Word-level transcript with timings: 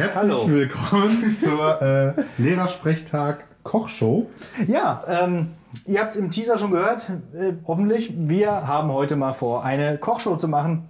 Herzlich 0.00 0.32
Hallo. 0.32 0.48
willkommen 0.48 1.36
zur 1.38 1.82
äh, 1.82 2.14
Lehrersprechtag 2.38 3.44
Kochshow. 3.62 4.30
Ja, 4.66 5.04
ähm, 5.06 5.48
ihr 5.84 6.00
habt 6.00 6.12
es 6.12 6.16
im 6.16 6.30
Teaser 6.30 6.56
schon 6.56 6.70
gehört, 6.70 7.10
äh, 7.34 7.52
hoffentlich. 7.66 8.14
Wir 8.16 8.66
haben 8.66 8.90
heute 8.90 9.16
mal 9.16 9.34
vor, 9.34 9.62
eine 9.62 9.98
Kochshow 9.98 10.36
zu 10.36 10.48
machen 10.48 10.88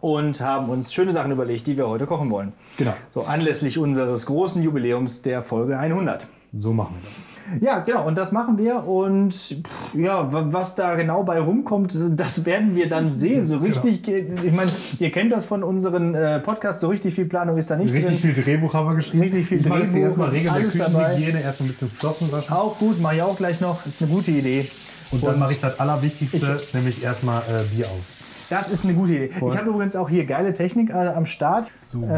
und 0.00 0.40
haben 0.40 0.70
uns 0.70 0.94
schöne 0.94 1.12
Sachen 1.12 1.30
überlegt, 1.30 1.66
die 1.66 1.76
wir 1.76 1.88
heute 1.88 2.06
kochen 2.06 2.30
wollen. 2.30 2.54
Genau. 2.78 2.94
So 3.10 3.24
anlässlich 3.24 3.76
unseres 3.76 4.24
großen 4.24 4.62
Jubiläums 4.62 5.20
der 5.20 5.42
Folge 5.42 5.78
100. 5.78 6.26
So 6.54 6.72
machen 6.72 6.96
wir 7.02 7.10
das. 7.10 7.27
Ja, 7.60 7.80
genau, 7.80 8.06
und 8.06 8.14
das 8.16 8.32
machen 8.32 8.58
wir. 8.58 8.86
Und 8.86 9.34
pff, 9.34 9.94
ja, 9.94 10.32
wa- 10.32 10.46
was 10.50 10.74
da 10.74 10.94
genau 10.96 11.22
bei 11.24 11.40
rumkommt, 11.40 11.96
das 12.10 12.44
werden 12.44 12.74
wir 12.76 12.88
dann 12.88 13.16
sehen. 13.16 13.46
So 13.46 13.58
richtig, 13.58 14.06
ich 14.08 14.52
meine, 14.52 14.70
ihr 14.98 15.10
kennt 15.10 15.32
das 15.32 15.46
von 15.46 15.62
unseren 15.62 16.14
äh, 16.14 16.40
Podcasts, 16.40 16.80
so 16.80 16.88
richtig 16.88 17.14
viel 17.14 17.24
Planung 17.26 17.56
ist 17.58 17.70
da 17.70 17.76
nicht 17.76 17.92
Richtig 17.92 18.20
drin. 18.20 18.34
viel 18.34 18.44
Drehbuch 18.44 18.74
haben 18.74 18.88
wir 18.88 18.94
geschrieben. 18.96 19.22
Richtig 19.22 19.46
viel 19.46 19.58
ich 19.60 19.66
mache 19.68 19.80
jetzt 19.80 19.92
Drehbuch, 19.92 20.04
erstmal 20.06 20.28
Regeln 20.28 20.54
der. 20.54 20.62
Küchenhygiene, 20.62 21.40
erst 21.42 21.60
ein 21.60 21.66
bisschen 21.66 21.88
Flossen 21.88 22.32
waschen. 22.32 22.52
Auch 22.54 22.78
gut, 22.78 23.00
mache 23.00 23.16
ich 23.16 23.22
auch 23.22 23.36
gleich 23.36 23.60
noch. 23.60 23.84
Ist 23.86 24.02
eine 24.02 24.10
gute 24.10 24.30
Idee. 24.30 24.66
Und 25.10 25.24
dann 25.26 25.38
mache 25.38 25.52
ich 25.52 25.60
das 25.60 25.80
Allerwichtigste, 25.80 26.60
nämlich 26.74 27.02
erstmal 27.02 27.40
äh, 27.42 27.64
Bier 27.74 27.86
auf. 27.86 28.46
Das 28.50 28.68
ist 28.70 28.84
eine 28.84 28.94
gute 28.94 29.12
Idee. 29.12 29.30
Ich 29.34 29.56
habe 29.56 29.70
übrigens 29.70 29.96
auch 29.96 30.08
hier 30.08 30.24
geile 30.26 30.52
Technik 30.54 30.90
äh, 30.90 30.94
am 30.94 31.24
Start. 31.26 31.66
So 31.84 32.00
gut. 32.00 32.08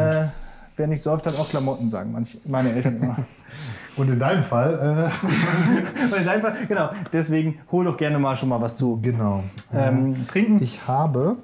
Äh, 0.80 0.83
wer 0.83 0.87
nicht 0.89 1.02
säuft, 1.02 1.27
hat 1.27 1.39
auch 1.39 1.48
Klamotten, 1.48 1.91
sagen 1.91 2.12
manch, 2.12 2.39
meine 2.47 2.73
Eltern 2.73 2.97
immer. 3.01 3.16
Und 3.97 4.09
in 4.09 4.19
deinem 4.19 4.43
Fall, 4.43 5.11
Und 5.23 6.16
in 6.16 6.25
deinem 6.25 6.41
Fall, 6.41 6.55
genau, 6.69 6.91
deswegen 7.12 7.59
hol 7.71 7.84
doch 7.84 7.97
gerne 7.97 8.19
mal 8.19 8.34
schon 8.37 8.48
mal 8.48 8.61
was 8.61 8.77
zu 8.77 8.98
äh, 9.02 9.11
genau. 9.11 9.43
ähm, 9.74 10.27
trinken. 10.29 10.62
Ich 10.62 10.87
habe 10.87 11.37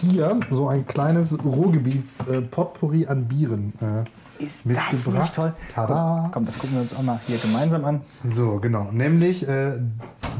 hier 0.00 0.40
so 0.50 0.68
ein 0.68 0.86
kleines 0.86 1.36
Ruhrgebiets-Potpourri 1.44 3.06
an 3.06 3.26
Bieren 3.26 3.72
äh, 3.80 4.44
Ist 4.44 4.66
mitgebracht. 4.66 5.34
toll? 5.34 5.52
Tada! 5.72 6.30
Komm, 6.32 6.46
das 6.46 6.58
gucken 6.58 6.76
wir 6.76 6.82
uns 6.82 6.96
auch 6.96 7.02
mal 7.02 7.20
hier 7.26 7.38
gemeinsam 7.38 7.84
an. 7.84 8.00
So, 8.24 8.58
genau. 8.58 8.88
Nämlich 8.90 9.46
äh, 9.46 9.78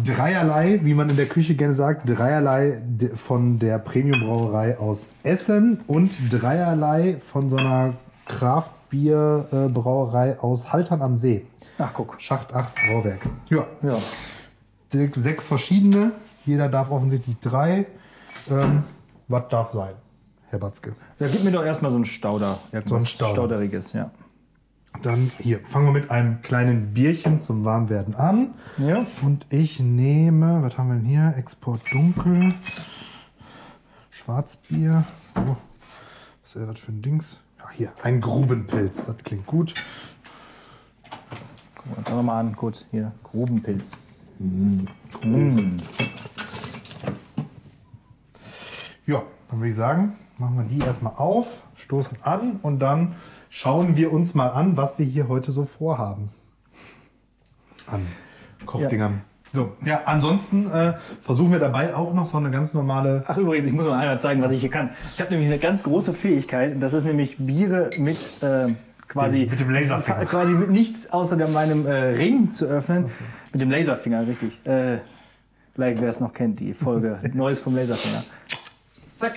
dreierlei, 0.04 0.80
wie 0.82 0.94
man 0.94 1.10
in 1.10 1.16
der 1.16 1.26
Küche 1.26 1.54
gerne 1.54 1.74
sagt, 1.74 2.08
dreierlei 2.08 2.82
von 3.14 3.58
der 3.58 3.78
Premium-Brauerei 3.78 4.78
aus 4.78 5.10
Essen 5.22 5.80
und 5.86 6.18
dreierlei 6.30 7.16
von 7.18 7.50
so 7.50 7.56
einer 7.56 7.94
Kraftbier-Brauerei 8.32 10.38
aus 10.40 10.72
Haltern 10.72 11.02
am 11.02 11.16
See. 11.16 11.46
Ach, 11.78 11.92
guck. 11.94 12.16
Schacht 12.20 12.52
8 12.54 12.74
Brauwerk. 12.74 13.20
Ja, 13.48 13.66
Ja. 13.82 13.96
sechs 14.90 15.46
verschiedene. 15.46 16.12
Jeder 16.44 16.68
darf 16.68 16.90
offensichtlich 16.90 17.38
drei. 17.40 17.86
Ähm, 18.50 18.82
was 19.28 19.44
darf 19.48 19.70
sein, 19.70 19.94
Herr 20.50 20.58
Batzke? 20.58 20.94
ja. 21.18 21.28
Gib 21.28 21.44
mir 21.44 21.52
doch 21.52 21.64
erstmal 21.64 21.90
so 21.90 21.96
einen 21.96 22.04
Stauder. 22.04 22.58
So 22.84 22.96
ein 22.96 23.06
Stauder. 23.06 23.30
Stauderiges, 23.32 23.92
ja. 23.92 24.10
Dann 25.02 25.30
hier, 25.38 25.60
fangen 25.64 25.86
wir 25.86 25.92
mit 25.92 26.10
einem 26.10 26.42
kleinen 26.42 26.92
Bierchen 26.92 27.38
zum 27.38 27.64
Warmwerden 27.64 28.14
an. 28.14 28.52
Ja. 28.76 29.06
Und 29.22 29.46
ich 29.48 29.80
nehme, 29.80 30.62
was 30.62 30.76
haben 30.76 30.88
wir 30.88 30.96
denn 30.96 31.06
hier? 31.06 31.32
Export 31.38 31.80
dunkel. 31.92 32.54
Schwarzbier. 34.10 35.04
Oh, 35.36 35.56
was 36.42 36.56
ist 36.56 36.68
das 36.68 36.80
für 36.80 36.92
ein 36.92 37.00
Dings? 37.00 37.38
Ja, 37.72 37.78
hier, 37.78 37.92
ein 38.02 38.20
Grubenpilz. 38.20 39.06
Das 39.06 39.16
klingt 39.18 39.46
gut. 39.46 39.74
Gucken 41.74 41.92
wir 41.92 41.98
uns 41.98 42.06
auch 42.08 42.14
noch 42.16 42.22
mal 42.22 42.40
an, 42.40 42.54
kurz 42.54 42.86
hier. 42.90 43.12
Grubenpilz. 43.22 43.98
Ja, 49.06 49.22
dann 49.48 49.58
würde 49.58 49.70
ich 49.70 49.76
sagen, 49.76 50.16
machen 50.38 50.58
wir 50.58 50.64
die 50.64 50.84
erstmal 50.84 51.14
auf, 51.14 51.64
stoßen 51.76 52.18
an 52.22 52.56
und 52.62 52.80
dann 52.80 53.14
schauen 53.48 53.96
wir 53.96 54.12
uns 54.12 54.34
mal 54.34 54.48
an, 54.48 54.76
was 54.76 54.98
wir 54.98 55.06
hier 55.06 55.28
heute 55.28 55.52
so 55.52 55.64
vorhaben. 55.64 56.30
An 57.86 58.06
Kochdingern. 58.66 59.22
So, 59.54 59.72
ja, 59.84 60.00
ansonsten 60.06 60.70
äh, 60.70 60.94
versuchen 61.20 61.52
wir 61.52 61.58
dabei 61.58 61.94
auch 61.94 62.14
noch 62.14 62.26
so 62.26 62.38
eine 62.38 62.50
ganz 62.50 62.72
normale 62.72 63.22
Ach 63.26 63.36
übrigens, 63.36 63.66
ich 63.66 63.72
muss 63.74 63.86
mal 63.86 63.98
einmal 63.98 64.18
zeigen, 64.18 64.40
was 64.42 64.52
ich 64.52 64.60
hier 64.60 64.70
kann. 64.70 64.90
Ich 65.14 65.20
habe 65.20 65.30
nämlich 65.30 65.48
eine 65.48 65.58
ganz 65.58 65.82
große 65.82 66.14
Fähigkeit. 66.14 66.74
und 66.74 66.80
Das 66.80 66.94
ist 66.94 67.04
nämlich 67.04 67.36
Biere 67.38 67.90
mit 67.98 68.16
äh, 68.42 68.68
quasi 69.08 69.46
Mit 69.50 69.60
dem 69.60 69.68
Laserfinger. 69.70 70.24
quasi 70.24 70.54
mit 70.54 70.70
nichts 70.70 71.12
außer 71.12 71.36
meinem 71.48 71.86
äh, 71.86 71.92
Ring 71.92 72.50
zu 72.52 72.64
öffnen. 72.66 73.06
Mit 73.52 73.60
dem 73.60 73.70
Laserfinger, 73.70 74.26
richtig. 74.26 74.58
Äh, 74.64 74.98
vielleicht 75.74 76.00
wer 76.00 76.08
es 76.08 76.18
noch 76.20 76.32
kennt, 76.32 76.58
die 76.60 76.72
Folge 76.72 77.18
Neues 77.34 77.60
vom 77.60 77.76
Laserfinger. 77.76 78.24
Zack. 79.14 79.34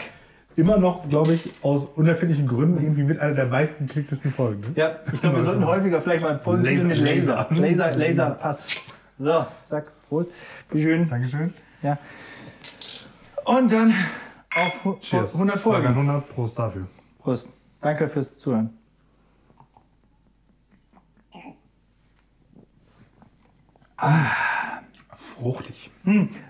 immer 0.55 0.77
noch, 0.77 1.09
glaube 1.09 1.33
ich, 1.33 1.51
aus 1.61 1.85
unerfindlichen 1.87 2.47
Gründen 2.47 2.81
irgendwie 2.81 3.03
mit 3.03 3.19
einer 3.19 3.33
der 3.33 3.47
meisten 3.47 3.87
geklicktesten 3.87 4.31
Folgen. 4.31 4.61
Ne? 4.61 4.67
Ja, 4.75 4.95
ich 5.11 5.19
glaube, 5.19 5.35
wir 5.35 5.43
sollten 5.43 5.65
häufiger 5.65 5.99
vielleicht 5.99 6.21
mal 6.23 6.39
Folgen 6.39 6.63
Laser- 6.63 6.87
mit 6.87 6.97
Laser. 6.99 7.47
Laser. 7.49 7.61
Laser, 7.91 7.97
Laser 7.97 8.29
passt. 8.35 8.81
So, 9.19 9.45
zack, 9.63 9.85
Prost. 10.09 10.29
Wie 10.71 10.81
schön. 10.81 11.07
Dankeschön. 11.07 11.53
Ja. 11.81 11.97
Und 13.45 13.71
dann 13.71 13.93
auf 14.55 14.99
Cheers. 15.01 15.33
100 15.33 15.59
Folge 15.59 15.87
Folgen. 15.87 15.99
100 15.99 16.29
Prost 16.29 16.57
dafür. 16.57 16.87
Prost. 17.19 17.47
Danke 17.81 18.09
fürs 18.09 18.37
Zuhören. 18.37 18.75
Fruchtig. 25.13 25.91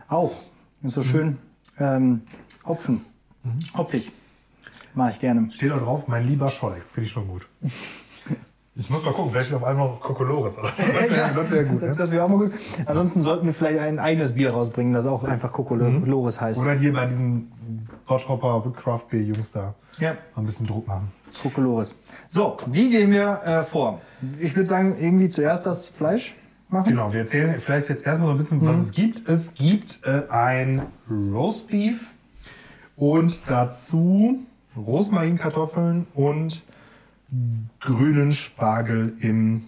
Auch. 0.07 0.35
Ist 0.83 0.93
so 0.93 1.03
schön. 1.03 1.37
Ähm, 1.79 2.21
Hopfen. 2.65 3.05
Hopfig. 3.75 4.11
Mache 4.93 5.11
ich 5.11 5.19
gerne. 5.19 5.51
Steht 5.51 5.71
da 5.71 5.77
drauf, 5.77 6.07
mein 6.07 6.25
lieber 6.25 6.49
Scholleck. 6.49 6.83
Finde 6.87 7.07
ich 7.07 7.11
schon 7.11 7.27
gut. 7.27 7.47
Ich 8.77 8.89
muss 8.89 9.03
mal 9.03 9.13
gucken, 9.13 9.31
vielleicht 9.31 9.53
auf 9.53 9.63
einmal 9.63 9.87
noch 9.87 10.01
Kokolores. 10.01 10.57
Das 10.61 10.77
wäre 10.77 11.33
das 11.33 11.51
wär 11.51 11.63
gut. 11.63 11.81
Ne? 11.81 11.95
Das 11.97 12.11
wäre 12.11 12.25
auch 12.25 12.29
mal 12.29 12.37
gut. 12.39 12.53
Ansonsten 12.85 13.21
sollten 13.21 13.45
wir 13.45 13.53
vielleicht 13.53 13.79
ein 13.79 13.99
eigenes 13.99 14.33
Bier 14.33 14.51
rausbringen, 14.51 14.93
das 14.93 15.05
auch 15.05 15.23
einfach 15.23 15.51
Kokolores 15.51 16.41
heißt. 16.41 16.59
Oder 16.59 16.73
hier 16.73 16.91
bei 16.91 17.05
diesen 17.05 17.51
Bottropper 18.05 18.71
Craft 18.75 19.05
Beer 19.09 19.21
Jungs 19.21 19.51
da 19.51 19.75
Ja, 19.99 20.11
mal 20.35 20.41
ein 20.41 20.45
bisschen 20.45 20.67
Druck 20.67 20.87
machen. 20.87 21.09
Kokolores. 21.41 21.95
So, 22.27 22.57
wie 22.67 22.89
gehen 22.89 23.11
wir 23.11 23.41
äh, 23.45 23.63
vor? 23.63 24.01
Ich 24.39 24.55
würde 24.55 24.67
sagen, 24.67 24.95
irgendwie 24.99 25.29
zuerst 25.29 25.65
das 25.65 25.87
Fleisch 25.87 26.35
machen. 26.67 26.89
Genau, 26.89 27.13
wir 27.13 27.21
erzählen 27.21 27.55
vielleicht 27.59 27.87
jetzt 27.89 28.05
erstmal 28.05 28.27
so 28.27 28.33
ein 28.33 28.37
bisschen, 28.37 28.65
was 28.67 28.81
es 28.81 28.91
gibt. 28.91 29.29
Es 29.29 29.53
gibt 29.53 29.99
äh, 30.03 30.23
ein 30.29 30.81
Roastbeef 31.09 32.15
und 32.97 33.41
dazu 33.47 34.39
Rosmarinkartoffeln 34.75 36.07
und 36.13 36.63
grünen 37.79 38.31
Spargel 38.31 39.13
im 39.19 39.63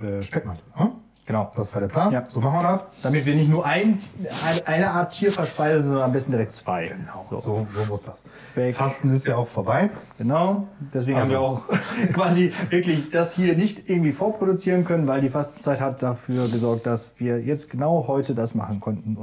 äh, 0.00 0.22
Speckmantel. 0.22 0.64
Hm? 0.74 0.90
Genau. 1.26 1.52
Das 1.54 1.72
war 1.74 1.80
der 1.80 1.86
Plan. 1.88 2.12
Ja. 2.12 2.24
So 2.28 2.40
machen 2.40 2.54
wir 2.60 2.62
das. 2.90 3.02
Damit 3.02 3.24
wir 3.24 3.36
nicht 3.36 3.48
nur 3.48 3.64
ein, 3.64 3.98
ein, 4.46 4.66
eine 4.66 4.90
Art 4.90 5.12
Tier 5.12 5.30
verspeisen, 5.30 5.84
sondern 5.84 6.06
am 6.06 6.12
besten 6.12 6.32
direkt 6.32 6.52
zwei. 6.54 6.88
Genau, 6.88 7.24
so, 7.38 7.66
so 7.70 7.84
muss 7.84 8.02
das. 8.02 8.24
Weg. 8.56 8.74
Fasten 8.74 9.14
ist 9.14 9.28
ja 9.28 9.36
auch 9.36 9.46
vorbei. 9.46 9.90
Genau. 10.18 10.66
Deswegen 10.92 11.18
haben 11.18 11.30
Also. 11.30 11.32
wir 11.32 11.40
auch 11.40 11.68
quasi 12.14 12.52
wirklich 12.70 13.10
das 13.10 13.36
hier 13.36 13.56
nicht 13.56 13.88
irgendwie 13.88 14.10
vorproduzieren 14.10 14.84
können, 14.84 15.06
weil 15.06 15.20
die 15.20 15.28
Fastenzeit 15.28 15.80
hat 15.80 16.02
dafür 16.02 16.48
gesorgt, 16.48 16.86
dass 16.86 17.14
wir 17.18 17.40
jetzt 17.40 17.70
genau 17.70 18.06
heute 18.08 18.34
das 18.34 18.56
machen 18.56 18.80
konnten. 18.80 19.16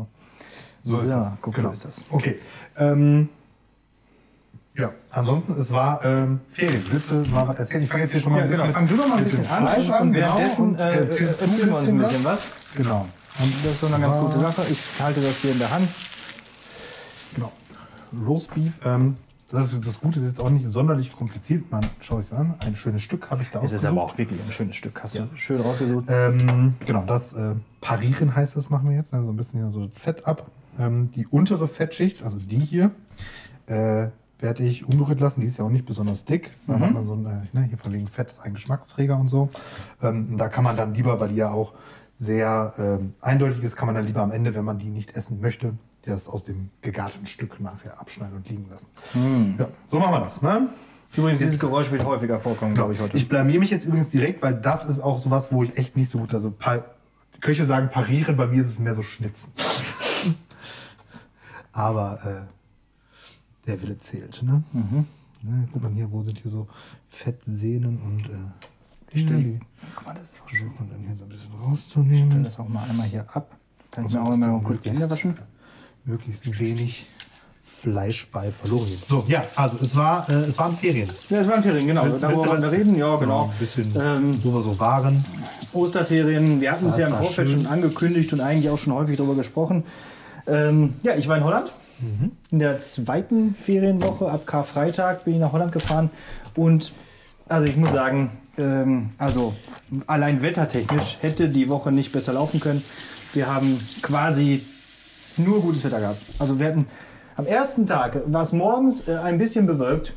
So 0.84 1.00
ist 1.00 1.10
das. 1.10 1.36
Guck, 1.42 1.56
Genau. 1.56 1.68
so 1.68 1.72
ist 1.74 1.84
das. 1.84 2.06
Okay. 2.10 2.40
Ähm, 2.78 3.28
ja, 4.78 4.92
ansonsten, 5.12 5.54
es 5.54 5.72
war 5.72 6.04
ähm, 6.06 6.40
Ferien. 6.48 6.84
Willst 6.90 7.12
du 7.12 7.16
mal 7.32 7.48
was 7.48 7.58
erzählen? 7.60 7.84
Ich 7.84 7.90
fange 7.90 8.04
jetzt 8.04 8.12
hier 8.14 8.22
schon 8.22 8.32
mal 8.34 8.40
Ja, 8.40 8.44
ein 8.46 8.50
bisschen 8.50 8.66
genau. 8.68 8.80
mit- 8.80 8.90
Fang 8.90 8.98
du 8.98 8.98
doch 9.04 9.08
mal 9.10 9.18
ein 9.18 9.24
bisschen 9.24 9.48
an. 9.48 9.68
Fleisch 9.68 9.90
an. 9.90 10.02
Und 10.08 10.14
Genau. 10.14 10.28
währenddessen 10.28 10.68
Und 10.70 10.80
äh, 10.80 10.96
erzählst 11.00 11.42
du 11.42 11.46
erzählen 11.46 11.68
wir 11.70 11.78
uns 11.78 11.88
ein 11.90 11.98
bisschen 11.98 12.24
was. 12.24 12.52
Genau. 12.76 13.08
Und 13.40 13.54
das 13.66 13.72
ist 13.72 13.80
so 13.82 13.88
eine 13.88 14.00
ganz 14.00 14.18
gute 14.18 14.40
Sache. 14.40 14.62
Ich 14.70 14.80
halte 15.02 15.22
das 15.22 15.38
hier 15.38 15.52
in 15.52 15.60
der 15.60 15.72
Hand. 15.72 15.88
genau. 17.36 17.52
Roastbeef. 18.26 18.80
Ähm, 18.86 19.16
das, 19.52 19.74
ist, 19.74 19.86
das 19.88 20.00
Gute 20.00 20.20
ist 20.20 20.26
jetzt 20.26 20.42
auch 20.42 20.50
nicht 20.50 20.66
sonderlich 20.68 21.12
kompliziert. 21.16 21.72
Man 21.72 21.86
schaut 22.00 22.24
sich 22.26 22.34
an. 22.34 22.56
Ein 22.66 22.76
schönes 22.76 23.02
Stück 23.02 23.30
habe 23.32 23.44
ich 23.44 23.50
da 23.50 23.60
Es 23.60 23.72
ist 23.72 23.78
ausgesucht. 23.86 23.92
aber 23.92 24.04
auch 24.04 24.18
wirklich 24.18 24.40
ein 24.44 24.52
schönes 24.52 24.76
Stück. 24.76 25.02
Hast 25.04 25.18
du 25.18 25.28
schön 25.36 25.62
rausgesucht. 25.62 26.06
Ähm, 26.10 26.74
genau, 26.86 27.04
das 27.06 27.34
äh, 27.34 27.56
Parieren 27.82 28.36
heißt 28.36 28.56
das, 28.58 28.70
machen 28.70 28.90
wir 28.90 28.96
jetzt. 28.98 29.14
Also 29.14 29.30
ein 29.30 29.36
bisschen 29.36 29.72
so 29.72 29.90
Fett 29.94 30.26
ab. 30.26 30.50
Ähm, 30.80 31.10
die 31.16 31.26
untere 31.28 31.68
Fettschicht, 31.68 32.24
also 32.24 32.38
die 32.38 32.60
hier, 32.60 32.92
äh, 33.68 34.08
werde 34.40 34.64
ich 34.64 34.88
unberührt 34.88 35.20
lassen. 35.20 35.42
Die 35.42 35.48
ist 35.48 35.58
ja 35.58 35.66
auch 35.66 35.70
nicht 35.70 35.86
besonders 35.86 36.26
dick. 36.26 36.52
Dann 36.68 36.80
hat 36.80 36.94
man 36.94 37.04
so 37.04 37.14
ein, 37.14 37.26
äh, 37.26 37.58
ne, 37.58 37.64
hier 37.64 37.78
von 37.78 37.92
wegen 37.92 38.08
Fett 38.08 38.30
ist 38.30 38.42
ein 38.42 38.54
Geschmacksträger 38.54 39.18
und 39.18 39.28
so. 39.28 39.50
Ähm, 40.02 40.38
da 40.38 40.50
kann 40.50 40.64
man 40.64 40.78
dann 40.78 40.94
lieber, 40.94 41.20
weil 41.20 41.30
die 41.30 41.36
ja 41.36 41.52
auch 41.52 41.74
sehr 42.14 42.74
ähm, 42.78 43.14
eindeutig 43.22 43.64
ist, 43.64 43.76
kann 43.76 43.88
man 43.88 43.96
dann 43.96 44.06
lieber 44.06 44.22
am 44.22 44.32
Ende, 44.32 44.56
wenn 44.56 44.66
man 44.66 44.80
die 44.80 44.90
nicht 44.90 45.16
essen 45.16 45.40
möchte, 45.40 45.74
das 46.04 46.28
aus 46.28 46.44
dem 46.44 46.70
gegarten 46.82 47.26
Stück 47.26 47.60
nachher 47.60 48.00
abschneiden 48.00 48.36
und 48.36 48.50
liegen 48.50 48.68
lassen. 48.70 48.90
Ja, 49.60 49.68
so 49.86 50.00
machen 50.00 50.14
wir 50.14 50.22
das. 50.22 50.42
Ne? 50.42 50.70
Übrigens, 51.16 51.40
dieses 51.40 51.60
Geräusch 51.60 51.92
wird 51.92 52.06
häufiger 52.06 52.40
vorkommen, 52.40 52.74
glaube 52.74 52.94
ich, 52.94 53.00
heute. 53.00 53.18
Ich 53.18 53.30
blamier 53.30 53.60
mich 53.60 53.70
jetzt 53.70 53.86
übrigens 53.86 54.10
direkt, 54.10 54.42
weil 54.42 54.56
das 54.56 54.86
ist 54.86 55.00
auch 55.00 55.18
sowas, 55.18 55.52
wo 55.52 55.64
ich 55.64 55.78
echt 55.78 55.96
nicht 55.96 56.10
so 56.10 56.20
gut. 56.20 56.34
Also 56.34 56.54
Köche 57.40 57.66
sagen 57.66 57.90
parieren, 57.90 58.36
bei 58.36 58.48
mir 58.48 58.64
ist 58.64 58.70
es 58.70 58.80
mehr 58.80 58.94
so 58.94 59.04
schnitzen. 59.04 59.52
Aber 61.72 62.20
äh, 62.26 62.57
der 63.68 63.82
Wille 63.82 63.98
zählt. 64.00 64.42
Ne? 64.44 64.64
Ne, 65.44 65.68
guck 65.72 65.84
mal 65.84 65.92
hier, 65.92 66.12
wo 66.12 66.24
sind 66.24 66.40
hier 66.40 66.50
so 66.50 66.68
Fettsehnen 67.10 68.00
und 68.02 68.26
äh, 68.26 68.38
die 69.14 69.20
Stelle. 69.20 69.60
Guck 69.96 70.06
mal, 70.08 70.16
das 70.16 70.32
ist 70.32 70.40
auch 70.42 70.48
dann 70.90 71.00
hier 71.06 71.16
so 71.16 71.24
ein 71.26 71.30
bisschen 71.30 71.52
rauszunehmen. 71.54 72.44
das 72.44 72.58
auch 72.60 72.68
mal 72.68 72.90
einmal 72.90 73.08
hier 73.08 73.26
ab. 73.34 73.56
Kann 73.92 74.06
ich 74.06 74.16
Also, 74.18 74.20
mir 74.20 74.30
auch 74.30 74.34
immer 74.34 74.48
kurz 74.62 74.82
die 74.82 74.90
möglichst- 74.90 75.02
Hände 75.02 75.10
waschen. 75.10 75.38
Möglichst 76.06 76.60
wenig 76.60 77.06
Fleisch 77.62 78.28
bei 78.32 78.52
verloren 78.52 78.86
geht. 78.88 79.06
So, 79.06 79.24
ja, 79.28 79.44
also 79.56 79.78
es 79.84 79.96
war, 79.96 80.28
äh, 80.30 80.34
es 80.34 80.58
waren 80.58 80.76
Ferien. 80.76 81.10
Ja, 81.30 81.38
es 81.40 81.48
waren 81.48 81.62
Ferien, 81.62 81.86
genau. 81.86 82.06
Willst- 82.06 82.24
Darüber 82.24 82.48
wollen 82.48 82.62
wir 82.64 82.72
reden, 82.72 82.96
ja, 82.96 83.16
genau. 83.18 83.44
Ein 83.46 83.60
bisschen, 83.60 83.94
Ähm, 83.96 84.40
wo 84.44 84.52
wir 84.54 84.62
so 84.62 84.80
waren. 84.80 85.24
Osterferien, 85.74 86.60
wir 86.60 86.72
hatten 86.72 86.88
es 86.88 86.98
ja 86.98 87.08
im 87.08 87.14
Vorfeld 87.14 87.50
schön. 87.50 87.62
schon 87.64 87.72
angekündigt 87.72 88.34
und 88.34 88.40
eigentlich 88.42 88.70
auch 88.72 88.78
schon 88.80 88.94
häufig 88.94 89.18
darüber 89.18 89.36
gesprochen. 89.36 89.84
Ähm, 90.48 90.96
ja, 91.04 91.16
ich 91.16 91.28
war 91.28 91.38
in 91.38 91.44
Holland. 91.44 91.72
Mhm. 92.00 92.32
In 92.52 92.60
der 92.60 92.80
zweiten 92.80 93.56
Ferienwoche, 93.56 94.30
ab 94.30 94.46
Karfreitag, 94.46 95.26
bin 95.26 95.36
ich 95.36 95.40
nach 95.40 95.52
Holland 95.52 95.72
gefahren. 95.72 96.10
Und 96.56 96.94
also 97.48 97.66
ich 97.68 97.76
muss 97.78 97.92
sagen, 97.92 98.32
ähm, 98.58 99.10
also 99.18 99.54
allein 100.06 100.42
wettertechnisch 100.42 101.18
hätte 101.22 101.50
die 101.50 101.70
Woche 101.70 101.92
nicht 101.92 102.12
besser 102.12 102.34
laufen 102.34 102.60
können. 102.60 102.84
Wir 103.34 103.54
haben 103.54 103.80
quasi 104.02 104.62
nur 105.38 105.62
gutes 105.62 105.84
Wetter 105.86 106.00
gehabt. 106.00 106.18
Also 106.40 106.60
wir 106.60 106.68
hatten 106.68 106.88
am 107.36 107.46
ersten 107.46 107.86
Tag 107.86 108.22
war 108.28 108.42
es 108.42 108.52
morgens 108.54 109.08
äh, 109.08 109.16
ein 109.18 109.38
bisschen 109.38 109.66
bewölkt. 109.68 110.14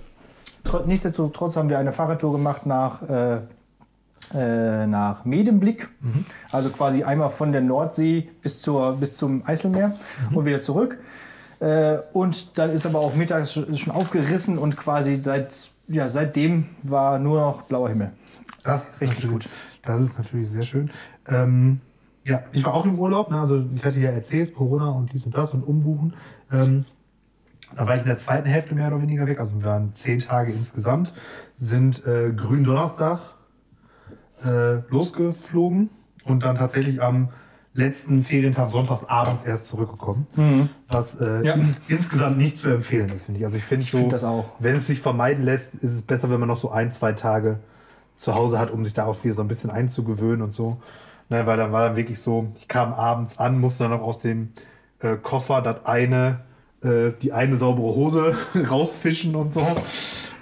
Tr- 0.64 0.86
Nichtsdestotrotz 0.86 1.56
haben 1.56 1.68
wir 1.68 1.78
eine 1.78 1.92
Fahrradtour 1.92 2.32
gemacht 2.32 2.64
nach, 2.66 3.02
äh, 3.08 3.38
äh, 4.34 4.86
nach 4.86 5.24
Medemblick. 5.24 5.88
Also 6.50 6.70
quasi 6.70 7.02
einmal 7.04 7.30
von 7.30 7.52
der 7.52 7.60
Nordsee 7.60 8.28
bis, 8.42 8.62
zur, 8.62 8.96
bis 8.96 9.14
zum 9.16 9.42
Eiselmeer 9.46 9.94
und 10.34 10.44
wieder 10.46 10.60
zurück. 10.60 10.98
Äh, 11.60 11.98
und 12.12 12.58
dann 12.58 12.70
ist 12.70 12.86
aber 12.86 13.00
auch 13.00 13.14
mittags 13.14 13.52
schon 13.52 13.92
aufgerissen 13.92 14.56
und 14.58 14.76
quasi 14.76 15.22
seit, 15.22 15.54
ja, 15.88 16.08
seitdem 16.08 16.66
war 16.82 17.18
nur 17.18 17.38
noch 17.40 17.62
blauer 17.62 17.90
Himmel. 17.90 18.12
Das 18.64 18.88
ist 18.88 19.00
Richtig 19.02 19.24
natürlich, 19.24 19.44
gut. 19.44 19.48
Das 19.82 20.00
ist 20.00 20.18
natürlich 20.18 20.50
sehr 20.50 20.62
schön. 20.62 20.90
Ähm, 21.28 21.80
ja, 22.24 22.42
ich 22.52 22.64
war 22.64 22.74
auch 22.74 22.84
im 22.84 22.98
Urlaub. 22.98 23.30
Ne? 23.30 23.40
Also 23.40 23.64
ich 23.74 23.84
hatte 23.84 24.00
ja 24.00 24.10
erzählt, 24.10 24.54
Corona 24.54 24.88
und 24.88 25.12
dies 25.12 25.26
und 25.26 25.36
das 25.36 25.52
und 25.52 25.62
umbuchen. 25.62 26.14
Ähm, 26.50 26.84
da 27.76 27.86
war 27.86 27.94
ich 27.94 28.02
in 28.02 28.08
der 28.08 28.16
zweiten 28.16 28.48
Hälfte 28.48 28.74
mehr 28.74 28.88
oder 28.88 29.00
weniger 29.00 29.26
weg. 29.26 29.38
Also 29.38 29.56
wir 29.56 29.64
waren 29.64 29.94
zehn 29.94 30.18
Tage 30.18 30.52
insgesamt. 30.52 31.12
Sind 31.56 32.06
äh, 32.06 32.32
Gründonnerstag 32.32 33.20
äh, 34.44 34.80
losgeflogen 34.88 35.90
und 36.24 36.42
dann 36.42 36.56
tatsächlich 36.56 37.02
am 37.02 37.28
letzten 37.72 38.24
Ferientag 38.24 38.68
sonntags 38.68 39.04
abends 39.04 39.44
erst 39.44 39.68
zurückgekommen. 39.68 40.26
Was 40.88 41.20
äh, 41.20 41.44
Ja. 41.46 41.54
in, 41.54 41.76
insgesamt 41.88 42.36
nicht 42.38 42.58
zu 42.58 42.68
empfehlen 42.70 43.08
ist, 43.10 43.24
finde 43.26 43.38
ich. 43.40 43.46
Also 43.46 43.58
ich 43.58 43.64
finde 43.64 43.86
so, 43.86 43.98
find 44.10 44.22
wenn 44.58 44.74
es 44.74 44.86
sich 44.86 45.00
vermeiden 45.00 45.44
lässt, 45.44 45.74
ist 45.76 45.94
es 45.94 46.02
besser, 46.02 46.30
wenn 46.30 46.40
man 46.40 46.48
noch 46.48 46.56
so 46.56 46.70
ein, 46.70 46.90
zwei 46.90 47.12
Tage 47.12 47.60
zu 48.16 48.34
Hause 48.34 48.58
hat, 48.58 48.70
um 48.70 48.84
sich 48.84 48.92
da 48.94 49.06
auch 49.06 49.22
wieder 49.24 49.34
so 49.34 49.42
ein 49.42 49.48
bisschen 49.48 49.70
einzugewöhnen 49.70 50.42
und 50.42 50.52
so. 50.52 50.78
Ne, 51.28 51.46
weil 51.46 51.56
dann 51.56 51.70
war 51.70 51.86
dann 51.86 51.96
wirklich 51.96 52.18
so, 52.20 52.48
ich 52.56 52.66
kam 52.66 52.92
abends 52.92 53.38
an, 53.38 53.60
musste 53.60 53.84
dann 53.84 53.92
noch 53.92 54.02
aus 54.02 54.18
dem 54.18 54.48
äh, 54.98 55.16
Koffer 55.16 55.62
das 55.62 55.86
eine, 55.86 56.40
äh, 56.82 57.12
die 57.22 57.32
eine 57.32 57.56
saubere 57.56 57.94
Hose 57.94 58.34
rausfischen 58.68 59.36
und 59.36 59.52
so. 59.54 59.64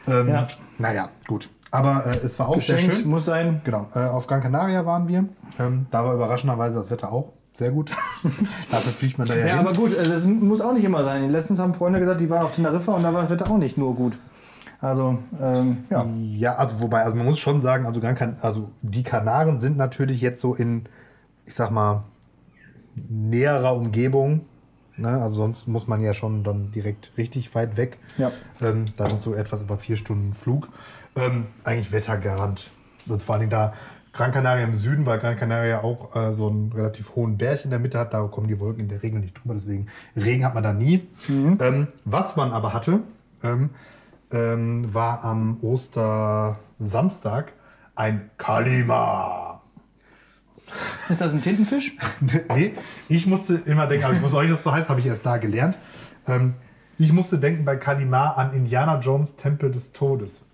Ähm, 0.07 0.29
Ja. 0.29 0.47
Naja, 0.79 1.11
gut. 1.27 1.51
Aber 1.71 2.07
äh, 2.07 2.19
es 2.25 2.39
war 2.39 2.49
auch 2.49 2.61
sehr 2.61 2.77
Geschenkt 2.77 2.97
schön. 2.97 3.09
muss 3.09 3.25
sein. 3.25 3.61
Genau, 3.65 3.87
äh, 3.95 4.01
auf 4.01 4.27
Gran 4.27 4.41
Canaria 4.41 4.87
waren 4.87 5.09
wir. 5.09 5.25
Ähm, 5.59 5.87
da 5.91 6.05
war 6.05 6.15
überraschenderweise 6.15 6.79
das 6.79 6.91
Wetter 6.91 7.13
auch 7.13 7.33
sehr 7.53 7.71
gut. 7.73 7.91
Dafür 8.71 8.93
fliegt 8.93 9.19
man 9.19 9.27
da 9.27 9.35
ja, 9.35 9.47
Ja, 9.47 9.57
hin. 9.59 9.67
aber 9.67 9.73
gut, 9.73 9.93
äh, 9.97 10.05
das 10.09 10.25
muss 10.27 10.61
auch 10.61 10.73
nicht 10.73 10.85
immer 10.85 11.05
sein. 11.05 11.29
Letztens 11.31 11.59
haben 11.59 11.75
Freunde 11.75 11.99
gesagt, 11.99 12.21
die 12.21 12.31
waren 12.31 12.43
auf 12.43 12.53
Teneriffa 12.53 12.93
und 12.93 13.03
da 13.03 13.13
war 13.13 13.23
das 13.23 13.31
Wetter 13.31 13.51
auch 13.51 13.59
nicht 13.59 13.77
nur 13.77 13.95
gut. 13.95 14.19
Also, 14.81 15.19
ähm, 15.43 15.79
ja. 15.91 16.05
Ja, 16.07 16.55
also 16.55 16.81
wobei, 16.81 17.03
also 17.03 17.17
man 17.17 17.27
muss 17.27 17.39
schon 17.41 17.61
sagen, 17.61 17.85
also, 17.85 18.01
Gran 18.01 18.15
Can 18.15 18.37
also 18.41 18.71
die 18.83 19.03
Kanaren 19.03 19.59
sind 19.59 19.77
natürlich 19.77 20.21
jetzt 20.21 20.41
so 20.41 20.55
in, 20.55 20.85
ich 21.47 21.55
sag 21.55 21.71
mal, 21.73 22.05
näherer 22.95 23.75
Umgebung. 23.77 24.43
Ne? 24.97 25.09
Also 25.09 25.43
sonst 25.43 25.69
muss 25.69 25.87
man 25.87 26.01
ja 26.01 26.13
schon 26.13 26.45
dann 26.45 26.71
direkt 26.73 27.13
richtig 27.17 27.55
weit 27.55 27.77
weg. 27.77 27.99
Ja. 28.19 28.31
Ähm, 28.61 28.87
da 28.97 29.09
sind 29.09 29.21
so 29.21 29.35
etwas 29.35 29.63
über 29.63 29.79
vier 29.79 29.97
Stunden 29.97 30.33
Flug. 30.35 30.69
Ähm, 31.19 31.47
eigentlich 31.65 31.93
Wettergarant. 31.93 32.71
Und 33.07 33.23
vor 33.23 33.35
allen 33.35 33.41
Dingen 33.41 33.51
da 33.51 33.75
Gran 34.13 34.33
Canaria 34.33 34.65
im 34.65 34.75
Süden, 34.75 35.07
weil 35.07 35.19
Gran 35.19 35.37
Canaria 35.37 35.83
auch 35.83 36.17
äh, 36.17 36.33
so 36.33 36.49
einen 36.49 36.73
relativ 36.73 37.15
hohen 37.15 37.39
Berg 37.39 37.65
in 37.65 37.71
der 37.71 37.79
Mitte 37.79 37.99
hat. 37.99 38.15
Da 38.15 38.23
kommen 38.25 38.49
die 38.49 38.59
Wolken 38.59 38.81
in 38.81 38.89
der 38.89 39.03
Regel 39.03 39.21
nicht 39.21 39.35
drüber. 39.35 39.55
Deswegen 39.55 39.87
Regen 40.17 40.45
hat 40.45 40.55
man 40.55 40.63
da 40.63 40.73
nie. 40.73 41.09
Ähm, 41.29 41.89
was 42.05 42.37
man 42.37 42.53
aber 42.53 42.73
hatte, 42.73 43.01
ähm, 43.43 43.71
ähm, 44.33 44.93
war 44.93 45.25
am 45.25 45.59
Ostersamstag 45.63 47.53
ein 47.95 48.31
Kalima. 48.39 49.63
Ist 51.09 51.21
das 51.21 51.33
ein 51.33 51.41
Tintenfisch? 51.41 51.97
nee, 52.55 52.75
ich 53.09 53.27
musste 53.27 53.55
immer 53.65 53.87
denken, 53.87 54.05
also 54.05 54.17
ich 54.17 54.23
wusste 54.23 54.39
auch 54.39 54.43
nicht, 54.43 54.53
dass 54.53 54.59
das 54.59 54.65
so 54.65 54.73
heißt, 54.73 54.91
habe 54.91 55.01
ich 55.01 55.07
erst 55.07 55.25
da 55.25 55.39
gelernt. 55.39 55.79
Ähm, 56.27 56.55
ich 56.99 57.13
musste 57.13 57.39
denken 57.39 57.65
bei 57.65 57.77
Kalimar 57.77 58.37
an 58.37 58.53
Indiana 58.53 58.99
Jones 58.99 59.37
Tempel 59.37 59.71
des 59.71 59.93
Todes. 59.93 60.45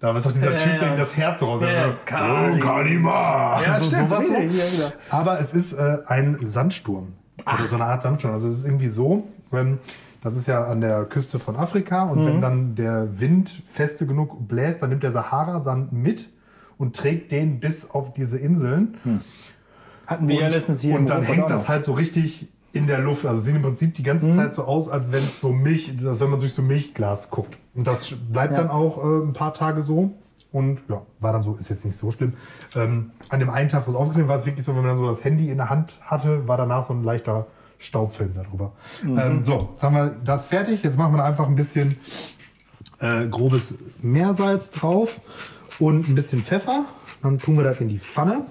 Da 0.00 0.14
ist 0.14 0.26
doch 0.26 0.32
dieser 0.32 0.52
Ja, 0.52 0.58
Typ, 0.58 0.72
ja. 0.74 0.78
der 0.80 0.92
ihm 0.92 0.98
das 0.98 1.16
Herz 1.16 1.42
raus. 1.42 1.60
Ja, 1.62 1.88
oh, 1.90 1.94
Kalimar. 2.04 2.58
Kalimar! 2.60 3.62
Ja, 3.62 3.80
so, 3.80 3.86
stimmt, 3.86 4.10
sowas 4.10 4.26
so. 4.28 4.34
genau. 4.34 4.92
Aber 5.10 5.40
es 5.40 5.54
ist 5.54 5.72
äh, 5.72 5.98
ein 6.06 6.38
Sandsturm. 6.42 7.14
Oder 7.40 7.66
so 7.68 7.76
eine 7.76 7.84
Art 7.86 8.02
Sandsturm. 8.02 8.34
Also 8.34 8.48
es 8.48 8.58
ist 8.58 8.66
irgendwie 8.66 8.88
so, 8.88 9.24
ähm, 9.52 9.78
das 10.22 10.36
ist 10.36 10.48
ja 10.48 10.64
an 10.66 10.80
der 10.80 11.04
Küste 11.04 11.38
von 11.38 11.56
Afrika 11.56 12.04
und 12.04 12.20
Mhm. 12.22 12.26
wenn 12.26 12.40
dann 12.40 12.74
der 12.74 13.20
Wind 13.20 13.48
feste 13.64 14.06
genug 14.06 14.46
bläst, 14.48 14.82
dann 14.82 14.90
nimmt 14.90 15.02
der 15.02 15.12
Sahara-Sand 15.12 15.92
mit 15.92 16.30
und 16.78 16.94
trägt 16.96 17.32
den 17.32 17.58
bis 17.60 17.88
auf 17.88 18.12
diese 18.12 18.38
Inseln. 18.38 18.96
Hatten 20.06 20.28
wir 20.28 20.40
ja 20.40 20.48
letztens 20.48 20.82
hier 20.82 20.94
und 20.98 21.08
dann 21.08 21.22
hängt 21.22 21.48
das 21.50 21.68
halt 21.68 21.84
so 21.84 21.92
richtig 21.94 22.52
in 22.76 22.86
der 22.86 22.98
Luft. 22.98 23.26
Also 23.26 23.40
sieht 23.40 23.56
im 23.56 23.62
Prinzip 23.62 23.94
die 23.94 24.02
ganze 24.02 24.26
Mhm. 24.26 24.36
Zeit 24.36 24.54
so 24.54 24.64
aus, 24.64 24.88
als 24.88 25.10
wenn 25.12 25.24
es 25.24 25.40
so 25.40 25.52
Milch, 25.52 25.92
als 26.06 26.20
wenn 26.20 26.30
man 26.30 26.38
durch 26.38 26.52
so 26.54 26.62
Milchglas 26.62 27.30
guckt. 27.30 27.58
Und 27.74 27.86
das 27.86 28.14
bleibt 28.32 28.52
Ja. 28.56 28.62
dann 28.62 28.70
auch 28.70 28.98
äh, 29.02 29.24
ein 29.24 29.32
paar 29.32 29.52
Tage 29.54 29.82
so. 29.82 30.12
Und 30.52 30.84
ja, 30.88 31.02
war 31.20 31.32
dann 31.32 31.42
so, 31.42 31.54
ist 31.54 31.68
jetzt 31.68 31.84
nicht 31.84 31.96
so 31.96 32.10
schlimm. 32.12 32.34
Ähm, 32.74 33.10
an 33.30 33.40
dem 33.40 33.50
einen 33.50 33.68
Tag, 33.68 33.86
wo 33.86 33.90
es 33.90 33.96
aufgenommen 33.96 34.28
war, 34.28 34.36
es 34.36 34.46
wirklich 34.46 34.64
so, 34.64 34.72
wenn 34.74 34.82
man 34.82 34.90
dann 34.90 34.96
so 34.96 35.06
das 35.08 35.22
Handy 35.24 35.50
in 35.50 35.58
der 35.58 35.68
Hand 35.70 35.98
hatte, 36.02 36.46
war 36.48 36.56
danach 36.56 36.86
so 36.86 36.94
ein 36.94 37.02
leichter 37.04 37.46
Staubfilm 37.78 38.32
darüber. 38.34 38.72
Mhm. 39.02 39.18
Ähm, 39.18 39.44
so, 39.44 39.68
jetzt 39.72 39.82
haben 39.82 39.94
wir 39.96 40.16
das 40.24 40.46
fertig. 40.46 40.82
Jetzt 40.82 40.96
machen 40.96 41.14
wir 41.14 41.24
einfach 41.24 41.46
ein 41.48 41.56
bisschen 41.56 41.96
äh, 43.00 43.26
grobes 43.26 43.74
Meersalz 44.00 44.70
drauf 44.70 45.20
und 45.78 46.08
ein 46.08 46.14
bisschen 46.14 46.42
Pfeffer. 46.42 46.84
Dann 47.22 47.38
tun 47.38 47.56
wir 47.56 47.64
das 47.64 47.80
in 47.80 47.88
die 47.88 47.98
Pfanne. 47.98 48.42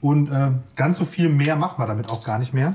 Und 0.00 0.30
äh, 0.30 0.50
ganz 0.76 0.98
so 0.98 1.04
viel 1.04 1.28
mehr 1.28 1.56
machen 1.56 1.78
wir 1.82 1.86
damit 1.86 2.08
auch 2.08 2.24
gar 2.24 2.38
nicht 2.38 2.54
mehr. 2.54 2.74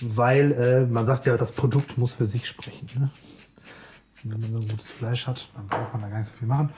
Weil 0.00 0.52
äh, 0.52 0.86
man 0.86 1.06
sagt 1.06 1.26
ja, 1.26 1.36
das 1.36 1.52
Produkt 1.52 1.98
muss 1.98 2.14
für 2.14 2.26
sich 2.26 2.46
sprechen. 2.46 2.88
Ne? 2.98 3.10
Wenn 4.24 4.40
man 4.40 4.52
so 4.52 4.58
ein 4.58 4.68
gutes 4.68 4.90
Fleisch 4.90 5.26
hat, 5.26 5.50
dann 5.56 5.66
braucht 5.66 5.92
man 5.92 6.02
da 6.02 6.08
gar 6.08 6.18
nicht 6.18 6.28
so 6.28 6.34
viel 6.34 6.46
machen. 6.46 6.70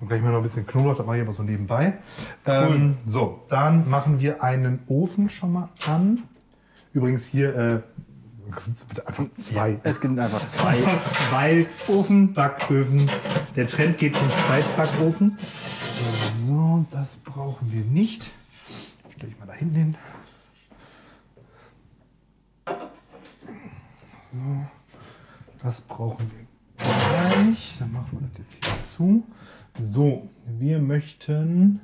Und 0.00 0.08
gleich 0.08 0.22
mal 0.22 0.30
noch 0.30 0.38
ein 0.38 0.42
bisschen 0.44 0.66
Knoblauch, 0.66 0.96
das 0.96 1.04
mache 1.04 1.16
ich 1.16 1.22
aber 1.22 1.32
so 1.32 1.42
nebenbei. 1.42 1.98
Ähm, 2.46 2.98
so, 3.06 3.44
dann 3.48 3.90
machen 3.90 4.20
wir 4.20 4.42
einen 4.42 4.80
Ofen 4.86 5.28
schon 5.28 5.52
mal 5.52 5.68
an. 5.86 6.22
Übrigens 6.92 7.26
hier, 7.26 7.56
äh, 7.56 7.80
bitte 8.88 9.06
einfach 9.06 9.24
zwei. 9.34 9.80
Es 9.82 10.00
gibt 10.00 10.18
einfach 10.18 10.44
zwei. 10.44 10.78
zwei 11.28 11.66
Ofen, 11.88 12.32
Backöfen. 12.34 13.10
Der 13.56 13.66
Trend 13.66 13.98
geht 13.98 14.16
zum 14.16 14.28
Zweitbackofen. 14.46 15.38
So, 16.46 16.86
das 16.90 17.16
brauchen 17.16 17.72
wir 17.72 17.84
nicht. 17.84 18.30
Stelle 19.16 19.32
ich 19.32 19.38
mal 19.38 19.46
da 19.46 19.54
hinten 19.54 19.74
hin. 19.74 19.96
So, 24.32 24.38
das 25.62 25.80
brauchen 25.82 26.30
wir 26.30 26.46
gleich. 26.78 27.76
Dann 27.78 27.92
machen 27.92 28.08
wir 28.12 28.28
das 28.28 28.38
jetzt 28.38 28.64
hier 28.64 28.80
zu. 28.80 29.24
So, 29.78 30.28
wir 30.46 30.78
möchten 30.78 31.80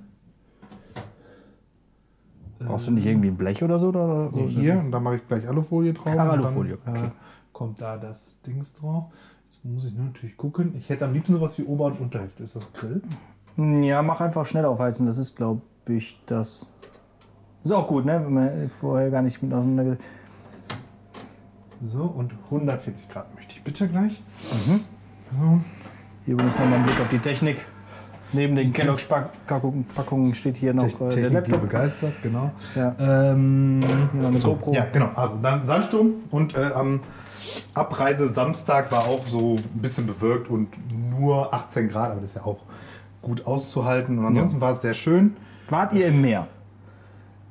Brauchst 2.59 2.89
du 2.89 2.91
nicht 2.91 3.07
irgendwie 3.07 3.29
ein 3.29 3.37
Blech 3.37 3.63
oder 3.63 3.79
so? 3.79 3.89
Oder? 3.89 4.31
Nee, 4.33 4.49
hier, 4.49 4.79
und 4.79 4.91
da 4.91 4.99
mache 4.99 5.17
ich 5.17 5.29
gleich 5.29 5.47
Alufolie 5.47 5.93
drauf. 5.93 6.15
Ah, 6.17 6.31
Alufolie, 6.31 6.79
dann, 6.85 6.97
okay. 6.97 7.07
äh, 7.07 7.11
kommt 7.53 7.81
da 7.81 7.97
das 7.97 8.41
Dings 8.43 8.73
drauf. 8.73 9.13
Jetzt 9.45 9.65
muss 9.65 9.85
ich 9.85 9.95
nur 9.95 10.07
natürlich 10.07 10.37
gucken. 10.37 10.75
Ich 10.77 10.89
hätte 10.89 11.05
am 11.05 11.13
liebsten 11.13 11.35
sowas 11.35 11.57
wie 11.59 11.65
Ober- 11.65 11.87
und 11.87 12.01
Unterhälfte. 12.01 12.43
Ist 12.43 12.57
das 12.57 12.73
Grill? 12.73 13.03
Ja, 13.57 14.03
mach 14.03 14.21
einfach 14.21 14.45
schnell 14.45 14.65
aufheizen. 14.65 15.07
Das 15.07 15.19
ist, 15.19 15.37
glaube 15.37 15.63
ich, 15.89 16.21
das. 16.27 16.67
Ist 17.65 17.73
auch 17.73 17.87
gut, 17.87 18.05
ne? 18.05 18.21
Wenn 18.25 18.35
man 18.35 18.71
vorher 18.71 19.11
gar 19.11 19.23
nicht 19.23 19.43
mit 19.43 19.53
auseinander. 19.53 19.97
So, 21.83 22.03
und 22.03 22.33
140 22.47 23.09
Grad 23.09 23.35
möchte 23.35 23.55
ich 23.55 23.63
bitte 23.63 23.87
gleich. 23.89 24.21
Mhm. 24.67 24.81
So, 25.29 25.61
Hier 26.25 26.35
übrigens 26.35 26.55
nochmal 26.59 26.79
ein 26.81 26.85
Blick 26.85 27.01
auf 27.01 27.09
die 27.09 27.19
Technik. 27.19 27.59
Neben 28.33 28.57
den 28.57 28.73
Kellogg's 28.75 29.05
Pack- 29.07 29.31
Packungen 29.47 29.85
Packungen 29.95 30.35
steht 30.35 30.57
hier 30.57 30.75
noch 30.75 30.85
äh, 30.85 30.89
der 30.99 31.09
Technik, 31.09 31.29
die 31.29 31.35
Laptop. 31.35 31.61
begeistert, 31.63 32.13
genau. 32.23 32.51
Ja. 32.75 32.95
Ähm, 32.99 33.81
Hier 34.13 34.21
noch 34.23 34.29
eine 34.29 34.39
so, 34.39 34.49
GoPro. 34.51 34.75
Ja, 34.75 34.87
genau. 34.93 35.11
Also 35.15 35.37
dann 35.41 35.65
Sandsturm 35.65 36.11
und 36.31 36.55
äh, 36.55 36.73
am 36.75 37.01
Abreise 37.73 38.29
Samstag 38.29 38.93
war 38.93 39.07
auch 39.07 39.25
so 39.27 39.55
ein 39.55 39.81
bisschen 39.81 40.07
bewölkt 40.07 40.49
und 40.51 40.69
nur 41.19 41.55
18 41.55 41.89
Grad, 41.89 42.11
aber 42.11 42.21
das 42.21 42.31
ist 42.31 42.37
ja 42.37 42.43
auch 42.45 42.59
gut 43.23 43.47
auszuhalten. 43.47 44.19
Und 44.19 44.27
ansonsten 44.27 44.61
war 44.61 44.73
es 44.73 44.83
sehr 44.83 44.95
schön. 44.95 45.35
Wart 45.71 45.95
ihr 45.95 46.09
im 46.09 46.21
Meer? 46.21 46.47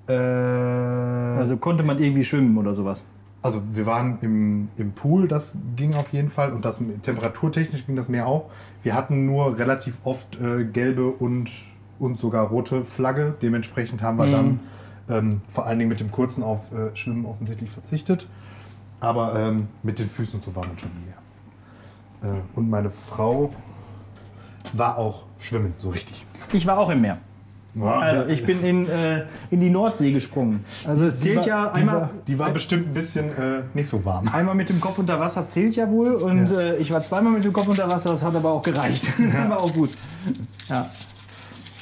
Äh, 0.07 0.13
Also 0.13 1.57
konnte 1.57 1.83
man 1.83 1.97
irgendwie 1.97 2.23
schwimmen 2.23 2.55
oder 2.57 2.75
sowas? 2.75 3.03
Also 3.47 3.61
wir 3.71 3.85
waren 3.85 4.17
im, 4.19 4.67
im 4.75 4.91
Pool, 4.91 5.29
das 5.29 5.57
ging 5.77 5.95
auf 5.95 6.11
jeden 6.11 6.27
Fall 6.27 6.51
und 6.51 6.65
das 6.65 6.81
temperaturtechnisch 7.01 7.85
ging 7.85 7.95
das 7.95 8.09
Meer 8.09 8.27
auch. 8.27 8.49
Wir 8.83 8.93
hatten 8.93 9.25
nur 9.25 9.57
relativ 9.57 10.01
oft 10.03 10.37
äh, 10.41 10.65
gelbe 10.65 11.07
und, 11.07 11.49
und 11.97 12.19
sogar 12.19 12.47
rote 12.47 12.83
Flagge. 12.83 13.35
Dementsprechend 13.41 14.01
haben 14.01 14.17
wir 14.17 14.29
dann 14.29 14.59
ähm, 15.07 15.41
vor 15.47 15.65
allen 15.65 15.79
Dingen 15.79 15.87
mit 15.87 16.01
dem 16.01 16.11
kurzen 16.11 16.43
auf 16.43 16.73
äh, 16.73 16.93
Schwimmen 16.93 17.25
offensichtlich 17.25 17.69
verzichtet. 17.69 18.27
Aber 18.99 19.39
ähm, 19.39 19.69
mit 19.81 19.97
den 19.97 20.07
Füßen 20.07 20.35
und 20.35 20.43
so 20.43 20.53
war 20.53 20.67
man 20.67 20.77
schon 20.77 20.91
im 20.91 21.05
Meer. 22.25 22.35
Äh, 22.35 22.41
und 22.53 22.69
meine 22.69 22.89
Frau 22.89 23.51
war 24.73 24.97
auch 24.97 25.23
schwimmen, 25.39 25.73
so 25.77 25.87
richtig. 25.87 26.25
Ich 26.51 26.67
war 26.67 26.77
auch 26.77 26.89
im 26.89 26.99
Meer. 26.99 27.17
Ja, 27.79 27.99
Also 27.99 28.25
ich 28.25 28.45
bin 28.45 28.63
in, 28.63 28.87
äh, 28.89 29.23
in 29.51 29.59
die 29.59 29.69
Nordsee 29.69 30.11
gesprungen. 30.11 30.63
Also 30.85 31.05
es 31.05 31.17
die 31.17 31.29
zählt 31.29 31.37
war, 31.37 31.47
ja 31.47 31.69
die 31.73 31.79
einmal, 31.79 31.95
war, 31.95 32.09
die 32.27 32.39
war 32.39 32.51
bestimmt 32.51 32.87
ein 32.87 32.93
bisschen 32.93 33.25
äh, 33.37 33.61
nicht 33.73 33.87
so 33.87 34.03
warm. 34.05 34.27
einmal 34.33 34.55
mit 34.55 34.69
dem 34.69 34.79
Kopf 34.81 34.97
unter 34.97 35.19
Wasser 35.19 35.47
zählt 35.47 35.75
ja 35.75 35.89
wohl. 35.89 36.13
Und 36.15 36.49
Ja. 36.49 36.59
äh, 36.59 36.75
ich 36.77 36.91
war 36.91 37.01
zweimal 37.03 37.31
mit 37.33 37.43
dem 37.43 37.53
Kopf 37.53 37.67
unter 37.67 37.87
Wasser, 37.89 38.11
das 38.11 38.23
hat 38.23 38.35
aber 38.35 38.51
auch 38.51 38.61
gereicht. 38.61 39.11
war 39.49 39.61
auch 39.61 39.73
gut. 39.73 39.89
Ja. 40.69 40.89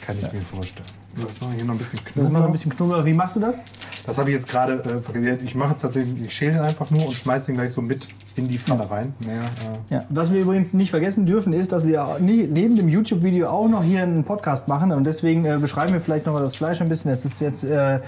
Kann 0.06 0.16
ich 0.18 0.34
mir 0.34 0.42
vorstellen. 0.42 0.88
So, 1.16 1.28
jetzt 1.28 1.42
machen 1.42 1.52
wir 1.54 1.56
hier 1.58 1.66
noch 1.66 1.74
ein 1.76 1.78
bisschen 1.78 2.00
ist 2.00 2.16
noch 2.16 2.24
Knoblauch. 2.26 2.46
ein 2.46 2.52
bisschen 2.52 2.76
Knoblauch. 2.76 3.06
Wie 3.06 3.14
machst 3.14 3.36
du 3.38 3.40
das? 3.40 3.58
Das 4.06 4.18
habe 4.18 4.30
ich 4.30 4.36
jetzt 4.36 4.48
gerade 4.48 4.74
äh, 4.74 5.02
vergessen. 5.02 5.40
Ich 5.46 5.56
mache 5.56 5.76
tatsächlich, 5.78 6.26
ich 6.26 6.34
schäle 6.34 6.54
den 6.54 6.62
einfach 6.62 6.90
nur 6.92 7.08
und 7.08 7.14
schmeiße 7.14 7.48
den 7.48 7.56
gleich 7.56 7.72
so 7.72 7.82
mit 7.82 8.08
in 8.36 8.48
die 8.48 8.58
Pfanne 8.58 8.90
rein. 8.90 9.14
Mehr, 9.26 9.42
äh, 9.42 9.94
Ja. 9.96 10.06
Was 10.10 10.32
wir 10.32 10.42
übrigens 10.42 10.74
nicht 10.74 10.92
vergessen 10.92 11.26
dürfen, 11.26 11.54
ist, 11.54 11.72
dass 11.72 11.86
wir 11.86 12.18
neben 12.20 12.76
dem 12.76 12.90
YouTube-Video 12.90 13.48
auch 13.48 13.68
noch 13.68 13.84
hier 13.84 14.04
einen 14.04 14.24
Podcast 14.24 14.68
machen. 14.68 14.92
Und 14.92 15.06
deswegen 15.06 15.46
äh, 15.46 15.58
beschreiben 15.58 15.94
wir 15.94 16.02
vielleicht 16.02 16.26
noch 16.26 16.34
mal 16.34 16.42
das 16.42 16.56
Fleisch 16.56 16.82
ein 16.82 16.90
bisschen. 16.90 17.12
Es 17.12 17.26
ist 17.26 17.40
jetzt, 17.40 17.64
äh, 17.64 18.00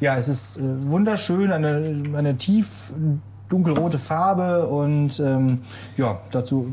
ja, 0.00 0.16
es 0.16 0.28
ist 0.28 0.56
äh, 0.56 0.60
wunderschön, 0.88 1.52
eine, 1.52 2.02
eine 2.16 2.36
tief 2.36 2.92
dunkelrote 3.48 3.98
Farbe 3.98 4.66
und 4.66 5.20
ähm, 5.20 5.60
ja, 5.96 6.18
dazu 6.30 6.66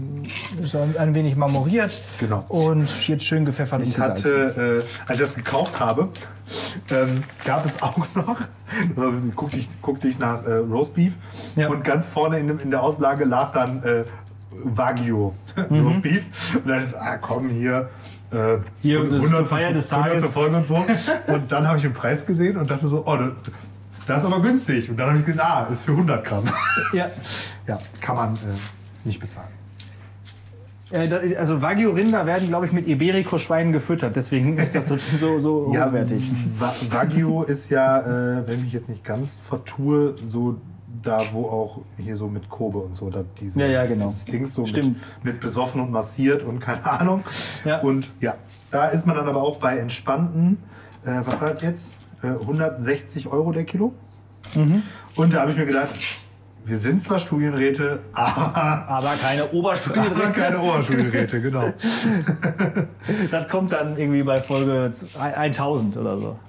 ist 0.62 0.76
ein, 0.76 0.96
ein 0.98 1.14
wenig 1.14 1.36
marmoriert. 1.36 2.02
Genau. 2.20 2.44
Und 2.48 3.08
jetzt 3.08 3.24
schön 3.26 3.46
gepfeffert 3.46 3.84
ich 3.84 4.00
hatte, 4.00 4.84
äh, 4.84 5.08
als 5.08 5.20
ich 5.20 5.26
das 5.26 5.36
gekauft 5.36 5.80
habe, 5.80 6.10
ähm, 6.90 7.24
gab 7.46 7.66
es 7.66 7.82
auch 7.82 7.98
noch, 8.16 8.38
das 8.90 8.98
war 8.98 9.12
bisschen, 9.12 9.36
guckte 9.36 9.58
ich, 9.58 9.70
guckte 9.82 10.08
ich 10.08 10.20
nach 10.20 10.44
äh, 10.46 10.54
Roastbeef 10.58 11.14
Ja. 11.56 11.70
und 11.70 11.84
ganz 11.84 12.08
vorne 12.08 12.40
in, 12.40 12.50
in 12.60 12.72
der 12.72 12.82
Auslage 12.84 13.26
lag 13.26 13.52
dann 13.52 13.84
äh, 13.84 14.04
Wagyu 14.52 15.32
Roastbeef. 15.72 16.56
Und 16.56 16.68
dann 16.68 16.82
ist, 16.82 16.94
ah 16.96 17.18
komm, 17.18 17.50
hier. 17.50 17.90
Äh, 18.32 18.58
Hier, 18.82 19.04
das 19.04 19.24
ist 19.24 19.30
zur 19.30 19.46
Feier 19.46 19.74
des 19.74 19.88
Tages. 19.88 20.24
100. 20.24 20.32
Folge 20.32 20.56
und 20.58 20.68
so. 20.68 20.76
Und 21.28 21.52
dann 21.52 21.68
habe 21.68 21.78
ich 21.78 21.84
den 21.84 21.94
Preis 21.94 22.26
gesehen 22.26 22.56
und 22.56 22.72
dachte 22.72 22.88
so, 22.88 23.04
oh, 23.06 23.18
das, 23.18 23.32
das 24.08 24.24
ist 24.24 24.32
aber 24.32 24.42
günstig. 24.42 24.90
Und 24.90 24.98
dann 24.98 25.10
habe 25.10 25.20
ich 25.20 25.26
gesehen, 25.26 25.42
ah, 25.42 25.68
ist 25.70 25.82
für 25.82 25.92
100 25.92 26.24
Gramm. 26.24 26.44
Ja. 26.94 27.08
ja, 27.68 27.78
kann 28.00 28.16
man 28.16 28.34
äh, 28.36 28.40
nicht 29.04 29.20
bezahlen. 29.20 29.50
Äh, 30.92 31.36
Also 31.36 31.62
Wagyu-Rinder 31.62 32.26
werden, 32.26 32.48
glaube 32.48 32.66
ich, 32.66 32.72
mit 32.72 32.88
Iberico-Schweinen 32.88 33.72
gefüttert. 33.74 34.16
Deswegen 34.16 34.58
ist 34.60 34.76
das 34.76 34.88
so, 34.88 34.98
so, 34.98 35.40
so 35.40 35.74
Ja, 35.74 35.88
hochwertig. 35.88 36.32
Wa- 36.60 36.76
Wagyu 36.90 37.44
ist 37.44 37.70
ja, 37.70 38.00
äh, 38.00 38.48
wenn 38.48 38.56
ich 38.58 38.64
mich 38.64 38.74
jetzt 38.74 38.90
nicht 38.90 39.04
ganz 39.04 39.38
vertue, 39.40 40.16
so 40.28 40.58
da, 41.04 41.22
wo 41.32 41.46
auch 41.46 41.80
hier 41.98 42.16
so 42.18 42.28
mit 42.28 42.50
Kobe 42.50 42.78
und 42.80 42.96
so, 42.96 43.10
da 43.10 43.24
diese, 43.40 43.60
Ja, 43.62 43.68
ja, 43.68 43.86
genau. 43.86 44.08
dieses 44.10 44.26
Ding 44.26 44.46
so 44.46 44.64
mit, 44.64 44.96
mit 45.24 45.40
besoffen 45.40 45.82
und 45.82 45.90
massiert 45.92 46.44
und 46.44 46.60
keine 46.60 46.86
Ahnung. 46.86 47.24
Ja. 47.66 47.80
Und 47.80 48.10
ja, 48.20 48.36
da 48.72 48.88
ist 48.88 49.08
man 49.08 49.16
dann 49.16 49.28
aber 49.28 49.42
auch 49.42 49.58
bei 49.58 49.78
entspannten, 49.78 50.58
äh, 51.06 51.22
was 51.24 51.40
war 51.42 51.54
das 51.54 51.64
jetzt? 51.64 51.92
Äh, 52.22 52.28
160 52.28 53.28
Euro 53.28 53.52
der 53.52 53.64
Kilo. 53.64 53.94
Mhm. 54.56 54.84
Und 55.16 55.34
da 55.34 55.42
habe 55.42 55.52
ich 55.52 55.58
mir 55.58 55.66
gedacht, 55.66 55.90
wir 56.72 56.78
sind 56.78 57.04
zwar 57.04 57.20
Studienräte, 57.20 58.00
aber, 58.14 58.56
Aber 58.88 59.10
keine 59.22 59.44
aber 59.44 59.54
Oberstudienrinder. 59.54 60.30
keine 60.30 60.60
Oberstudienräte, 60.62 61.42
genau. 61.42 61.74
Das 63.30 63.50
kommt 63.50 63.74
dann 63.74 63.98
irgendwie 63.98 64.24
bei 64.24 64.40
Folge 64.42 64.90
1000 65.20 65.98
oder 65.98 66.18
so. 66.18 66.40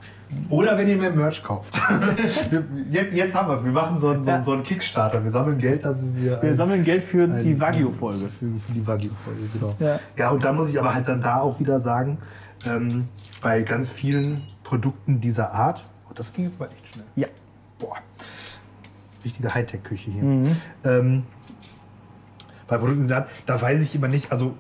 Oder 0.49 0.79
wenn 0.79 0.87
ihr 0.89 0.97
mehr 0.97 1.11
Merch 1.11 1.43
kauft. 1.43 1.79
Jetzt, 2.91 3.13
jetzt 3.13 3.35
haben 3.35 3.49
wir 3.49 3.55
es. 3.55 3.65
Wir 3.65 3.73
machen 3.73 3.99
so 3.99 4.11
einen, 4.11 4.23
so, 4.25 4.31
einen, 4.31 4.45
so 4.45 4.53
einen 4.53 4.63
Kickstarter. 4.63 5.23
Wir 5.25 5.31
sammeln 5.33 5.59
Geld, 5.59 5.85
dass 5.85 6.03
wir. 6.15 6.41
Wir 6.41 6.51
ein- 6.51 6.55
sammeln 6.55 6.85
Geld 6.85 7.03
für 7.03 7.25
ein- 7.25 7.43
die 7.43 7.61
Wagyu-Folge. 7.61 8.29
Für, 8.29 8.47
für 8.59 8.73
die 8.73 8.87
Wagyu-Folge, 8.87 9.41
genau. 9.53 9.75
Ja. 9.81 9.99
Ja. 10.17 10.31
und 10.31 10.43
da 10.45 10.53
muss 10.53 10.71
ich 10.71 10.79
aber 10.79 10.95
halt 10.95 11.07
dann 11.09 11.21
da 11.21 11.41
auch 11.41 11.59
wieder 11.61 11.81
sagen, 11.81 12.17
ähm, 12.67 13.09
bei 13.43 13.61
ganz 13.63 13.91
vielen 13.91 14.41
Produkten 14.65 15.21
dieser 15.21 15.53
Art, 15.53 15.85
oh, 16.09 16.13
das 16.15 16.33
ging 16.33 16.45
jetzt 16.47 16.59
mal 16.61 16.67
echt 16.67 16.95
schnell. 16.95 17.07
Ja. 17.17 17.27
Boah. 17.79 17.97
Richtige 19.25 19.55
Hightech-Küche 19.55 20.11
hier. 20.11 20.25
Ähm, 20.85 21.23
bei 22.69 22.79
Produkten 22.79 23.11
Art, 23.13 23.29
da 23.47 23.61
weiß 23.61 23.83
ich 23.83 23.95
immer 23.95 24.09
nicht, 24.09 24.33
also 24.33 24.55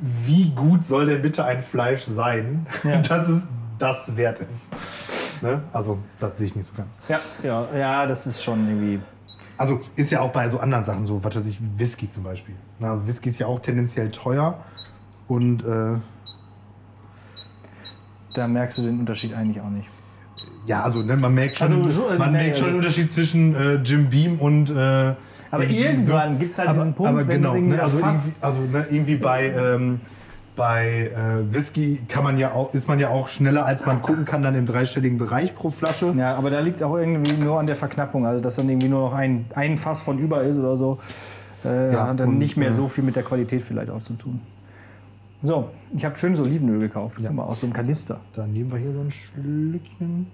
wie 0.00 0.50
gut 0.50 0.84
soll 0.86 1.06
denn 1.06 1.22
bitte 1.22 1.44
ein 1.44 1.60
Fleisch 1.60 2.04
sein, 2.04 2.66
Ja. 2.84 3.00
dass 3.00 3.28
es 3.28 3.48
das 3.78 4.16
wert 4.16 4.40
ist. 4.40 4.72
Ne? 5.42 5.60
Also, 5.72 5.98
das 6.18 6.38
sehe 6.38 6.46
ich 6.46 6.54
nicht 6.56 6.66
so 6.66 6.72
ganz. 6.76 6.98
Ja, 7.08 7.20
ja, 7.42 7.66
ja, 7.76 8.06
das 8.06 8.26
ist 8.26 8.42
schon 8.42 8.66
irgendwie. 8.68 9.00
Also 9.58 9.80
ist 9.96 10.10
ja 10.10 10.20
auch 10.20 10.30
bei 10.32 10.48
so 10.50 10.58
anderen 10.60 10.82
Sachen 10.84 11.04
so, 11.06 11.22
was 11.22 11.34
weiß 11.36 11.46
ich, 11.46 11.58
Whisky 11.78 12.08
zum 12.10 12.22
Beispiel. 12.24 12.54
Na, 12.78 12.90
Also 12.90 13.06
Whisky 13.06 13.28
ist 13.28 13.38
ja 13.38 13.46
auch 13.46 13.60
tendenziell 13.60 14.10
teuer 14.10 14.58
und 15.28 15.64
äh, 15.64 15.98
Da 18.34 18.46
merkst 18.46 18.78
du 18.78 18.82
den 18.82 18.98
Unterschied 19.00 19.34
eigentlich 19.34 19.60
auch 19.60 19.68
nicht. 19.70 19.88
Ja, 20.64 20.82
also 20.82 21.02
ne, 21.02 21.16
man 21.16 21.34
merkt 21.34 21.58
schon, 21.58 21.72
Also, 21.72 21.90
so- 21.90 22.06
also, 22.08 22.18
man 22.18 22.32
merkt 22.32 22.58
schon 22.58 22.68
den 22.68 22.76
Unterschied 22.76 23.12
zwischen 23.12 23.54
äh, 23.54 23.74
Jim 23.76 24.08
Beam 24.10 24.38
und 24.38 24.70
äh, 24.70 25.14
Aber 25.50 25.64
irgendwann 25.64 26.38
gibt's 26.38 26.58
halt 26.58 26.68
aber, 26.68 26.78
diesen 26.78 26.94
Punkt, 26.94 27.10
aber 27.10 27.24
genau, 27.24 27.54
ne, 27.56 27.82
also, 27.82 27.98
irgendwie, 27.98 28.30
also 28.40 28.60
ne, 28.62 28.86
irgendwie 28.90 29.16
bei 29.16 29.46
ähm, 29.50 30.00
bei 30.54 31.10
äh, 31.16 31.54
Whisky 31.54 32.02
kann 32.08 32.24
man 32.24 32.36
ja 32.36 32.52
auch, 32.52 32.74
ist 32.74 32.86
man 32.86 32.98
ja 33.00 33.08
auch 33.08 33.28
schneller, 33.28 33.64
als 33.64 33.86
man 33.86 34.02
gucken 34.02 34.26
kann, 34.26 34.42
dann 34.42 34.54
im 34.54 34.66
dreistelligen 34.66 35.16
Bereich 35.16 35.54
pro 35.54 35.70
Flasche. 35.70 36.12
Ja, 36.16 36.34
aber 36.36 36.50
da 36.50 36.60
liegt 36.60 36.76
es 36.76 36.82
auch 36.82 36.94
irgendwie 36.96 37.32
nur 37.42 37.58
an 37.58 37.66
der 37.66 37.74
Verknappung. 37.76 38.26
Also, 38.26 38.42
dass 38.42 38.56
dann 38.56 38.68
irgendwie 38.68 38.88
nur 38.88 39.08
noch 39.08 39.14
ein, 39.14 39.46
ein 39.54 39.78
Fass 39.78 40.02
von 40.02 40.18
über 40.18 40.42
ist 40.42 40.58
oder 40.58 40.76
so. 40.76 40.98
Äh, 41.64 41.92
Ja, 41.94 42.08
hat 42.08 42.20
dann 42.20 42.28
und, 42.28 42.38
nicht 42.38 42.58
mehr 42.58 42.68
äh, 42.68 42.72
so 42.72 42.88
viel 42.88 43.02
mit 43.02 43.16
der 43.16 43.22
Qualität 43.22 43.62
vielleicht 43.62 43.88
auch 43.88 44.00
zu 44.02 44.12
tun. 44.12 44.40
So, 45.42 45.70
ich 45.96 46.04
habe 46.04 46.16
schönes 46.18 46.38
Olivenöl 46.38 46.80
gekauft. 46.80 47.18
Ja. 47.18 47.28
Guck 47.28 47.36
mal, 47.36 47.44
aus 47.44 47.60
so 47.60 47.66
einem 47.66 47.72
Kanister. 47.72 48.20
Dann 48.36 48.52
nehmen 48.52 48.70
wir 48.70 48.78
hier 48.78 48.92
so 48.92 49.00
ein 49.00 49.10
Schlückchen. 49.10 50.26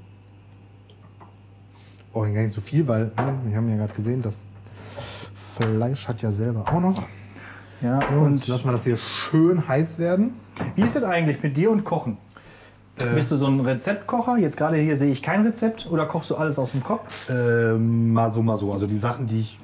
Oh, 2.12 2.22
gar 2.22 2.30
nicht 2.30 2.52
so 2.52 2.60
viel, 2.60 2.86
weil 2.88 3.06
ne, 3.06 3.34
wir 3.44 3.56
haben 3.56 3.68
ja 3.68 3.76
gerade 3.76 3.94
gesehen, 3.94 4.22
das 4.22 4.46
Fleisch 5.34 6.08
hat 6.08 6.22
ja 6.22 6.32
selber 6.32 6.64
auch 6.68 6.80
noch. 6.80 7.02
Ja, 7.80 8.00
Und 8.08 8.18
und 8.26 8.48
lassen 8.48 8.64
wir 8.68 8.72
das 8.72 8.84
hier 8.84 8.96
schön 8.96 9.68
heiß 9.68 9.98
werden. 9.98 10.32
wie 10.74 10.82
ist 10.82 10.96
es 10.96 11.02
eigentlich 11.04 11.42
mit 11.42 11.56
dir 11.56 11.70
und 11.70 11.84
Kochen? 11.84 12.16
Äh. 13.00 13.14
Bist 13.14 13.30
du 13.30 13.36
so 13.36 13.46
ein 13.46 13.60
Rezeptkocher? 13.60 14.36
Jetzt 14.38 14.56
gerade 14.56 14.76
hier 14.78 14.96
sehe 14.96 15.12
ich 15.12 15.22
kein 15.22 15.46
Rezept. 15.46 15.86
Oder 15.90 16.06
kochst 16.06 16.30
du 16.30 16.36
alles 16.36 16.58
aus 16.58 16.72
dem 16.72 16.82
Kopf? 16.82 17.30
Ähm, 17.30 18.12
mal 18.12 18.30
so, 18.30 18.42
mal 18.42 18.56
so. 18.56 18.72
Also 18.72 18.88
die 18.88 18.96
Sachen, 18.98 19.26
die 19.28 19.40
ich 19.40 19.58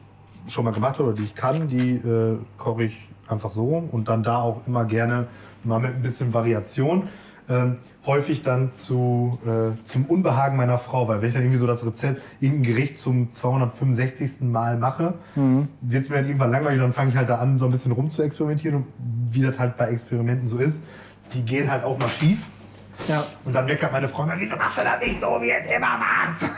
schon 0.47 0.65
mal 0.65 0.73
gemacht 0.73 0.99
habe 0.99 1.09
oder 1.09 1.17
die 1.17 1.25
ich 1.25 1.35
kann, 1.35 1.69
die 1.69 1.97
äh, 1.97 2.39
koche 2.59 2.85
ich 2.85 3.09
einfach 3.27 3.51
so 3.51 3.89
und 3.91 4.09
dann 4.09 4.23
da 4.23 4.43
auch 4.43 4.61
immer 4.67 4.85
gerne 4.85 5.27
mal 5.65 5.81
mit 5.81 5.95
ein 5.95 6.03
bisschen 6.03 6.33
Variation. 6.33 7.09
Ähm, 7.47 7.77
häufig 8.07 8.43
dann 8.43 8.73
zu, 8.73 9.39
äh, 9.45 9.77
zum 9.85 10.07
Unbehagen 10.07 10.57
meiner 10.57 10.79
Frau, 10.79 11.09
weil 11.09 11.21
wenn 11.21 11.29
ich 11.29 11.35
dann 11.35 11.43
irgendwie 11.43 11.59
so 11.59 11.67
das 11.67 11.85
Rezept, 11.85 12.23
irgendein 12.41 12.63
Gericht 12.75 12.97
zum 12.99 13.33
265. 13.33 14.41
Mal 14.43 14.79
mache, 14.79 15.15
wird 15.83 16.05
es 16.05 16.09
mir 16.11 16.17
dann 16.17 16.27
irgendwann 16.27 16.51
langweilig 16.51 16.79
und 16.79 16.85
dann 16.87 16.93
fange 16.95 17.11
ich 17.11 17.17
halt 17.17 17.29
da 17.29 17.37
an, 17.39 17.59
so 17.59 17.67
ein 17.67 17.71
bisschen 17.73 17.93
rum 17.93 18.09
zu 18.11 18.23
experimentieren 18.23 18.77
und 18.77 18.87
wie 19.31 19.43
das 19.43 19.59
halt 19.59 19.77
bei 19.77 19.89
Experimenten 19.89 20.47
so 20.47 20.57
ist, 20.59 20.83
die 21.35 21.43
gehen 21.43 21.71
halt 21.71 21.85
auch 21.85 21.99
mal 21.99 22.09
schief. 22.09 22.47
Ja. 23.09 23.25
Und 23.45 23.53
dann 23.55 23.67
meckert 23.67 23.93
meine 23.93 24.09
Frau, 24.09 24.27
wieso 24.39 24.57
machst 24.57 24.79
du 24.79 24.83
das 24.83 25.01
nicht 25.01 25.21
so, 25.21 25.27
wie 25.43 25.51
es 25.51 25.71
immer 25.71 25.99
machst? 25.99 26.49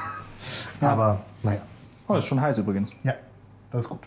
Aber 0.80 1.20
naja, 1.42 1.60
Oh, 2.08 2.14
ist 2.14 2.26
schon 2.26 2.40
heiß 2.40 2.58
übrigens. 2.58 2.92
ja, 3.02 3.14
das 3.72 3.84
ist 3.84 3.88
gut. 3.88 4.00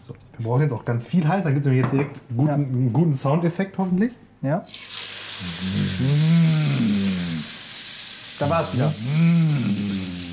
So, 0.00 0.14
wir 0.38 0.46
brauchen 0.46 0.62
jetzt 0.62 0.72
auch 0.72 0.84
ganz 0.84 1.06
viel 1.06 1.26
heiß, 1.28 1.44
dann 1.44 1.54
gibt 1.54 1.64
es 1.66 1.72
jetzt 1.72 1.92
direkt 1.92 2.20
guten, 2.36 2.48
Ja. 2.48 2.54
einen 2.54 2.92
guten 2.92 3.12
Soundeffekt 3.12 3.78
hoffentlich. 3.78 4.18
Ja. 4.42 4.62
Da 8.38 8.50
war 8.50 8.62
es 8.62 8.74
wieder. 8.74 8.92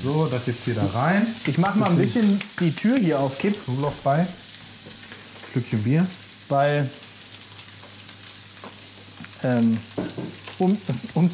So, 0.02 0.26
das 0.26 0.46
jetzt 0.46 0.64
hier 0.64 0.74
da 0.74 0.84
rein. 0.92 1.26
Ich 1.46 1.58
mache 1.58 1.78
mal 1.78 1.90
ein 1.90 1.96
bisschen 1.96 2.40
die 2.58 2.72
Tür 2.74 2.98
hier 2.98 3.20
auf 3.20 3.38
Kipp, 3.38 3.56
Knoblauch 3.64 3.92
bei. 4.02 4.26
Stückchen 5.50 5.82
Bier. 5.82 6.06
weil 6.48 6.88
ähm, 9.44 9.76
um, 10.58 10.76
um 11.14 11.30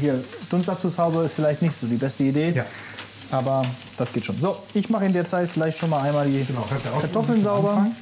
hier 0.00 0.22
Dunstabzugshaube 0.50 1.24
ist 1.24 1.34
vielleicht 1.34 1.62
nicht 1.62 1.74
so 1.78 1.86
die 1.86 1.96
beste 1.96 2.24
Idee. 2.24 2.52
Ja. 2.54 2.64
Aber 3.30 3.64
das 3.96 4.12
geht 4.12 4.24
schon. 4.24 4.40
So, 4.40 4.56
ich 4.74 4.88
mache 4.90 5.04
in 5.04 5.12
der 5.12 5.26
Zeit 5.26 5.50
vielleicht 5.50 5.78
schon 5.78 5.90
mal 5.90 6.02
einmal 6.02 6.26
die 6.26 6.44
Genau, 6.44 6.66
Kartoffeln 7.00 7.42
sauber. 7.42 7.70
anfangen. 7.72 7.96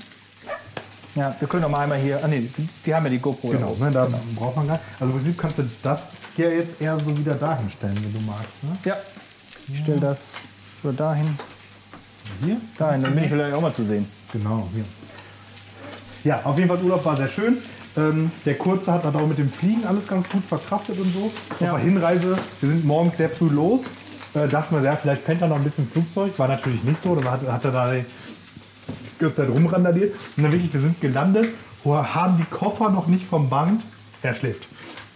Ja, 1.17 1.35
wir 1.39 1.49
können 1.49 1.63
doch 1.63 1.71
mal 1.71 1.81
einmal 1.81 1.99
hier. 1.99 2.23
Ah 2.23 2.29
nee, 2.29 2.47
die, 2.85 2.95
haben 2.95 3.05
ja 3.05 3.11
die 3.11 3.19
GoPro. 3.19 3.51
da 3.51 3.59
Genau, 3.59 3.77
ne, 3.81 3.91
da 3.91 4.07
braucht 4.35 4.57
man 4.57 4.67
gar 4.67 4.75
nicht. 4.75 4.85
Also 5.01 5.13
im 5.13 5.19
Prinzip 5.19 5.39
kannst 5.39 5.59
du 5.59 5.63
das 5.83 6.01
hier 6.37 6.55
jetzt 6.55 6.81
eher 6.81 6.99
so 7.01 7.17
wieder 7.17 7.35
dahin 7.35 7.71
stellen, 7.71 7.99
wenn 8.03 8.13
du 8.13 8.21
magst. 8.21 8.63
Ne? 8.63 8.77
Ja. 8.85 8.97
Ich 9.69 9.81
stelle 9.81 10.01
das 10.01 10.35
so 10.83 10.93
dahin. 10.93 11.27
Hier? 12.45 12.61
Dahin, 12.79 13.03
dann 13.03 13.15
bin 13.15 13.25
ich 13.25 13.31
vielleicht 13.31 13.55
auch 13.55 13.63
mal 13.63 13.73
zu 13.73 13.83
sehen. 13.83 14.07
Genau, 14.33 14.69
hier. 14.75 14.85
Ja, 16.25 16.41
auf 16.45 16.59
jeden 16.59 16.69
Fall 16.69 16.83
Urlaub 16.83 17.05
war 17.05 17.17
sehr 17.17 17.29
schön. 17.29 17.57
Ähm, 17.97 18.31
der 18.45 18.59
Kurze 18.59 18.93
hat 18.93 19.07
auch 19.07 19.27
mit 19.27 19.39
dem 19.39 19.51
Fliegen 19.51 19.87
alles 19.87 20.07
ganz 20.07 20.29
gut 20.29 20.45
verkraftet 20.45 20.99
und 20.99 21.11
so. 21.11 21.33
Ja. 21.61 21.73
Auf 21.73 21.77
der 21.79 21.85
Hinreise, 21.87 22.37
wir 22.61 22.69
sind 22.69 22.85
morgens 22.85 23.17
sehr 23.17 23.31
früh 23.31 23.49
los. 23.49 23.87
Äh, 24.35 24.49
dachten 24.49 24.75
wir, 24.75 24.83
ja, 24.83 24.97
vielleicht 24.97 25.25
pennt 25.25 25.41
er 25.41 25.49
noch 25.49 25.57
ein 25.57 25.65
bisschen 25.65 25.85
im 25.85 25.91
Flugzeug. 25.91 26.39
War 26.39 26.49
natürlich 26.49 26.85
nicht 26.85 27.01
so. 27.01 27.15
Dann 27.15 27.31
hat, 27.31 27.41
hat 27.47 27.65
er 27.65 27.71
da 27.71 27.95
die 28.89 29.25
ganze 29.25 29.37
Zeit 29.43 29.49
rumrandaliert. 29.51 30.15
Und 30.37 30.43
dann 30.43 30.53
wirklich, 30.53 30.73
wir 30.73 30.81
sind 30.81 31.01
gelandet, 31.01 31.49
haben 31.85 32.37
die 32.37 32.45
Koffer 32.45 32.91
noch 32.91 33.07
nicht 33.07 33.25
vom 33.27 33.49
Band. 33.49 33.83
Er 34.23 34.35
schläft 34.35 34.67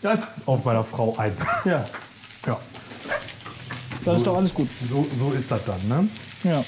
Das, 0.02 0.46
auf 0.46 0.64
meiner 0.64 0.84
Frau 0.84 1.14
ein. 1.18 1.32
ja, 1.64 1.84
ja, 2.46 2.58
das 4.04 4.16
ist 4.16 4.26
doch 4.26 4.36
alles 4.36 4.54
gut. 4.54 4.68
so, 4.88 5.06
so 5.18 5.32
ist 5.32 5.50
das 5.50 5.64
dann, 5.64 5.88
ne? 5.88 6.08
Ja. 6.44 6.62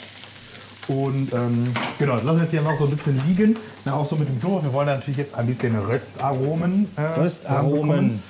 Und 0.88 1.32
ähm, 1.32 1.72
genau, 1.98 2.14
das 2.14 2.24
lassen 2.24 2.38
wir 2.38 2.42
jetzt 2.42 2.50
hier 2.50 2.62
noch 2.62 2.76
so 2.76 2.84
ein 2.86 2.90
bisschen 2.90 3.22
liegen. 3.28 3.56
Na, 3.84 3.94
auch 3.94 4.04
so 4.04 4.16
mit 4.16 4.28
dem 4.28 4.40
Klo. 4.40 4.60
Wir 4.62 4.72
wollen 4.72 4.88
natürlich 4.88 5.16
jetzt 5.16 5.34
ein 5.34 5.46
bisschen 5.46 5.78
Röstaromen. 5.78 6.88
Äh. 6.96 7.20
Röstaromen. 7.20 8.22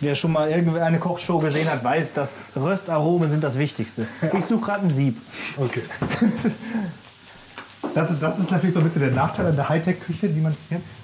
Wer 0.00 0.14
schon 0.14 0.30
mal 0.32 0.48
irgendeine 0.50 0.98
Kochshow 0.98 1.38
gesehen 1.38 1.68
hat, 1.70 1.82
weiß, 1.82 2.14
dass 2.14 2.38
Röstaromen 2.54 3.30
sind 3.30 3.42
das 3.42 3.58
Wichtigste. 3.58 4.06
Ich 4.38 4.44
suche 4.44 4.64
gerade 4.66 4.86
ein 4.86 4.92
Sieb. 4.94 5.16
Okay. 5.56 5.82
Das, 7.96 8.10
ist- 8.10 8.22
das 8.22 8.38
ist 8.38 8.50
natürlich 8.50 8.74
so 8.74 8.80
ein 8.80 8.84
bisschen 8.84 9.00
der 9.02 9.10
Nachteil 9.12 9.46
an 9.46 9.56
der 9.56 9.68
Hightech-Küche, 9.70 10.28
die 10.28 10.40
man 10.40 10.54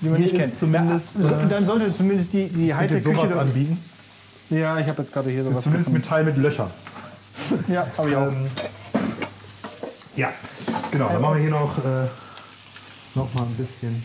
die 0.02 0.08
man 0.10 0.22
kenne. 0.26 0.44
ist 0.44 0.58
zumindest, 0.58 1.08
So, 1.18 1.26
äh, 1.26 1.48
dann 1.48 1.64
sollte 1.64 1.94
zumindest 1.96 2.34
die, 2.34 2.48
die 2.48 2.66
sowas 2.68 2.80
Hightech-Küche. 2.80 3.40
anbieten. 3.40 3.78
Ja, 4.50 4.78
ich 4.78 4.86
habe 4.86 5.00
jetzt 5.00 5.10
gerade 5.12 5.30
hier 5.30 5.42
sowas 5.42 5.64
Zumindest 5.64 5.90
Metall 5.90 6.24
mit 6.24 6.36
Löchern. 6.36 6.70
gefunden. 7.34 7.72
Ja, 7.72 7.86
habe 7.96 8.10
ich 8.10 8.16
auch. 8.16 8.26
Ähm, 8.26 8.46
ja, 10.16 10.28
genau. 10.90 11.08
Dann 11.08 11.22
machen 11.22 11.34
wir 11.36 11.40
hier 11.40 11.50
noch, 11.50 11.78
äh, 11.78 12.06
noch 13.14 13.32
mal 13.32 13.42
ein 13.44 13.54
bisschen 13.54 14.02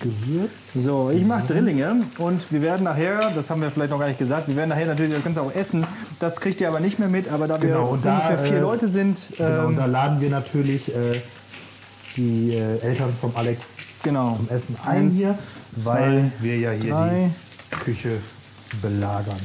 Gewürz. 0.00 0.72
So, 0.74 1.10
ich 1.14 1.24
mache 1.24 1.46
Drillinge 1.46 2.02
und 2.18 2.50
wir 2.52 2.62
werden 2.62 2.82
nachher, 2.82 3.30
das 3.34 3.48
haben 3.48 3.62
wir 3.62 3.70
vielleicht 3.70 3.90
noch 3.92 4.00
gar 4.00 4.08
nicht 4.08 4.18
gesagt, 4.18 4.48
wir 4.48 4.56
werden 4.56 4.70
nachher 4.70 4.86
natürlich 4.86 5.14
das 5.14 5.22
Ganze 5.22 5.40
auch 5.40 5.54
essen. 5.54 5.86
Das 6.18 6.40
kriegt 6.40 6.60
ihr 6.60 6.68
aber 6.68 6.80
nicht 6.80 6.98
mehr 6.98 7.08
mit, 7.08 7.30
aber 7.30 7.46
da 7.46 7.62
wir 7.62 7.68
Genau, 7.68 7.86
und 7.86 8.04
da, 8.04 8.16
ungefähr 8.18 8.38
vier 8.38 8.56
äh, 8.56 8.60
Leute 8.60 8.88
sind, 8.88 9.18
Genau, 9.38 9.66
und 9.66 9.72
ähm, 9.74 9.76
da 9.78 9.86
laden 9.86 10.20
wir 10.20 10.30
natürlich 10.30 10.94
äh, 10.94 11.20
die 12.16 12.54
äh, 12.54 12.78
Eltern 12.80 13.12
vom 13.12 13.34
Alex 13.36 13.60
genau. 14.02 14.34
zum 14.34 14.48
Essen 14.48 14.76
ein 14.84 14.96
Eins, 14.98 15.14
hier, 15.14 15.38
zwei, 15.80 16.00
weil 16.00 16.32
wir 16.40 16.58
ja 16.58 16.70
hier 16.72 16.92
drei. 16.92 17.30
die 17.72 17.76
Küche 17.76 18.18
belagern. 18.82 19.40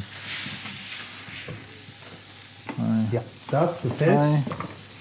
Ja, 3.11 3.21
das 3.51 3.81
gefällt 3.81 4.15
Drei. 4.15 4.41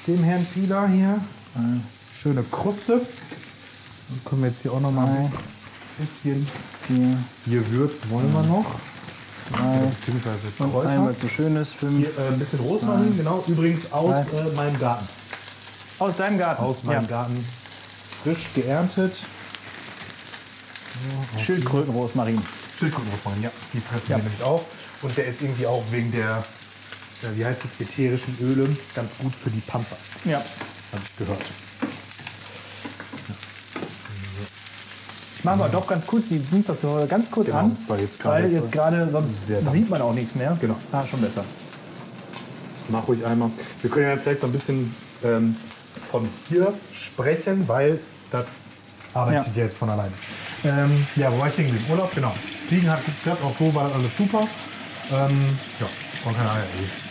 dem 0.09 0.25
Herrn 0.25 0.45
Pieler 0.53 0.89
hier. 0.89 1.21
Schöne 2.21 2.43
Kruste. 2.51 2.95
Dann 2.95 4.25
können 4.25 4.43
wir 4.43 4.49
jetzt 4.49 4.63
hier 4.63 4.73
auch 4.73 4.81
noch 4.81 4.91
mal 4.91 5.07
ein 5.07 5.31
bisschen 5.99 6.47
vier, 6.87 7.17
Gewürz 7.47 8.09
wollen 8.11 8.33
wir 8.33 8.43
noch. 8.43 8.65
drei, 9.53 9.79
Beziehungsweise 10.01 10.47
Kräuter. 10.59 10.89
einmal 10.89 11.15
zu 11.15 11.29
schönes, 11.29 11.73
fünf. 11.73 11.99
Hier, 11.99 12.25
äh, 12.25 12.29
ein 12.33 12.39
bisschen 12.39 12.61
Rosmarin, 12.61 13.17
genau. 13.17 13.45
Übrigens 13.47 13.93
aus 13.93 14.27
drei. 14.27 14.39
äh, 14.39 14.53
meinem 14.55 14.79
Garten. 14.79 15.07
Aus 15.99 16.17
deinem 16.17 16.39
Garten. 16.39 16.63
Aus 16.63 16.85
meinem 16.85 17.03
ja. 17.05 17.09
Garten. 17.09 17.45
Frisch 18.23 18.51
geerntet. 18.55 19.15
Schildkrötenrosmarin. 21.39 22.41
Schildkrötenrosmarin, 22.79 23.43
ja. 23.43 23.51
Die 23.73 23.81
fressen 23.81 24.11
Ja. 24.11 24.17
nämlich 24.19 24.43
auch. 24.43 24.65
Und 25.03 25.17
der 25.17 25.27
ist 25.27 25.41
irgendwie 25.43 25.67
auch 25.67 25.85
wegen 25.91 26.11
der, 26.11 26.43
ja, 27.23 27.37
wie 27.37 27.45
heißt 27.45 27.61
es, 27.65 27.81
ätherischen 27.87 28.37
Öle 28.41 28.69
ganz 28.95 29.11
gut 29.19 29.33
für 29.35 29.51
die 29.51 29.61
Panzer. 29.61 29.97
Ja. 30.25 30.39
Habe 30.39 31.03
ich 31.05 31.17
gehört. 31.17 31.41
Machen 35.45 35.61
wir 35.61 35.69
doch 35.69 35.87
ganz 35.87 36.05
kurz 36.05 36.29
die 36.29 36.39
Dienstagshörer 36.41 37.07
ganz 37.07 37.31
kurz 37.31 37.47
Genau, 37.47 37.59
an. 37.61 37.77
weil 37.87 38.01
jetzt 38.01 38.19
gerade 38.73 39.09
sonst 39.11 39.47
sieht 39.73 39.89
man 39.89 40.03
auch 40.03 40.13
nichts 40.13 40.35
mehr. 40.35 40.57
Genau. 40.61 40.77
Ah, 40.91 41.07
schon 41.07 41.21
besser. 41.21 41.45
Mach 42.89 43.07
ruhig 43.07 43.25
einmal. 43.25 43.51
Wir 43.83 43.91
können 43.91 44.09
ja 44.09 44.17
vielleicht 44.17 44.41
so 44.41 44.49
ein 44.49 44.53
bisschen 44.53 44.93
ähm, 45.23 45.55
von 46.05 46.29
hier 46.49 46.73
sprechen, 46.93 47.67
weil 47.69 47.99
das 48.31 48.45
arbeitet 49.15 49.57
Ja. 49.57 49.65
jetzt 49.65 49.77
von 49.79 49.91
alleine. 49.91 50.13
Ähm, 50.65 51.07
ja, 51.17 51.33
wo 51.33 51.39
war 51.39 51.49
ich 51.49 51.55
denn 51.55 51.67
geblieben? 51.67 51.85
Urlaub, 51.91 52.13
genau. 52.15 52.35
Fliegen 52.69 52.91
hat 52.91 53.05
geklappt, 53.05 53.43
auch 53.45 53.55
so 53.59 53.75
war 53.75 53.85
das 53.85 53.95
alles 53.95 54.17
super. 54.17 54.41
Ähm, 55.11 55.41
ja, 55.81 55.87
von 56.23 56.35
keine 56.37 56.51
Ahnung, 56.51 56.65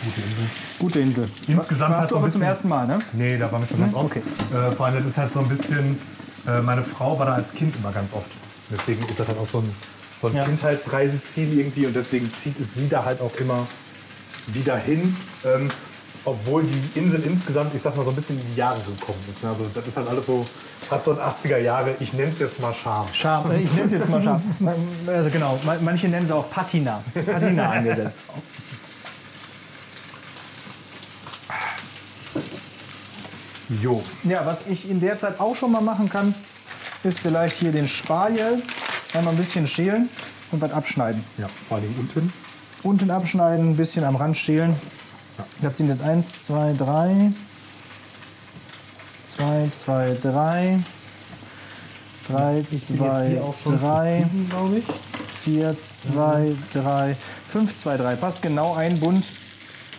gute 0.04 0.20
Insel. 0.20 0.46
Gute 0.78 1.00
Insel. 1.00 1.28
Insgesamt 1.48 1.94
Warst 1.94 2.10
du 2.10 2.16
aber 2.16 2.24
zum 2.30 2.40
bisschen- 2.40 2.42
ersten 2.42 2.68
Mal, 2.68 2.86
ne? 2.86 2.98
Nee, 3.14 3.38
da 3.38 3.50
waren 3.50 3.62
wir 3.62 3.66
schon 3.68 3.80
ganz 3.80 3.94
oft. 3.94 4.04
okay. 4.04 4.22
Äh, 4.54 4.72
vor 4.76 4.86
allem, 4.86 4.98
das 4.98 5.06
ist 5.06 5.18
halt 5.18 5.32
so 5.32 5.40
ein 5.40 5.48
bisschen, 5.48 5.98
äh, 6.46 6.60
meine 6.60 6.84
Frau 6.84 7.18
war 7.18 7.26
da 7.26 7.32
als 7.34 7.52
Kind 7.52 7.74
immer 7.76 7.90
ganz 7.90 8.12
oft. 8.12 8.30
Deswegen 8.70 9.00
ist 9.08 9.18
das 9.18 9.26
halt 9.28 9.38
auch 9.38 9.46
so 9.46 9.58
ein, 9.58 9.74
so 10.20 10.28
ein 10.28 10.34
Ja. 10.36 10.44
Kindheitsreiseziel 10.44 11.58
irgendwie 11.58 11.86
und 11.86 11.96
deswegen 11.96 12.30
zieht 12.40 12.60
es 12.60 12.74
sie 12.74 12.88
da 12.88 13.04
halt 13.04 13.20
auch 13.20 13.34
immer 13.36 13.66
wieder 14.48 14.76
hin. 14.76 15.16
Ähm, 15.44 15.70
obwohl 16.28 16.62
die 16.64 16.98
Insel 16.98 17.22
insgesamt, 17.24 17.74
ich 17.74 17.82
sag 17.82 17.96
mal, 17.96 18.04
so 18.04 18.10
ein 18.10 18.16
bisschen 18.16 18.38
in 18.40 18.46
die 18.54 18.56
Jahre 18.58 18.78
gekommen 18.80 19.18
ist. 19.30 19.44
Also 19.44 19.64
das 19.74 19.86
ist 19.86 19.96
halt 19.96 20.08
alles 20.08 20.26
so, 20.26 20.44
hat 20.90 21.02
so 21.04 21.12
ein 21.12 21.18
80er 21.18 21.58
Jahre, 21.58 21.94
ich 22.00 22.12
nenne 22.12 22.30
es 22.32 22.38
jetzt 22.38 22.60
mal 22.60 22.72
Charme. 22.74 23.08
Scham. 23.12 23.50
Äh, 23.50 23.60
Ich 23.60 23.72
nenne 23.72 23.86
es 23.86 23.92
jetzt 23.92 24.08
mal 24.08 24.22
Scham. 24.22 24.42
Also 25.06 25.30
genau, 25.30 25.58
ma- 25.64 25.76
manche 25.80 26.08
nennen 26.08 26.24
es 26.24 26.30
auch 26.32 26.50
Patina. 26.50 27.02
Patina 27.26 27.70
angesetzt. 27.70 28.18
Jo. 33.82 34.02
Ja, 34.24 34.46
was 34.46 34.66
ich 34.68 34.90
in 34.90 35.00
der 35.00 35.18
Zeit 35.18 35.40
auch 35.40 35.54
schon 35.54 35.72
mal 35.72 35.82
machen 35.82 36.08
kann, 36.08 36.34
ist 37.04 37.18
vielleicht 37.20 37.56
hier 37.58 37.72
den 37.72 37.86
Spargel 37.88 38.62
einmal 39.14 39.34
ein 39.34 39.38
bisschen 39.38 39.66
schälen 39.66 40.08
und 40.52 40.60
was 40.60 40.72
abschneiden. 40.72 41.22
Ja, 41.36 41.48
vor 41.68 41.76
allem 41.78 41.94
unten. 41.98 42.32
Unten 42.82 43.10
abschneiden, 43.10 43.70
ein 43.70 43.76
bisschen 43.76 44.04
am 44.04 44.16
Rand 44.16 44.36
schälen. 44.38 44.74
Das 45.62 45.76
sind 45.76 45.88
jetzt 45.88 46.02
1, 46.02 46.44
2, 46.44 46.74
3. 46.74 47.32
2, 49.28 49.68
2, 49.70 50.16
3. 50.22 50.78
3, 52.28 52.62
2, 52.62 53.40
3. 53.64 54.26
glaube 54.50 54.78
ich. 54.78 54.84
4, 55.44 55.76
2, 55.80 56.56
3, 56.74 57.14
5, 57.14 57.76
2, 57.76 57.96
3. 57.96 58.16
Passt 58.16 58.42
genau 58.42 58.74
ein 58.74 58.98
Bund. 59.00 59.24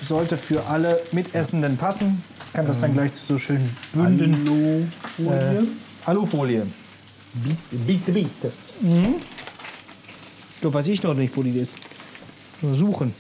Sollte 0.02 0.38
für 0.38 0.66
alle 0.68 1.00
Mitessenden 1.12 1.78
passen. 1.78 2.24
Kann 2.54 2.66
das 2.68 2.80
dann 2.80 2.94
gleich 2.94 3.14
so 3.14 3.38
schön 3.38 3.70
bünden. 3.94 4.34
Alufolie. 4.48 5.60
Äh, 5.60 5.66
Alufolie. 6.06 6.68
Bitte, 7.72 8.12
bitte. 8.12 8.52
So 10.62 10.74
weiß 10.74 10.88
ich 10.88 11.04
noch 11.04 11.14
nicht, 11.14 11.36
wo 11.36 11.44
die 11.44 11.58
ist. 11.60 11.80
Nur 12.62 12.76
suchen. 12.76 13.14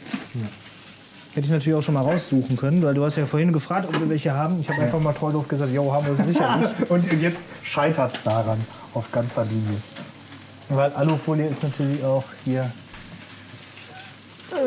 Hätte 1.35 1.45
ich 1.45 1.51
natürlich 1.51 1.77
auch 1.77 1.83
schon 1.83 1.93
mal 1.93 2.01
raussuchen 2.01 2.57
können, 2.57 2.81
weil 2.81 2.93
du 2.95 3.05
hast 3.05 3.15
ja 3.17 3.25
vorhin 3.25 3.53
gefragt, 3.53 3.87
ob 3.87 3.99
wir 3.99 4.09
welche 4.09 4.33
haben. 4.33 4.59
Ich 4.61 4.69
habe 4.69 4.81
einfach 4.81 4.99
mal 4.99 5.13
treu 5.13 5.31
doof 5.31 5.47
gesagt, 5.47 5.71
jo, 5.73 5.93
haben 5.93 6.05
wir 6.07 6.15
sicherlich. 6.25 6.69
Und 6.89 7.21
jetzt 7.21 7.43
scheitert 7.63 8.15
es 8.15 8.23
daran 8.23 8.59
auf 8.95 9.11
ganzer 9.11 9.45
Linie. 9.45 9.77
weil 10.69 10.91
Alufolie 10.93 11.45
ist 11.45 11.61
natürlich 11.63 12.03
auch 12.03 12.23
hier. 12.43 12.69
Ja, 14.51 14.57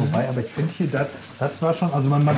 wobei, 0.00 0.28
aber 0.28 0.40
ich 0.40 0.46
finde 0.46 0.72
hier, 0.72 0.86
das, 0.86 1.08
das 1.40 1.50
war 1.60 1.74
schon, 1.74 1.92
also 1.92 2.08
man, 2.08 2.24
man, 2.24 2.36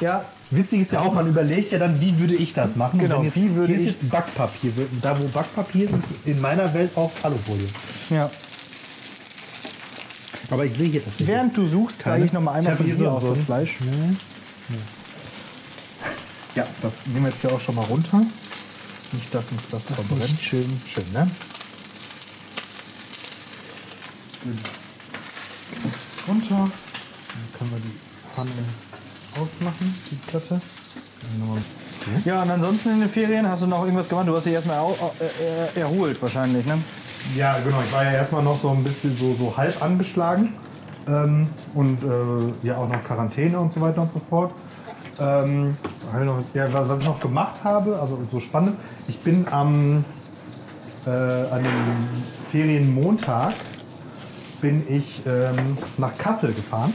Ja, 0.00 0.24
witzig 0.50 0.80
ist 0.80 0.92
ja 0.92 1.00
auch, 1.00 1.12
man 1.12 1.26
überlegt 1.28 1.70
ja 1.72 1.78
dann, 1.78 2.00
wie 2.00 2.18
würde 2.18 2.34
ich 2.34 2.54
das 2.54 2.74
machen? 2.76 2.98
Genau, 2.98 3.22
jetzt, 3.22 3.36
wie 3.36 3.54
würde 3.54 3.74
hier 3.74 3.82
ich- 3.82 3.88
ist 3.88 4.00
jetzt 4.02 4.10
Backpapier. 4.10 4.72
Da, 5.02 5.18
wo 5.20 5.24
Backpapier 5.28 5.84
ist, 5.90 5.96
ist 5.96 6.04
in 6.26 6.40
meiner 6.40 6.72
Welt 6.72 6.90
auch 6.96 7.10
Alufolie. 7.22 7.68
ja. 8.10 8.30
Aber 10.50 10.64
ich 10.64 10.74
sehe 10.76 10.88
hier 10.88 11.02
tatsächlich. 11.02 11.28
Während 11.28 11.56
du 11.56 11.66
suchst, 11.66 12.02
zeige 12.02 12.24
ich 12.24 12.32
noch 12.32 12.40
mal 12.40 12.52
einmal 12.52 12.76
von 12.76 12.86
hier 12.86 12.94
hier 12.94 13.12
aus 13.12 13.22
so 13.22 13.28
das 13.30 13.42
Fleisch. 13.42 13.76
Ja, 16.54 16.66
das 16.82 16.98
nehmen 17.06 17.24
wir 17.26 17.30
jetzt 17.30 17.40
hier 17.42 17.52
auch 17.52 17.60
schon 17.60 17.74
mal 17.74 17.84
runter. 17.84 18.22
Nicht, 19.12 19.34
dass 19.34 19.44
uns 19.52 19.66
das, 19.70 19.84
das 19.84 20.06
verbrennt. 20.06 20.40
schön? 20.40 20.80
Schön, 20.92 21.04
ne? 21.12 21.30
Runter. 26.26 26.48
Dann 26.48 27.58
können 27.58 27.70
wir 27.72 27.80
die 27.80 27.98
Pfanne 28.34 28.50
ausmachen, 29.40 29.94
die 30.10 30.16
Platte. 30.30 30.60
Nochmal- 31.38 31.62
Ja, 32.24 32.42
und 32.42 32.50
ansonsten 32.50 32.90
in 32.90 33.00
den 33.00 33.10
Ferien 33.10 33.46
hast 33.48 33.62
du 33.62 33.66
noch 33.66 33.82
irgendwas 33.84 34.08
gemacht? 34.08 34.28
Du 34.28 34.36
hast 34.36 34.46
dich 34.46 34.52
erstmal 34.54 34.78
äh, 34.78 35.78
äh, 35.78 35.80
erholt 35.80 36.20
wahrscheinlich, 36.22 36.64
ne? 36.66 36.78
Ja, 37.36 37.56
genau. 37.64 37.80
Ich 37.84 37.92
war 37.92 38.04
ja 38.04 38.12
erstmal 38.12 38.42
noch 38.42 38.58
so 38.58 38.70
ein 38.70 38.82
bisschen 38.82 39.16
so, 39.16 39.34
so 39.34 39.56
halb 39.56 39.82
angeschlagen. 39.82 40.54
ähm, 41.08 41.48
und 41.74 42.02
äh, 42.02 42.66
ja 42.66 42.76
auch 42.76 42.88
noch 42.88 43.02
Quarantäne 43.04 43.58
und 43.58 43.72
so 43.72 43.80
weiter 43.80 44.02
und 44.02 44.12
so 44.12 44.18
fort. 44.18 44.52
Ähm, 45.20 45.76
ja, 46.54 46.72
was, 46.72 46.88
was 46.88 47.00
ich 47.00 47.06
noch 47.06 47.18
gemacht 47.20 47.64
habe, 47.64 47.98
also 48.00 48.18
so 48.30 48.38
spannend, 48.40 48.76
ich 49.08 49.18
bin 49.18 49.46
am 49.50 50.04
äh, 51.06 51.10
an 51.10 51.62
dem 51.62 52.08
Ferienmontag 52.50 53.54
bin 54.60 54.84
ich 54.88 55.22
ähm, 55.26 55.76
nach 55.98 56.16
Kassel 56.18 56.52
gefahren 56.52 56.92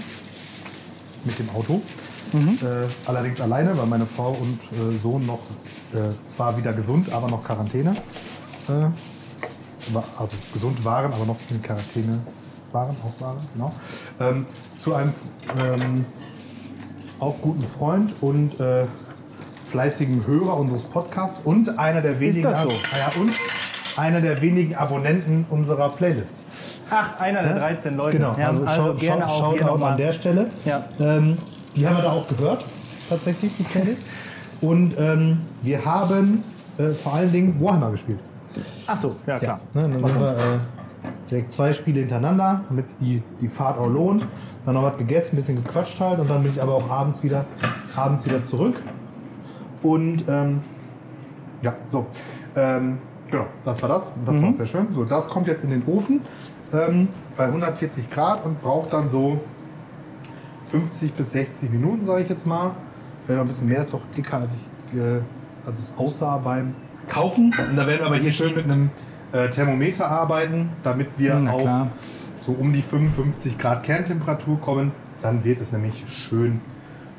mit 1.24 1.38
dem 1.40 1.50
Auto. 1.50 1.82
Äh, 2.62 2.88
allerdings 3.06 3.40
alleine, 3.42 3.78
weil 3.78 3.86
meine 3.86 4.06
Frau 4.06 4.32
und 4.32 4.60
äh, 4.72 4.98
Sohn 4.98 5.26
noch 5.26 5.40
äh, 5.94 6.14
zwar 6.28 6.58
wieder 6.58 6.74
gesund, 6.74 7.12
aber 7.14 7.28
noch 7.30 7.44
Quarantäne. 7.44 7.94
Also 10.18 10.38
gesund 10.54 10.84
waren, 10.86 11.12
aber 11.12 11.26
noch 11.26 11.38
in 11.50 11.62
Quarantäne 11.62 12.20
waren, 12.72 12.96
auch 13.06 13.22
waren, 13.22 13.38
genau. 13.54 13.72
Ähm, 14.20 14.46
zu 14.78 14.94
einem 14.96 15.14
ähm, 15.60 16.06
auch 17.20 17.36
guten 17.42 17.64
Freund 17.64 18.14
und 18.22 18.60
äh, 18.60 18.86
fleißigen 19.66 20.26
Hörer 20.28 20.58
unseres 20.58 20.84
Podcasts 20.84 21.42
und 21.44 21.80
einer 21.80 22.02
der 22.02 22.20
wenigen 22.20 22.44
das 22.44 22.64
so? 22.64 22.70
Ah 22.70 22.98
ja, 22.98 23.22
und 23.22 23.34
einer 23.98 24.22
der 24.22 24.42
wenigen 24.42 24.76
Abonnenten 24.76 25.46
unserer 25.50 25.90
Playlist. 25.90 26.36
Ach, 26.90 27.20
einer 27.20 27.44
der 27.44 27.56
13 27.56 27.96
Leute. 27.96 28.18
Genau, 28.18 28.36
Ja, 28.38 28.50
also, 28.50 28.66
also 28.66 28.84
schau, 28.84 28.94
gerne 28.94 29.28
auch 29.28 29.52
hier 29.54 29.60
Shoutout 29.66 29.84
an 29.84 29.98
der 29.98 30.12
Stelle. 30.12 30.50
Ja. 30.66 30.84
Ähm, 31.00 31.38
die 31.76 31.88
haben 31.88 31.96
wir 31.98 32.04
da 32.04 32.12
auch 32.12 32.28
gehört, 32.28 32.66
tatsächlich, 33.10 33.52
die 33.58 33.64
Playlist. 33.64 34.06
Und 34.62 34.96
ähm, 35.00 35.42
wir 35.62 35.84
haben 35.84 36.44
äh, 36.78 36.90
vor 36.90 37.16
allen 37.16 37.32
Dingen 37.32 37.60
Warhammer 37.60 37.92
gespielt. 37.92 38.20
Ach 38.88 38.98
so, 38.98 39.16
ja 39.26 39.40
klar. 39.40 39.60
Ne, 39.74 39.82
dann 39.84 40.04
haben 40.04 40.20
wir 40.20 40.32
äh, 40.32 41.30
direkt 41.30 41.52
zwei 41.52 41.74
Spiele 41.74 42.02
hintereinander, 42.02 42.64
damit 42.70 42.86
es 42.86 42.98
die, 42.98 43.22
die 43.42 43.48
Fahrt 43.48 43.78
auch 43.78 43.88
lohnt. 43.88 44.28
Dann 44.66 44.76
noch 44.76 44.84
was 44.84 44.98
gegessen, 44.98 45.34
ein 45.34 45.38
bisschen 45.38 45.64
gequatscht 45.64 46.00
halt 46.00 46.20
und 46.20 46.30
dann 46.30 46.44
bin 46.44 46.52
ich 46.52 46.62
aber 46.62 46.74
auch 46.76 46.90
abends 46.90 47.24
wieder, 47.24 47.46
abends 47.96 48.26
wieder 48.26 48.44
zurück. 48.44 48.76
Und 49.82 50.24
ähm, 50.28 50.62
ja, 51.62 51.74
so. 51.88 52.06
Ähm, 52.56 53.00
genau, 53.30 53.46
das 53.66 53.82
war 53.82 53.90
das. 53.90 54.12
Das 54.26 54.42
war 54.42 54.50
auch 54.50 54.54
sehr 54.54 54.66
schön. 54.66 54.88
So, 54.94 55.04
das 55.04 55.28
kommt 55.28 55.48
jetzt 55.48 55.64
in 55.64 55.72
den 55.72 55.84
Ofen 55.86 56.22
ähm, 56.72 57.10
bei 57.36 57.46
140 57.46 58.10
Grad 58.10 58.46
und 58.46 58.62
braucht 58.62 58.94
dann 58.94 59.10
so 59.10 59.40
50 60.66 61.14
bis 61.14 61.32
60 61.32 61.72
Minuten, 61.72 62.06
sage 62.06 62.24
ich 62.24 62.30
jetzt 62.30 62.48
mal. 62.48 62.72
Vielleicht 63.24 63.38
noch 63.38 63.46
ein 63.46 63.48
bisschen 63.48 63.68
mehr, 63.68 63.82
ist 63.82 63.94
doch 63.94 64.02
dicker, 64.16 64.38
als, 64.38 64.52
ich, 64.54 64.98
äh, 64.98 65.22
als 65.66 65.80
es 65.80 65.98
aussah 65.98 66.38
beim 66.38 66.76
Kaufen. 67.08 67.54
Und 67.70 67.76
da 67.76 67.88
werden 67.88 68.00
wir 68.02 68.06
aber 68.08 68.18
hier 68.18 68.32
schön 68.32 68.56
mit 68.56 68.66
einem 68.66 68.90
äh, 69.32 69.50
Thermometer 69.50 70.08
arbeiten, 70.10 70.70
damit 70.84 71.18
wir 71.18 71.36
Na 71.36 71.52
auf 71.52 71.62
klar. 71.62 71.88
so 72.42 72.52
um 72.54 72.74
die 72.74 72.82
55 72.82 73.58
Grad 73.58 73.84
Kerntemperatur 73.84 74.60
kommen. 74.60 74.92
Dann 75.22 75.44
wird 75.44 75.60
es 75.62 75.72
nämlich 75.72 76.04
schön 76.08 76.60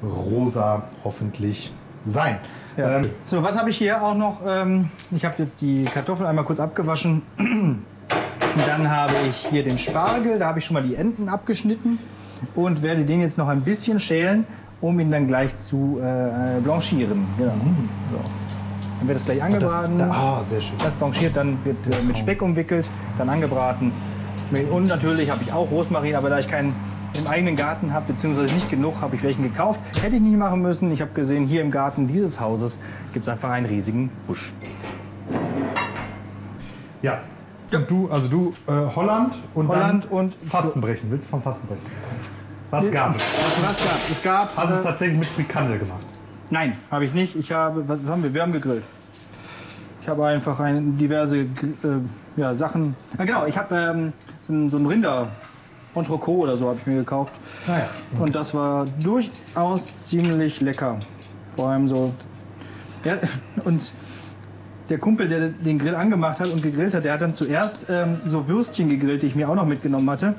rosa 0.02 0.84
hoffentlich 1.04 1.72
sein. 2.06 2.38
Ja. 2.76 2.98
Ähm, 2.98 3.10
So, 3.24 3.42
was 3.42 3.58
habe 3.58 3.70
ich 3.70 3.78
hier 3.78 4.02
auch 4.02 4.14
noch? 4.14 4.42
Ähm, 4.46 4.90
ich 5.10 5.24
habe 5.24 5.34
jetzt 5.38 5.60
die 5.60 5.84
Kartoffeln 5.84 6.28
einmal 6.28 6.44
kurz 6.44 6.60
abgewaschen. 6.60 7.22
Und 7.38 8.68
dann 8.68 8.88
habe 8.88 9.14
ich 9.28 9.46
hier 9.50 9.64
den 9.64 9.78
Spargel, 9.78 10.38
da 10.38 10.46
habe 10.46 10.60
ich 10.60 10.64
schon 10.64 10.74
mal 10.74 10.82
die 10.82 10.94
Enden 10.94 11.28
abgeschnitten 11.28 11.98
und 12.54 12.82
werde 12.82 13.04
den 13.04 13.20
jetzt 13.20 13.36
noch 13.36 13.48
ein 13.48 13.62
bisschen 13.62 13.98
schälen, 13.98 14.46
um 14.80 15.00
ihn 15.00 15.10
dann 15.10 15.26
gleich 15.26 15.56
zu 15.58 15.98
äh, 16.00 16.60
blanchieren. 16.60 17.26
Genau. 17.36 17.52
So. 18.12 18.20
Dann 19.04 19.08
wird 19.08 19.16
das 19.16 19.24
gleich 19.26 19.42
angebraten. 19.42 19.98
da, 19.98 20.10
ah, 20.10 20.42
sehr 20.42 20.62
schön. 20.62 20.78
Das 20.78 20.94
blanchiert, 20.94 21.36
dann 21.36 21.58
wird 21.62 21.76
es 21.78 21.88
äh, 21.90 22.06
mit 22.06 22.16
Speck 22.16 22.40
umwickelt, 22.40 22.90
dann 23.18 23.28
angebraten. 23.28 23.92
Und 24.70 24.86
natürlich 24.86 25.28
habe 25.30 25.42
ich 25.42 25.52
auch 25.52 25.70
Rosmarin, 25.70 26.14
aber 26.16 26.30
da 26.30 26.38
ich 26.38 26.48
keinen 26.48 26.74
im 27.18 27.26
eigenen 27.26 27.54
Garten 27.54 27.92
habe, 27.92 28.12
beziehungsweise 28.12 28.54
nicht 28.54 28.70
genug, 28.70 29.02
habe 29.02 29.14
ich 29.14 29.22
welchen 29.22 29.42
gekauft. 29.42 29.78
Hätte 30.00 30.16
ich 30.16 30.22
nicht 30.22 30.38
machen 30.38 30.62
müssen. 30.62 30.90
Ich 30.90 31.02
habe 31.02 31.10
gesehen, 31.12 31.46
hier 31.46 31.60
im 31.60 31.70
Garten 31.70 32.08
dieses 32.08 32.40
Hauses 32.40 32.80
gibt 33.12 33.26
es 33.26 33.28
einfach 33.28 33.50
einen 33.50 33.66
riesigen 33.66 34.10
Busch. 34.26 34.54
Ja. 37.02 37.18
Und 37.72 37.90
du, 37.90 38.08
also 38.10 38.28
du 38.28 38.52
äh, 38.66 38.72
Holland 38.96 39.38
und 39.52 39.68
Holland 39.68 40.04
dann 40.04 40.10
und- 40.10 40.34
Fastenbrechen. 40.40 41.10
Willst 41.10 41.26
du 41.26 41.30
vom 41.32 41.42
Fastenbrechen 41.42 41.84
erzählen? 42.00 42.20
Was 42.70 42.90
gab 42.90 43.16
es? 43.16 43.22
Was 43.62 43.84
gab 43.84 44.10
es? 44.10 44.22
gab. 44.22 44.56
Hast 44.56 44.70
du 44.70 44.74
es 44.76 44.80
Äh, 44.80 44.82
tatsächlich 44.84 45.18
mit 45.18 45.28
Frikandel 45.28 45.78
gemacht? 45.78 46.06
nein, 46.50 46.72
habe 46.90 47.04
ich 47.04 47.14
nicht. 47.14 47.34
Ich 47.36 47.50
habe. 47.52 47.82
Was 47.88 47.98
haben 48.08 48.22
wir? 48.22 48.32
Wir 48.32 48.42
haben 48.42 48.52
gegrillt. 48.52 48.82
Ich 50.04 50.08
habe 50.10 50.26
einfach 50.26 50.60
ein, 50.60 50.98
diverse 50.98 51.38
äh, 51.38 51.46
ja, 52.36 52.54
Sachen. 52.54 52.94
Ja, 53.16 53.24
genau, 53.24 53.46
ich 53.46 53.56
habe 53.56 53.74
ähm, 53.74 54.12
so 54.46 54.52
ein, 54.52 54.68
so 54.68 54.76
ein 54.76 54.84
Rinder. 54.84 55.28
Entrecot 55.94 56.42
oder 56.42 56.58
so 56.58 56.68
habe 56.68 56.78
ich 56.78 56.86
mir 56.86 56.96
gekauft. 56.96 57.32
Naja. 57.66 57.88
Und 58.18 58.34
das 58.34 58.52
war 58.52 58.84
durchaus 59.02 60.06
ziemlich 60.06 60.60
lecker. 60.60 60.98
Vor 61.56 61.70
allem 61.70 61.86
so. 61.86 62.12
Ja, 63.02 63.16
und 63.64 63.94
der 64.90 64.98
Kumpel, 64.98 65.28
der 65.28 65.48
den 65.48 65.78
Grill 65.78 65.94
angemacht 65.94 66.40
hat 66.40 66.48
und 66.48 66.62
gegrillt 66.62 66.92
hat, 66.94 67.04
der 67.04 67.14
hat 67.14 67.20
dann 67.22 67.32
zuerst 67.32 67.86
ähm, 67.88 68.18
so 68.26 68.48
Würstchen 68.48 68.90
gegrillt, 68.90 69.22
die 69.22 69.28
ich 69.28 69.34
mir 69.34 69.48
auch 69.48 69.54
noch 69.54 69.64
mitgenommen 69.66 70.08
hatte. 70.10 70.34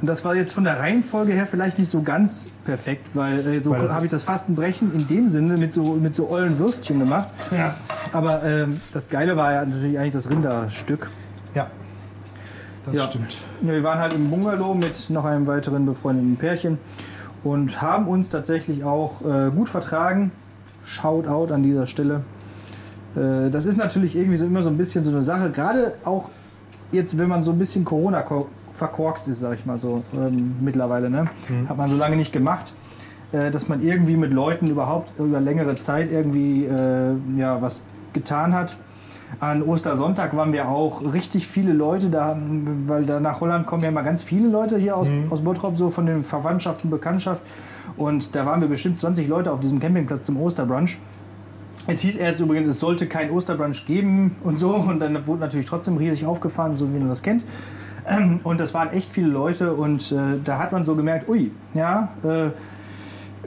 Und 0.00 0.06
das 0.06 0.24
war 0.24 0.34
jetzt 0.34 0.54
von 0.54 0.64
der 0.64 0.78
Reihenfolge 0.78 1.32
her 1.32 1.46
vielleicht 1.46 1.78
nicht 1.78 1.90
so 1.90 2.00
ganz 2.02 2.46
perfekt, 2.64 3.04
weil 3.14 3.38
äh, 3.40 3.62
so 3.62 3.76
habe 3.76 4.06
ich 4.06 4.10
das 4.10 4.22
Fastenbrechen 4.22 4.92
in 4.96 5.08
dem 5.08 5.28
Sinne 5.28 5.58
mit 5.58 5.72
so, 5.74 5.94
mit 5.94 6.14
so 6.14 6.30
ollen 6.30 6.58
Würstchen 6.58 7.00
gemacht. 7.00 7.28
Ja. 7.50 7.74
Aber 8.12 8.42
ähm, 8.44 8.80
das 8.94 9.10
Geile 9.10 9.36
war 9.36 9.52
ja 9.52 9.64
natürlich 9.66 9.98
eigentlich 9.98 10.14
das 10.14 10.30
Rinderstück. 10.30 11.10
Ja. 11.54 11.66
Das 12.86 12.94
Ja. 12.96 13.02
stimmt. 13.04 13.36
Ja, 13.60 13.68
Wir 13.72 13.82
waren 13.82 13.98
halt 13.98 14.14
im 14.14 14.30
Bungalow 14.30 14.74
mit 14.74 15.10
noch 15.10 15.24
einem 15.26 15.46
weiteren 15.46 15.84
befreundeten 15.84 16.36
Pärchen 16.36 16.78
und 17.44 17.82
haben 17.82 18.08
uns 18.08 18.30
tatsächlich 18.30 18.84
auch 18.84 19.20
äh, 19.20 19.50
gut 19.50 19.68
vertragen. 19.68 20.32
Shoutout 20.84 21.52
an 21.52 21.62
dieser 21.62 21.86
Stelle. 21.86 22.22
Äh, 23.16 23.50
das 23.50 23.66
ist 23.66 23.76
natürlich 23.76 24.16
irgendwie 24.16 24.36
so 24.36 24.46
immer 24.46 24.62
so 24.62 24.70
ein 24.70 24.76
bisschen 24.78 25.04
so 25.04 25.10
eine 25.10 25.22
Sache, 25.22 25.50
gerade 25.50 25.94
auch 26.04 26.28
jetzt, 26.92 27.18
wenn 27.18 27.28
man 27.28 27.42
so 27.42 27.52
ein 27.52 27.58
bisschen 27.58 27.84
Corona 27.84 28.22
ko- 28.22 28.48
verkorkst 28.74 29.28
ist, 29.28 29.40
sag 29.40 29.54
ich 29.54 29.66
mal 29.66 29.76
so 29.76 30.02
ähm, 30.14 30.56
mittlerweile, 30.60 31.10
ne? 31.10 31.26
hat 31.68 31.76
man 31.76 31.90
so 31.90 31.96
lange 31.96 32.16
nicht 32.16 32.32
gemacht, 32.32 32.72
äh, 33.32 33.50
dass 33.50 33.68
man 33.68 33.80
irgendwie 33.82 34.16
mit 34.16 34.32
Leuten 34.32 34.66
überhaupt 34.68 35.18
über 35.18 35.40
längere 35.40 35.74
Zeit 35.76 36.10
irgendwie 36.10 36.64
äh, 36.66 37.14
ja, 37.36 37.60
was 37.60 37.84
getan 38.12 38.54
hat. 38.54 38.76
An 39.40 39.62
Ostersonntag 39.62 40.36
waren 40.36 40.52
wir 40.52 40.68
auch 40.68 41.14
richtig 41.14 41.46
viele 41.46 41.72
Leute 41.72 42.10
da, 42.10 42.36
weil 42.86 43.04
da 43.06 43.18
nach 43.18 43.40
Holland 43.40 43.66
kommen 43.66 43.82
ja 43.82 43.88
immer 43.88 44.02
ganz 44.02 44.22
viele 44.22 44.48
Leute 44.48 44.76
hier 44.76 44.94
aus, 44.94 45.08
aus 45.30 45.40
Bottrop, 45.40 45.74
so 45.76 45.88
von 45.88 46.04
den 46.04 46.22
Verwandtschaften, 46.22 46.90
Bekanntschaft. 46.90 47.40
Und 47.96 48.34
da 48.34 48.44
waren 48.44 48.60
wir 48.60 48.68
bestimmt 48.68 48.98
20 48.98 49.28
Leute 49.28 49.50
auf 49.50 49.60
diesem 49.60 49.80
Campingplatz 49.80 50.26
zum 50.26 50.36
Osterbrunch. 50.38 50.98
Es 51.86 52.00
hieß 52.00 52.16
erst 52.16 52.40
übrigens, 52.40 52.66
es 52.66 52.80
sollte 52.80 53.06
kein 53.06 53.30
Osterbrunch 53.30 53.86
geben 53.86 54.36
und 54.44 54.58
so. 54.60 54.74
Und 54.74 55.00
dann 55.00 55.26
wurde 55.26 55.40
natürlich 55.40 55.66
trotzdem 55.66 55.96
riesig 55.96 56.26
aufgefahren, 56.26 56.76
so 56.76 56.92
wie 56.92 56.98
man 56.98 57.08
das 57.08 57.22
kennt. 57.22 57.44
Ähm, 58.06 58.40
Und 58.42 58.60
das 58.60 58.74
waren 58.74 58.90
echt 58.90 59.10
viele 59.10 59.28
Leute 59.28 59.74
und 59.74 60.10
äh, 60.10 60.40
da 60.42 60.58
hat 60.58 60.72
man 60.72 60.84
so 60.84 60.96
gemerkt, 60.96 61.28
ui, 61.28 61.52
ja, 61.74 62.08
äh, 62.24 62.50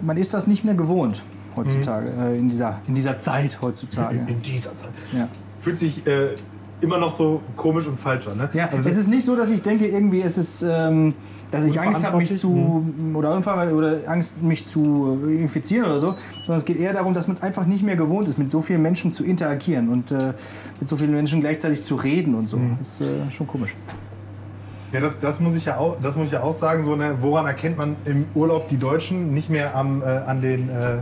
man 0.02 0.18
ist 0.18 0.34
das 0.34 0.48
nicht 0.48 0.64
mehr 0.64 0.76
gewohnt 0.76 1.24
heutzutage, 1.56 2.10
äh, 2.12 2.38
in, 2.38 2.50
dieser, 2.50 2.80
in 2.88 2.96
dieser 2.96 3.18
Zeit 3.18 3.60
heutzutage. 3.62 4.18
In, 4.18 4.28
in 4.28 4.42
dieser 4.42 4.76
Zeit. 4.76 4.94
Ja. 5.14 5.28
Fühlt 5.60 5.78
sich 5.78 6.06
äh, 6.08 6.36
immer 6.82 6.98
noch 6.98 7.12
so 7.12 7.42
komisch 7.58 7.88
und 7.88 8.00
falsch 8.00 8.28
an, 8.28 8.38
ne? 8.38 8.50
Ja, 8.54 8.70
also 8.70 8.88
es 8.88 8.98
ist 8.98 9.08
nicht 9.10 9.26
so, 9.26 9.36
dass 9.36 9.52
ich 9.52 9.62
denke, 9.62 9.88
irgendwie 9.88 10.22
es 10.22 10.38
ist, 10.38 10.66
ähm, 10.68 11.14
dass 11.52 11.66
ich 11.66 11.80
Angst 11.80 12.06
habe, 12.06 12.18
mich 12.18 12.36
zu 12.36 12.86
oder 13.14 13.38
oder 13.38 13.98
Angst, 14.08 14.42
mich 14.42 14.66
zu 14.66 15.20
infizieren 15.30 15.86
oder 15.86 16.00
so, 16.00 16.16
sondern 16.42 16.58
es 16.58 16.66
geht 16.66 16.80
eher 16.80 16.94
darum, 16.94 17.14
dass 17.14 17.28
man 17.28 17.38
es 17.38 17.44
einfach 17.44 17.66
nicht 17.66 17.84
mehr 17.84 17.96
gewohnt 17.96 18.28
ist, 18.28 18.38
mit 18.38 18.52
so 18.52 18.62
vielen 18.62 18.82
Menschen 18.82 19.14
zu 19.14 19.24
interagieren 19.24 19.90
und 19.90 20.12
äh, 20.12 20.34
mit 20.80 20.90
so 20.90 20.98
vielen 20.98 21.14
Menschen 21.14 21.42
gleichzeitig 21.42 21.84
zu 21.84 21.96
reden 21.96 22.36
und 22.36 22.50
so. 22.50 22.60
Das 22.80 23.00
ist 23.00 23.02
äh, 23.02 23.32
schon 23.32 23.48
komisch. 23.48 23.76
Ja, 24.92 25.02
das, 25.02 25.20
das, 25.20 25.40
muss 25.40 25.56
ich 25.56 25.66
ja 25.66 25.78
auch, 25.78 25.98
das 26.02 26.16
muss 26.16 26.28
ich 26.28 26.34
ja 26.34 26.42
auch 26.42 26.54
sagen. 26.54 26.84
So, 26.84 26.96
ne, 26.96 27.16
woran 27.20 27.46
erkennt 27.46 27.78
man 27.78 27.96
im 28.06 28.26
Urlaub 28.34 28.70
die 28.70 28.78
Deutschen 28.78 29.34
nicht 29.34 29.50
mehr 29.50 29.76
am, 29.76 30.02
äh, 30.02 30.06
an 30.06 30.42
den 30.42 30.70
äh, 30.70 30.98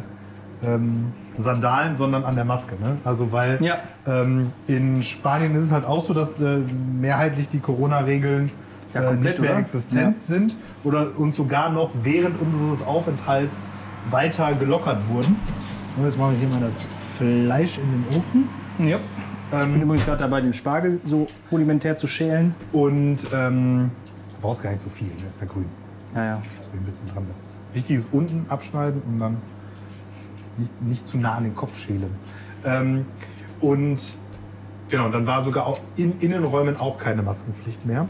ähm, 0.66 1.14
Sandalen, 1.38 1.96
sondern 1.96 2.24
an 2.24 2.36
der 2.36 2.46
Maske? 2.46 2.76
Ne? 2.82 2.98
Also, 3.04 3.32
weil 3.32 3.60
Ja. 3.62 3.78
ähm, 4.08 4.52
in 4.68 5.04
Spanien 5.04 5.56
ist 5.56 5.66
es 5.66 5.72
halt 5.72 5.86
auch 5.86 6.04
so, 6.04 6.14
dass 6.14 6.30
äh, 6.40 6.60
mehrheitlich 7.00 7.50
die 7.50 7.60
Corona-Regeln 7.60 8.50
Ja, 8.94 9.02
äh, 9.02 9.06
komplett, 9.08 9.24
nicht 9.24 9.40
mehr 9.40 9.52
oder? 9.52 9.60
existent 9.60 10.22
sind 10.22 10.58
oder 10.84 11.18
und 11.18 11.34
sogar 11.34 11.72
noch 11.72 11.92
während 12.04 12.40
unseres 12.42 12.86
Aufenthalts 12.86 13.62
weiter 14.10 14.54
gelockert 14.54 15.08
wurden. 15.10 15.36
Und 15.98 16.06
jetzt 16.06 16.18
machen 16.18 16.34
wir 16.40 16.48
hier 16.48 16.60
mal 16.60 16.72
das 16.76 16.86
Fleisch 17.18 17.78
in 17.78 17.92
den 17.92 18.18
Ofen. 18.18 18.50
Ja. 18.80 18.98
Ich 19.52 19.60
bin 19.60 19.82
übrigens 19.84 20.06
gerade 20.06 20.18
dabei, 20.18 20.42
den 20.42 20.54
Spargel 20.54 21.00
so 21.06 21.28
rudimentär 21.52 21.96
zu 21.96 22.08
schälen. 22.08 22.56
Und 22.72 23.20
ähm, 23.34 23.92
du 24.32 24.42
brauchst 24.42 24.64
gar 24.64 24.72
nicht 24.72 24.80
so 24.80 24.90
viel, 24.90 25.10
der 25.20 25.28
ist 25.28 25.40
ja 25.40 25.46
grün. 25.46 25.68
Ja, 26.16 26.26
ja. 26.26 26.42
Das 26.58 26.68
ich 26.68 26.74
ein 26.74 26.84
bisschen 26.84 27.06
dran 27.06 27.28
lassen. 27.30 27.44
Wichtig 27.74 27.98
ist 27.98 28.10
unten 28.12 28.48
abschneiden 28.50 29.02
und 29.04 29.20
dann 29.20 29.38
nicht, 30.58 30.82
nicht 30.82 31.08
zu 31.08 31.20
nah 31.20 31.36
an 31.36 31.44
den 31.44 31.56
Kopf 31.56 31.78
schälen. 31.78 32.10
Ähm, 32.66 33.06
und 33.62 34.00
genau, 34.90 35.10
dann 35.10 35.28
war 35.28 35.44
sogar 35.44 35.68
auch 35.68 35.80
in 35.96 36.20
Innenräumen 36.20 36.78
auch 36.78 36.98
keine 36.98 37.22
Maskenpflicht 37.22 37.86
mehr. 37.86 38.08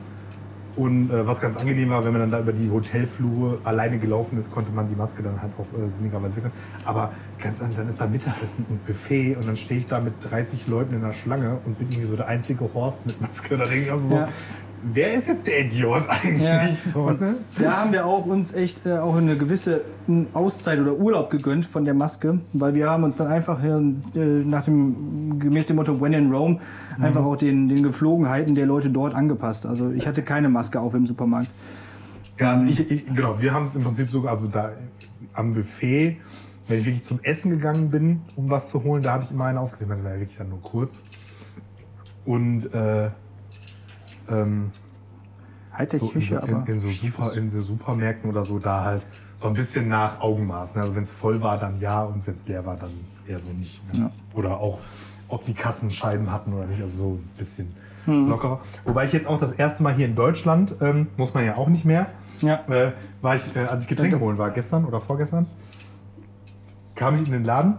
Und 0.76 1.12
äh, 1.12 1.28
was 1.28 1.40
ganz 1.40 1.58
angenehm 1.58 1.90
war, 1.90 2.04
wenn 2.04 2.14
man 2.14 2.22
dann 2.22 2.32
da 2.32 2.40
über 2.40 2.54
die 2.54 2.70
Hotelflure 2.70 3.60
alleine 3.64 4.00
gelaufen 4.00 4.40
ist, 4.40 4.52
konnte 4.52 4.72
man 4.72 4.88
die 4.88 4.96
Maske 4.96 5.22
dann 5.22 5.42
halt 5.42 5.52
auch 5.58 5.80
äh, 5.80 5.88
sinnigerweise 5.88 6.36
wickeln. 6.38 6.54
Aber 6.84 7.12
ganz 7.40 7.62
anders, 7.62 7.76
dann 7.76 7.90
ist 7.90 8.02
da 8.02 8.08
Mittagessen 8.08 8.66
und 8.70 8.86
Buffet 8.86 9.36
und 9.36 9.48
dann 9.48 9.56
stehe 9.58 9.80
ich 9.80 9.88
da 9.88 10.00
mit 10.00 10.14
30 10.30 10.68
Leuten 10.68 10.96
in 10.96 11.02
der 11.02 11.14
Schlange 11.14 11.60
und 11.66 11.78
bin 11.78 11.90
irgendwie 11.90 12.08
so 12.08 12.16
der 12.16 12.28
einzige 12.28 12.74
Horst 12.74 13.06
mit 13.06 13.22
Maske. 13.22 13.56
Da 13.56 13.66
denke 13.66 13.86
ich 13.86 13.92
also 13.92 14.08
so. 14.08 14.28
Wer 14.92 15.14
ist 15.14 15.28
jetzt 15.28 15.48
der 15.48 15.66
Idiot 15.66 16.04
eigentlich? 16.10 16.44
Ja. 16.44 16.68
So, 16.74 17.12
ne? 17.12 17.36
Da 17.60 17.78
haben 17.78 17.92
wir 17.92 18.06
auch 18.06 18.26
uns 18.26 18.54
echt 18.54 18.86
äh, 18.86 18.98
auch 18.98 19.16
eine 19.16 19.36
gewisse 19.36 19.84
Auszeit 20.34 20.80
oder 20.80 20.94
Urlaub 20.94 21.30
gegönnt 21.30 21.66
von 21.66 21.86
der 21.86 21.94
Maske, 21.94 22.40
weil 22.54 22.76
wir 22.76 22.90
haben 22.90 23.04
uns 23.04 23.18
dann 23.18 23.28
einfach 23.28 23.64
äh, 23.64 23.70
nach 24.20 24.66
dem 24.66 25.40
gemäß 25.40 25.68
dem 25.68 25.78
Motto 25.78 26.00
When 26.02 26.14
in 26.14 26.32
Rome 26.32 26.60
einfach 27.00 27.24
auch 27.24 27.36
den, 27.36 27.70
den 27.70 27.84
Geflogenheiten 27.84 28.56
der 28.56 28.66
Leute 28.66 28.90
dort 28.90 29.16
angepasst. 29.16 29.66
Also 29.66 29.92
ich 29.92 30.08
hatte 30.08 30.22
keine 30.24 30.50
Maske 30.50 30.80
auf 30.80 30.94
im 30.94 31.08
Supermarkt. 31.08 31.50
Ja, 32.40 32.52
also 32.52 32.66
ich, 32.66 32.80
ich, 32.92 33.06
genau, 33.06 33.42
wir 33.42 33.54
haben 33.54 33.66
es 33.66 33.76
im 33.76 33.84
Prinzip 33.84 34.10
sogar, 34.10 34.34
also 34.34 34.48
da 34.48 34.72
am 35.34 35.54
Buffet, 35.54 36.18
wenn 36.68 36.80
ich 36.80 36.86
wirklich 36.86 37.04
zum 37.04 37.20
Essen 37.24 37.52
gegangen 37.52 37.90
bin, 37.90 38.22
um 38.36 38.50
was 38.50 38.70
zu 38.70 38.84
holen, 38.84 39.02
da 39.02 39.14
habe 39.14 39.24
ich 39.24 39.32
immer 39.32 39.46
eine 39.46 39.60
aufgesehen, 39.60 39.90
weil 39.90 40.04
war 40.04 40.14
ja 40.14 40.20
wirklich 40.20 40.38
dann 40.38 40.50
nur 40.50 40.62
kurz. 40.62 41.02
Und 42.26 42.74
äh, 42.74 43.10
ähm, 44.30 44.72
so 45.92 46.06
in, 46.08 46.12
Küche, 46.14 46.40
so, 46.40 46.48
in, 46.48 46.56
aber 46.56 46.70
in, 46.70 46.80
so 46.80 46.90
Super, 46.90 47.34
in 47.36 47.50
so 47.50 47.60
Supermärkten 47.62 48.30
oder 48.30 48.46
so, 48.46 48.60
da 48.60 48.84
halt 48.84 49.06
so 49.36 49.48
ein 49.48 49.54
bisschen 49.56 49.88
nach 49.88 50.22
Augenmaß. 50.22 50.76
Ne? 50.76 50.82
Also 50.84 50.96
wenn 50.96 51.04
es 51.04 51.12
voll 51.12 51.42
war, 51.42 51.58
dann 51.58 51.80
ja 51.80 52.04
und 52.04 52.26
wenn 52.28 52.36
es 52.36 52.48
leer 52.48 52.66
war, 52.66 52.76
dann 52.76 52.92
eher 53.28 53.40
so 53.40 53.50
nicht. 53.50 53.82
Ne? 53.94 54.12
Oder 54.34 54.60
auch, 54.60 54.80
ob 55.28 55.46
die 55.46 55.54
Kassen 55.54 55.90
Scheiben 55.90 56.32
hatten 56.32 56.54
oder 56.54 56.66
nicht, 56.68 56.82
also 56.82 56.98
so 56.98 57.10
ein 57.16 57.30
bisschen 57.38 57.68
Hm. 58.06 58.28
lockerer. 58.28 58.60
Wobei 58.84 59.06
ich 59.06 59.14
jetzt 59.14 59.28
auch 59.28 59.38
das 59.38 59.54
erste 59.54 59.82
Mal 59.82 59.94
hier 59.94 60.06
in 60.08 60.16
Deutschland, 60.16 60.76
ähm, 60.82 61.08
muss 61.16 61.34
man 61.34 61.46
ja 61.46 61.56
auch 61.56 61.70
nicht 61.70 61.86
mehr, 61.86 62.08
Ja. 62.42 62.60
äh, 62.68 62.92
war 63.22 63.36
ich, 63.38 63.56
äh, 63.56 63.60
als 63.60 63.84
ich 63.86 63.90
Getränke 63.90 64.20
holen 64.20 64.38
war, 64.38 64.52
gestern 64.52 64.84
oder 64.84 65.00
vorgestern, 65.00 65.46
kam 66.96 67.16
ich 67.16 67.26
in 67.26 67.32
den 67.32 67.46
Laden 67.46 67.78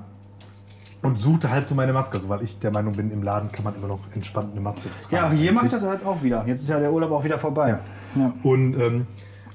und 1.04 1.20
suchte 1.20 1.50
halt 1.50 1.68
so 1.68 1.74
meine 1.74 1.92
Maske, 1.92 2.16
also 2.16 2.30
weil 2.30 2.42
ich 2.42 2.58
der 2.58 2.72
Meinung 2.72 2.94
bin, 2.94 3.10
im 3.10 3.22
Laden 3.22 3.52
kann 3.52 3.62
man 3.62 3.74
immer 3.76 3.88
noch 3.88 4.00
entspannt 4.14 4.52
eine 4.52 4.60
Maske 4.62 4.88
tragen. 5.02 5.14
Ja, 5.14 5.30
hier 5.30 5.52
macht 5.52 5.64
eigentlich. 5.64 5.82
das 5.82 5.92
jetzt 5.92 6.06
auch 6.06 6.22
wieder. 6.22 6.44
Jetzt 6.46 6.62
ist 6.62 6.68
ja 6.70 6.78
der 6.78 6.90
Urlaub 6.90 7.10
auch 7.10 7.24
wieder 7.24 7.36
vorbei. 7.36 7.78
Ja. 8.14 8.32
Und 8.42 8.74
ähm, 8.80 9.06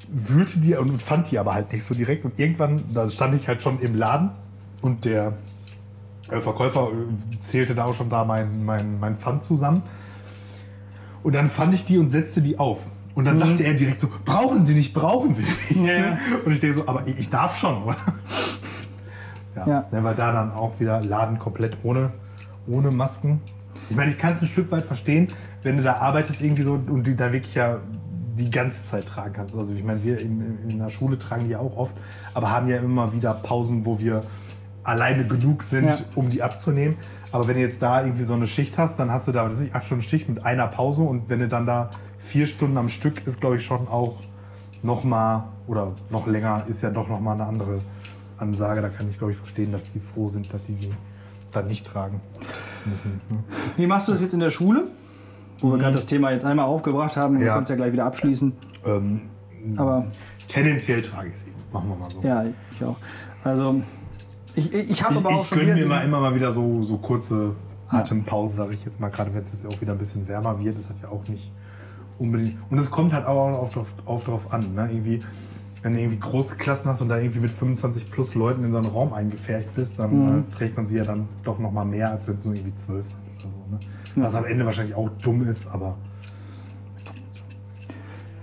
wühlte 0.09 0.59
die 0.59 0.75
und 0.75 1.01
fand 1.01 1.31
die 1.31 1.39
aber 1.39 1.55
halt 1.55 1.73
nicht 1.73 1.83
so 1.83 1.95
direkt. 1.95 2.23
Und 2.23 2.39
irgendwann, 2.39 2.79
da 2.93 3.09
stand 3.09 3.33
ich 3.33 3.47
halt 3.47 3.63
schon 3.63 3.79
im 3.79 3.95
Laden 3.95 4.29
und 4.83 5.05
der 5.05 5.33
äh, 6.29 6.39
Verkäufer 6.39 6.89
äh, 6.89 7.39
zählte 7.39 7.73
da 7.73 7.85
auch 7.85 7.95
schon 7.95 8.11
da 8.11 8.25
mein, 8.25 8.63
mein, 8.63 8.99
mein 8.99 9.15
Pfand 9.15 9.43
zusammen. 9.43 9.81
Und 11.23 11.33
dann 11.33 11.47
fand 11.47 11.73
ich 11.73 11.83
die 11.83 11.97
und 11.97 12.11
setzte 12.11 12.43
die 12.43 12.59
auf. 12.59 12.85
Und 13.15 13.25
dann 13.25 13.39
sagte 13.39 13.63
er 13.63 13.73
direkt 13.73 13.99
so, 13.99 14.07
brauchen 14.23 14.67
Sie 14.67 14.75
nicht, 14.75 14.93
brauchen 14.93 15.33
Sie 15.33 15.41
nicht. 15.41 15.75
Mhm. 15.75 15.85
Ja. 15.85 16.17
Und 16.45 16.51
ich 16.53 16.59
denke 16.59 16.77
so, 16.77 16.87
aber 16.87 17.07
ich 17.07 17.17
ich 17.17 17.29
darf 17.29 17.57
schon, 17.57 17.83
oder? 17.83 17.97
Ja, 19.59 19.67
Ja. 19.67 19.85
Dann 19.91 20.03
war 20.03 20.13
da 20.15 20.31
dann 20.31 20.51
auch 20.53 20.79
wieder 20.79 21.01
Laden 21.01 21.39
komplett 21.39 21.77
ohne, 21.83 22.11
ohne 22.67 22.91
Masken. 22.91 23.41
Ich 23.89 23.95
meine, 23.95 24.11
ich 24.11 24.17
kann 24.17 24.33
es 24.35 24.41
ein 24.41 24.47
Stück 24.47 24.71
weit 24.71 24.83
verstehen, 24.85 25.27
wenn 25.63 25.77
du 25.77 25.83
da 25.83 25.95
arbeitest 25.95 26.41
irgendwie 26.41 26.61
so 26.63 26.73
und 26.73 27.05
die 27.07 27.15
da 27.15 27.31
wirklich 27.33 27.55
ja 27.55 27.77
die 28.37 28.51
ganze 28.51 28.83
Zeit 28.83 29.05
tragen 29.07 29.33
kannst. 29.33 29.55
Also 29.55 29.73
ich 29.73 29.83
meine, 29.83 30.03
wir 30.03 30.19
in, 30.21 30.59
in 30.69 30.77
der 30.79 30.89
Schule 30.89 31.17
tragen 31.17 31.45
die 31.45 31.51
ja 31.51 31.59
auch 31.59 31.75
oft, 31.75 31.95
aber 32.33 32.51
haben 32.51 32.67
ja 32.67 32.77
immer 32.77 33.11
wieder 33.13 33.33
Pausen, 33.33 33.85
wo 33.85 33.99
wir 33.99 34.21
alleine 34.83 35.27
genug 35.27 35.63
sind, 35.63 35.85
Ja. 35.87 35.95
um 36.15 36.29
die 36.29 36.41
abzunehmen. 36.41 36.95
Aber 37.31 37.47
wenn 37.47 37.55
du 37.55 37.61
jetzt 37.61 37.81
da 37.81 38.01
irgendwie 38.01 38.23
so 38.23 38.33
eine 38.33 38.47
Schicht 38.47 38.77
hast, 38.77 38.97
dann 38.97 39.11
hast 39.11 39.27
du 39.27 39.31
da, 39.31 39.45
weiß 39.49 39.59
ich, 39.61 39.75
acht 39.75 39.85
Stunden 39.85 40.03
Schicht 40.03 40.29
mit 40.29 40.43
einer 40.45 40.67
Pause 40.67 41.03
und 41.03 41.29
wenn 41.29 41.39
du 41.39 41.47
dann 41.47 41.65
da 41.65 41.89
vier 42.17 42.47
Stunden 42.47 42.77
am 42.77 42.89
Stück 42.89 43.27
ist, 43.27 43.41
glaube 43.41 43.57
ich, 43.57 43.65
schon 43.65 43.87
auch 43.87 44.17
noch 44.83 45.03
mal 45.03 45.49
oder 45.67 45.91
noch 46.09 46.25
länger 46.25 46.63
ist 46.67 46.81
ja 46.81 46.89
doch 46.91 47.09
noch 47.09 47.19
mal 47.19 47.33
eine 47.33 47.45
andere 47.45 47.81
Ansage. 48.39 48.81
Da 48.81 48.89
kann 48.89 49.09
ich, 49.09 49.17
glaube 49.17 49.31
ich, 49.31 49.37
verstehen, 49.37 49.71
dass 49.71 49.91
die 49.91 49.99
froh 49.99 50.27
sind, 50.27 50.51
dass 50.53 50.61
die 50.63 50.73
die 50.73 50.91
dann 51.51 51.67
nicht 51.67 51.85
tragen 51.87 52.21
müssen. 52.85 53.19
Ne? 53.29 53.43
Wie 53.75 53.87
machst 53.87 54.07
du 54.07 54.11
das 54.11 54.21
jetzt 54.21 54.33
in 54.33 54.39
der 54.39 54.51
Schule? 54.51 54.85
Wo 55.59 55.71
wir 55.71 55.77
gerade 55.79 55.95
das 55.95 56.05
Thema 56.05 56.31
jetzt 56.31 56.45
einmal 56.45 56.65
aufgebracht 56.65 57.17
haben, 57.17 57.39
wir 57.39 57.45
Ja. 57.47 57.53
können 57.53 57.63
es 57.63 57.69
ja 57.69 57.75
gleich 57.75 57.91
wieder 57.91 58.05
abschließen. 58.05 58.53
Ähm, 58.85 59.21
Aber 59.77 60.05
tendenziell 60.47 61.01
trage 61.01 61.29
ich 61.29 61.37
sie. 61.39 61.51
Machen 61.73 61.89
wir 61.89 61.95
mal 61.95 62.09
so. 62.09 62.21
ja, 62.21 62.43
ich 62.45 62.83
auch. 62.85 62.95
Also 63.43 63.81
ich, 64.55 64.73
ich, 64.73 65.03
habe 65.03 65.13
Ich, 65.15 65.19
aber 65.19 65.29
auch 65.35 65.41
ich 65.43 65.47
schon 65.49 65.57
gönne 65.59 65.73
mir 65.75 65.85
mal 65.85 66.01
immer 66.05 66.19
mal 66.21 66.33
wieder 66.35 66.51
so, 66.51 66.83
so 66.83 66.97
kurze 66.97 67.55
Atempausen, 67.87 68.55
sage 68.55 68.73
ich 68.73 68.85
jetzt 68.85 68.99
mal, 68.99 69.09
gerade 69.09 69.33
wenn 69.33 69.41
es 69.43 69.51
jetzt 69.51 69.65
auch 69.65 69.81
wieder 69.81 69.93
ein 69.93 69.97
bisschen 69.97 70.27
wärmer 70.27 70.59
wird. 70.63 70.77
Das 70.77 70.89
hat 70.89 71.01
ja 71.01 71.09
auch 71.09 71.27
nicht 71.27 71.51
unbedingt. 72.19 72.55
Und 72.69 72.77
es 72.77 72.89
kommt 72.91 73.13
halt 73.13 73.25
auch 73.25 73.57
auf, 73.57 73.75
auf, 73.75 73.93
auf 74.05 74.23
drauf 74.23 74.53
an. 74.53 74.73
Ne? 74.75 74.87
Irgendwie, 74.91 75.19
wenn 75.81 75.93
du 75.93 75.99
irgendwie 76.01 76.19
große 76.19 76.55
Klassen 76.55 76.89
hast 76.89 77.01
und 77.01 77.09
da 77.09 77.17
irgendwie 77.17 77.39
mit 77.39 77.49
25 77.51 78.11
plus 78.11 78.35
Leuten 78.35 78.63
in 78.65 78.71
so 78.71 78.77
einen 78.79 78.87
Raum 78.87 79.13
eingefärcht 79.13 79.73
bist, 79.75 79.97
dann 79.99 80.11
Mhm. 80.19 80.45
äh, 80.49 80.55
trägt 80.55 80.75
man 80.77 80.85
sie 80.87 80.97
ja 80.97 81.03
dann 81.03 81.27
doch 81.43 81.57
noch 81.59 81.71
mal 81.71 81.85
mehr, 81.85 82.11
als 82.11 82.27
wenn 82.27 82.33
es 82.33 82.45
nur 82.45 82.55
irgendwie 82.55 82.75
12 82.75 83.05
sind 83.05 83.19
oder 83.41 83.51
so. 83.51 83.57
Ne? 83.71 84.23
Was 84.25 84.35
am 84.35 84.45
Ende 84.45 84.65
wahrscheinlich 84.65 84.95
auch 84.95 85.09
dumm 85.23 85.41
ist, 85.47 85.67
aber 85.67 85.97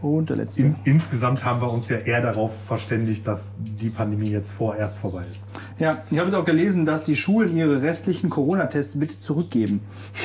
Und 0.02 0.30
der 0.30 0.36
letzte. 0.36 0.62
in, 0.62 0.76
insgesamt 0.84 1.44
haben 1.44 1.60
wir 1.60 1.70
uns 1.72 1.88
ja 1.88 1.96
eher 1.96 2.20
darauf 2.22 2.66
verständigt, 2.66 3.26
dass 3.26 3.54
die 3.58 3.88
Pandemie 3.90 4.28
jetzt 4.30 4.50
vorerst 4.52 4.98
vorbei 4.98 5.24
ist. 5.30 5.48
Ja, 5.78 5.90
ich 6.10 6.18
habe 6.18 6.28
jetzt 6.28 6.34
auch 6.36 6.44
gelesen, 6.44 6.84
dass 6.86 7.02
die 7.04 7.16
Schulen 7.16 7.56
ihre 7.56 7.82
restlichen 7.82 8.30
Corona-Tests 8.30 8.98
bitte 8.98 9.18
zurückgeben, 9.18 9.80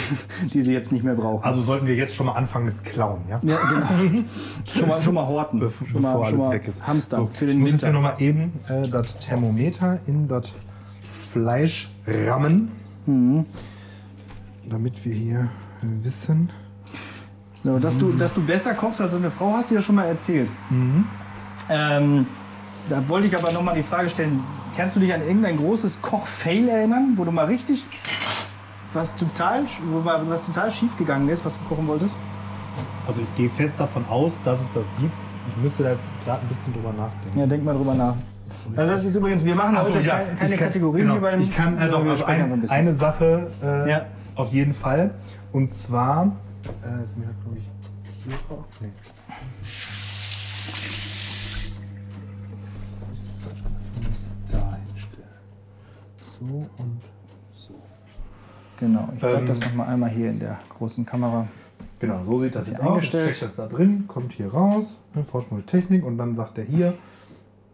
die 0.54 0.62
sie 0.62 0.74
jetzt 0.74 0.92
nicht 0.92 1.04
mehr 1.04 1.16
brauchen. 1.16 1.44
Also 1.44 1.62
sollten 1.62 1.88
wir 1.88 1.96
jetzt 1.96 2.14
schon 2.16 2.26
mal 2.28 2.34
anfangen 2.34 2.66
mit 2.66 2.84
Klauen, 2.84 3.22
ja? 3.30 3.40
ja, 3.44 3.58
genau. 3.70 4.24
schon, 4.76 4.88
mal, 4.88 5.02
schon 5.02 5.14
mal 5.16 5.28
horten. 5.28 5.60
Bev 5.60 5.84
schon 5.90 6.02
mal, 6.02 6.12
bevor 6.14 6.26
schon 6.26 6.36
alles 6.42 6.48
mal 6.48 6.54
weg 6.54 6.68
ist. 6.68 6.86
Hamstern 6.88 7.20
So, 7.22 7.30
für 7.34 7.46
den 7.48 7.66
Winter. 7.66 7.88
hier 7.88 7.94
nochmal 7.94 8.16
eben 8.20 8.54
äh, 8.68 8.88
das 8.88 9.18
Thermometer 9.20 10.00
in 10.08 10.28
das 10.28 10.52
Fleisch 11.04 11.90
rammen, 12.06 12.72
Mhm. 13.06 13.46
damit 14.70 15.04
wir 15.06 15.14
hier 15.14 15.50
wissen. 15.82 16.50
So, 17.64 17.78
dass, 17.80 17.98
du, 17.98 18.12
dass 18.12 18.34
du 18.34 18.42
besser 18.44 18.74
kochst 18.74 19.02
als 19.02 19.12
deine 19.12 19.30
Frau, 19.30 19.54
hast 19.54 19.70
du 19.72 19.76
ja 19.76 19.82
schon 19.82 19.96
mal 19.96 20.06
erzählt. 20.06 20.50
Mhm. 20.70 21.06
Ähm, 21.70 22.26
da 22.90 23.08
wollte 23.08 23.28
ich 23.28 23.38
aber 23.38 23.52
noch 23.52 23.62
mal 23.62 23.76
die 23.76 23.84
Frage 23.84 24.10
stellen: 24.10 24.44
Kannst 24.76 24.96
du 24.96 25.00
dich 25.00 25.14
an 25.14 25.22
irgendein 25.22 25.58
großes 25.58 26.02
Koch-Fail 26.02 26.70
erinnern, 26.70 27.14
wo 27.18 27.24
du 27.24 27.32
mal 27.32 27.46
richtig 27.46 27.86
was 28.94 29.16
total, 29.16 29.64
wo 29.92 30.00
mal 30.00 30.22
was 30.28 30.46
total 30.48 30.70
schief 30.72 30.98
gegangen 30.98 31.30
ist, 31.30 31.46
was 31.46 31.58
du 31.60 31.64
kochen 31.66 31.88
wolltest? 31.88 32.16
Also 33.08 33.22
ich 33.22 33.36
gehe 33.36 33.50
fest 33.50 33.80
davon 33.80 34.04
aus, 34.10 34.38
dass 34.44 34.60
es 34.62 34.72
das 34.74 34.94
gibt. 35.00 35.14
Ich 35.56 35.64
müsste 35.64 35.84
da 35.84 35.92
jetzt 35.92 36.10
gerade 36.26 36.42
ein 36.42 36.48
bisschen 36.48 36.74
drüber 36.74 36.92
nachdenken. 36.94 37.40
Ja, 37.40 37.46
denk 37.46 37.64
mal 37.64 37.74
drüber 37.76 37.94
nach. 37.94 38.16
Also 38.76 38.92
das 38.92 39.04
ist 39.06 39.16
übrigens, 39.16 39.46
wir 39.46 39.56
machen 39.56 39.76
Ach 39.78 39.84
so, 39.84 39.96
heute 39.96 40.06
ja, 40.06 40.18
keine, 40.20 40.36
keine 40.36 40.50
kann- 40.50 40.68
Kategorien 40.68 41.02
genau, 41.04 41.14
hier 41.14 41.22
bei 41.22 41.32
dem. 41.32 41.40
Ich 41.40 41.56
kann 41.56 41.78
äh, 41.80 41.90
doch 41.90 42.06
also 42.06 42.26
ein, 42.26 42.70
eine 42.70 42.94
Sache 42.94 43.50
äh, 43.64 43.90
Ja. 43.90 44.06
auf 44.36 44.52
jeden 44.52 44.74
Fall. 44.74 45.12
Und 45.54 45.74
zwar. 45.74 46.34
Äh, 46.84 47.04
ist 47.04 47.18
mir 47.18 47.26
da, 47.26 47.32
glaube 47.44 47.58
ich, 47.58 47.64
hier 48.24 48.38
drauf? 48.48 48.66
Nee. 48.82 48.92
Jetzt 52.92 53.02
hab 53.02 53.14
ich 53.14 53.28
das 53.28 53.38
falsch 53.38 53.64
gemacht. 53.64 53.82
Ich 53.96 54.08
muss 54.08 54.18
es 54.18 54.30
da 54.50 54.78
hinstellen. 54.88 55.30
So 56.40 56.84
und 56.84 57.02
so. 57.54 57.76
Genau, 58.80 59.10
ich 59.16 59.22
zeige 59.22 59.38
Ähm, 59.38 59.48
das 59.48 59.60
noch 59.60 59.74
mal 59.74 59.88
einmal 59.88 60.10
hier 60.10 60.30
in 60.30 60.40
der 60.40 60.60
großen 60.78 61.06
Kamera. 61.06 61.48
Genau, 62.00 62.24
so 62.24 62.38
sieht 62.38 62.56
das 62.56 62.66
hier 62.66 62.74
jetzt 62.76 62.84
aus. 62.84 62.90
Eingestellt. 62.94 63.36
stecke 63.36 63.46
das 63.46 63.56
da 63.56 63.68
drin, 63.68 64.06
kommt 64.08 64.34
hier 64.34 64.52
raus, 64.52 64.98
ne, 65.14 65.24
Vorsprung 65.24 65.64
Technik 65.66 66.04
und 66.04 66.18
dann 66.18 66.34
sagt 66.34 66.58
er 66.58 66.64
hier, 66.64 66.96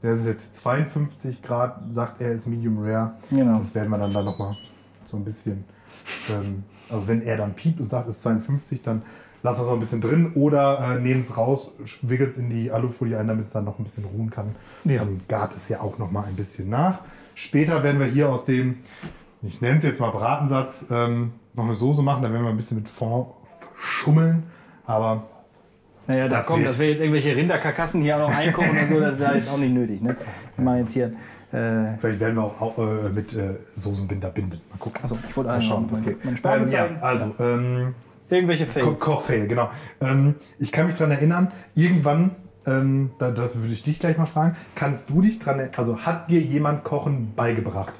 der 0.04 0.12
ist 0.12 0.26
jetzt 0.26 0.56
52 0.56 1.42
Grad, 1.42 1.82
sagt 1.94 2.22
er, 2.22 2.32
ist 2.34 2.46
Medium 2.46 2.78
Rare. 2.80 3.14
Genau. 3.30 3.58
Das 3.60 3.74
werden 3.74 3.90
wir 3.90 3.98
dann 3.98 4.12
da 4.12 4.22
nochmal 4.22 4.56
so 5.06 5.18
ein 5.18 5.24
bisschen, 5.24 5.64
ähm, 6.30 6.64
also 6.90 7.08
wenn 7.08 7.22
er 7.22 7.38
dann 7.38 7.54
piept 7.54 7.80
und 7.80 7.90
sagt, 7.90 8.08
es 8.08 8.18
ist 8.18 8.22
52, 8.24 8.82
dann 8.82 9.02
lass 9.44 9.58
das 9.58 9.66
noch 9.68 9.74
ein 9.74 9.80
bisschen 9.80 10.02
drin 10.02 10.32
oder 10.36 10.96
äh, 10.98 11.00
nehmen 11.00 11.20
es 11.20 11.38
raus, 11.38 11.74
wickelt 12.02 12.32
es 12.32 12.38
in 12.38 12.50
die 12.50 12.72
Alufolie 12.72 13.18
ein, 13.18 13.28
damit 13.28 13.46
es 13.46 13.52
dann 13.52 13.66
noch 13.66 13.80
ein 13.80 13.84
bisschen 13.84 14.06
ruhen 14.06 14.30
kann. 14.30 14.56
Ja. 14.84 15.00
Dann 15.00 15.22
gart 15.28 15.56
es 15.56 15.70
ja 15.70 15.82
auch 15.82 15.98
nochmal 15.98 16.26
ein 16.28 16.36
bisschen 16.36 16.70
nach. 16.70 17.02
Später 17.36 17.84
werden 17.84 18.00
wir 18.00 18.08
hier 18.08 18.30
aus 18.30 18.46
dem, 18.46 18.78
ich 19.44 19.62
nenne 19.62 19.78
es 19.78 19.84
jetzt 19.84 20.00
mal 20.00 20.10
Bratensatz, 20.12 20.86
ähm, 20.90 21.34
noch 21.54 21.66
eine 21.66 21.76
Soße 21.76 22.02
machen. 22.02 22.24
Da 22.24 22.32
werden 22.32 22.44
wir 22.44 22.50
ein 22.50 22.58
bisschen 22.58 22.78
mit 22.78 22.90
Fond 22.90 23.28
schummeln. 23.76 24.44
Aber 24.86 25.24
Naja, 26.08 26.28
da 26.28 26.38
Das 26.38 26.46
kommt, 26.48 26.60
wird- 26.62 26.70
dass 26.72 26.80
wir 26.80 26.90
jetzt 26.90 27.00
irgendwelche 27.02 27.36
Rinderkarkassen 27.36 28.02
hier 28.02 28.16
auch 28.18 28.30
noch 28.30 28.36
einkochen 28.38 28.78
und 28.78 28.90
so, 28.90 29.00
das 29.00 29.20
wäre 29.20 29.36
jetzt 29.36 29.50
auch 29.52 29.58
nicht 29.58 29.74
nötig. 29.74 30.02
Ne? 30.02 30.16
Machen 30.58 30.80
jetzt 30.80 30.94
hier. 30.94 31.14
Äh, 31.52 31.98
vielleicht 31.98 32.20
werden 32.20 32.36
wir 32.36 32.44
auch, 32.44 32.78
äh, 32.78 33.10
mit 33.10 33.34
äh, 33.34 33.56
Soßenbinder 33.76 34.30
binden. 34.30 34.60
Mal 34.70 34.78
gucken. 34.80 35.02
Achso, 35.02 35.18
ich 35.28 35.36
wollte 35.38 35.50
Mal 35.50 35.62
schauen, 35.62 35.88
was 35.90 36.02
geht. 36.02 36.18
Ähm, 36.26 36.68
ja, 36.68 36.90
also, 37.02 37.34
ähm, 37.40 37.96
irgendwelche 38.30 38.66
Ko 38.66 38.72
Fails. 38.72 39.00
Kochfail, 39.00 39.48
genau. 39.48 39.70
Ähm, 40.02 40.36
ich 40.60 40.72
kann 40.72 40.88
mich 40.88 40.96
daran 40.96 41.12
erinnern, 41.12 41.52
irgendwann, 41.74 42.32
ähm, 42.66 43.12
da, 43.18 43.32
das 43.32 43.56
würde 43.56 43.74
ich 43.74 43.84
dich 43.84 44.00
gleich 44.00 44.18
mal 44.18 44.26
fragen, 44.26 44.58
kannst 44.76 45.10
du 45.10 45.22
dich 45.22 45.40
dran, 45.40 45.70
also 45.78 46.00
hat 46.00 46.30
dir 46.30 46.42
jemand 46.42 46.84
Kochen 46.84 47.34
beigebracht? 47.34 47.94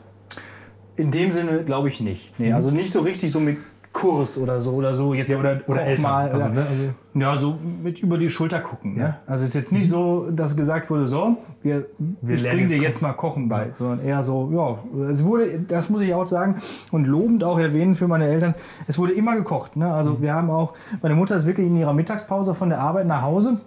In 0.98 1.12
dem 1.12 1.32
Sinne 1.32 1.64
glaube 1.64 1.88
ich 1.90 2.02
nicht. 2.02 2.38
Nee, 2.40 2.52
also 2.52 2.72
nicht 2.72 2.92
so 2.92 3.02
richtig 3.02 3.32
so 3.32 3.40
mit 3.40 3.58
Kurs 3.98 4.38
oder 4.38 4.60
so 4.60 4.74
oder 4.74 4.94
so. 4.94 5.16
Jetzt 5.16 5.30
Mhm. 5.30 5.34
Ja, 5.34 5.40
oder, 5.40 5.62
oder 5.66 5.82
Eltern. 5.82 6.04
mal. 6.04 6.30
also, 6.30 6.48
ne, 6.50 6.60
also, 6.60 6.84
Ja, 7.16 7.36
so 7.36 7.58
mit 7.84 7.98
über 7.98 8.20
die 8.20 8.30
Schulter 8.30 8.60
gucken. 8.60 8.96
Ne? 8.96 9.18
Also 9.26 9.42
es 9.44 9.50
ist 9.50 9.56
jetzt 9.56 9.72
nicht 9.72 9.90
so, 9.90 10.30
dass 10.30 10.56
gesagt 10.56 10.92
wurde, 10.92 11.08
so, 11.08 11.38
wir, 11.64 11.88
Wir 12.22 12.36
ich 12.36 12.44
lernen 12.44 12.60
bring 12.60 12.70
dir 12.70 12.76
jetzt 12.76 12.86
jetzt 12.86 13.02
mal 13.02 13.14
Kochen 13.14 13.50
bei, 13.50 13.72
sondern 13.72 14.06
eher 14.06 14.22
so, 14.22 14.52
ja, 14.54 15.08
es 15.10 15.26
wurde, 15.26 15.62
das 15.68 15.90
muss 15.90 16.02
ich 16.04 16.14
auch 16.14 16.28
sagen 16.28 16.62
und 16.92 17.08
lobend 17.08 17.44
auch 17.44 17.58
erwähnen 17.58 17.96
für 17.96 18.08
meine 18.08 18.28
Eltern, 18.28 18.54
es 18.88 19.00
wurde 19.00 19.14
immer 19.14 19.36
gekocht. 19.36 19.76
Ne? 19.76 19.92
Also 19.92 20.22
wir 20.22 20.32
haben 20.32 20.52
auch, 20.52 20.74
meine 21.02 21.16
Mutter 21.16 21.36
ist 21.36 21.48
wirklich 21.48 21.66
in 21.66 21.76
ihrer 21.76 21.94
Mittagspause 21.94 22.54
von 22.54 22.70
der 22.70 22.80
Arbeit 22.80 23.08
nach 23.08 23.24
Hause, 23.24 23.62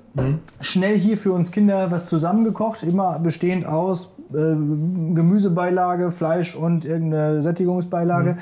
schnell 0.61 0.97
hier 0.97 1.17
für 1.17 1.33
uns 1.33 1.51
Kinder 1.51 1.91
was 1.91 2.07
zusammengekocht, 2.09 2.85
immer 2.85 3.19
bestehend 3.19 3.67
aus 3.67 4.15
Gemüsebeilage, 4.33 6.11
Fleisch 6.11 6.55
und 6.55 6.85
irgendeine 6.85 7.43
Sättigungsbeilage 7.43 8.37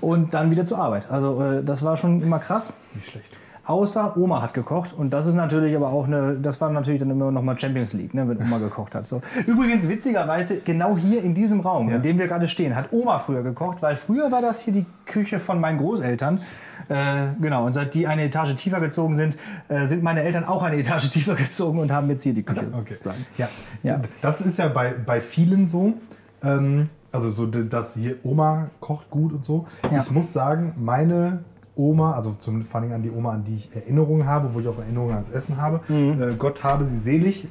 und 0.00 0.34
dann 0.34 0.50
wieder 0.50 0.64
zur 0.64 0.78
Arbeit. 0.78 1.10
Also 1.10 1.40
äh, 1.42 1.64
das 1.64 1.82
war 1.82 1.96
schon 1.96 2.20
immer 2.20 2.38
krass. 2.38 2.72
Nicht 2.94 3.10
schlecht. 3.10 3.38
Außer 3.66 4.16
Oma 4.16 4.42
hat 4.42 4.54
gekocht 4.54 4.92
und 4.92 5.10
das 5.10 5.26
ist 5.26 5.34
natürlich 5.34 5.76
aber 5.76 5.90
auch 5.90 6.06
eine, 6.06 6.34
das 6.34 6.60
war 6.60 6.70
natürlich 6.70 7.00
dann 7.00 7.10
immer 7.10 7.30
noch 7.30 7.42
mal 7.42 7.58
Champions 7.58 7.92
League, 7.92 8.14
ne, 8.14 8.28
wenn 8.28 8.38
Oma 8.38 8.58
gekocht 8.58 8.94
hat. 8.94 9.06
So. 9.06 9.22
Übrigens 9.46 9.88
witzigerweise 9.88 10.60
genau 10.60 10.96
hier 10.96 11.22
in 11.22 11.34
diesem 11.34 11.60
Raum, 11.60 11.88
Ja. 11.88 11.96
in 11.96 12.02
dem 12.02 12.18
wir 12.18 12.26
gerade 12.26 12.48
stehen, 12.48 12.74
hat 12.74 12.92
Oma 12.92 13.18
früher 13.18 13.42
gekocht, 13.42 13.82
weil 13.82 13.96
früher 13.96 14.32
war 14.32 14.40
das 14.42 14.62
hier 14.62 14.72
die 14.72 14.86
Küche 15.06 15.38
von 15.38 15.60
meinen 15.60 15.78
Großeltern. 15.78 16.40
Äh, 16.88 17.28
genau 17.40 17.66
und 17.66 17.72
seit 17.72 17.94
die 17.94 18.06
eine 18.08 18.24
Etage 18.24 18.56
tiefer 18.56 18.80
gezogen 18.80 19.14
sind, 19.14 19.38
äh, 19.68 19.86
sind 19.86 20.02
meine 20.02 20.22
Eltern 20.22 20.44
auch 20.44 20.62
eine 20.64 20.76
Etage 20.76 21.08
tiefer 21.10 21.34
gezogen 21.36 21.78
und 21.78 21.92
haben 21.92 22.08
jetzt 22.08 22.24
hier 22.24 22.34
die 22.34 22.42
Küche. 22.42 22.66
Okay. 22.72 22.94
Ja. 23.36 23.48
Ja. 23.84 24.00
das 24.22 24.40
ist 24.40 24.58
ja 24.58 24.66
bei, 24.68 24.94
bei 25.06 25.20
vielen 25.20 25.68
so. 25.68 25.94
Ähm, 26.42 26.88
also 27.12 27.28
so, 27.30 27.46
dass 27.46 27.94
hier 27.94 28.16
Oma 28.24 28.70
kocht 28.80 29.10
gut 29.10 29.32
und 29.32 29.44
so. 29.44 29.66
Ja. 29.92 30.00
Ich 30.00 30.10
muss 30.10 30.32
sagen, 30.32 30.74
meine 30.78 31.40
Oma, 31.80 32.12
also 32.12 32.32
zum, 32.32 32.62
vor 32.62 32.80
allem 32.80 32.92
an 32.92 33.02
die 33.02 33.10
Oma, 33.10 33.32
an 33.32 33.44
die 33.44 33.54
ich 33.56 33.74
Erinnerungen 33.74 34.26
habe, 34.26 34.54
wo 34.54 34.60
ich 34.60 34.68
auch 34.68 34.78
Erinnerungen 34.78 35.14
ans 35.14 35.30
Essen 35.30 35.56
habe, 35.56 35.80
Mhm. 35.88 36.20
äh, 36.22 36.34
Gott 36.36 36.62
habe 36.62 36.84
sie 36.84 36.98
selig, 36.98 37.48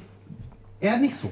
eher 0.80 0.96
nicht 0.98 1.16
so. 1.16 1.30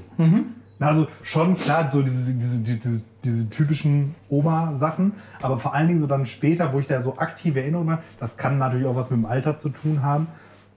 Na, 0.81 0.87
Also 0.89 1.07
schon 1.23 1.57
klar, 1.57 1.91
so 1.91 2.03
diese, 2.03 2.35
diese, 2.35 2.61
diese, 2.61 3.03
diese 3.25 3.49
typischen 3.51 4.15
Oma-Sachen, 4.29 5.13
aber 5.43 5.59
vor 5.59 5.75
allen 5.75 5.89
Dingen 5.89 6.01
so 6.01 6.07
dann 6.07 6.27
später, 6.27 6.73
wo 6.73 6.79
ich 6.79 6.87
da 6.87 7.01
so 7.01 7.17
aktive 7.17 7.61
Erinnerungen 7.61 7.93
habe, 7.93 8.03
das 8.21 8.37
kann 8.37 8.59
natürlich 8.59 8.87
auch 8.87 8.95
was 8.97 9.11
mit 9.11 9.19
dem 9.19 9.27
Alter 9.27 9.57
zu 9.57 9.71
tun 9.71 10.03
haben, 10.03 10.27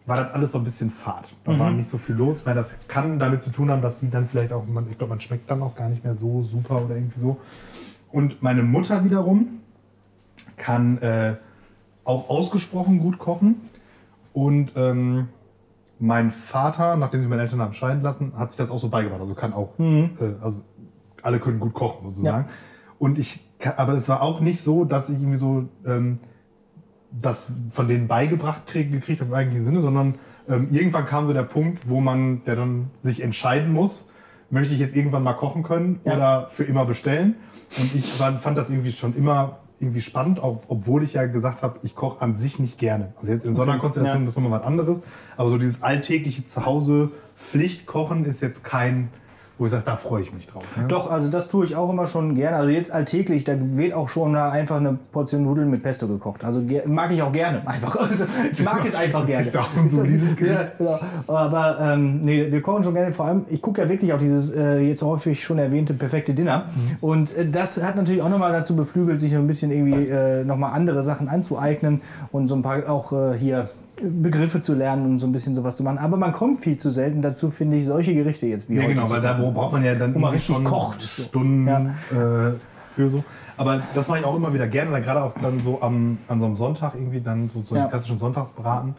war 0.08 0.18
das 0.18 0.34
alles 0.34 0.52
so 0.54 0.58
ein 0.58 0.64
bisschen 0.64 0.90
fad. 0.90 1.32
Da 1.44 1.58
war 1.60 1.70
nicht 1.72 1.88
so 1.90 1.98
viel 2.00 2.16
los, 2.16 2.46
weil 2.48 2.56
das 2.56 2.78
kann 2.88 3.20
damit 3.20 3.44
zu 3.44 3.52
tun 3.52 3.70
haben, 3.70 3.82
dass 3.84 4.00
sie 4.00 4.10
dann 4.10 4.26
vielleicht 4.26 4.52
auch, 4.52 4.66
man, 4.66 4.90
ich 4.90 4.98
glaube, 4.98 5.12
man 5.12 5.20
schmeckt 5.22 5.50
dann 5.52 5.62
auch 5.62 5.76
gar 5.76 5.90
nicht 5.90 6.04
mehr 6.04 6.16
so 6.16 6.42
super 6.42 6.84
oder 6.84 6.96
irgendwie 6.96 7.20
so. 7.20 7.38
Und 8.12 8.42
meine 8.42 8.64
Mutter 8.64 9.04
wiederum 9.06 9.60
kann 10.58 10.98
äh, 10.98 11.36
auch 12.12 12.30
ausgesprochen 12.30 13.00
gut 13.00 13.18
kochen. 13.18 13.56
Und 14.34 14.74
ähm, 14.76 15.30
mein 16.00 16.32
Vater, 16.32 16.96
nachdem 16.96 17.22
sich 17.22 17.30
meine 17.30 17.42
Eltern 17.44 17.62
haben 17.62 17.74
scheiden 17.74 18.02
lassen, 18.02 18.34
hat 18.38 18.52
sich 18.52 18.58
das 18.58 18.72
auch 18.72 18.80
so 18.80 18.90
beigebracht. 18.90 19.22
Also 19.22 19.34
kann 19.36 19.54
auch, 19.54 19.78
äh, 19.80 20.10
also 20.42 20.62
alle 21.22 21.40
können 21.40 21.60
gut 21.60 21.74
kochen 21.74 22.08
sozusagen. 22.08 22.48
Und 22.98 23.20
ich, 23.20 23.40
kann, 23.60 23.74
aber 23.78 23.94
es 23.94 24.08
war 24.10 24.22
auch 24.22 24.40
nicht 24.40 24.62
so, 24.62 24.86
dass 24.86 25.10
ich 25.10 25.20
irgendwie 25.20 25.38
so 25.38 25.70
ähm, 25.86 26.20
das 27.12 27.48
von 27.70 27.88
denen 27.88 28.08
beigebracht 28.08 28.68
krieg, 28.68 28.92
gekriegt 28.92 29.22
habe 29.22 29.30
im 29.32 29.36
eigentlichen 29.36 29.66
Sinne, 29.66 29.82
sondern 29.82 30.16
ähm, 30.48 30.68
irgendwann 30.72 31.06
kam 31.06 31.28
so 31.28 31.34
der 31.34 31.44
Punkt, 31.44 31.90
wo 31.90 32.00
man, 32.00 32.44
der 32.46 32.56
dann 32.56 32.90
sich 33.00 33.22
entscheiden 33.22 33.72
muss, 33.74 34.08
möchte 34.50 34.74
ich 34.74 34.80
jetzt 34.80 34.96
irgendwann 34.96 35.24
mal 35.24 35.34
kochen 35.34 35.64
können 35.64 36.00
Ja. 36.04 36.16
oder 36.16 36.48
für 36.50 36.64
immer 36.64 36.86
bestellen. 36.86 37.36
Und 37.78 37.94
ich 37.96 38.20
war, 38.20 38.38
fand 38.40 38.58
das 38.58 38.70
irgendwie 38.70 38.92
schon 38.92 39.14
immer 39.14 39.58
irgendwie 39.82 40.02
spannend, 40.02 40.42
auch, 40.42 40.62
obwohl 40.68 41.04
ich 41.04 41.14
ja 41.14 41.26
gesagt 41.26 41.64
habe, 41.64 41.80
ich 41.84 41.96
koche 41.96 42.22
an 42.22 42.36
sich 42.36 42.60
nicht 42.60 42.78
gerne. 42.78 43.14
Also 43.20 43.32
jetzt 43.32 43.46
in 43.46 43.56
so 43.56 43.64
einer 43.64 43.78
Konstellation 43.78 44.24
Ja. 44.24 44.30
ist 44.30 44.36
nochmal 44.36 44.60
was 44.60 44.66
anderes. 44.68 45.02
Aber 45.38 45.50
so 45.50 45.58
dieses 45.58 45.82
alltägliche 45.82 46.46
Zuhause 46.46 47.12
Pflichtkochen 47.36 48.26
ist 48.26 48.42
jetzt 48.42 48.64
kein, 48.64 49.10
wo 49.62 49.66
ich 49.66 49.72
sage, 49.72 49.84
da 49.86 49.96
freue 49.96 50.24
ich 50.24 50.34
mich 50.34 50.48
drauf. 50.48 50.64
Ne? 50.76 50.86
Doch, 50.88 51.12
also 51.12 51.30
das 51.30 51.48
tue 51.48 51.66
ich 51.66 51.76
auch 51.76 51.92
immer 51.92 52.08
schon 52.08 52.34
gerne. 52.34 52.58
Also 52.58 52.72
jetzt 52.72 52.92
alltäglich, 52.92 53.44
da 53.44 53.54
wird 53.60 53.94
auch 53.94 54.10
schon 54.10 54.32
mal 54.32 54.50
einfach 54.50 54.78
eine 54.78 54.98
Portion 55.12 55.44
Nudeln 55.44 55.70
mit 55.70 55.84
Pesto 55.84 56.08
gekocht. 56.08 56.44
Also 56.44 56.64
mag 56.88 57.12
ich 57.12 57.22
auch 57.22 57.32
gerne. 57.32 57.62
Einfach. 57.68 57.96
Also, 58.12 58.26
ich 58.52 58.64
mag 58.64 58.84
es 58.84 58.96
einfach 58.96 59.20
Das 59.20 59.28
gerne. 59.28 59.46
ist 59.46 59.58
auch 59.58 59.70
ein 59.78 59.88
solides 59.88 60.36
Gericht. 60.36 60.74
Ja, 60.80 60.98
genau. 60.98 61.00
Aber 61.28 61.78
ähm, 61.80 62.26
nee, 62.26 62.52
wir 62.52 62.62
kochen 62.64 62.84
schon 62.84 62.96
gerne. 62.96 63.14
Vor 63.14 63.26
allem, 63.28 63.46
ich 63.50 63.62
gucke 63.62 63.84
ja 63.84 63.88
wirklich 63.88 64.12
auch 64.12 64.18
dieses 64.18 64.50
äh, 64.52 64.80
jetzt 64.80 65.04
häufig 65.04 65.44
schon 65.44 65.60
erwähnte 65.60 65.94
perfekte 65.94 66.34
Dinner. 66.34 66.66
Mhm. 66.74 66.98
Und 67.00 67.38
äh, 67.38 67.48
das 67.48 67.82
hat 67.82 67.96
natürlich 67.96 68.24
auch 68.24 68.30
nochmal 68.30 68.52
dazu 68.52 68.76
beflügelt, 68.76 69.22
sich 69.22 69.36
ein 69.36 69.46
bisschen 69.46 69.72
irgendwie 69.72 70.10
äh, 70.10 70.44
nochmal 70.44 70.74
andere 70.74 71.04
Sachen 71.04 71.30
anzueignen 71.30 72.02
und 72.32 72.48
so 72.48 72.56
ein 72.56 72.64
paar 72.64 72.90
auch 72.90 73.14
äh, 73.14 73.38
hier 73.38 73.70
Begriffe 74.04 74.62
zu 74.62 74.74
lernen 74.74 75.06
und 75.06 75.20
so 75.20 75.26
ein 75.28 75.32
bisschen 75.32 75.56
sowas 75.56 75.78
zu 75.78 75.84
machen. 75.84 75.98
Aber 75.98 76.18
man 76.18 76.32
kommt 76.32 76.62
viel 76.62 76.78
zu 76.78 76.92
selten 76.92 77.22
dazu, 77.22 77.52
finde 77.52 77.78
ich, 77.78 77.86
solche 77.86 78.14
Gerichte 78.14 78.48
jetzt 78.48 78.68
wie 78.70 78.76
Ja, 78.76 78.88
genau, 78.88 79.10
weil 79.10 79.22
da 79.22 79.40
wo 79.40 79.52
braucht 79.52 79.74
man 79.74 79.84
ja 79.84 79.96
dann 79.96 80.14
richtig 80.16 80.46
schon 80.46 80.64
kocht. 80.64 81.02
Stunden 81.02 81.68
äh, 81.68 82.52
für 82.84 83.10
so. 83.10 83.24
Aber 83.58 83.82
das 83.94 84.08
mache 84.08 84.20
ich 84.20 84.26
auch 84.26 84.36
immer 84.36 84.54
wieder 84.54 84.68
gerne, 84.68 85.02
gerade 85.02 85.24
auch 85.24 85.34
dann 85.42 85.60
so 85.60 85.82
am, 85.82 86.18
an 86.28 86.40
so 86.40 86.46
einem 86.48 86.56
Sonntag 86.56 86.96
irgendwie 86.96 87.22
dann 87.22 87.48
so, 87.48 87.62
so 87.64 87.76
Ja. 87.76 87.88
klassischen 87.88 88.20
Sonntagsbraten. 88.20 88.96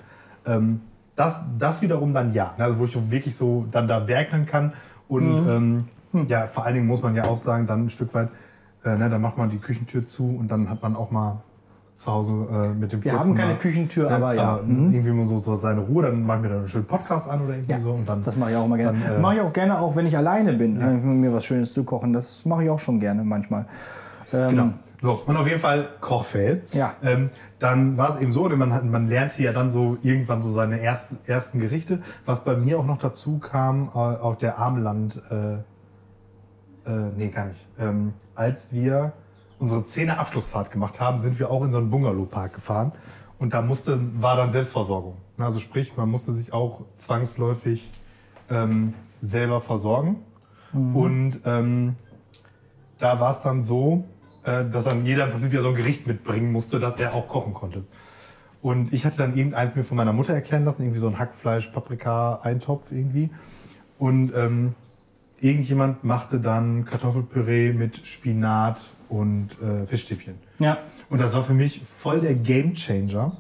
Ähm, 0.47 0.81
das, 1.17 1.43
das 1.59 1.83
wiederum 1.83 2.13
dann 2.13 2.33
ja. 2.33 2.55
Also 2.59 2.79
wo 2.79 2.85
ich 2.85 3.11
wirklich 3.11 3.37
so 3.37 3.67
dann 3.71 3.89
da 3.89 4.09
werkeln 4.09 4.47
kann. 4.47 4.73
Und 5.09 5.43
Mhm. 5.45 5.49
ähm, 5.51 5.85
Hm. 6.13 6.27
ja, 6.29 6.47
vor 6.47 6.65
allen 6.65 6.75
Dingen 6.75 6.87
muss 6.87 7.03
man 7.03 7.15
ja 7.15 7.25
auch 7.25 7.39
sagen, 7.39 7.67
dann 7.67 7.87
ein 7.87 7.91
Stück 7.91 8.13
weit, 8.15 8.29
äh, 8.85 8.97
ne, 8.97 9.09
dann 9.09 9.21
macht 9.23 9.39
man 9.39 9.49
die 9.51 9.59
Küchentür 9.59 10.05
zu 10.07 10.25
und 10.39 10.49
dann 10.49 10.69
hat 10.69 10.83
man 10.83 10.95
auch 10.95 11.11
mal 11.11 11.43
zu 12.03 12.13
Hause 12.13 12.33
äh, 12.51 12.69
mit 12.69 12.93
dem 12.93 13.03
Wir 13.05 13.19
haben 13.19 13.35
keine 13.35 13.55
mal- 13.55 13.59
Küchentür, 13.59 14.09
ne, 14.11 14.17
aber 14.17 14.35
ja. 14.35 14.61
Mhm. 14.65 14.91
irgendwie 14.93 15.13
mal 15.13 15.25
so, 15.25 15.39
so 15.39 15.55
seine 15.55 15.81
Ruhe, 15.81 16.03
dann 16.05 16.25
machen 16.25 16.43
wir 16.43 16.51
dann 16.51 16.59
einen 16.61 16.69
schönen 16.69 16.85
Podcast 16.87 17.29
an 17.31 17.43
oder 17.43 17.55
irgendwie 17.55 17.73
Ja, 17.73 17.81
so 17.81 17.93
und 17.93 18.09
dann 18.09 18.23
Das 18.25 18.37
mache 18.37 18.51
ich 18.51 18.57
auch 18.57 18.65
immer 18.67 18.77
gerne. 18.77 18.99
Dann, 19.07 19.17
äh, 19.17 19.21
mache 19.21 19.35
ich 19.37 19.41
auch 19.41 19.53
gerne, 19.53 19.79
auch 19.79 19.97
wenn 19.97 20.07
ich 20.07 20.17
alleine 20.17 20.53
bin, 20.55 20.81
äh, 20.81 20.93
mir 20.95 21.33
was 21.33 21.45
Schönes 21.45 21.73
zu 21.73 21.85
kochen. 21.85 22.13
Das 22.13 22.45
mache 22.45 22.65
ich 22.65 22.71
auch 22.71 22.79
schon 22.79 23.01
gerne 23.01 23.25
manchmal. 23.25 23.67
Ähm, 24.33 24.49
Genau. 24.51 24.69
So, 24.99 25.21
und 25.27 25.37
auf 25.37 25.49
jeden 25.49 25.59
Fall 25.59 25.89
Kochfail. 26.01 26.63
Ja. 26.73 26.95
Ähm, 27.03 27.31
dann 27.59 27.99
war 27.99 28.15
es 28.15 28.21
eben 28.21 28.31
so, 28.31 28.49
man, 28.49 28.89
man 28.91 29.09
lernte 29.09 29.43
ja 29.43 29.53
dann 29.53 29.69
so 29.69 29.97
irgendwann 30.03 30.43
so 30.43 30.51
seine 30.53 30.81
ersten, 30.81 31.19
ersten 31.29 31.59
Gerichte. 31.59 32.01
Was 32.25 32.45
bei 32.45 32.57
mir 32.57 32.79
auch 32.79 32.87
noch 32.87 32.99
dazu 32.99 33.41
kam, 33.41 33.89
äh, 33.93 33.99
auf 33.99 34.39
der 34.39 34.59
Armland, 34.61 35.21
äh, 35.29 35.55
äh, 36.89 37.11
nee, 37.17 37.29
gar 37.29 37.47
nicht. 37.47 37.67
Ähm, 37.81 38.13
als 38.37 38.73
wir 38.73 39.13
unsere 39.63 39.85
Zehner 39.85 40.19
Abschlussfahrt 40.19 40.71
gemacht 40.71 41.01
haben, 41.01 41.23
sind 41.23 41.39
wir 41.39 41.51
auch 41.51 41.65
in 41.65 41.73
so 41.73 41.79
einen 41.79 41.89
Bungalowpark 41.91 42.55
gefahren. 42.55 42.93
Und 43.39 43.55
da 43.55 43.63
musste, 43.63 43.99
war 44.21 44.37
dann 44.37 44.53
Selbstversorgung. 44.53 45.17
Also 45.39 45.61
sprich, 45.61 45.97
man 45.97 46.11
musste 46.11 46.33
sich 46.33 46.53
auch 46.53 46.83
zwangsläufig 46.97 47.91
ähm, 48.51 48.95
selber 49.21 49.61
versorgen. 49.61 50.17
Und 50.95 51.41
ähm, 51.45 51.97
da 52.99 53.21
war 53.21 53.31
es 53.31 53.41
dann 53.41 53.63
so, 53.63 54.05
äh, 54.45 54.65
dass 54.65 54.85
dann 54.85 55.05
jeder 55.05 55.27
im 55.27 55.33
Prinzip 55.33 55.53
ja 55.53 55.61
so 55.61 55.69
ein 55.69 55.75
Gericht 55.75 56.07
mitbringen 56.07 56.51
musste, 56.51 56.81
dass 56.81 56.97
er 56.97 57.15
auch 57.15 57.29
kochen 57.29 57.53
konnte. 57.53 57.85
Und 58.63 58.93
ich 58.93 59.05
hatte 59.05 59.19
dann 59.19 59.37
irgendeins 59.37 59.75
mir 59.75 59.85
von 59.85 59.97
meiner 59.97 60.13
Mutter 60.13 60.33
erklären 60.33 60.65
lassen, 60.65 60.83
irgendwie 60.83 61.01
so 61.01 61.09
ein 61.09 61.19
Hackfleisch, 61.19 61.69
Paprika, 61.69 62.41
Eintopf 62.43 62.91
irgendwie. 62.91 63.31
Und 63.99 64.33
ähm, 64.35 64.75
irgendjemand 65.41 66.05
machte 66.05 66.41
dann 66.41 66.85
Kartoffelpüree 66.85 67.73
mit 67.73 68.07
Spinat 68.07 68.81
und 69.13 69.51
äh, 69.61 69.87
Fischstäbchen. 69.87 70.35
ja. 70.59 70.79
Und 71.11 71.21
das 71.21 71.35
war 71.35 71.45
für 71.45 71.53
mich 71.53 71.83
voll 71.85 72.23
der 72.23 72.35
Gamechanger, 72.35 73.37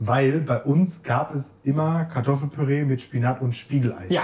weil 0.00 0.40
bei 0.40 0.60
uns 0.62 1.02
gab 1.04 1.32
es 1.34 1.54
immer 1.62 2.04
Kartoffelpüree 2.06 2.84
mit 2.84 3.00
Spinat 3.00 3.40
und 3.40 3.54
Spiegelei. 3.54 4.06
Ja. 4.08 4.22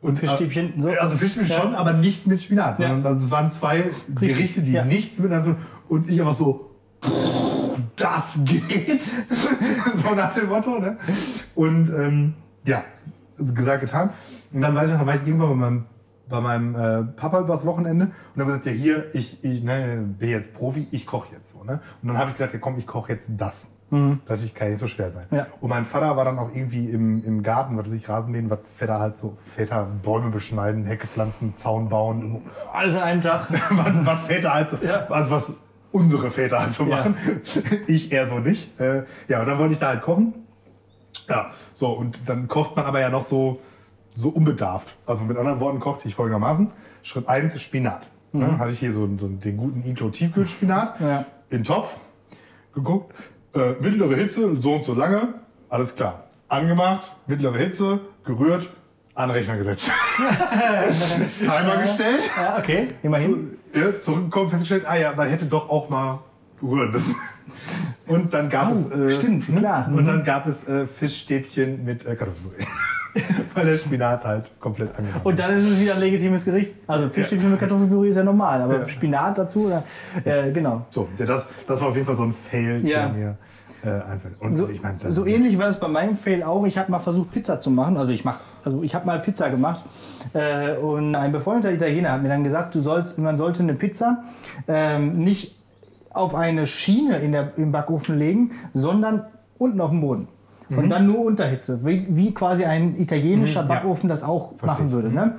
Und 0.00 0.18
Fischstäbchen, 0.18 0.82
so. 0.82 0.88
Also 0.88 1.16
Fischstäbchen 1.16 1.50
Ja. 1.56 1.62
schon, 1.62 1.74
aber 1.76 1.92
nicht 1.92 2.26
mit 2.26 2.42
Spinat. 2.42 2.80
Ja. 2.80 2.88
Sondern 2.88 3.12
also 3.12 3.24
es 3.24 3.30
waren 3.30 3.50
zwei 3.52 3.84
Gerichte, 4.08 4.62
die 4.62 4.72
ja. 4.72 4.84
nichts 4.84 5.18
miteinander 5.20 5.44
so. 5.52 5.56
Und 5.88 6.10
ich 6.10 6.20
einfach 6.20 6.34
so, 6.34 6.72
"Pff, 7.02 7.80
das 7.96 8.40
geht. 8.44 9.02
so 9.94 10.14
nach 10.16 10.34
dem 10.34 10.48
Motto, 10.48 10.78
ne? 10.80 10.98
Und 11.54 11.90
ähm, 11.90 12.34
ja, 12.66 12.84
gesagt, 13.38 13.80
getan. 13.82 14.10
Und 14.52 14.60
dann 14.60 14.74
weiß 14.74 14.90
ich 14.90 14.98
noch, 14.98 15.06
war 15.06 15.14
ich 15.14 15.26
irgendwann 15.26 15.48
bei 15.50 15.54
meinem, 15.54 15.84
bei 16.28 16.40
meinem 16.40 16.74
äh, 16.74 17.04
Papa 17.04 17.40
übers 17.40 17.66
Wochenende 17.66 18.06
und 18.06 18.12
dann 18.36 18.46
gesagt, 18.46 18.66
ja 18.66 18.72
hier, 18.72 19.14
ich, 19.14 19.42
ich 19.44 19.62
ne, 19.62 20.04
bin 20.18 20.30
jetzt 20.30 20.54
Profi, 20.54 20.88
ich 20.90 21.06
koche 21.06 21.28
jetzt 21.34 21.50
so. 21.50 21.64
Ne? 21.64 21.80
Und 22.02 22.08
dann 22.08 22.18
habe 22.18 22.30
ich 22.30 22.36
gedacht, 22.36 22.52
ja 22.52 22.58
komm, 22.58 22.78
ich 22.78 22.86
koche 22.86 23.12
jetzt 23.12 23.30
das. 23.36 23.70
Das 24.26 24.42
ich, 24.42 24.54
kann 24.56 24.70
nicht 24.70 24.78
so 24.80 24.88
schwer 24.88 25.08
sein. 25.08 25.26
Ja. 25.30 25.46
Und 25.60 25.68
mein 25.68 25.84
Vater 25.84 26.16
war 26.16 26.24
dann 26.24 26.36
auch 26.40 26.50
irgendwie 26.52 26.90
im, 26.90 27.24
im 27.24 27.44
Garten, 27.44 27.76
was 27.76 27.86
weiß 27.86 27.94
ich, 27.94 28.08
Rasenmähen, 28.08 28.50
was 28.50 28.58
Väter 28.64 28.98
halt 28.98 29.16
so, 29.16 29.36
Väter 29.36 29.86
Bäume 30.02 30.30
beschneiden, 30.30 30.84
Hecke 30.84 31.06
pflanzen, 31.06 31.54
Zaun 31.54 31.90
bauen, 31.90 32.42
Alles 32.72 32.96
an 32.96 33.02
einem 33.04 33.20
Tag. 33.22 33.48
was, 33.70 34.06
was 34.06 34.20
Väter 34.22 34.52
halt 34.52 34.70
so, 34.70 34.78
also 35.10 35.30
was 35.30 35.52
unsere 35.92 36.32
Väter 36.32 36.58
halt 36.58 36.72
so 36.72 36.86
Ja. 36.86 36.96
machen. 36.96 37.14
Ich 37.86 38.10
eher 38.10 38.26
so 38.26 38.40
nicht. 38.40 38.80
Äh, 38.80 39.04
ja, 39.28 39.40
und 39.42 39.46
dann 39.46 39.58
wollte 39.58 39.74
ich 39.74 39.78
da 39.78 39.88
halt 39.88 40.02
kochen. 40.02 40.34
Ja, 41.28 41.52
so, 41.72 41.92
und 41.92 42.18
dann 42.26 42.48
kocht 42.48 42.74
man 42.74 42.86
aber 42.86 42.98
ja 42.98 43.10
noch 43.10 43.22
so, 43.24 43.60
so 44.14 44.28
unbedarft. 44.30 44.96
Also 45.06 45.24
mit 45.24 45.36
anderen 45.36 45.60
Worten 45.60 45.80
kochte 45.80 46.08
ich 46.08 46.14
folgendermaßen. 46.14 46.70
Schritt 47.02 47.28
1 47.28 47.54
ist 47.54 47.62
Spinat. 47.62 48.08
Ne, 48.32 48.58
hatte 48.58 48.72
ich 48.72 48.80
hier 48.80 48.90
so, 48.92 49.08
so 49.16 49.28
den 49.28 49.56
guten 49.56 49.84
Ito 49.84 50.08
Tiefkühlspinat 50.10 51.00
Ja. 51.00 51.24
in 51.50 51.58
den 51.58 51.64
Topf 51.64 51.96
geguckt. 52.74 53.14
Äh, 53.54 53.74
mittlere 53.80 54.16
Hitze, 54.16 54.56
so 54.60 54.72
und 54.74 54.84
so 54.84 54.94
lange, 54.94 55.34
alles 55.68 55.94
klar. 55.94 56.24
angemacht, 56.48 57.14
mittlere 57.28 57.56
Hitze, 57.56 58.00
gerührt, 58.24 58.70
an 59.14 59.28
den 59.28 59.36
Rechner 59.36 59.56
gesetzt. 59.56 59.88
Timer 61.44 61.76
gestellt. 61.76 62.28
Ja, 62.36 62.58
okay, 62.58 62.88
immerhin. 63.04 63.56
Zu, 63.72 63.78
ja, 63.78 63.98
zurückgekommen, 63.98 64.50
festgestellt, 64.50 64.84
ah 64.88 64.96
ja, 64.96 65.12
man 65.14 65.28
hätte 65.28 65.46
doch 65.46 65.68
auch 65.70 65.88
mal 65.88 66.18
rühren 66.62 66.90
müssen. 66.92 67.14
Und 68.06 68.32
dann 68.34 68.48
gab 68.50 68.70
Oh, 68.72 68.74
es. 68.74 68.90
Äh, 68.90 69.10
stimmt, 69.10 69.48
ne? 69.48 69.60
klar. 69.60 69.88
Und 69.94 70.06
dann 70.06 70.24
gab 70.24 70.46
es 70.46 70.66
äh, 70.68 70.86
Fischstäbchen 70.86 71.84
mit 71.84 72.04
äh, 72.06 72.14
Kartoffelpüree. 72.16 72.64
Weil 73.54 73.66
der 73.66 73.76
Spinat 73.76 74.24
halt 74.24 74.50
komplett 74.60 74.90
angefangen 74.98 75.24
Und 75.24 75.38
dann 75.38 75.52
ist 75.52 75.64
es 75.70 75.80
wieder 75.80 75.94
ein 75.94 76.00
legitimes 76.00 76.44
Gericht. 76.44 76.74
Also 76.88 77.08
Fischstäbchen 77.08 77.50
mit 77.50 77.60
Kartoffelpüree 77.60 78.08
ist 78.08 78.16
ja 78.16 78.24
normal, 78.24 78.60
aber 78.62 78.80
Ja. 78.80 78.88
Spinat 78.88 79.38
dazu, 79.38 79.66
oder? 79.66 79.84
Äh, 80.24 80.50
genau. 80.50 80.84
So, 80.90 81.08
ja, 81.16 81.24
das, 81.26 81.48
das 81.66 81.80
war 81.80 81.88
auf 81.88 81.94
jeden 81.94 82.06
Fall 82.06 82.16
so 82.16 82.24
ein 82.24 82.32
Fail, 82.32 82.84
Ja. 82.86 83.06
der 83.06 83.08
mir 83.10 83.36
äh, 83.84 84.54
So, 84.54 84.68
ich 84.68 84.82
meine, 84.82 84.96
das- 85.00 85.14
so 85.14 85.26
ähnlich 85.26 85.58
war 85.58 85.68
es 85.68 85.78
bei 85.78 85.88
meinem 85.88 86.16
Fail 86.16 86.42
auch. 86.42 86.66
Ich 86.66 86.76
habe 86.78 86.90
mal 86.90 86.98
versucht, 86.98 87.30
Pizza 87.32 87.58
zu 87.60 87.70
machen. 87.70 87.96
Also 87.98 88.12
ich 88.12 88.24
mach, 88.24 88.40
also 88.64 88.82
ich 88.82 88.94
habe 88.94 89.06
mal 89.06 89.20
Pizza 89.20 89.48
gemacht. 89.50 89.84
Äh, 90.32 90.76
und 90.78 91.14
ein 91.14 91.30
befreundeter 91.32 91.72
Italiener 91.72 92.10
hat 92.12 92.22
mir 92.22 92.30
dann 92.30 92.42
gesagt, 92.42 92.74
du 92.74 92.80
sollst, 92.80 93.18
man 93.18 93.36
sollte 93.36 93.62
eine 93.62 93.74
Pizza 93.74 94.24
ähm, 94.66 95.18
nicht 95.18 95.54
auf 96.14 96.34
eine 96.34 96.66
Schiene 96.66 97.18
in 97.18 97.32
der, 97.32 97.52
im 97.58 97.72
Backofen 97.72 98.18
legen, 98.18 98.52
sondern 98.72 99.26
unten 99.58 99.80
auf 99.80 99.90
dem 99.90 100.00
Boden. 100.00 100.28
Und 100.70 100.88
dann 100.88 101.06
nur 101.06 101.24
Unterhitze, 101.26 101.84
wie, 101.84 102.06
wie 102.08 102.32
quasi 102.32 102.64
ein 102.64 102.98
italienischer 102.98 103.62
Mhm, 103.64 103.68
ja. 103.68 103.74
Backofen 103.74 104.08
das 104.08 104.22
auch 104.24 104.54
machen 104.62 104.86
ich. 104.86 104.92
würde. 104.92 105.10
Ne? 105.10 105.34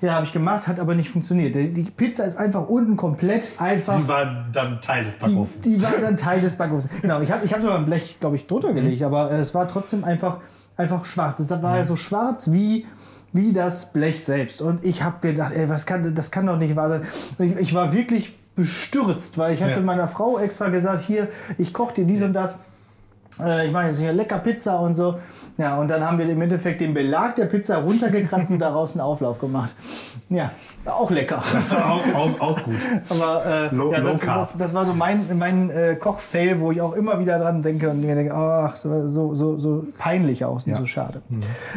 Ja, 0.00 0.14
habe 0.14 0.24
ich 0.24 0.32
gemacht, 0.32 0.66
hat 0.66 0.80
aber 0.80 0.94
nicht 0.94 1.10
funktioniert. 1.10 1.54
Die 1.54 1.72
die 1.72 1.82
Pizza 1.84 2.24
ist 2.24 2.36
einfach 2.36 2.68
unten 2.68 2.96
komplett 2.96 3.48
einfach 3.58 3.96
die 3.96 4.08
war 4.08 4.46
dann 4.52 4.80
Teil 4.80 5.04
des 5.04 5.14
die, 5.18 5.20
Backofens. 5.20 5.60
die 5.62 5.82
war 5.82 5.92
dann 6.00 6.16
Teil 6.16 6.40
des 6.40 6.56
Backofens. 6.56 6.88
Genau, 7.02 7.20
ich 7.20 7.30
habe 7.30 7.44
ich 7.44 7.52
hab 7.52 7.60
sogar 7.60 7.78
ein 7.78 7.84
Blech, 7.84 8.16
glaube 8.18 8.36
ich, 8.36 8.46
drunter 8.46 8.72
gelegt, 8.72 9.02
aber 9.02 9.30
äh, 9.30 9.38
es 9.40 9.54
war 9.54 9.68
trotzdem 9.68 10.02
einfach, 10.04 10.38
einfach 10.76 11.04
schwarz. 11.04 11.38
Es 11.38 11.50
war 11.62 11.84
so 11.84 11.94
schwarz 11.96 12.50
wie, 12.50 12.86
wie 13.32 13.52
das 13.52 13.92
Blech 13.92 14.24
selbst. 14.24 14.62
Und 14.62 14.84
ich 14.84 15.02
habe 15.04 15.18
gedacht, 15.20 15.52
ey, 15.54 15.68
was 15.68 15.86
kann, 15.86 16.14
das 16.14 16.30
kann 16.30 16.46
doch 16.46 16.58
nicht 16.58 16.74
wahr 16.74 16.88
sein. 16.88 17.02
Ich, 17.38 17.56
ich 17.56 17.74
war 17.74 17.92
wirklich 17.92 18.34
bestürzt, 18.54 19.38
weil 19.38 19.54
ich 19.54 19.62
hatte 19.62 19.76
Ja. 19.76 19.80
meiner 19.80 20.08
Frau 20.08 20.38
extra 20.38 20.68
gesagt, 20.68 21.00
hier, 21.02 21.28
ich 21.58 21.72
koche 21.72 21.94
dir 21.94 22.04
dies 22.04 22.22
und 22.22 22.32
das. 22.32 22.58
Äh, 23.40 23.66
ich 23.66 23.72
mache 23.72 23.86
jetzt 23.86 23.98
hier 23.98 24.12
lecker 24.12 24.38
Pizza 24.38 24.78
und 24.80 24.94
so. 24.94 25.18
Ja, 25.58 25.76
und 25.78 25.88
dann 25.88 26.02
haben 26.02 26.18
wir 26.18 26.26
im 26.28 26.40
Endeffekt 26.40 26.80
den 26.80 26.94
Belag 26.94 27.36
der 27.36 27.44
Pizza 27.44 27.76
runtergekratzt 27.78 28.50
und 28.50 28.58
daraus 28.58 28.92
einen 28.92 29.02
Auflauf 29.02 29.38
gemacht. 29.38 29.70
Ja, 30.30 30.50
auch 30.86 31.10
lecker. 31.10 31.42
auch, 31.70 32.14
auch, 32.14 32.40
auch 32.40 32.62
gut. 32.62 32.74
Aber 33.10 33.44
äh, 33.70 33.74
Low- 33.74 33.92
ja, 33.92 34.00
das, 34.00 34.20
das, 34.20 34.56
das 34.56 34.74
war 34.74 34.86
so 34.86 34.94
mein, 34.94 35.26
mein 35.38 35.68
äh, 35.68 35.94
Koch-Fail, 35.96 36.58
wo 36.58 36.72
ich 36.72 36.80
auch 36.80 36.94
immer 36.94 37.18
wieder 37.18 37.38
dran 37.38 37.60
denke 37.60 37.90
und 37.90 38.00
mir 38.00 38.14
denke, 38.14 38.34
ach, 38.34 38.76
so, 38.76 39.34
so, 39.34 39.58
so 39.58 39.84
peinlich 39.98 40.44
aus 40.46 40.64
und 40.66 40.72
Ja. 40.72 40.78
so 40.78 40.86
schade. 40.86 41.20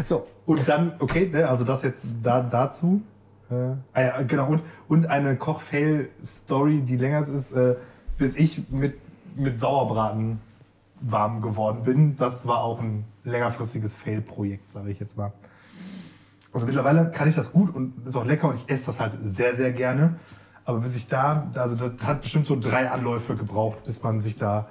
So, 0.05 0.25
Und 0.45 0.67
dann, 0.69 0.93
okay, 0.99 1.29
ne, 1.31 1.47
also 1.47 1.65
das 1.65 1.83
jetzt 1.83 2.07
da, 2.23 2.41
dazu. 2.41 3.01
Äh, 3.51 3.75
ah 3.93 4.21
genau, 4.23 4.47
und, 4.47 4.61
und 4.87 5.07
eine 5.07 5.35
Koch-Fail-Story, 5.35 6.81
die 6.81 6.97
länger 6.97 7.19
ist, 7.19 7.51
äh, 7.51 7.75
bis 8.17 8.35
ich 8.37 8.69
mit, 8.69 8.95
mit 9.35 9.59
Sauerbraten 9.59 10.39
warm 11.01 11.41
geworden 11.41 11.83
bin. 11.83 12.17
Das 12.17 12.47
war 12.47 12.63
auch 12.63 12.79
ein 12.81 13.05
längerfristiges 13.23 13.93
Fail-Projekt, 13.93 14.71
sage 14.71 14.89
ich 14.91 14.99
jetzt 14.99 15.17
mal. 15.17 15.33
Also 16.53 16.65
mittlerweile 16.65 17.11
kann 17.11 17.27
ich 17.27 17.35
das 17.35 17.51
gut 17.51 17.75
und 17.75 18.07
ist 18.07 18.15
auch 18.15 18.25
lecker 18.25 18.47
und 18.47 18.55
ich 18.55 18.69
esse 18.69 18.85
das 18.87 18.99
halt 18.99 19.13
sehr, 19.25 19.55
sehr 19.55 19.73
gerne. 19.73 20.15
Aber 20.63 20.79
bis 20.79 20.95
ich 20.95 21.07
da, 21.07 21.51
also 21.53 21.75
das 21.75 22.07
hat 22.07 22.21
bestimmt 22.21 22.47
so 22.47 22.57
drei 22.59 22.89
Anläufe 22.89 23.35
gebraucht, 23.35 23.83
bis 23.83 24.01
man 24.01 24.21
sich 24.21 24.37
da 24.37 24.67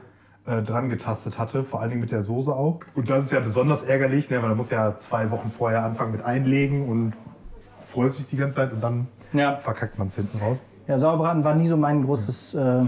äh, 0.47 0.63
dran 0.63 0.89
getastet 0.89 1.39
hatte, 1.39 1.63
vor 1.63 1.81
allen 1.81 1.91
Dingen 1.91 2.01
mit 2.01 2.11
der 2.11 2.23
Soße 2.23 2.53
auch. 2.53 2.81
Und 2.95 3.11
das 3.11 3.25
ist 3.25 3.33
ja 3.33 3.41
besonders 3.41 3.83
ärgerlich, 3.83 4.31
ne, 4.31 4.43
weil 4.43 4.49
man 4.49 4.57
muss 4.57 4.71
ja 4.71 4.97
zwei 4.99 5.31
Wochen 5.31 5.49
vorher 5.49 5.85
anfangen 5.85 6.13
mit 6.13 6.23
einlegen 6.23 6.89
und 6.89 7.13
freust 7.95 8.19
dich 8.19 8.27
die 8.27 8.37
ganze 8.37 8.57
Zeit 8.57 8.73
und 8.73 8.81
dann 8.83 9.07
Ja. 9.33 9.57
verkackt 9.57 9.99
man 9.99 10.09
es 10.09 10.17
hinten 10.17 10.39
raus. 10.39 10.59
ja, 10.89 10.99
Sauerbraten 10.99 11.45
war 11.45 11.55
nie 11.55 11.67
so 11.69 11.77
mein 11.77 12.05
großes 12.05 12.55
äh, 12.55 12.85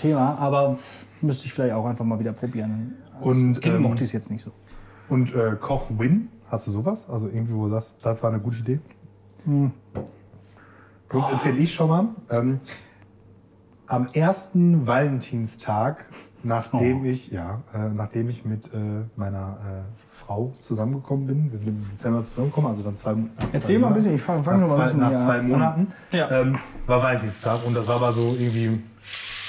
Thema, 0.00 0.36
aber 0.38 0.78
müsste 1.20 1.46
ich 1.46 1.52
vielleicht 1.54 1.74
auch 1.74 1.86
einfach 1.86 2.04
mal 2.04 2.18
wieder 2.18 2.32
probieren. 2.32 2.94
Als 3.16 3.24
Und, 3.26 3.60
Kind 3.60 3.76
ähm, 3.76 3.82
mochte 3.82 3.96
ich 4.04 4.08
es 4.08 4.12
jetzt 4.12 4.30
nicht 4.30 4.44
so. 4.44 4.52
Und 5.08 5.34
äh, 5.34 5.56
Koch 5.60 5.90
Win, 5.98 6.28
hast 6.50 6.66
du 6.66 6.70
sowas? 6.70 7.08
Also 7.08 7.26
irgendwie, 7.28 7.54
wo 7.54 7.64
du 7.64 7.70
sagst, 7.70 7.96
das 8.02 8.22
war 8.22 8.30
eine 8.30 8.40
gute 8.40 8.58
Idee? 8.58 8.80
Sonst 11.12 11.32
erzähle 11.32 11.58
ich 11.58 11.72
schon 11.74 11.88
mal. 11.88 12.08
Ähm, 12.30 12.60
am 13.86 14.08
ersten 14.12 14.86
Valentinstag, 14.86 16.04
nachdem 16.42 17.04
ich, 17.04 17.30
ja, 17.30 17.60
äh, 17.74 17.88
nachdem 17.94 18.28
ich 18.30 18.44
mit 18.44 18.68
äh, 18.72 18.78
meiner 19.16 19.56
äh, 19.60 19.82
Frau 20.06 20.54
zusammengekommen 20.60 21.26
bin, 21.26 21.50
wir 21.50 21.58
sind 21.58 21.68
im 21.68 21.86
Dezember 21.96 22.24
zusammengekommen, 22.24 22.70
also 22.70 22.82
dann 22.82 22.96
zwei 22.96 23.12
nach 23.14 23.26
Erzähl 23.52 23.78
mal 23.78 23.88
ein 23.88 23.94
bisschen, 23.94 24.14
ich 24.14 24.22
fang- 24.22 24.42
fang 24.44 24.60
mal 24.60 24.70
ein 24.70 24.82
bisschen 24.84 25.00
Nach 25.00 25.08
hier 25.08 25.18
zwei. 25.18 25.42
Monaten 25.42 25.86
Ja. 26.12 26.30
ähm, 26.30 26.58
war 26.86 27.02
Valentinstag 27.02 27.64
und 27.66 27.74
das 27.76 27.86
war 27.88 27.96
aber 27.96 28.12
so 28.12 28.36
irgendwie 28.38 28.80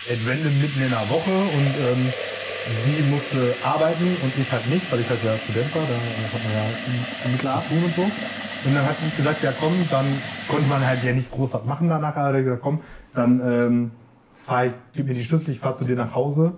Advent 0.10 0.44
mitten 0.62 0.82
in 0.84 0.89
der 0.89 1.10
Woche 1.10 1.32
und 1.32 1.72
ähm, 1.78 2.14
sie 2.86 3.04
musste 3.12 3.54
arbeiten 3.64 4.06
und 4.22 4.38
ich 4.38 4.52
halt 4.52 4.68
nicht, 4.70 4.92
weil 4.92 5.00
ich 5.00 5.10
halt 5.10 5.24
ja 5.24 5.34
Student 5.38 5.76
war, 5.76 5.82
da 5.84 5.94
hat 5.94 6.44
man 6.44 6.54
ja 6.54 7.30
nichts 7.32 7.42
zu 7.42 7.74
tun 7.76 7.84
und 7.86 7.96
so. 7.96 8.02
Und 8.64 8.76
dann 8.76 8.86
hat 8.86 8.96
sie 8.98 9.16
gesagt, 9.18 9.42
ja 9.44 9.52
komm, 9.60 9.74
dann 9.89 10.06
konnte 10.48 10.68
man 10.68 10.86
halt 10.86 11.04
ja 11.04 11.14
nicht 11.14 11.32
groß 11.32 11.54
was 11.54 11.66
machen 11.66 11.89
danach, 11.89 12.16
aber 12.16 12.38
hat 12.38 12.44
gesagt, 12.44 12.62
komm, 12.62 12.80
dann 13.16 13.42
ähm, 13.44 13.92
fahr 14.34 14.66
ich, 14.68 14.74
gib 14.94 15.08
mir 15.08 15.16
die 15.16 15.24
Schlüssel, 15.24 15.50
ich 15.50 15.60
fahr 15.60 15.76
zu 15.76 15.84
dir 15.86 15.96
nach 15.96 16.14
Hause, 16.14 16.54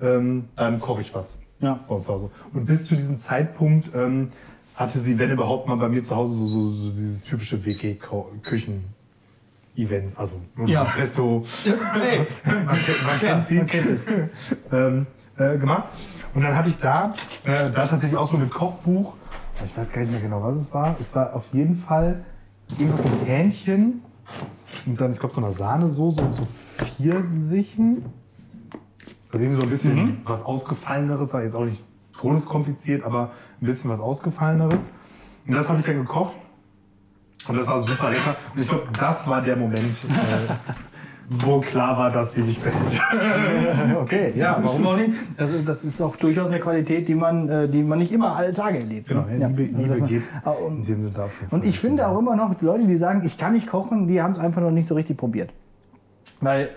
ähm, 0.00 0.48
dann 0.56 0.80
koche 0.80 1.02
ich 1.02 1.14
was 1.14 1.38
Ja. 1.60 1.80
zu 1.88 2.12
Hause. 2.12 2.30
Und 2.54 2.66
bis 2.66 2.84
zu 2.84 2.94
diesem 2.96 3.16
Zeitpunkt 3.16 3.90
ähm, 3.94 4.28
hatte 4.74 4.98
sie, 4.98 5.18
wenn 5.18 5.30
überhaupt 5.30 5.66
mal 5.68 5.76
bei 5.76 5.88
mir 5.88 6.02
zu 6.02 6.14
Hause, 6.14 6.34
so, 6.36 6.46
so, 6.46 6.70
so 6.72 6.90
dieses 6.90 7.24
typische 7.24 7.64
WG-Küchen-Events, 7.64 10.16
also 10.16 10.36
nur 10.56 10.68
Ja. 10.68 10.82
Resto, 10.84 11.42
Hey, 11.94 12.26
man 12.44 12.76
kennt, 12.76 13.06
man 13.06 13.18
kennt 13.18 13.46
sie, 13.46 13.56
man 13.58 13.66
kennt 13.66 13.86
es. 13.86 14.06
ähm, 14.72 15.06
äh, 15.36 15.58
gemacht. 15.58 15.84
Und 16.34 16.42
dann 16.42 16.54
habe 16.56 16.68
ich 16.68 16.78
da, 16.78 17.12
äh, 17.44 17.70
da 17.70 17.86
tatsächlich 17.86 18.16
auch 18.16 18.28
so 18.30 18.36
mit 18.36 18.50
Kochbuch, 18.50 19.14
ich 19.64 19.76
weiß 19.76 19.90
gar 19.90 20.02
nicht 20.02 20.12
mehr 20.12 20.20
genau, 20.20 20.42
was 20.42 20.56
es 20.58 20.72
war. 20.72 20.94
Es 21.00 21.12
war 21.14 21.34
auf 21.34 21.44
jeden 21.52 21.76
Fall 21.76 22.24
irgendwas 22.78 23.04
mit 23.04 23.26
Hähnchen 23.26 24.02
und 24.86 25.00
dann, 25.00 25.10
ich 25.12 25.18
glaube, 25.18 25.34
so 25.34 25.40
einer 25.40 25.50
Sahnesoße 25.50 26.20
und 26.22 26.36
so 26.36 26.44
Pfirsichen. 26.44 28.04
Also 29.32 29.44
irgendwie 29.44 29.56
so 29.56 29.62
ein 29.62 29.70
bisschen 29.70 29.94
Mhm. 29.94 30.16
was 30.24 30.42
Ausgefalleneres, 30.44 31.32
jetzt 31.32 31.54
auch 31.54 31.64
nicht 31.64 31.84
todeskompliziert, 32.16 33.04
aber 33.04 33.30
ein 33.60 33.66
bisschen 33.66 33.90
was 33.90 34.00
Ausgefalleneres. 34.00 34.88
Und 35.46 35.54
das 35.54 35.68
habe 35.68 35.78
ich 35.80 35.84
dann 35.84 35.96
gekocht. 35.96 36.38
Und 37.46 37.56
das 37.58 37.66
war 37.66 37.80
super 37.80 38.10
lecker. 38.10 38.36
Und 38.54 38.60
ich 38.62 38.68
glaube, 38.68 38.86
das 38.98 39.28
war 39.28 39.40
der 39.40 39.56
Moment, 39.56 39.80
äh, 39.84 40.52
wo 41.30 41.60
klar 41.60 41.96
war, 41.96 42.10
dass 42.10 42.34
sie 42.34 42.42
mich 42.42 42.58
behält. 42.60 43.00
Okay, 44.00 44.32
ja, 44.34 44.58
warum 44.62 44.86
auch 44.86 44.96
nicht? 44.96 45.10
Das, 45.36 45.50
ist- 45.52 45.68
das 45.68 45.84
ist 45.84 46.00
auch 46.00 46.16
durchaus 46.16 46.48
eine 46.48 46.58
Qualität, 46.58 47.06
die 47.08 47.14
man, 47.14 47.48
äh, 47.48 47.68
die 47.68 47.82
man 47.82 47.98
nicht 47.98 48.12
immer 48.12 48.34
alle 48.36 48.52
Tage 48.52 48.78
erlebt. 48.78 49.08
Genau, 49.08 49.22
ne? 49.22 49.38
Ja, 49.38 49.48
Liebe, 49.48 49.76
also, 49.76 49.82
Liebe 49.94 50.00
man- 50.00 50.08
geht 50.08 50.22
Ah, 50.44 50.50
und- 50.50 50.76
in 50.78 50.84
dem 50.86 51.02
Sinne 51.02 51.14
dafür. 51.14 51.48
Und 51.52 51.64
ich 51.64 51.78
finde 51.78 52.08
auch 52.08 52.18
immer 52.18 52.34
noch, 52.36 52.58
Leute, 52.62 52.86
die 52.86 52.96
sagen, 52.96 53.22
ich 53.24 53.36
kann 53.38 53.52
nicht 53.52 53.66
kochen, 53.68 54.08
die 54.08 54.20
haben 54.22 54.32
es 54.32 54.38
einfach 54.38 54.62
noch 54.62 54.70
nicht 54.70 54.86
so 54.88 54.94
richtig 54.94 55.16
probiert. 55.18 55.50
Weil 56.40 56.70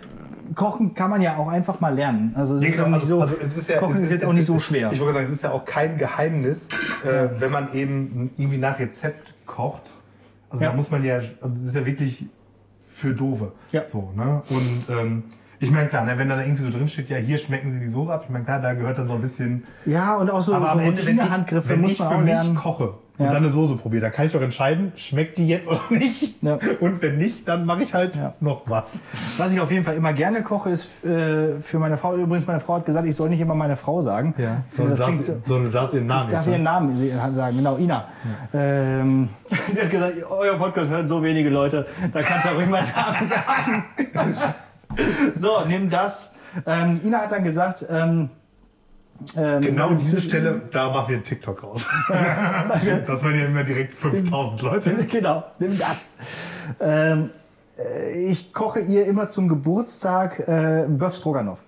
Kochen 0.55 0.93
kann 0.95 1.09
man 1.09 1.22
ja 1.22 1.38
auch 1.38 1.47
einfach 1.47 1.80
mal 1.80 1.93
lernen. 1.93 2.34
Also 2.36 2.55
es 2.55 2.64
ist 2.64 2.78
ja 2.78 2.84
genau, 2.84 2.97
nicht 2.97 3.05
so, 3.07 3.22
also 3.22 3.36
es 3.41 3.55
ist 3.55 3.70
ja, 3.70 3.78
Kochen 3.78 3.95
es 3.95 4.01
ist 4.01 4.12
jetzt 4.12 4.26
auch 4.26 4.34
nicht 4.34 4.45
so 4.45 4.59
schwer. 4.59 4.89
Ich 4.91 4.99
wollte 4.99 5.14
sagen, 5.14 5.28
es 5.28 5.34
ist 5.34 5.43
ja 5.43 5.51
auch 5.51 5.66
kein 5.66 5.97
Geheimnis, 5.97 6.68
äh, 7.05 7.30
wenn 7.39 7.51
man 7.51 7.72
eben 7.74 8.32
irgendwie 8.38 8.57
nach 8.57 8.80
Rezept 8.80 9.34
kocht. 9.45 9.93
Also 10.49 10.64
Ja. 10.64 10.72
da 10.72 10.76
muss 10.76 10.91
man 10.91 11.03
ja, 11.03 11.16
also 11.16 11.38
das 11.41 11.59
ist 11.59 11.76
ja 11.76 11.86
wirklich 11.86 12.26
für 12.86 13.14
Doofe. 13.14 13.53
Ja. 13.72 13.86
So, 13.86 14.12
ne? 14.16 14.41
Und 14.49 14.86
ähm, 14.89 15.24
ich 15.59 15.72
meine, 15.72 15.88
klar, 15.88 16.03
ne, 16.03 16.18
wenn 16.18 16.28
da 16.28 16.41
irgendwie 16.41 16.64
so 16.64 16.70
drin 16.72 16.88
steht, 16.88 17.09
ja, 17.09 17.18
hier 17.18 17.38
schmecken 17.38 17.72
sie 17.72 17.80
die 17.80 17.88
Soße 17.88 18.12
ab. 18.12 18.24
Ich 18.26 18.30
meine, 18.32 18.43
klar, 18.43 18.59
da 18.59 18.74
gehört 18.74 18.97
dann 18.97 19.07
so 19.07 19.14
ein 19.14 19.22
bisschen. 19.22 19.64
ja, 19.86 20.18
und 20.18 20.30
auch 20.32 20.41
so, 20.41 20.53
Aber 20.55 20.66
so 20.66 20.72
am 20.72 20.80
Ende, 20.80 20.88
wenn 20.88 20.93
ich, 20.95 21.22
Routinehandgriffe 21.22 21.70
wenn 21.70 21.82
muss 21.82 21.91
ich 21.91 21.99
man 21.99 22.07
für 22.09 22.16
auch 22.16 22.20
mich 22.20 22.28
lernen. 22.34 22.55
Koche 23.22 23.24
Ja. 23.24 23.28
und 23.30 23.34
dann 23.34 23.43
eine 23.43 23.51
Soße 23.51 23.76
probiere, 23.76 24.01
dann 24.03 24.11
kann 24.11 24.26
ich 24.26 24.34
doch 24.34 24.41
entscheiden, 24.41 24.91
schmeckt 24.95 25.38
die 25.38 25.47
jetzt 25.47 25.67
oder 25.67 25.80
nicht. 25.89 26.41
Ja. 26.41 26.57
Und 26.80 27.01
wenn 27.01 27.17
nicht, 27.17 27.47
dann 27.47 27.65
mache 27.65 27.84
ich 27.84 27.93
halt 27.93 28.15
Ja. 28.15 28.34
noch 28.39 28.63
was. 28.69 29.03
Was 29.38 29.53
ich 29.53 29.59
auf 29.59 29.72
jeden 29.72 29.84
Fall 29.86 29.95
immer 29.95 30.13
gerne 30.13 30.41
koche, 30.43 30.69
ist 30.72 31.05
äh, 31.05 31.59
für 31.61 31.80
meine 31.80 31.97
Frau. 31.97 32.15
Übrigens, 32.15 32.47
meine 32.47 32.59
Frau 32.59 32.76
hat 32.76 32.86
gesagt, 32.86 33.07
ich 33.07 33.15
soll 33.15 33.30
nicht 33.30 33.41
immer 33.41 33.55
meine 33.55 33.76
Frau 33.76 34.01
sagen. 34.01 34.34
Ich 34.38 34.76
Sondern 34.78 34.95
du 34.97 35.03
darfst, 35.03 35.24
so, 35.26 35.34
sondern 35.43 35.65
du 35.65 35.72
darfst 35.78 35.93
ihren 35.93 36.07
Namen 36.07 36.26
Ich 36.28 36.32
darf 36.34 36.47
ihren 36.47 36.63
Namen 36.63 36.97
se- 36.97 37.34
sagen, 37.34 37.57
genau, 37.57 37.78
Ina. 37.78 38.05
Ähm, 38.53 39.30
sie 39.74 39.82
hat 39.82 39.89
gesagt, 39.91 40.13
euer 40.30 40.57
Podcast 40.57 40.91
hören 40.91 41.07
so 41.07 41.22
wenige 41.24 41.49
Leute, 41.49 41.86
da 42.13 42.22
kannst 42.22 42.45
du 42.45 42.49
auch 42.49 42.55
ruhig 42.55 42.69
meinen 42.69 42.88
Namen 42.95 43.26
sagen. 43.26 43.84
so, 45.36 45.61
nimm 45.67 45.89
das. 45.89 46.34
Ähm, 46.65 46.99
Ina 47.03 47.19
hat 47.19 47.32
dann 47.32 47.43
gesagt, 47.43 47.86
ähm, 47.89 48.30
ähm, 49.36 49.61
Genau 49.61 49.93
diese 49.93 50.22
Stelle, 50.22 50.61
da 50.72 50.91
machen 50.91 51.09
wir 51.09 51.15
einen 51.15 51.24
TikTok 51.24 51.63
raus. 51.63 51.86
das 52.09 53.24
werden 53.24 53.39
ja 53.39 53.45
immer 53.45 53.63
direkt 53.63 53.93
5000 53.93 54.61
Leute. 54.61 54.93
genau, 55.09 55.43
nimm 55.59 55.78
das. 55.78 56.15
Ähm, 56.80 57.30
äh, 57.78 58.26
ich 58.26 58.53
koche 58.53 58.80
ihr 58.80 59.05
immer 59.05 59.30
zum 59.30 59.47
Geburtstag 59.47 60.39
äh, 60.47 60.86
Böff 60.89 61.15
Stroganoff. 61.15 61.59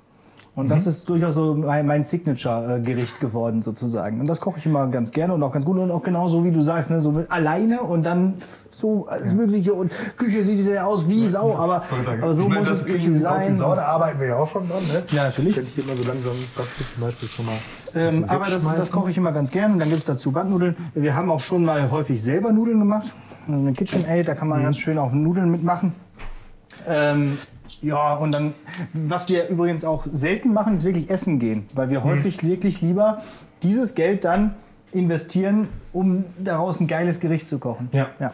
Und 0.56 0.70
das 0.70 0.86
ist 0.86 1.10
durchaus 1.10 1.34
so 1.34 1.56
mein, 1.56 1.88
mein 1.88 2.04
Signature-Gericht 2.04 3.20
geworden 3.20 3.64
sozusagen. 3.64 4.20
Und 4.20 4.28
das 4.28 4.40
koche 4.40 4.60
ich 4.60 4.68
immer 4.68 4.86
ganz 4.88 5.12
gerne 5.12 5.34
und 5.34 5.42
auch 5.42 5.52
ganz 5.52 5.66
gut 5.66 5.80
und 5.80 5.90
auch 5.90 6.04
genauso 6.04 6.44
wie 6.44 6.52
du 6.52 6.62
sagst, 6.62 6.92
ne, 6.92 7.02
so 7.02 7.12
mit 7.12 7.32
alleine 7.32 7.82
und 7.82 8.04
dann 8.04 8.36
so 8.70 9.08
alles 9.08 9.34
Mögliche 9.34 9.74
und 9.74 9.92
Küche 10.16 10.44
sieht 10.44 10.64
ja 10.68 10.86
aus 10.86 11.10
wie 11.10 11.28
Sau, 11.28 11.56
aber, 11.56 11.84
aber 12.22 12.36
so 12.36 12.44
Ich 12.44 12.50
meine, 12.50 12.60
muss 12.60 12.70
es 12.70 12.86
Küche 12.86 13.12
sieht 13.12 13.26
aus 13.26 13.42
wie 13.42 13.46
sein. 13.46 13.58
Sau, 13.58 13.76
da 13.76 13.86
arbeiten 13.86 14.20
wir 14.20 14.28
ja 14.28 14.36
auch 14.38 14.48
schon 14.48 14.70
dran. 14.70 14.84
Ne? 14.84 15.04
Ja, 15.12 15.24
natürlich. 15.24 15.56
Könnte 15.56 15.72
ich 15.76 15.88
mal 15.88 15.96
so 15.96 16.04
langsam 16.04 16.34
das 16.56 16.78
hier 16.78 16.86
zum 16.88 17.04
Beispiel 17.04 17.30
schon 17.30 17.46
mal. 17.48 17.56
Ähm, 17.96 18.26
aber 18.28 18.46
das, 18.46 18.64
das 18.64 18.92
koche 18.92 19.10
ich 19.10 19.18
immer 19.18 19.32
ganz 19.32 19.50
gern 19.50 19.74
und 19.74 19.80
dann 19.80 19.90
gibt 19.90 20.02
es 20.02 20.06
dazu 20.06 20.32
Backnudeln. 20.32 20.76
Wir 20.94 21.16
haben 21.16 21.32
auch 21.32 21.40
schon 21.40 21.66
mal 21.66 21.90
häufig 21.90 22.22
selber 22.22 22.52
Nudeln 22.52 22.78
gemacht. 22.78 23.12
Also 23.48 23.60
Eine 23.60 23.74
KitchenAid, 23.74 24.28
da 24.28 24.36
kann 24.36 24.50
man 24.50 24.62
ganz 24.62 24.78
schön 24.78 25.00
auch 25.00 25.12
Nudeln 25.12 25.50
mitmachen. 25.50 25.94
Ähm, 26.88 27.40
ja, 27.82 28.16
und 28.16 28.32
dann, 28.32 28.54
was 28.94 29.30
wir 29.30 29.48
übrigens 29.50 29.86
auch 29.86 30.06
selten 30.12 30.54
machen, 30.54 30.76
ist 30.76 30.84
wirklich 30.84 31.10
essen 31.10 31.40
gehen, 31.40 31.66
weil 31.76 31.90
wir 31.90 32.04
häufig 32.04 32.44
wirklich 32.44 32.82
lieber 32.82 33.22
dieses 33.62 33.96
Geld 33.96 34.24
dann 34.24 34.56
investieren, 34.92 35.68
um 35.92 36.26
daraus 36.38 36.80
ein 36.80 36.88
geiles 36.88 37.20
Gericht 37.20 37.48
zu 37.48 37.60
kochen. 37.60 37.90
Ja. 37.92 38.10
ja. 38.20 38.32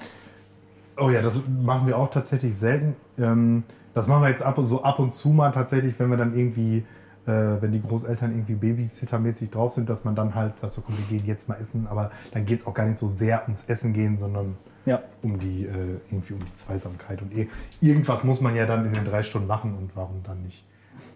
Oh 0.98 1.10
ja, 1.10 1.22
das 1.22 1.42
machen 1.64 1.88
wir 1.88 1.98
auch 1.98 2.10
tatsächlich 2.10 2.56
selten. 2.56 2.96
Ähm, 3.18 3.64
das 3.94 4.08
machen 4.08 4.22
wir 4.22 4.30
jetzt 4.30 4.42
ab 4.42 4.58
und 4.58 4.66
so 4.66 4.84
ab 4.84 5.00
und 5.00 5.12
zu 5.12 5.30
mal 5.30 5.52
tatsächlich, 5.52 5.98
wenn 6.00 6.10
wir 6.10 6.18
dann 6.18 6.38
irgendwie, 6.38 6.86
äh, 7.26 7.62
wenn 7.62 7.72
die 7.72 7.82
Großeltern 7.82 8.32
irgendwie 8.32 8.56
Babysittermäßig 8.56 9.50
drauf 9.50 9.74
sind, 9.74 9.90
dass 9.90 10.04
man 10.04 10.16
dann 10.16 10.36
halt 10.36 10.60
sagt, 10.60 10.74
so 10.74 10.82
komm, 10.82 10.96
wir 10.98 11.18
gehen 11.18 11.26
jetzt 11.26 11.48
mal 11.48 11.56
essen. 11.56 11.88
Aber 11.90 12.12
dann 12.32 12.46
geht 12.46 12.60
es 12.60 12.68
auch 12.68 12.74
gar 12.74 12.86
nicht 12.86 12.98
so 12.98 13.08
sehr 13.08 13.44
ums 13.44 13.64
Essen 13.66 13.94
gehen, 13.94 14.18
sondern 14.18 14.58
Ja. 14.86 15.02
um 15.22 15.40
die 15.40 15.66
äh, 15.66 16.00
irgendwie 16.10 16.34
um 16.34 16.40
die 16.46 16.56
Zweisamkeit. 16.56 17.22
Und 17.22 17.34
eh- 17.36 17.48
irgendwas 17.82 18.24
muss 18.24 18.42
man 18.42 18.56
ja 18.56 18.66
dann 18.66 18.86
in 18.86 18.94
den 18.94 19.06
drei 19.06 19.22
Stunden 19.24 19.48
machen 19.48 19.76
und 19.78 19.96
warum 19.96 20.24
dann 20.24 20.42
nicht 20.44 20.64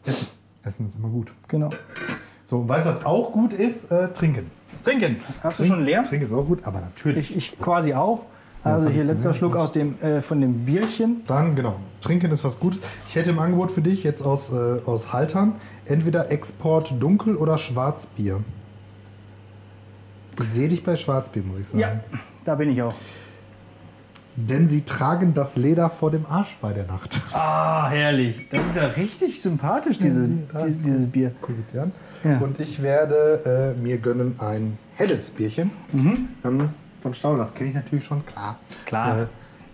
essen? 0.05 0.27
Essen 0.63 0.85
ist 0.85 0.95
immer 0.97 1.09
gut. 1.09 1.33
Genau. 1.47 1.69
So, 2.45 2.59
und 2.59 2.69
weißt 2.69 2.85
du, 2.85 2.89
was 2.89 3.05
auch 3.05 3.31
gut 3.31 3.53
ist? 3.53 3.91
Äh, 3.91 4.09
trinken. 4.13 4.51
Trinken. 4.83 5.17
Hast 5.41 5.59
du 5.59 5.65
schon 5.65 5.83
leer? 5.83 6.03
Trinken 6.03 6.25
ist 6.25 6.33
auch 6.33 6.45
gut, 6.45 6.63
aber 6.65 6.81
natürlich. 6.81 7.31
Ich, 7.35 7.53
ich 7.53 7.59
quasi 7.59 7.93
auch. 7.93 8.25
Also 8.65 8.87
hier 8.87 9.03
letzter 9.03 9.29
gesehen. 9.29 9.33
Schluck 9.39 9.55
aus 9.57 9.71
dem, 9.73 10.01
äh, 10.01 10.21
von 10.21 10.39
dem 10.39 10.65
Bierchen. 10.65 11.21
Dann, 11.27 11.53
genau. 11.55 11.75
Trinken 11.99 12.31
ist 12.31 12.43
was 12.45 12.59
Gutes. 12.59 12.79
Ich 13.09 13.15
hätte 13.15 13.31
im 13.31 13.39
Angebot 13.39 13.71
für 13.71 13.81
dich 13.81 14.03
jetzt 14.03 14.21
aus, 14.21 14.51
äh, 14.53 14.79
aus 14.85 15.11
Haltern 15.11 15.55
entweder 15.85 16.31
Export 16.31 16.95
Dunkel 17.01 17.35
oder 17.35 17.57
Schwarzbier. 17.57 18.39
Ich 20.39 20.47
sehe 20.49 20.69
dich 20.69 20.83
bei 20.83 20.95
Schwarzbier, 20.95 21.43
muss 21.43 21.59
ich 21.59 21.67
sagen. 21.67 21.79
Ja, 21.79 21.99
da 22.45 22.55
bin 22.55 22.69
ich 22.71 22.81
auch. 22.81 22.93
Denn 24.35 24.67
sie 24.67 24.81
tragen 24.81 25.33
das 25.35 25.55
Leder 25.57 25.89
vor 25.91 26.09
dem 26.09 26.25
Arsch 26.25 26.57
bei 26.59 26.73
der 26.73 26.85
Nacht. 26.87 27.21
Ah, 27.33 27.87
herrlich. 27.89 28.47
Das 28.49 28.61
ist 28.67 28.75
ja 28.75 28.85
richtig 28.87 29.41
sympathisch, 29.41 29.99
diese, 29.99 30.27
Ja. 30.53 30.65
die- 30.65 30.73
dieses 30.73 31.07
Bier. 31.07 31.31
Guck 31.41 31.55
dir 31.71 31.83
an. 31.83 31.91
Ja. 32.23 32.37
Und 32.39 32.59
ich 32.59 32.81
werde 32.81 33.75
äh, 33.77 33.79
mir 33.79 33.97
gönnen 33.99 34.35
ein 34.39 34.77
helles 34.95 35.29
Bierchen. 35.29 35.69
Ähm, 35.93 36.69
von 36.99 37.13
Staude, 37.13 37.37
das 37.39 37.53
kenne 37.53 37.69
ich 37.69 37.75
natürlich 37.75 38.05
schon, 38.05 38.25
klar. 38.25 38.57
Klar. 38.85 39.21
Äh, 39.23 39.25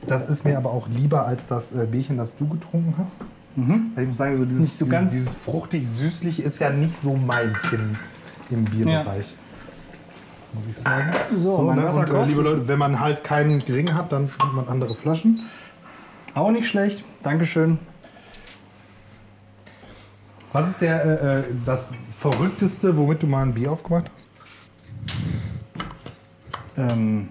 das 0.07 0.27
ist 0.27 0.43
mir 0.45 0.57
aber 0.57 0.71
auch 0.71 0.87
lieber 0.89 1.25
als 1.25 1.45
das 1.47 1.71
äh, 1.71 1.85
Bierchen, 1.85 2.17
das 2.17 2.35
du 2.35 2.47
getrunken 2.47 2.95
hast. 2.97 3.21
Weil 3.55 4.03
ich 4.03 4.07
muss 4.07 4.17
sagen, 4.17 4.37
so 4.37 4.45
dieses, 4.45 4.77
so 4.79 4.85
dieses, 4.85 5.11
dieses 5.11 5.33
fruchtig-süßlich 5.35 6.41
ist 6.41 6.59
ja 6.59 6.69
nicht 6.69 6.97
so 7.01 7.15
meins 7.15 7.57
im, 7.71 7.95
im 8.57 8.65
Bierbereich. 8.65 9.35
Muss 10.53 10.67
ich 10.67 10.77
sagen. 10.77 11.11
So, 11.41 11.61
mein 11.61 11.77
ne? 11.77 11.87
Und 11.87 12.09
äh, 12.09 12.25
liebe 12.25 12.41
Leute, 12.41 12.67
wenn 12.67 12.79
man 12.79 12.99
halt 12.99 13.23
keinen 13.23 13.61
Ring 13.61 13.93
hat, 13.93 14.11
dann 14.11 14.23
nimmt 14.23 14.55
man 14.55 14.67
andere 14.67 14.95
Flaschen. 14.95 15.41
Auch 16.33 16.51
nicht 16.51 16.67
schlecht. 16.67 17.03
Dankeschön. 17.23 17.79
Was 20.51 20.69
ist 20.69 20.81
der, 20.81 21.05
äh, 21.05 21.39
äh, 21.39 21.43
das 21.65 21.91
Verrückteste, 22.15 22.97
womit 22.97 23.21
du 23.21 23.27
mal 23.27 23.43
ein 23.43 23.53
Bier 23.53 23.71
aufgemacht 23.71 24.09
hast? 24.41 24.71
Ähm, 26.77 27.29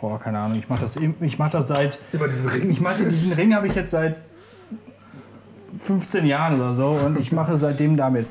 boah, 0.00 0.20
keine 0.20 0.38
Ahnung. 0.38 0.58
Ich 0.58 0.68
mache 0.68 0.82
das, 0.82 0.96
ich 0.96 1.38
mach 1.38 1.50
das 1.50 1.68
seit. 1.68 1.98
Immer 2.12 2.28
diesen 2.28 2.48
Ring. 2.48 2.70
Ich 2.70 2.80
mache 2.80 3.04
diesen 3.04 3.32
Ring 3.32 3.54
habe 3.54 3.66
ich 3.66 3.74
jetzt 3.74 3.90
seit 3.90 4.22
15 5.80 6.26
Jahren 6.26 6.60
oder 6.60 6.72
so 6.72 6.90
und 6.90 7.18
ich 7.18 7.32
mache 7.32 7.56
seitdem 7.56 7.96
damit. 7.96 8.26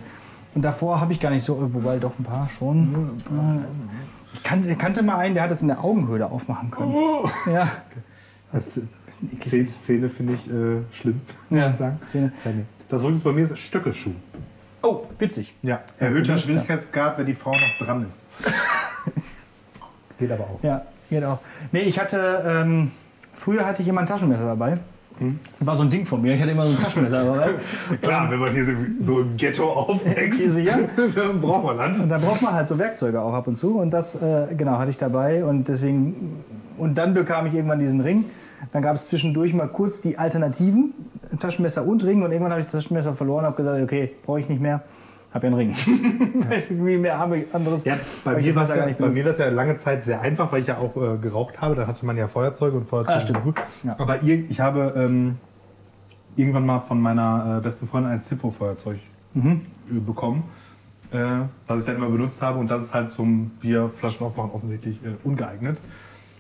Und 0.56 0.62
davor 0.62 1.02
habe 1.02 1.12
ich 1.14 1.20
gar 1.20 1.32
nicht 1.32 1.44
so, 1.44 1.58
wobei 1.74 1.98
doch 1.98 2.18
ein 2.20 2.24
paar 2.24 2.48
schon. 2.48 3.12
Ich 4.34 4.44
kannte, 4.44 4.76
kannte 4.76 5.04
mal 5.04 5.18
einen, 5.18 5.34
der 5.36 5.44
hat 5.44 5.52
das 5.52 5.62
in 5.62 5.68
der 5.68 5.84
Augenhöhle 5.84 6.26
aufmachen 6.30 6.72
können. 6.72 6.94
Ja. 7.52 7.72
Das 8.52 8.80
Szene, 9.40 9.66
Szene 9.66 10.10
finde 10.10 10.34
ich 10.34 10.48
äh, 10.50 10.82
schlimm, 10.92 11.22
muss 11.50 11.60
Ja, 11.60 11.70
ich 11.70 11.76
sagen. 11.76 12.00
Szene. 12.08 12.32
Ja, 12.46 12.52
nee. 12.52 12.66
Das 12.90 13.02
Verrückteste 13.02 13.30
bei 13.30 13.36
mir 13.36 13.44
ist 13.44 13.58
Stöckelschuh. 13.58 14.12
Oh, 14.84 15.06
witzig. 15.18 15.56
Ja, 15.62 15.82
erhöhter 15.98 16.34
Geschwindigkeitsgrad, 16.34 17.18
wenn 17.18 17.26
die 17.26 17.34
Frau 17.34 17.52
noch 17.52 17.78
dran 17.86 18.06
ist. 18.08 18.24
Geht 20.20 20.32
aber 20.32 20.44
auch. 20.44 20.62
Ja, 20.62 20.84
genau. 21.10 21.40
Nee, 21.72 21.82
ich 21.82 21.98
hatte, 22.00 22.44
ähm, 22.46 22.92
früher 23.34 23.66
hatte 23.66 23.82
ich 23.82 23.88
immer 23.88 24.02
ein 24.02 24.08
Taschenmesser 24.08 24.46
dabei. 24.46 24.78
War 25.60 25.78
so 25.78 25.84
ein 25.84 25.90
Ding 25.90 26.06
von 26.06 26.22
mir. 26.22 26.34
Ich 26.34 26.42
hatte 26.42 26.52
immer 26.52 26.66
so 26.66 26.74
ein 26.74 26.80
Taschenmesser 26.80 27.24
dabei. 27.24 27.50
Klar, 28.02 28.32
wenn 28.32 28.40
man 28.40 28.52
hier 28.52 28.66
so, 29.00 29.22
im 29.22 29.38
Ghetto 29.38 29.70
aufwächst, 29.70 30.40
sicher. 30.40 30.80
dann 31.16 31.40
braucht 31.40 31.64
man 31.64 31.78
das. 31.78 32.02
Und 32.02 32.10
da 32.10 32.18
braucht 32.18 32.42
man 32.42 32.54
halt 32.54 32.68
so 32.68 32.80
Werkzeuge 32.80 33.22
auch 33.22 33.34
ab 33.34 33.48
und 33.48 33.58
zu. 33.58 33.80
Und 33.80 33.92
das, 33.92 34.22
äh, 34.22 34.54
genau, 34.58 34.80
hatte 34.80 34.90
ich 34.90 34.98
dabei. 34.98 35.46
Und 35.46 35.68
deswegen, 35.68 36.44
und 36.78 36.98
dann 36.98 37.14
bekam 37.14 37.46
ich 37.46 37.54
irgendwann 37.54 37.80
diesen 37.80 38.02
Ring. 38.02 38.26
Dann 38.72 38.82
gab 38.82 38.96
es 38.96 39.08
zwischendurch 39.08 39.54
mal 39.54 39.68
kurz 39.68 40.02
die 40.02 40.18
Alternativen, 40.18 40.94
Taschenmesser 41.40 41.86
und 41.86 42.04
Ring. 42.04 42.24
Und 42.24 42.32
irgendwann 42.32 42.52
habe 42.52 42.62
ich 42.62 42.68
das 42.68 42.84
Taschenmesser 42.84 43.14
verloren 43.14 43.46
und 43.46 43.52
habe 43.52 43.58
gesagt, 43.58 43.84
okay, 43.84 44.12
brauche 44.26 44.40
ich 44.40 44.50
nicht 44.50 44.62
mehr. 44.62 44.82
Habe 45.34 45.48
ja 45.48 45.54
einen 45.58 45.74
Ring. 45.74 45.76
Weil 46.50 46.62
Viel 46.62 47.00
mehr 47.00 47.18
habe 47.18 47.40
ich 47.40 47.56
anderes. 47.56 47.84
Ja, 47.86 47.98
bei 48.24 48.36
mir 48.36 48.44
das 48.46 48.56
war 48.56 48.64
es 48.64 48.70
ja, 48.70 48.96
bei 49.00 49.10
mir 49.10 49.24
ja 49.38 49.50
lange 49.50 49.76
Zeit 49.78 50.06
sehr 50.06 50.22
einfach, 50.22 50.52
weil 50.52 50.62
ich 50.62 50.68
ja 50.68 50.78
auch 50.78 50.96
äh, 50.96 51.18
geraucht 51.18 51.60
habe. 51.60 51.74
Da 51.76 51.88
hatte 51.88 52.06
man 52.06 52.16
ja 52.18 52.28
Feuerzeuge 52.28 52.78
und 52.78 52.84
Feuerzeuge 52.84 53.18
Ah, 53.18 53.20
stimmt. 53.20 53.38
sind 53.38 53.44
gut. 53.46 53.56
Ja. 53.84 53.96
Aber 53.98 54.22
ir- 54.22 54.46
ich 54.50 54.60
habe 54.62 54.94
ähm, 54.96 55.38
irgendwann 56.36 56.66
mal 56.66 56.82
von 56.82 57.02
meiner 57.02 57.58
äh, 57.58 57.62
besten 57.62 57.88
Freundin 57.88 58.12
ein 58.12 58.22
Zippo-Feuerzeug 58.22 59.00
Mhm. 59.34 59.62
äh, 59.90 60.00
bekommen, 60.00 60.44
äh, 61.12 61.18
was 61.66 61.80
ich 61.80 61.86
dann 61.88 61.96
immer 61.96 62.10
benutzt 62.10 62.42
habe. 62.44 62.60
Und 62.60 62.70
das 62.70 62.84
ist 62.84 62.94
halt 62.94 63.10
zum 63.10 63.50
Bierflaschen 63.60 64.26
aufmachen 64.28 64.52
offensichtlich 64.52 65.00
äh, 65.04 65.16
ungeeignet. 65.24 65.78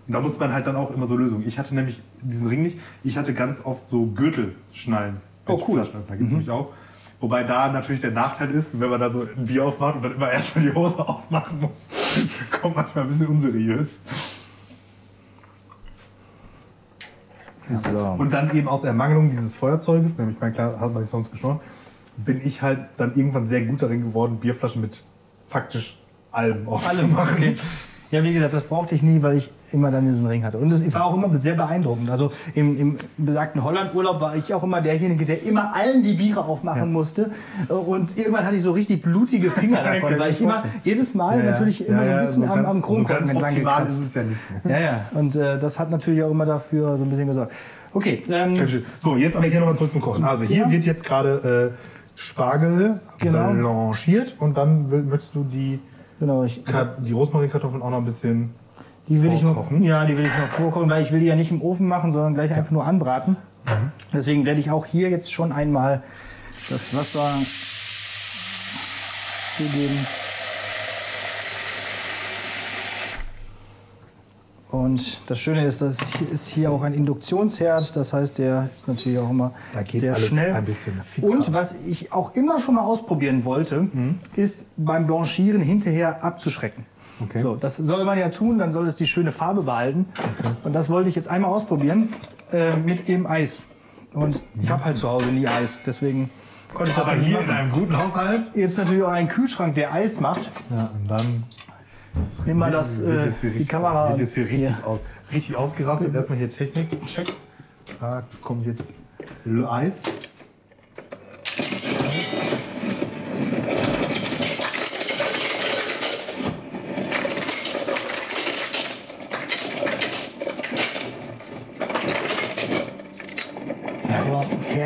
Und 0.06 0.14
da 0.14 0.20
musste 0.20 0.40
man 0.40 0.54
halt 0.54 0.68
dann 0.68 0.76
auch 0.76 0.92
immer 0.94 1.08
so 1.08 1.18
Lösungen. 1.18 1.48
Ich 1.48 1.58
hatte 1.58 1.74
nämlich 1.74 2.04
diesen 2.22 2.46
Ring 2.46 2.62
nicht. 2.62 2.78
Ich 3.04 3.18
hatte 3.18 3.34
ganz 3.34 3.66
oft 3.66 3.88
so 3.88 4.06
Gürtelschnallen. 4.06 5.18
Oh, 5.48 5.54
cool. 5.68 5.76
Flaschenöffner 5.76 6.16
gibt 6.18 6.28
es 6.28 6.34
nämlich 6.34 6.50
auch. 6.52 6.68
Wobei 7.24 7.46
da 7.46 7.72
natürlich 7.72 8.02
der 8.02 8.12
Nachteil 8.12 8.52
ist, 8.52 8.78
wenn 8.82 8.90
man 8.90 9.00
da 9.00 9.10
so 9.10 9.22
ein 9.22 9.46
Bier 9.46 9.64
aufmacht 9.64 9.96
und 9.96 10.02
dann 10.02 10.16
immer 10.16 10.30
erstmal 10.30 10.66
die 10.66 10.74
Hose 10.74 11.08
aufmachen 11.08 11.62
muss, 11.62 11.88
kommt 12.62 12.76
manchmal 12.76 13.06
ein 13.06 13.08
bisschen 13.08 13.28
unseriös. 13.28 14.02
So. 17.90 17.98
Und 18.18 18.34
dann 18.34 18.54
eben 18.54 18.68
aus 18.68 18.84
Ermangelung 18.84 19.30
dieses 19.32 19.56
Feuerzeuges, 19.56 20.18
nämlich 20.18 20.38
mein 20.42 20.52
klar 20.52 20.78
hat 20.82 20.92
man 20.92 21.02
sich 21.02 21.12
sonst 21.12 21.32
geschnurrt, 21.32 21.62
bin 22.18 22.42
ich 22.44 22.62
halt 22.62 22.90
dann 22.98 23.16
irgendwann 23.16 23.48
sehr 23.48 23.62
gut 23.62 23.82
darin 23.82 24.02
geworden, 24.02 24.40
Bierflaschen 24.42 24.82
mit 24.82 25.06
faktisch 25.48 25.98
allem 26.30 26.68
Alle 26.68 26.76
aufzumachen. 26.76 27.14
machen. 27.14 27.38
Okay. 27.38 27.56
Ja, 28.12 28.22
wie 28.26 28.34
gesagt, 28.34 28.54
das 28.54 28.66
brauchte 28.66 28.96
ich 28.96 29.02
nie, 29.02 29.24
weil 29.24 29.38
ich 29.38 29.50
immer 29.74 29.92
dann 29.92 30.06
diesen 30.08 30.26
Ring 30.28 30.44
hatte. 30.46 30.58
Und 30.58 30.72
es 30.72 30.94
war 30.94 31.06
auch 31.06 31.16
immer 31.16 31.38
sehr 31.40 31.56
beeindruckend. 31.56 32.10
Also 32.10 32.32
im, 32.54 32.80
im 32.80 32.98
besagten 33.18 33.64
Holland-Urlaub 33.64 34.22
war 34.22 34.36
ich 34.36 34.54
auch 34.54 34.64
immer 34.64 34.82
derjenige, 34.82 35.26
der 35.26 35.44
immer 35.44 35.74
allen 35.76 36.04
die 36.04 36.14
Biere 36.14 36.46
aufmachen 36.46 36.92
musste. 36.92 37.32
Und 37.68 38.18
irgendwann 38.18 38.46
hatte 38.46 38.56
ich 38.56 38.62
so 38.62 38.72
richtig 38.72 39.02
blutige 39.02 39.50
Finger 39.52 39.84
davon, 39.84 40.18
weil 40.20 40.32
ich 40.32 40.42
immer 40.42 40.64
jedes 40.84 41.14
Mal 41.16 41.44
natürlich 41.44 41.88
immer 41.88 42.06
so 42.06 42.12
ein 42.12 42.20
bisschen 42.20 42.50
am, 42.50 42.66
am 42.66 42.82
Kronkorken 42.82 43.26
so 43.26 43.34
ganz 43.34 43.44
entlang 43.44 43.56
gekratzt. 43.56 44.16
ja 44.16 44.24
nicht. 44.24 44.38
Ja, 44.64 44.80
ja. 44.80 45.06
Und 45.14 45.36
äh, 45.36 45.60
das 45.60 45.80
hat 45.80 45.90
natürlich 45.92 46.24
auch 46.24 46.32
immer 46.32 46.46
dafür 46.46 46.96
so 46.98 47.04
ein 47.04 47.10
bisschen 47.10 47.28
gesorgt. 47.28 47.52
Okay, 47.94 48.24
ähm, 48.30 48.58
So, 49.00 49.16
jetzt 49.18 49.36
aber 49.36 49.46
hier 49.48 49.60
nochmal 49.60 49.76
zurück 49.76 49.92
zum 49.92 50.02
Kochen. 50.02 50.24
Also 50.24 50.44
hier 50.46 50.64
Ja. 50.66 50.72
wird 50.72 50.86
jetzt 50.86 51.04
gerade 51.06 51.74
äh, 51.74 51.84
Spargel 52.16 53.00
Genau. 53.20 53.52
blanchiert 53.54 54.36
und 54.40 54.58
dann 54.58 54.90
will, 54.92 55.04
möchtest 55.04 55.36
du 55.36 55.44
die, 55.44 55.80
genau. 56.20 56.44
Ich, 56.44 56.64
die 57.06 57.12
Rosmarinkartoffeln 57.12 57.82
auch 57.82 57.90
noch 57.90 57.98
ein 57.98 58.06
bisschen 58.06 58.52
Die 59.08 59.22
will 59.22 59.34
ich 59.34 59.42
noch, 59.42 59.54
vorkochen. 59.56 59.84
ja, 59.84 60.06
die 60.06 60.18
will 60.18 60.26
ich 60.26 60.38
noch 60.40 60.50
vorkochen, 60.50 60.90
weil 60.90 61.04
ich 61.04 61.12
will 61.12 61.20
die 61.20 61.26
ja 61.26 61.36
nicht 61.36 61.52
im 61.52 61.62
Ofen 61.62 61.88
machen, 61.88 62.12
sondern 62.12 62.34
gleich 62.36 62.52
einfach 62.54 62.72
nur 62.72 62.86
anbraten. 62.86 63.36
Mhm. 63.66 63.92
Deswegen 64.14 64.46
werde 64.46 64.60
ich 64.62 64.72
auch 64.72 64.86
hier 64.86 65.10
jetzt 65.10 65.34
schon 65.34 65.52
einmal 65.52 66.04
das 66.70 66.96
Wasser 66.96 67.30
zugeben. 69.58 69.98
Und 74.70 75.22
das 75.30 75.40
Schöne 75.40 75.66
ist, 75.66 75.82
dass 75.84 76.00
hier 76.18 76.30
ist 76.30 76.48
hier 76.48 76.72
auch 76.72 76.82
ein 76.82 76.96
Induktionsherd. 76.96 77.96
Das 77.96 78.12
heißt, 78.12 78.40
der 78.40 78.70
ist 78.76 78.88
natürlich 78.88 79.20
auch 79.20 79.30
immer 79.30 79.54
sehr 79.92 80.16
schnell. 80.16 80.64
Und 81.22 81.54
was 81.54 81.76
ich 81.86 82.12
auch 82.12 82.34
immer 82.34 82.60
schon 82.60 82.76
mal 82.76 82.82
ausprobieren 82.82 83.46
wollte, 83.46 83.82
Mhm. 83.94 84.20
ist 84.36 84.66
beim 84.78 85.06
Blanchieren 85.06 85.62
hinterher 85.62 86.24
abzuschrecken. 86.24 86.86
Okay. 87.22 87.42
So, 87.42 87.56
das 87.56 87.78
soll 87.78 88.04
man 88.06 88.18
ja 88.18 88.30
tun, 88.30 88.58
dann 88.58 88.72
soll 88.72 88.88
es 88.88 88.96
die 88.96 89.08
schöne 89.08 89.32
Farbe 89.32 89.62
behalten. 89.64 90.08
Und 90.64 90.74
das 90.74 90.90
wollte 90.90 91.10
ich 91.10 91.16
jetzt 91.16 91.28
einmal 91.28 91.52
ausprobieren 91.52 92.10
äh, 92.52 92.76
mit 92.76 93.08
eben 93.08 93.28
Eis. 93.28 93.62
Und 94.14 94.42
ich 94.62 94.70
habe 94.70 94.84
halt 94.86 94.98
zu 94.98 95.10
Hause 95.10 95.28
nie 95.28 95.48
Eis, 95.48 95.82
deswegen 95.86 96.30
konnte 96.74 96.92
ich 96.92 96.96
das 96.98 97.06
Aber 97.08 97.16
nicht 97.16 97.28
hier 97.28 97.40
in 97.40 97.46
machen. 97.48 97.58
einem 97.58 97.72
guten 97.72 97.98
Haushalt. 97.98 98.42
Jetzt 98.56 98.78
natürlich 98.78 99.04
auch 99.04 99.10
einen 99.10 99.28
Kühlschrank, 99.30 99.76
der 99.76 99.94
Eis 99.94 100.20
macht. 100.20 100.50
Ja, 100.70 100.90
und 101.00 101.08
dann. 101.08 101.44
Nimm 102.46 102.58
mal 102.60 102.72
das, 102.72 103.00
äh, 103.00 103.32
die 103.42 103.48
richtig- 103.48 103.68
Kamera. 103.70 104.10
Wird 104.10 104.20
jetzt 104.20 104.36
hier 104.36 104.44
richtig, 104.46 104.60
Hier. 104.70 104.88
aus, 104.88 105.00
richtig 105.32 105.56
ausgerastet. 105.56 106.14
Erstmal 106.14 106.38
hier 106.38 106.50
Technik. 106.50 106.88
Check. 107.08 107.34
Da 108.00 108.24
kommt 108.42 108.66
jetzt 108.68 108.84
Eis. 109.70 110.04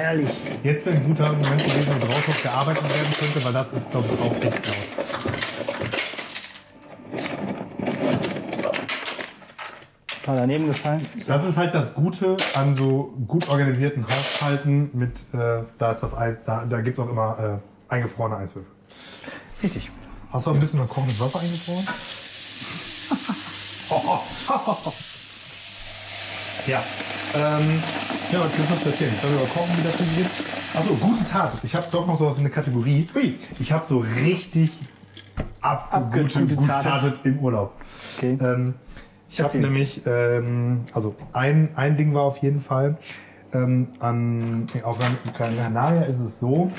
Aber 0.08 0.16
herrlich. 0.16 0.30
Jetzt 0.64 0.86
wäre 0.86 0.96
ein 0.96 1.04
guter 1.04 1.34
Moment 1.34 1.64
gewesen, 1.64 1.94
wo 2.00 2.06
draußen 2.06 2.34
noch 2.34 2.42
gearbeitet 2.42 2.84
werden 2.84 3.14
könnte, 3.20 3.44
weil 3.44 3.54
das 3.54 3.74
ist, 3.74 3.92
glaube 3.92 4.08
ich, 4.14 4.20
auch 4.22 4.36
echt 4.36 4.66
laut. 4.66 4.88
War 10.26 10.36
daneben 10.36 10.68
gefallen. 10.68 11.06
Das 11.26 11.46
ist 11.46 11.58
halt 11.58 11.74
das 11.74 11.94
Gute 11.94 12.38
an 12.54 12.74
so 12.74 13.14
gut 13.28 13.50
organisierten 13.50 14.06
Haushalten 14.08 14.90
mit, 14.94 15.20
äh, 15.34 15.64
da 15.78 15.92
ist 15.92 16.04
das 16.04 16.16
Eis, 16.16 16.38
da, 16.46 16.66
da 16.66 16.82
gibt 16.82 16.98
es 16.98 17.04
auch 17.04 17.10
immer 17.10 17.62
äh, 17.90 17.94
eingefrorene 17.94 18.38
Eiswürfel. 18.38 18.72
Richtig. 19.64 19.90
Hast 20.32 20.46
du 20.46 20.52
auch 20.52 20.56
ein 20.56 20.60
bisschen 20.60 20.80
noch 20.80 20.90
kochendes 20.90 21.20
Wasser 21.20 21.40
eingefroren? 21.40 21.88
ja. 26.68 26.84
Ähm, 27.36 27.84
ja, 28.32 28.40
was 28.40 28.56
kannst 28.56 28.70
du 28.70 28.76
noch 28.76 28.86
erzählen? 28.86 29.12
Ich 29.16 29.24
habe 29.24 29.34
über 29.34 29.46
Kochen 29.46 29.78
wieder 29.78 29.92
trainiert. 29.92 30.32
Achso, 30.76 30.94
gute 30.96 31.24
Tat. 31.24 31.54
Ich 31.64 31.76
habe 31.76 31.88
doch 31.92 32.06
noch 32.08 32.18
sowas 32.18 32.38
in 32.38 32.44
der 32.44 32.52
Kategorie. 32.52 33.08
Ui. 33.16 33.36
Ich 33.60 33.72
habe 33.72 33.86
so 33.86 34.00
richtig 34.00 34.82
ab, 35.62 35.90
Abge- 35.92 36.24
gute, 36.24 36.40
gute 36.42 36.56
gute 36.56 36.68
Tate. 36.68 36.90
Tate 36.90 37.14
im 37.24 37.40
Urlaub. 37.40 37.74
Okay. 38.18 38.38
Ähm, 38.42 38.74
ich 39.30 39.42
habe 39.42 39.58
nämlich, 39.58 40.02
ähm, 40.06 40.82
also 40.94 41.16
ein, 41.34 41.70
ein 41.76 41.98
Ding 41.98 42.14
war 42.14 42.24
auf 42.24 42.38
jeden 42.38 42.62
Fall, 42.62 42.98
ähm, 43.54 43.88
an, 44.00 44.68
auf 44.84 45.00
Canaria 45.34 46.02
ist 46.02 46.20
es 46.20 46.40
so, 46.40 46.70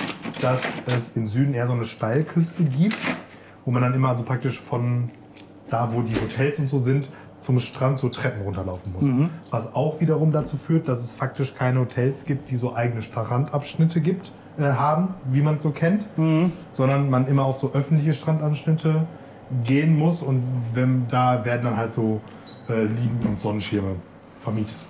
dass 0.41 0.61
es 0.87 1.17
im 1.17 1.27
Süden 1.29 1.55
eher 1.55 1.67
so 1.67 1.73
eine 1.73 1.85
Steilküste 1.87 2.63
gibt, 2.65 2.99
wo 3.65 3.71
man 3.71 3.83
dann 3.83 3.95
immer 3.95 4.17
so 4.17 4.23
praktisch 4.23 4.61
von 4.61 5.11
da, 5.71 5.93
wo 5.93 6.03
die 6.03 6.15
Hotels 6.15 6.59
und 6.59 6.69
so 6.71 6.79
sind, 6.79 7.11
zum 7.39 7.61
Strand 7.61 7.99
so 7.99 8.09
Treppen 8.09 8.43
runterlaufen 8.43 8.93
muss. 8.93 9.05
Mhm. 9.05 9.31
Was 9.51 9.75
auch 9.75 10.01
wiederum 10.01 10.33
dazu 10.33 10.57
führt, 10.57 10.89
dass 10.89 11.01
es 11.01 11.13
faktisch 11.13 11.55
keine 11.55 11.81
Hotels 11.81 12.25
gibt, 12.27 12.51
die 12.51 12.57
so 12.57 12.75
eigene 12.75 13.01
Strandabschnitte 13.03 14.01
gibt, 14.01 14.33
äh, 14.59 14.63
haben, 14.65 15.15
wie 15.31 15.41
man 15.41 15.57
es 15.57 15.63
so 15.63 15.71
kennt, 15.71 16.07
Mhm. 16.19 16.53
sondern 16.73 17.09
man 17.11 17.27
immer 17.29 17.45
auf 17.45 17.57
so 17.59 17.73
öffentliche 17.73 18.13
Strandabschnitte 18.13 19.07
gehen 19.65 19.97
muss 19.97 20.23
und 20.23 20.43
wenn, 20.75 21.07
da 21.09 21.45
werden 21.45 21.63
dann 21.65 21.77
halt 21.77 21.93
so 21.93 22.21
äh, 22.69 22.83
Liegen 22.83 23.21
und 23.27 23.41
Sonnenschirme 23.41 23.97
vermietet. 24.37 24.85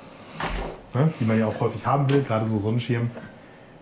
Ne? 0.95 1.13
Die 1.21 1.25
man 1.25 1.39
ja 1.39 1.47
auch 1.47 1.61
häufig 1.61 1.87
haben 1.87 2.11
will, 2.11 2.23
gerade 2.23 2.45
so 2.45 2.59
Sonnenschirm 2.59 3.11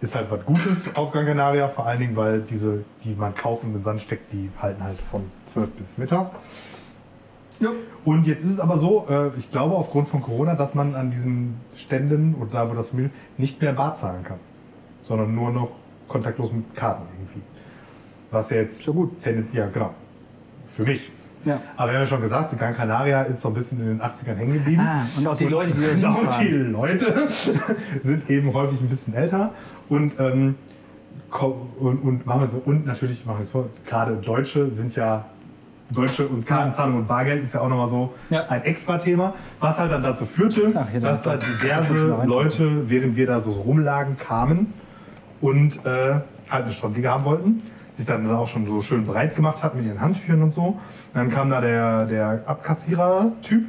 ist 0.01 0.15
halt 0.15 0.31
was 0.31 0.45
Gutes 0.45 0.95
auf 0.97 1.13
Gran 1.13 1.25
Canaria, 1.25 1.69
vor 1.69 1.87
allen 1.87 2.01
Dingen, 2.01 2.17
weil 2.17 2.43
diese, 2.43 2.85
die 3.05 3.15
man 3.15 3.35
kauft 3.35 3.63
und 3.63 3.71
in 3.71 3.77
den 3.77 3.83
Sand 3.83 4.03
steckt, 4.03 4.33
die 4.33 4.51
halten 4.61 4.83
halt 4.85 4.99
von 4.99 5.23
12 5.47 5.71
bis 5.71 5.97
mittags. 5.99 6.33
Und 8.05 8.27
jetzt 8.27 8.45
ist 8.45 8.53
es 8.53 8.61
aber 8.61 8.79
so, 8.79 9.07
äh, 9.09 9.31
ich 9.37 9.51
glaube 9.51 9.75
aufgrund 9.75 10.09
von 10.09 10.23
Corona, 10.23 10.55
dass 10.55 10.75
man 10.75 10.95
an 10.95 11.11
diesen 11.11 11.57
Ständen 11.75 12.35
und 12.35 12.55
da, 12.55 12.71
wo 12.71 12.75
das 12.75 12.91
Familie 12.91 13.11
nicht 13.37 13.61
mehr 13.61 13.73
Bar 13.73 13.95
zahlen 13.95 14.23
kann, 14.23 14.39
sondern 15.03 15.35
nur 15.35 15.51
noch 15.51 15.71
kontaktlos 16.09 16.53
mit 16.53 16.75
Karten 16.75 17.05
irgendwie. 17.15 17.43
Was 18.31 18.51
ja 18.51 18.59
jetzt 18.59 18.81
So 18.81 18.93
gut. 18.93 19.21
tendenziell, 19.21 19.65
ja 19.67 19.71
genau, 19.71 19.95
für 20.67 20.85
mich. 20.85 21.11
Ja. 21.45 21.61
Aber 21.77 21.93
wir 21.93 21.99
haben 21.99 22.05
ja 22.05 22.09
schon 22.09 22.21
gesagt, 22.21 22.59
Gran 22.59 22.75
Canaria 22.75 23.23
ist 23.23 23.41
so 23.41 23.49
ein 23.49 23.55
bisschen 23.55 23.79
in 23.81 23.87
den 23.87 24.01
80ern 24.01 24.35
hängen 24.35 24.55
geblieben. 24.55 24.83
Ah, 24.85 25.07
und 25.17 25.27
auch 25.29 25.37
die 25.37 25.45
Leute, 25.45 25.73
die 25.73 25.85
und 26.05 26.05
auch 26.05 26.39
die 26.39 26.49
Leute 26.49 27.29
sind 28.03 28.29
eben 28.31 28.53
häufig 28.53 28.81
ein 28.81 28.89
bisschen 28.89 29.15
älter 29.15 29.53
und 29.89 30.19
ähm, 30.19 30.57
und, 31.79 31.99
und 32.03 32.27
machen 32.27 32.41
wir 32.41 32.49
so 32.49 32.63
und 32.65 32.87
natürlich 32.87 33.27
machen 33.27 33.39
wir 33.39 33.43
es 33.43 33.51
vor, 33.51 33.69
gerade 33.85 34.17
Deutsche 34.17 34.71
sind 34.71 34.97
ja 34.97 35.27
Deutsche 35.91 36.27
und 36.27 36.47
Kartenzahlung 36.47 36.97
und 36.97 37.09
Bargeld 37.09 37.43
ist 37.43 37.55
ja 37.55 37.61
auch 37.61 37.69
nochmal 37.69 37.89
so 37.89 38.13
Ja. 38.31 38.47
ein 38.49 38.63
extra 38.65 38.99
Thema, 38.99 39.35
was 39.61 39.79
halt 39.79 39.93
dann 39.93 40.03
dazu 40.03 40.25
führte, 40.25 40.73
Ach, 40.75 40.87
dass 41.01 41.23
da 41.23 41.37
diverse 41.37 42.17
Leute, 42.25 42.91
während 42.91 43.17
wir 43.17 43.27
da 43.27 43.41
so 43.41 43.53
rumlagen, 43.53 44.17
kamen 44.19 44.73
und 45.41 45.77
äh, 45.87 46.21
halt 46.51 46.65
eine 46.65 46.73
Strandliga 46.73 47.13
haben 47.13 47.25
wollten, 47.25 47.63
sich 47.95 48.07
dann 48.07 48.29
auch 48.31 48.49
schon 48.49 48.67
so 48.67 48.81
schön 48.81 49.05
breit 49.07 49.37
gemacht 49.37 49.63
hat 49.63 49.75
mit 49.75 49.85
ihren 49.87 50.01
Handtüchern 50.01 50.43
und 50.43 50.55
so. 50.55 50.79
Dann 51.15 51.31
kam 51.31 51.51
da 51.51 51.61
der, 51.61 52.07
der 52.07 52.43
Abkassierer-Typ 52.47 53.65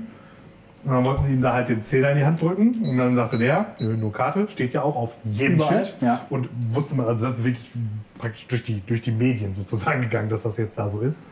und 0.85 0.91
dann 0.93 1.03
wollten 1.03 1.23
sie 1.23 1.33
ihm 1.33 1.41
da 1.41 1.53
halt 1.53 1.69
den 1.69 1.81
Zähler 1.83 2.11
in 2.11 2.17
die 2.19 2.25
Hand 2.25 2.41
drücken 2.41 2.83
und 2.83 2.97
dann 2.97 3.15
sagte 3.15 3.37
der, 3.37 3.75
nur 3.79 4.11
Karte, 4.13 4.47
steht 4.49 4.73
ja 4.73 4.81
auch 4.83 4.95
auf 4.95 5.17
jedem 5.23 5.59
Schild. 5.59 5.95
ja. 6.01 6.21
Und 6.29 6.49
wusste 6.73 6.95
man, 6.95 7.05
also 7.07 7.25
das 7.25 7.39
ist 7.39 7.45
wirklich 7.45 7.69
praktisch 8.17 8.47
durch 8.47 8.63
die, 8.63 8.79
durch 8.85 9.01
die 9.01 9.11
Medien 9.11 9.53
sozusagen 9.53 10.01
gegangen, 10.01 10.29
dass 10.29 10.43
das 10.43 10.57
jetzt 10.57 10.77
da 10.77 10.89
so 10.89 11.01
ist. 11.01 11.23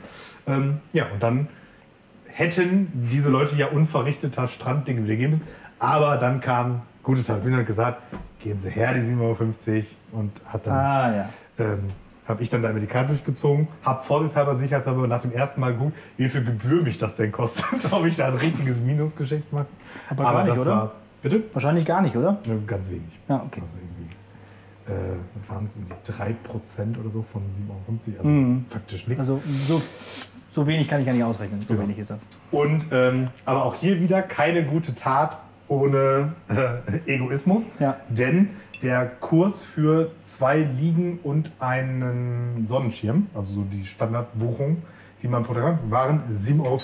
Ähm, 0.47 0.79
ja, 0.93 1.05
und 1.13 1.21
dann 1.21 1.47
hätten 2.31 2.87
diese 3.11 3.29
Leute 3.29 3.55
ja 3.55 3.67
unverrichteter 3.67 4.47
Stranddinge 4.47 5.03
wieder 5.05 5.15
geben 5.15 5.31
müssen. 5.31 5.45
Aber 5.79 6.17
dann 6.17 6.41
kam 6.41 6.81
gute 7.03 7.23
Tat. 7.23 7.41
Ich 7.45 7.51
habe 7.51 7.63
gesagt, 7.63 8.01
geben 8.39 8.59
Sie 8.59 8.69
her 8.69 8.93
die 8.93 9.01
7,50 9.01 9.19
Euro 9.21 9.85
und 10.13 10.31
hat 10.45 10.67
dann 10.67 10.73
Ah, 10.73 11.15
ja. 11.15 11.29
ähm, 11.59 11.79
habe 12.27 12.41
ich 12.41 12.49
dann 12.49 12.61
da 12.63 12.69
immer 12.71 12.79
die 12.79 12.87
Karte 12.87 13.09
durchgezogen, 13.09 13.67
habe 13.83 14.01
vorsichtshalber, 14.01 14.55
sicherheitshalber 14.55 15.07
nach 15.07 15.21
dem 15.21 15.31
ersten 15.31 15.59
Mal 15.61 15.73
geguckt, 15.73 15.95
wie 16.17 16.27
viel 16.27 16.43
Gebühr 16.43 16.81
mich 16.81 16.97
das 16.97 17.15
denn 17.15 17.31
kostet, 17.31 17.65
ob 17.91 18.05
ich 18.05 18.15
da 18.15 18.27
ein 18.27 18.35
richtiges 18.35 18.79
Minusgeschäft 18.81 19.51
mache. 19.53 19.67
Aber 20.09 20.23
gar 20.23 20.43
nicht, 20.43 20.49
das 20.55 20.59
oder? 20.59 20.71
war, 20.71 20.91
bitte? 21.21 21.43
Wahrscheinlich 21.53 21.85
gar 21.85 22.01
nicht, 22.01 22.15
oder? 22.15 22.37
Ganz 22.65 22.89
wenig. 22.89 23.19
Ja, 23.29 23.43
okay. 23.45 23.61
Also 23.61 23.77
äh, 24.87 25.49
waren 25.49 25.65
es, 25.65 25.75
irgendwie 25.77 25.93
3% 26.11 26.99
oder 26.99 27.09
so 27.09 27.21
von 27.21 27.43
7,50 27.43 27.69
Euro, 27.69 28.19
also 28.19 28.69
faktisch 28.69 29.07
nichts. 29.07 29.21
Also 29.29 29.41
so, 29.67 29.81
so 30.49 30.67
wenig 30.67 30.87
kann 30.87 31.01
ich 31.01 31.07
ja 31.07 31.13
nicht 31.13 31.23
ausrechnen. 31.23 31.61
So 31.61 31.73
Genau. 31.73 31.85
wenig 31.87 31.99
ist 31.99 32.11
das. 32.11 32.25
Und 32.51 32.87
ähm, 32.91 33.29
aber 33.45 33.65
auch 33.65 33.75
hier 33.75 33.99
wieder 33.99 34.21
keine 34.21 34.63
gute 34.65 34.93
Tat 34.95 35.37
ohne 35.67 36.33
äh, 36.47 37.13
Egoismus. 37.13 37.67
Ja. 37.79 37.97
Denn 38.09 38.49
der 38.83 39.07
Kurs 39.07 39.63
für 39.63 40.11
zwei 40.21 40.59
Liegen 40.59 41.19
und 41.23 41.51
einen 41.59 42.65
Sonnenschirm, 42.67 43.27
also 43.33 43.53
so 43.53 43.61
die 43.63 43.85
Standardbuchung, 43.85 44.83
die 45.23 45.27
man 45.27 45.43
pro 45.43 45.53
Tag 45.53 45.63
hat, 45.63 45.91
waren 45.91 46.21
7,50 46.31 46.61
Euro. 46.63 46.79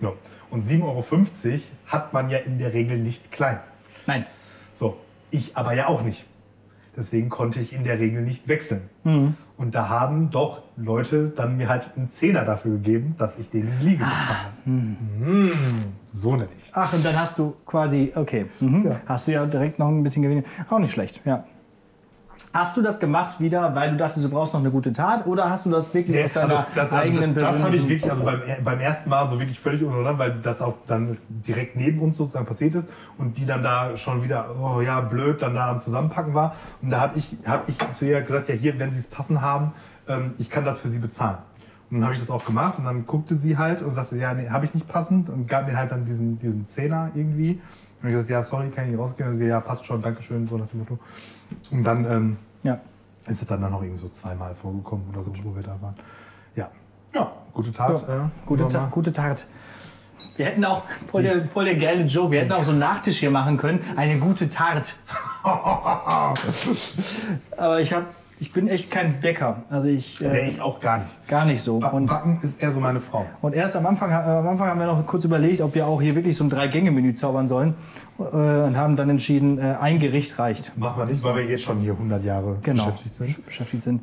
Ja. 0.00 0.12
Und 0.50 0.64
7,50 0.64 0.82
Euro 0.82 1.60
hat 1.86 2.12
man 2.12 2.30
ja 2.30 2.38
in 2.38 2.58
der 2.58 2.72
Regel 2.72 2.98
nicht 2.98 3.32
klein. 3.32 3.58
Nein. 4.06 4.26
Ich 5.32 5.56
aber 5.56 5.72
ja 5.72 5.88
auch 5.88 6.02
nicht. 6.04 6.26
Deswegen 6.94 7.30
konnte 7.30 7.58
ich 7.58 7.72
in 7.72 7.84
der 7.84 7.98
Regel 7.98 8.22
nicht 8.22 8.48
wechseln. 8.48 8.82
Und 9.56 9.74
da 9.74 9.88
haben 9.88 10.28
doch 10.30 10.62
Leute 10.76 11.32
dann 11.34 11.56
mir 11.56 11.68
halt 11.68 11.90
einen 11.96 12.10
Zehner 12.10 12.44
dafür 12.44 12.72
gegeben, 12.72 13.14
dass 13.16 13.38
ich 13.38 13.48
denen 13.48 13.68
diese 13.68 13.82
Liege 13.82 14.04
bezahle. 14.04 14.52
Mhm. 14.66 15.50
So 16.12 16.32
nämlich. 16.32 16.70
Ach, 16.72 16.92
und 16.92 17.02
dann 17.02 17.18
hast 17.18 17.38
du 17.38 17.54
quasi, 17.64 18.12
okay, 18.14 18.46
mhm. 18.60 18.86
Ja. 18.86 19.00
hast 19.06 19.26
du 19.26 19.32
ja 19.32 19.46
direkt 19.46 19.78
noch 19.78 19.88
ein 19.88 20.02
bisschen 20.02 20.22
Gewinn. 20.22 20.44
Auch 20.68 20.78
nicht 20.78 20.92
schlecht, 20.92 21.22
ja. 21.24 21.44
Hast 22.52 22.76
du 22.76 22.82
das 22.82 23.00
gemacht 23.00 23.40
wieder, 23.40 23.74
weil 23.74 23.92
du 23.92 23.96
dachtest, 23.96 24.26
du 24.26 24.28
brauchst 24.28 24.52
noch 24.52 24.60
eine 24.60 24.70
gute 24.70 24.92
Tat? 24.92 25.26
Oder 25.26 25.48
hast 25.48 25.64
du 25.64 25.70
das 25.70 25.94
wirklich 25.94 26.16
Nee, 26.16 26.24
aus 26.24 26.32
deiner 26.34 26.66
das, 26.74 26.92
also, 26.92 26.96
eigenen 26.96 27.34
das 27.34 27.62
habe 27.62 27.76
ich 27.76 27.88
wirklich, 27.88 28.10
also 28.10 28.24
beim, 28.24 28.42
beim 28.62 28.78
ersten 28.78 29.08
Mal 29.08 29.26
so 29.30 29.40
wirklich 29.40 29.58
völlig 29.58 29.82
untereinander, 29.82 30.18
weil 30.18 30.34
das 30.42 30.60
auch 30.60 30.74
dann 30.86 31.16
direkt 31.28 31.76
neben 31.76 32.00
uns 32.00 32.18
sozusagen 32.18 32.44
passiert 32.44 32.74
ist 32.74 32.88
und 33.16 33.38
die 33.38 33.46
dann 33.46 33.62
da 33.62 33.96
schon 33.96 34.22
wieder, 34.22 34.54
oh 34.60 34.82
ja, 34.82 35.00
blöd, 35.00 35.40
dann 35.40 35.54
da 35.54 35.70
am 35.70 35.80
Zusammenpacken 35.80 36.34
war. 36.34 36.54
Und 36.82 36.90
da 36.90 37.00
habe 37.00 37.18
ich, 37.18 37.36
hab 37.46 37.68
ich 37.70 37.78
zu 37.94 38.04
ihr 38.04 38.20
gesagt, 38.20 38.50
ja 38.50 38.54
hier, 38.54 38.78
wenn 38.78 38.92
Sie 38.92 39.00
es 39.00 39.08
passend 39.08 39.40
haben, 39.40 39.72
ähm, 40.06 40.34
ich 40.38 40.50
kann 40.50 40.66
das 40.66 40.78
für 40.78 40.90
Sie 40.90 40.98
bezahlen. 40.98 41.38
Und 41.90 41.98
dann 41.98 42.04
habe 42.04 42.14
ich 42.14 42.20
das 42.20 42.30
auch 42.30 42.44
gemacht 42.44 42.78
und 42.78 42.86
dann 42.86 43.06
guckte 43.06 43.34
sie 43.36 43.58
halt 43.58 43.82
und 43.82 43.90
sagte, 43.90 44.16
ja, 44.16 44.32
nee, 44.32 44.48
habe 44.48 44.64
ich 44.64 44.72
nicht 44.72 44.88
passend 44.88 45.28
und 45.28 45.46
gab 45.46 45.66
mir 45.66 45.76
halt 45.76 45.92
dann 45.92 46.06
diesen, 46.06 46.38
diesen 46.38 46.66
Zehner 46.66 47.10
irgendwie. 47.14 47.60
Und 48.02 48.08
ich 48.08 48.14
gesagt, 48.14 48.30
ja, 48.30 48.42
sorry, 48.42 48.70
kann 48.70 48.84
ich 48.84 48.92
nicht 48.92 48.98
rausgehen. 48.98 49.28
Und 49.28 49.36
sie, 49.36 49.46
ja, 49.46 49.60
passt 49.60 49.84
schon, 49.84 50.00
Dankeschön, 50.00 50.48
so 50.48 50.56
nach 50.56 50.66
dem 50.68 50.80
Motto. 50.80 50.98
Und 51.70 51.84
dann 51.84 52.04
ähm, 52.04 52.36
Ja. 52.62 52.78
ist 53.26 53.40
es 53.42 53.46
dann 53.46 53.60
noch 53.60 53.80
irgendwie 53.82 53.98
so 53.98 54.08
zweimal 54.08 54.54
vorgekommen 54.54 55.04
oder 55.12 55.22
so, 55.22 55.32
wo 55.44 55.54
wir 55.54 55.62
da 55.62 55.76
waren. 55.80 55.94
Ja, 56.56 56.68
ja, 57.14 57.30
gute 57.52 57.72
Tat. 57.72 58.04
Ja, 58.08 58.24
äh, 58.26 58.28
gute, 58.46 58.68
Ta 58.68 58.88
gute 58.90 59.12
Tat. 59.12 59.46
Wir 60.36 60.46
hätten 60.46 60.64
auch, 60.64 60.82
voll 61.10 61.22
der, 61.24 61.44
voll 61.44 61.66
der 61.66 61.76
geile 61.76 62.04
Joke, 62.04 62.30
wir 62.32 62.40
hätten 62.40 62.52
auch 62.52 62.62
so 62.62 62.70
einen 62.70 62.80
Nachtisch 62.80 63.18
hier 63.18 63.30
machen 63.30 63.58
können. 63.58 63.80
Eine 63.96 64.18
gute 64.18 64.48
Tat. 64.48 64.94
Aber 67.56 67.80
ich 67.80 67.92
habe 67.92 68.06
ich 68.40 68.52
bin 68.52 68.66
echt 68.66 68.90
kein 68.90 69.20
Bäcker. 69.20 69.62
Also 69.70 69.86
ich 69.86 70.20
Nee, 70.20 70.26
äh, 70.26 70.48
ich 70.48 70.60
auch 70.60 70.80
gar 70.80 70.98
nicht. 70.98 71.28
gar 71.28 71.44
nicht 71.44 71.62
so. 71.62 71.78
Ba- 71.78 71.90
Und, 71.90 72.06
Backen 72.06 72.40
ist 72.42 72.60
eher 72.60 72.72
so 72.72 72.80
meine 72.80 72.98
Frau. 72.98 73.24
und 73.40 73.54
erst 73.54 73.76
am 73.76 73.86
Anfang, 73.86 74.10
äh, 74.10 74.14
am 74.14 74.48
Anfang 74.48 74.66
haben 74.68 74.80
wir 74.80 74.86
noch 74.86 75.06
kurz 75.06 75.24
überlegt, 75.24 75.60
ob 75.60 75.76
wir 75.76 75.86
auch 75.86 76.02
hier 76.02 76.16
wirklich 76.16 76.36
so 76.36 76.42
ein 76.44 76.50
Drei-Gänge-Menü 76.50 77.14
zaubern 77.14 77.46
sollen. 77.46 77.74
Äh, 78.18 78.22
und 78.22 78.76
haben 78.76 78.96
dann 78.96 79.10
entschieden, 79.10 79.58
äh, 79.58 79.76
ein 79.80 79.98
Gericht 79.98 80.38
reicht. 80.38 80.76
Machen 80.78 80.98
wir 81.00 81.06
nicht, 81.06 81.22
weil 81.22 81.36
wir 81.36 81.44
jetzt 81.46 81.64
schon 81.64 81.80
hier 81.80 81.92
100 81.92 82.24
Jahre 82.24 82.58
Genau. 82.62 82.84
beschäftigt 82.84 83.14
sind. 83.14 83.46
Beschäftigt 83.46 83.82
sind. 83.82 84.02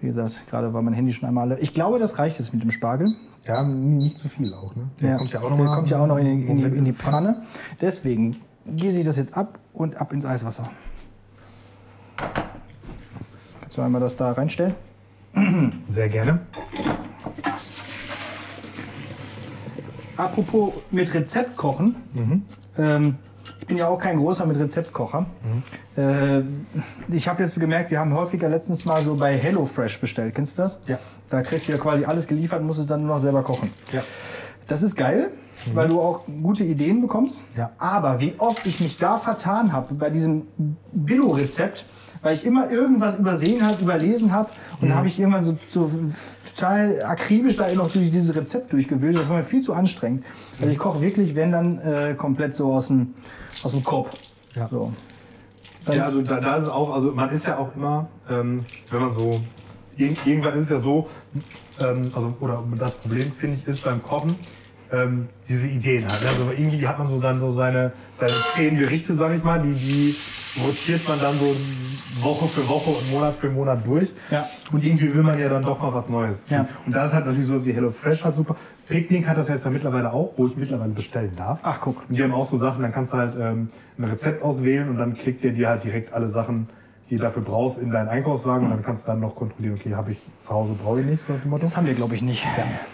Wie 0.00 0.06
gesagt, 0.06 0.44
gerade 0.48 0.72
war 0.72 0.80
mein 0.82 0.94
Handy 0.94 1.12
schon 1.12 1.28
einmal 1.28 1.50
alle. 1.52 1.60
Ich 1.60 1.74
glaube, 1.74 1.98
das 1.98 2.18
reicht 2.18 2.38
jetzt 2.38 2.52
mit 2.54 2.62
dem 2.62 2.70
Spargel. 2.70 3.14
Ja, 3.46 3.62
nicht 3.62 4.18
zu 4.18 4.28
viel 4.28 4.52
auch. 4.54 4.74
Ne? 4.74 4.84
Der 5.00 5.16
kommt 5.16 5.32
ja 5.32 5.40
auch 5.40 5.50
noch 5.50 5.56
der 5.58 5.66
kommt 5.66 5.90
ja 5.90 5.98
auch 6.00 6.06
noch 6.06 6.16
in, 6.18 6.24
die- 6.24 6.46
in, 6.46 6.56
die, 6.58 6.64
in 6.78 6.84
die 6.84 6.92
Pfanne. 6.92 7.42
Deswegen 7.80 8.36
gieße 8.66 9.00
ich 9.00 9.06
das 9.06 9.16
jetzt 9.18 9.36
ab 9.36 9.58
und 9.72 9.96
ab 10.00 10.12
ins 10.12 10.24
Eiswasser. 10.24 10.64
Kannst 13.60 13.76
du 13.78 13.82
einmal 13.82 14.00
das 14.00 14.16
da 14.16 14.32
reinstellen? 14.32 14.74
Sehr 15.88 16.08
gerne. 16.08 16.40
Apropos 20.16 20.74
mit 20.90 21.12
Rezept 21.14 21.56
kochen. 21.56 21.96
Ähm, 22.76 23.16
ich 23.24 23.29
bin 23.70 23.78
ja 23.78 23.86
auch 23.86 24.00
kein 24.00 24.18
großer 24.18 24.46
mit 24.46 24.58
Rezeptkocher. 24.58 25.26
Äh, 25.96 26.40
ich 27.08 27.28
habe 27.28 27.42
jetzt 27.42 27.58
gemerkt, 27.58 27.92
wir 27.92 28.00
haben 28.00 28.12
häufiger 28.14 28.48
letztens 28.48 28.84
mal 28.84 29.00
so 29.00 29.14
bei 29.14 29.32
HelloFresh 29.32 30.00
bestellt. 30.00 30.34
Kennst 30.34 30.58
du 30.58 30.62
das? 30.62 30.80
Ja. 30.86 30.98
Da 31.30 31.42
kriegst 31.42 31.68
du 31.68 31.72
ja 31.72 31.78
quasi 31.78 32.04
alles 32.04 32.26
geliefert 32.26 32.60
und 32.60 32.66
musst 32.66 32.80
es 32.80 32.86
dann 32.86 33.06
nur 33.06 33.14
noch 33.14 33.22
selber 33.22 33.42
kochen. 33.42 33.70
Ja. 33.92 34.02
Das 34.66 34.82
ist 34.82 34.96
geil, 34.96 35.30
weil 35.72 35.86
du 35.86 36.00
auch 36.00 36.22
gute 36.42 36.64
Ideen 36.64 37.00
bekommst. 37.00 37.42
Ja. 37.56 37.70
Aber 37.78 38.20
wie 38.20 38.34
oft 38.38 38.66
ich 38.66 38.80
mich 38.80 38.98
da 38.98 39.18
vertan 39.18 39.72
habe 39.72 39.94
bei 39.94 40.10
diesem 40.10 40.48
Billo-Rezept, 40.92 41.86
weil 42.22 42.34
ich 42.34 42.44
immer 42.44 42.70
irgendwas 42.70 43.16
übersehen 43.16 43.64
habe, 43.64 43.80
überlesen 43.80 44.32
habe 44.32 44.50
und 44.80 44.88
dann 44.88 44.98
habe 44.98 45.06
ich 45.06 45.18
irgendwann 45.18 45.44
so, 45.44 45.56
so 45.68 45.90
total 46.56 47.02
akribisch 47.04 47.56
da 47.56 47.72
noch 47.72 47.92
durch 47.92 48.10
dieses 48.10 48.34
Rezept 48.34 48.72
durchgewühlt. 48.72 49.16
Das 49.16 49.28
war 49.28 49.36
mir 49.36 49.44
viel 49.44 49.60
zu 49.60 49.74
anstrengend. 49.74 50.24
Also 50.60 50.72
ich 50.72 50.78
koche 50.78 51.00
wirklich, 51.00 51.36
wenn 51.36 51.52
dann 51.52 51.78
äh, 51.78 52.14
komplett 52.14 52.52
so 52.52 52.72
aus 52.72 52.88
dem 52.88 53.14
aus 53.62 53.72
dem 53.72 53.84
Kopf. 53.84 54.10
Ja. 54.54 54.68
So. 54.68 54.92
Ja, 55.90 56.04
also 56.04 56.22
da, 56.22 56.40
da 56.40 56.56
ist 56.56 56.64
es 56.64 56.68
auch, 56.68 56.94
also 56.94 57.12
man 57.12 57.30
ist 57.30 57.46
ja 57.46 57.58
auch 57.58 57.74
immer, 57.74 58.08
ähm, 58.28 58.66
wenn 58.90 59.00
man 59.00 59.10
so, 59.10 59.40
irg 59.96 60.26
irgendwann 60.26 60.54
ist 60.54 60.64
es 60.64 60.70
ja 60.70 60.78
so, 60.78 61.08
ähm, 61.78 62.12
also, 62.14 62.34
oder 62.40 62.62
das 62.78 62.96
Problem, 62.96 63.32
finde 63.32 63.56
ich, 63.56 63.66
ist 63.66 63.82
beim 63.82 64.02
Kochen, 64.02 64.36
ähm, 64.92 65.28
diese 65.48 65.68
Ideen 65.68 66.06
halt. 66.10 66.22
ne? 66.22 66.28
Also 66.28 66.50
irgendwie 66.50 66.86
hat 66.86 66.98
man 66.98 67.08
so 67.08 67.20
dann 67.20 67.40
so 67.40 67.48
seine, 67.48 67.92
seine 68.12 68.34
zehn 68.54 68.76
Gerichte, 68.76 69.14
sag 69.16 69.34
ich 69.34 69.42
mal, 69.42 69.62
die, 69.62 69.72
die 69.72 70.14
rotiert 70.58 71.08
man 71.08 71.20
dann 71.20 71.34
so 71.34 71.54
Woche 72.22 72.46
für 72.46 72.68
Woche 72.68 72.90
und 72.90 73.12
Monat 73.12 73.34
für 73.34 73.50
Monat 73.50 73.86
durch. 73.86 74.12
Ja. 74.30 74.48
Und 74.72 74.84
irgendwie 74.84 75.14
will 75.14 75.22
man 75.22 75.38
ja 75.38 75.48
dann 75.48 75.62
doch 75.62 75.80
mal 75.80 75.94
was 75.94 76.08
Neues. 76.08 76.48
Ja. 76.50 76.66
Und 76.84 76.94
da 76.94 77.06
ist 77.06 77.12
halt 77.12 77.26
natürlich 77.26 77.46
so 77.46 77.64
wie 77.64 77.72
HelloFresh 77.72 78.24
halt 78.24 78.34
super. 78.34 78.56
Picknick 78.88 79.28
hat 79.28 79.38
das 79.38 79.48
jetzt 79.48 79.64
ja 79.64 79.70
mittlerweile 79.70 80.12
auch, 80.12 80.32
wo 80.36 80.48
ich 80.48 80.56
mittlerweile 80.56 80.92
bestellen 80.92 81.32
darf. 81.36 81.60
Ach, 81.62 81.80
guck. 81.80 82.08
Und 82.08 82.18
die 82.18 82.22
haben 82.22 82.34
auch 82.34 82.46
so 82.46 82.56
Sachen, 82.56 82.82
dann 82.82 82.92
kannst 82.92 83.12
du 83.12 83.18
halt 83.18 83.36
ähm, 83.40 83.70
ein 83.98 84.04
Rezept 84.04 84.42
auswählen 84.42 84.88
und 84.88 84.98
dann 84.98 85.14
klickt 85.14 85.44
der 85.44 85.52
dir 85.52 85.68
halt 85.68 85.84
direkt 85.84 86.12
alle 86.12 86.28
Sachen, 86.28 86.68
die 87.08 87.16
du 87.16 87.22
dafür 87.22 87.42
brauchst, 87.42 87.78
in 87.78 87.90
deinen 87.90 88.08
Einkaufswagen 88.08 88.66
und 88.66 88.70
dann 88.70 88.82
kannst 88.82 89.06
du 89.06 89.12
dann 89.12 89.20
noch 89.20 89.36
kontrollieren, 89.36 89.76
okay, 89.78 89.94
habe 89.94 90.12
ich 90.12 90.18
zu 90.40 90.52
Hause, 90.52 90.74
brauche 90.74 91.00
ich 91.00 91.06
nicht, 91.06 91.22
so 91.22 91.32
Motto. 91.44 91.62
das 91.62 91.76
haben 91.76 91.86
wir, 91.86 91.94
glaube 91.94 92.14
ich, 92.14 92.22
nicht. 92.22 92.44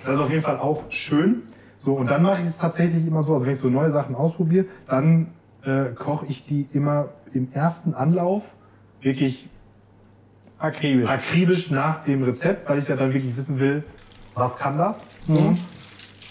Das 0.05 0.15
ist 0.15 0.21
auf 0.21 0.31
jeden 0.31 0.43
Fall 0.43 0.59
auch 0.59 0.85
schön. 0.91 1.43
So, 1.79 1.95
und 1.95 2.11
dann 2.11 2.23
mache 2.23 2.41
ich 2.41 2.49
es 2.49 2.59
tatsächlich 2.59 3.07
immer 3.07 3.23
so, 3.23 3.35
also 3.35 3.47
wenn 3.47 3.53
ich 3.53 3.61
so 3.61 3.69
neue 3.69 3.93
Sachen 3.93 4.15
ausprobiere, 4.15 4.67
dann 4.89 5.29
äh, 5.65 5.95
koche 5.95 6.27
ich 6.27 6.47
die 6.47 6.67
immer 6.73 7.11
im 7.37 7.53
ersten 7.53 7.95
Anlauf 7.95 8.57
wirklich 9.01 9.49
Akribisch. 10.59 11.09
akribisch 11.09 11.71
nach 11.71 12.05
dem 12.05 12.23
Rezept, 12.23 12.69
weil 12.69 12.79
ich 12.79 12.89
ja 12.89 12.97
dann 12.97 13.13
wirklich 13.13 13.37
wissen 13.37 13.61
will, 13.61 13.85
was 14.35 14.57
kann 14.57 14.79
das. 14.79 15.07
So. 15.27 15.55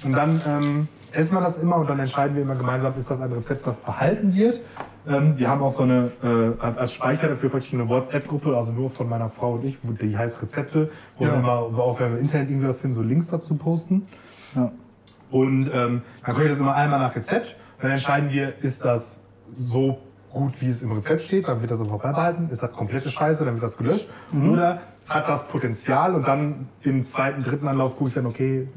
Und 0.04 0.12
dann 0.14 0.42
ähm, 0.48 0.88
essen 1.12 1.36
wir 1.36 1.42
das 1.42 1.58
immer 1.58 1.78
und 1.78 1.90
dann 1.90 2.00
entscheiden 2.00 2.36
wir 2.36 2.42
immer 2.44 2.56
gemeinsam, 2.56 2.94
ist 2.98 3.10
das 3.10 3.22
ein 3.22 3.32
Rezept, 3.32 3.66
das 3.68 3.80
behalten 3.80 4.34
wird. 4.36 4.62
Ähm, 5.08 5.38
wir 5.38 5.48
haben 5.48 5.62
auch 5.62 5.72
so 5.74 5.84
eine, 5.84 6.12
äh, 6.24 6.60
als, 6.62 6.78
als 6.78 6.94
Speicher 6.94 7.28
dafür 7.30 7.50
praktisch 7.50 7.74
eine 7.74 7.88
WhatsApp-Gruppe, 7.88 8.56
also 8.58 8.72
nur 8.72 8.90
von 8.90 9.08
meiner 9.08 9.30
Frau 9.30 9.54
und 9.54 9.66
ich, 9.66 9.78
wo- 9.84 9.92
die 9.94 10.18
heißt 10.18 10.42
Rezepte, 10.42 10.90
wo 11.18 11.26
Ja. 11.26 11.32
wir 11.34 11.40
immer, 11.40 11.54
auch 11.54 12.00
wenn 12.00 12.12
wir 12.12 12.18
im 12.18 12.24
Internet 12.24 12.50
irgendwas 12.50 12.80
finden, 12.80 12.96
so 12.96 13.02
Links 13.04 13.28
dazu 13.28 13.56
posten. 13.56 14.08
Ja. 14.56 14.72
Und 15.32 15.70
ähm, 15.74 16.02
dann 16.26 16.34
koche 16.34 16.46
ich 16.46 16.50
das 16.52 16.60
immer 16.60 16.76
einmal 16.76 17.00
nach 17.00 17.16
Rezept. 17.16 17.56
Dann 17.82 17.92
entscheiden 17.92 18.32
wir, 18.32 18.54
ist 18.64 18.84
das 18.86 19.22
so 19.56 20.00
gut, 20.36 20.62
wie 20.62 20.68
es 20.68 20.84
im 20.84 20.92
Rezept 20.92 21.22
steht, 21.22 21.48
dann 21.48 21.62
wird 21.62 21.72
das 21.72 21.82
einfach 21.82 21.98
beibehalten. 21.98 22.50
Ist 22.50 22.62
das 22.62 22.72
komplette 22.74 23.10
Scheiße, 23.10 23.46
dann 23.46 23.56
wird 23.56 23.64
das 23.64 23.78
gelöscht. 23.78 24.08
Oder 24.34 24.82
hat 25.08 25.28
das 25.28 25.48
Potenzial 25.48 26.14
und 26.14 26.28
dann 26.28 26.68
im 26.82 27.04
zweiten, 27.04 27.44
dritten 27.44 27.68
Anlauf 27.68 27.96
gucke 27.96 28.10
ich 28.10 28.16
dann, 28.16 28.26
okay, 28.26 28.68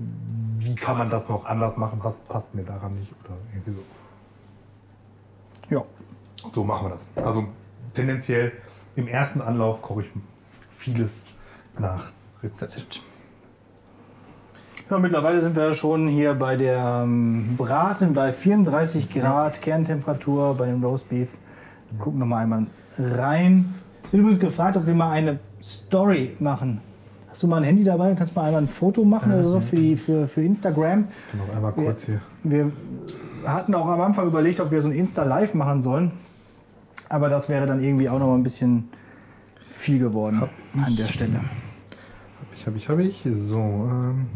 wie 0.59 0.75
kann 0.75 0.97
man 0.97 1.11
das 1.11 1.29
noch 1.29 1.45
anders 1.45 1.77
machen, 1.77 1.99
was 2.03 2.21
passt 2.21 2.55
mir 2.55 2.63
daran 2.63 2.95
nicht 2.95 3.13
oder 3.25 3.37
irgendwie 3.53 3.73
so. 3.73 5.75
ja. 5.75 5.85
So 6.51 6.65
machen 6.65 6.87
wir 6.87 6.91
das. 6.91 7.09
Also 7.17 7.49
tendenziell 7.93 8.53
im 8.95 9.09
ersten 9.09 9.41
Anlauf 9.41 9.83
koche 9.83 10.03
ich 10.03 10.09
vieles 10.71 11.27
nach 11.79 12.13
Rezept. 12.43 13.03
Ja, 14.89 14.99
mittlerweile 14.99 15.41
sind 15.41 15.57
wir 15.57 15.75
schon 15.75 16.09
hier 16.09 16.35
bei 16.35 16.57
der 16.57 17.03
ähm, 17.03 17.57
Braten 17.57 18.15
bei 18.15 18.33
34 18.33 19.13
Grad 19.13 19.61
Kerntemperatur 19.61 20.57
bei 20.57 20.67
dem 20.67 20.83
Roastbeef. 20.83 21.29
Gucken 21.99 22.21
noch 22.21 22.27
mal 22.27 22.43
einmal 22.43 22.67
rein. 22.99 23.75
Es 24.05 24.13
wird 24.13 24.21
übrigens 24.23 24.41
gefragt, 24.41 24.77
ob 24.77 24.87
wir 24.87 24.95
mal 24.95 25.11
eine 25.11 25.39
Story 25.63 26.37
machen. 26.39 26.81
Hast 27.31 27.43
du 27.43 27.47
mal 27.47 27.59
ein 27.59 27.65
Handy 27.65 27.85
dabei? 27.85 28.15
Kannst 28.15 28.35
du 28.35 28.41
mal 28.41 28.47
einmal 28.47 28.63
ein 28.63 28.69
Foto 28.69 29.05
machen 29.05 29.33
oder 29.33 29.49
so 29.49 29.61
für, 29.61 29.77
die, 29.77 29.97
für, 29.97 30.27
für 30.29 30.43
Instagram? 30.43 31.09
Noch 31.35 31.55
einmal 31.55 31.73
kurz 31.73 32.07
hier. 32.07 32.21
Wir 32.43 32.73
hatten 33.45 33.75
auch 33.75 33.87
am 33.87 34.01
Anfang 34.01 34.27
überlegt, 34.27 34.61
ob 34.61 34.71
wir 34.71 34.81
so 34.81 34.89
ein 34.89 34.95
Insta-Live 34.95 35.55
machen 35.55 35.81
sollen. 35.81 36.13
Aber 37.09 37.29
das 37.29 37.49
wäre 37.49 37.67
dann 37.67 37.83
irgendwie 37.83 38.09
auch 38.09 38.19
noch 38.19 38.27
mal 38.27 38.35
ein 38.35 38.43
bisschen 38.43 38.89
viel 39.71 39.99
geworden 39.99 40.41
Hab 40.41 40.51
an 40.85 40.97
der 40.97 41.05
Stelle. 41.05 41.41
Hab 42.41 42.47
ich, 42.55 42.67
hab 42.67 42.77
ich, 42.77 42.89
hab 42.89 42.99
ich. 42.99 43.27
So, 43.33 43.59
ähm, 43.59 44.27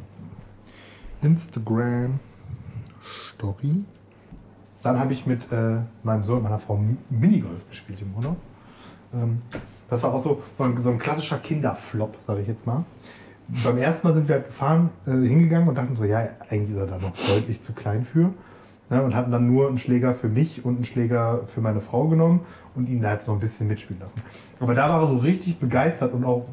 Instagram 1.23 2.21
Story. 3.35 3.85
Dann 4.83 4.99
habe 4.99 5.13
ich 5.13 5.27
mit 5.27 5.51
äh, 5.53 5.77
meinem 6.03 6.25
Sohn 6.25 6.39
und 6.39 6.43
meiner 6.45 6.59
Frau 6.59 6.77
Mi- 6.77 6.97
Minigolf 7.11 7.69
gespielt 7.69 8.03
im 8.03 8.15
Urlaub. 8.15 8.37
Ähm, 9.15 9.43
das 9.89 10.03
war 10.03 10.13
auch 10.13 10.19
so, 10.19 10.43
so, 10.57 10.65
ein, 10.65 10.77
so 10.77 10.91
ein 10.91 10.99
klassischer 10.99 11.39
Kinderflop, 11.39 12.17
sage 12.27 12.41
ich 12.41 12.49
jetzt 12.49 12.67
mal. 12.67 12.85
Beim 13.65 13.77
ersten 13.77 14.07
Mal 14.07 14.15
sind 14.15 14.29
wir 14.29 14.37
halt 14.37 14.47
gefahren, 14.47 14.91
äh, 15.07 15.11
hingegangen 15.11 15.69
und 15.69 15.77
dachten 15.77 15.95
so, 15.95 16.05
ja, 16.05 16.19
eigentlich 16.49 16.71
ist 16.71 16.77
er 16.77 16.87
da 16.87 16.99
noch 16.99 17.13
deutlich 17.29 17.61
zu 17.61 17.73
klein 17.73 18.03
für. 18.03 18.33
Ne, 18.91 19.03
und 19.03 19.15
hatten 19.15 19.31
dann 19.31 19.47
nur 19.47 19.69
einen 19.69 19.79
Schläger 19.79 20.13
für 20.13 20.29
mich 20.29 20.65
und 20.65 20.75
einen 20.75 20.85
Schläger 20.85 21.47
für 21.47 21.63
meine 21.63 21.81
Frau 21.81 22.09
genommen 22.09 22.41
und 22.75 22.89
ihn 22.89 23.07
halt 23.07 23.23
so 23.23 23.33
ein 23.33 23.41
bisschen 23.41 23.67
mitspielen 23.69 24.03
lassen. 24.03 24.21
Aber 24.61 24.75
da 24.75 24.89
war 24.89 25.01
er 25.01 25.07
so 25.07 25.17
richtig 25.17 25.59
begeistert 25.59 26.13
und 26.13 26.25
auch 26.25 26.45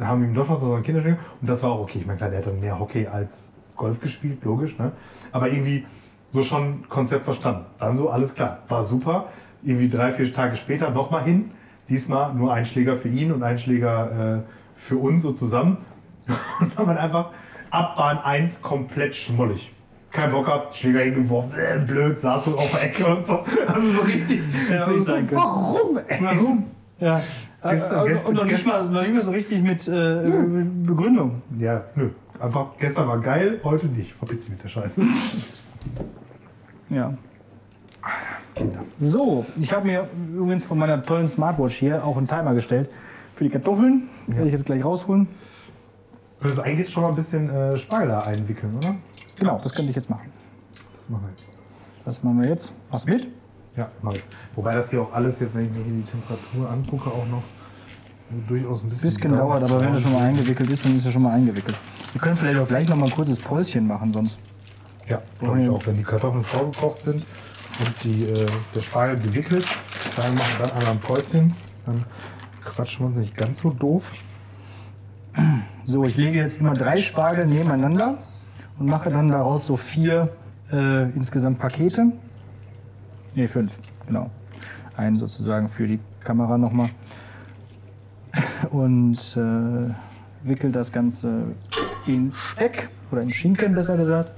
haben 0.00 0.24
ihm 0.24 0.34
doch 0.34 0.48
noch 0.48 0.60
so 0.60 0.74
einen 0.74 0.82
Kinderschläger 0.82 1.18
und 1.40 1.48
das 1.48 1.62
war 1.62 1.70
auch 1.70 1.80
okay. 1.80 1.98
Ich 1.98 2.06
meine, 2.06 2.16
klar, 2.16 2.30
der 2.30 2.40
hat 2.40 2.46
dann 2.46 2.58
mehr 2.58 2.80
Hockey 2.80 3.06
als 3.06 3.50
Golf 3.76 4.00
gespielt, 4.00 4.42
logisch, 4.42 4.76
ne? 4.78 4.92
Aber 5.30 5.48
irgendwie 5.48 5.84
so 6.34 6.42
schon 6.42 6.88
Konzept 6.88 7.24
verstanden. 7.24 7.64
Dann 7.78 7.94
so, 7.94 8.08
alles 8.10 8.34
klar, 8.34 8.58
war 8.68 8.82
super. 8.82 9.28
Irgendwie 9.62 9.88
drei, 9.88 10.10
vier 10.10 10.32
Tage 10.34 10.56
später 10.56 10.90
nochmal 10.90 11.22
hin. 11.22 11.52
Diesmal 11.88 12.34
nur 12.34 12.52
ein 12.52 12.66
Schläger 12.66 12.96
für 12.96 13.08
ihn 13.08 13.30
und 13.30 13.44
ein 13.44 13.56
Schläger 13.56 14.38
äh, 14.38 14.50
für 14.74 14.96
uns 14.96 15.22
so 15.22 15.30
zusammen. 15.30 15.78
Und 16.60 16.76
haben 16.76 16.86
dann 16.88 16.96
einfach 16.98 17.30
ab 17.70 17.96
Bahn 17.96 18.18
1 18.18 18.62
komplett 18.62 19.14
schmollig. 19.14 19.72
Kein 20.10 20.30
Bock 20.32 20.46
gehabt, 20.46 20.74
Schläger 20.74 21.00
hingeworfen, 21.00 21.52
äh, 21.52 21.78
blöd, 21.80 22.18
saß 22.18 22.46
so 22.46 22.56
auf 22.56 22.70
der 22.72 22.84
Ecke 22.84 23.06
und 23.06 23.24
so. 23.26 23.44
Also 23.66 23.90
so 23.92 24.00
richtig. 24.00 24.40
Ja, 24.70 24.86
so, 24.86 24.96
so, 24.96 25.12
warum, 25.32 25.98
ey? 26.08 26.18
Warum? 26.20 26.64
Ja. 26.98 27.20
Gestern- 27.62 28.06
Äh, 28.06 28.08
gestern- 28.08 28.28
und 28.28 28.34
noch 28.36 28.44
nicht, 28.46 28.66
mal, 28.66 28.88
noch 28.88 29.02
nicht 29.02 29.12
mal 29.14 29.20
so 29.20 29.30
richtig 29.30 29.62
mit 29.62 29.86
äh, 29.86 30.22
mit 30.22 30.86
Begründung. 30.86 31.42
Ja, 31.58 31.84
nö. 31.94 32.08
Einfach, 32.40 32.66
gestern 32.78 33.06
war 33.06 33.20
geil, 33.20 33.60
heute 33.62 33.86
nicht. 33.86 34.12
Verpiss 34.12 34.40
dich 34.40 34.50
mit 34.50 34.64
der 34.64 34.68
Scheiße. 34.68 35.02
Ja. 36.94 37.14
Kinder. 38.54 38.84
So, 39.00 39.44
ich 39.58 39.72
habe 39.72 39.86
mir 39.86 40.08
übrigens 40.32 40.64
von 40.64 40.78
meiner 40.78 41.04
tollen 41.04 41.26
Smartwatch 41.26 41.76
hier 41.76 42.04
auch 42.04 42.16
einen 42.16 42.28
Timer 42.28 42.54
gestellt 42.54 42.88
für 43.34 43.44
die 43.44 43.50
Kartoffeln. 43.50 44.08
Werde 44.26 44.46
ich 44.46 44.52
jetzt 44.52 44.66
gleich 44.66 44.84
rausholen. 44.84 45.26
Du 46.36 46.40
könntest 46.42 46.60
eigentlich 46.60 46.88
schon 46.90 47.02
mal 47.02 47.08
ein 47.08 47.14
bisschen 47.14 47.50
äh, 47.50 47.76
Spargel 47.76 48.08
da 48.08 48.20
einwickeln, 48.20 48.76
oder? 48.76 48.94
Genau, 49.38 49.60
das 49.62 49.74
könnte 49.74 49.90
ich 49.90 49.96
jetzt 49.96 50.08
machen. 50.10 50.30
Das 50.94 51.08
machen 51.08 51.24
wir 51.24 51.30
jetzt. 51.30 51.48
Das 52.04 52.22
machen 52.22 52.40
wir 52.40 52.48
jetzt. 52.48 52.72
Was 52.90 53.06
mit? 53.06 53.28
Ja, 53.76 53.90
mach 54.02 54.12
ich. 54.12 54.22
Wobei 54.54 54.74
das 54.74 54.90
hier 54.90 55.02
auch 55.02 55.12
alles 55.12 55.40
jetzt, 55.40 55.54
wenn 55.54 55.64
ich 55.64 55.72
mir 55.72 55.82
hier 55.82 55.94
die 55.94 56.02
Temperatur 56.02 56.70
angucke, 56.70 57.10
auch 57.10 57.26
noch 57.26 57.42
durchaus 58.46 58.82
ein 58.82 58.90
bisschen, 58.90 59.02
Bisschen 59.02 59.36
dauert, 59.36 59.64
aber 59.64 59.80
wenn 59.80 59.94
er 59.94 60.00
schon 60.00 60.12
mal 60.12 60.22
eingewickelt 60.22 60.70
ist, 60.70 60.84
dann 60.84 60.94
ist 60.94 61.04
er 61.06 61.12
schon 61.12 61.22
mal 61.22 61.32
eingewickelt. 61.32 61.76
Wir 62.12 62.20
können 62.20 62.36
vielleicht 62.36 62.58
auch 62.58 62.68
gleich 62.68 62.88
noch 62.88 62.96
mal 62.96 63.06
ein 63.06 63.12
kurzes 63.12 63.40
Päuschen 63.40 63.86
machen, 63.86 64.12
sonst. 64.12 64.38
Ja, 65.08 65.20
glaube 65.38 65.62
ich 65.62 65.68
auch. 65.68 65.86
Wenn 65.86 65.96
die 65.96 66.02
Kartoffeln 66.02 66.44
vorgekocht 66.44 67.00
sind 67.00 67.24
und 67.80 68.04
die, 68.04 68.24
äh, 68.24 68.46
der 68.74 68.80
Spargel 68.80 69.16
gewickelt, 69.20 69.66
dann 70.16 70.34
machen 70.34 70.58
wir 70.58 70.66
dann 70.66 70.76
einmal 70.76 70.92
ein 70.92 71.00
Päuschen. 71.00 71.54
Dann 71.86 72.04
quatschen 72.64 73.00
wir 73.00 73.06
uns 73.08 73.18
nicht 73.18 73.36
ganz 73.36 73.60
so 73.60 73.70
doof. 73.70 74.14
So, 75.84 76.04
ich 76.04 76.16
lege 76.16 76.38
jetzt 76.38 76.60
immer 76.60 76.74
drei 76.74 76.98
Spargel 76.98 77.46
nebeneinander 77.46 78.18
und 78.78 78.86
mache 78.86 79.10
dann 79.10 79.28
daraus 79.28 79.66
so 79.66 79.76
vier 79.76 80.30
äh, 80.72 81.10
insgesamt 81.10 81.58
Pakete. 81.58 82.12
Ne, 83.34 83.48
fünf, 83.48 83.78
genau. 84.06 84.30
Einen 84.96 85.18
sozusagen 85.18 85.68
für 85.68 85.86
die 85.86 85.98
Kamera 86.20 86.56
nochmal. 86.56 86.88
Und 88.70 89.36
äh, 89.36 90.48
wickel 90.48 90.72
das 90.72 90.92
Ganze 90.92 91.42
in 92.06 92.32
Speck 92.32 92.88
oder 93.10 93.22
in 93.22 93.30
Schinken, 93.30 93.74
besser 93.74 93.96
gesagt. 93.96 94.30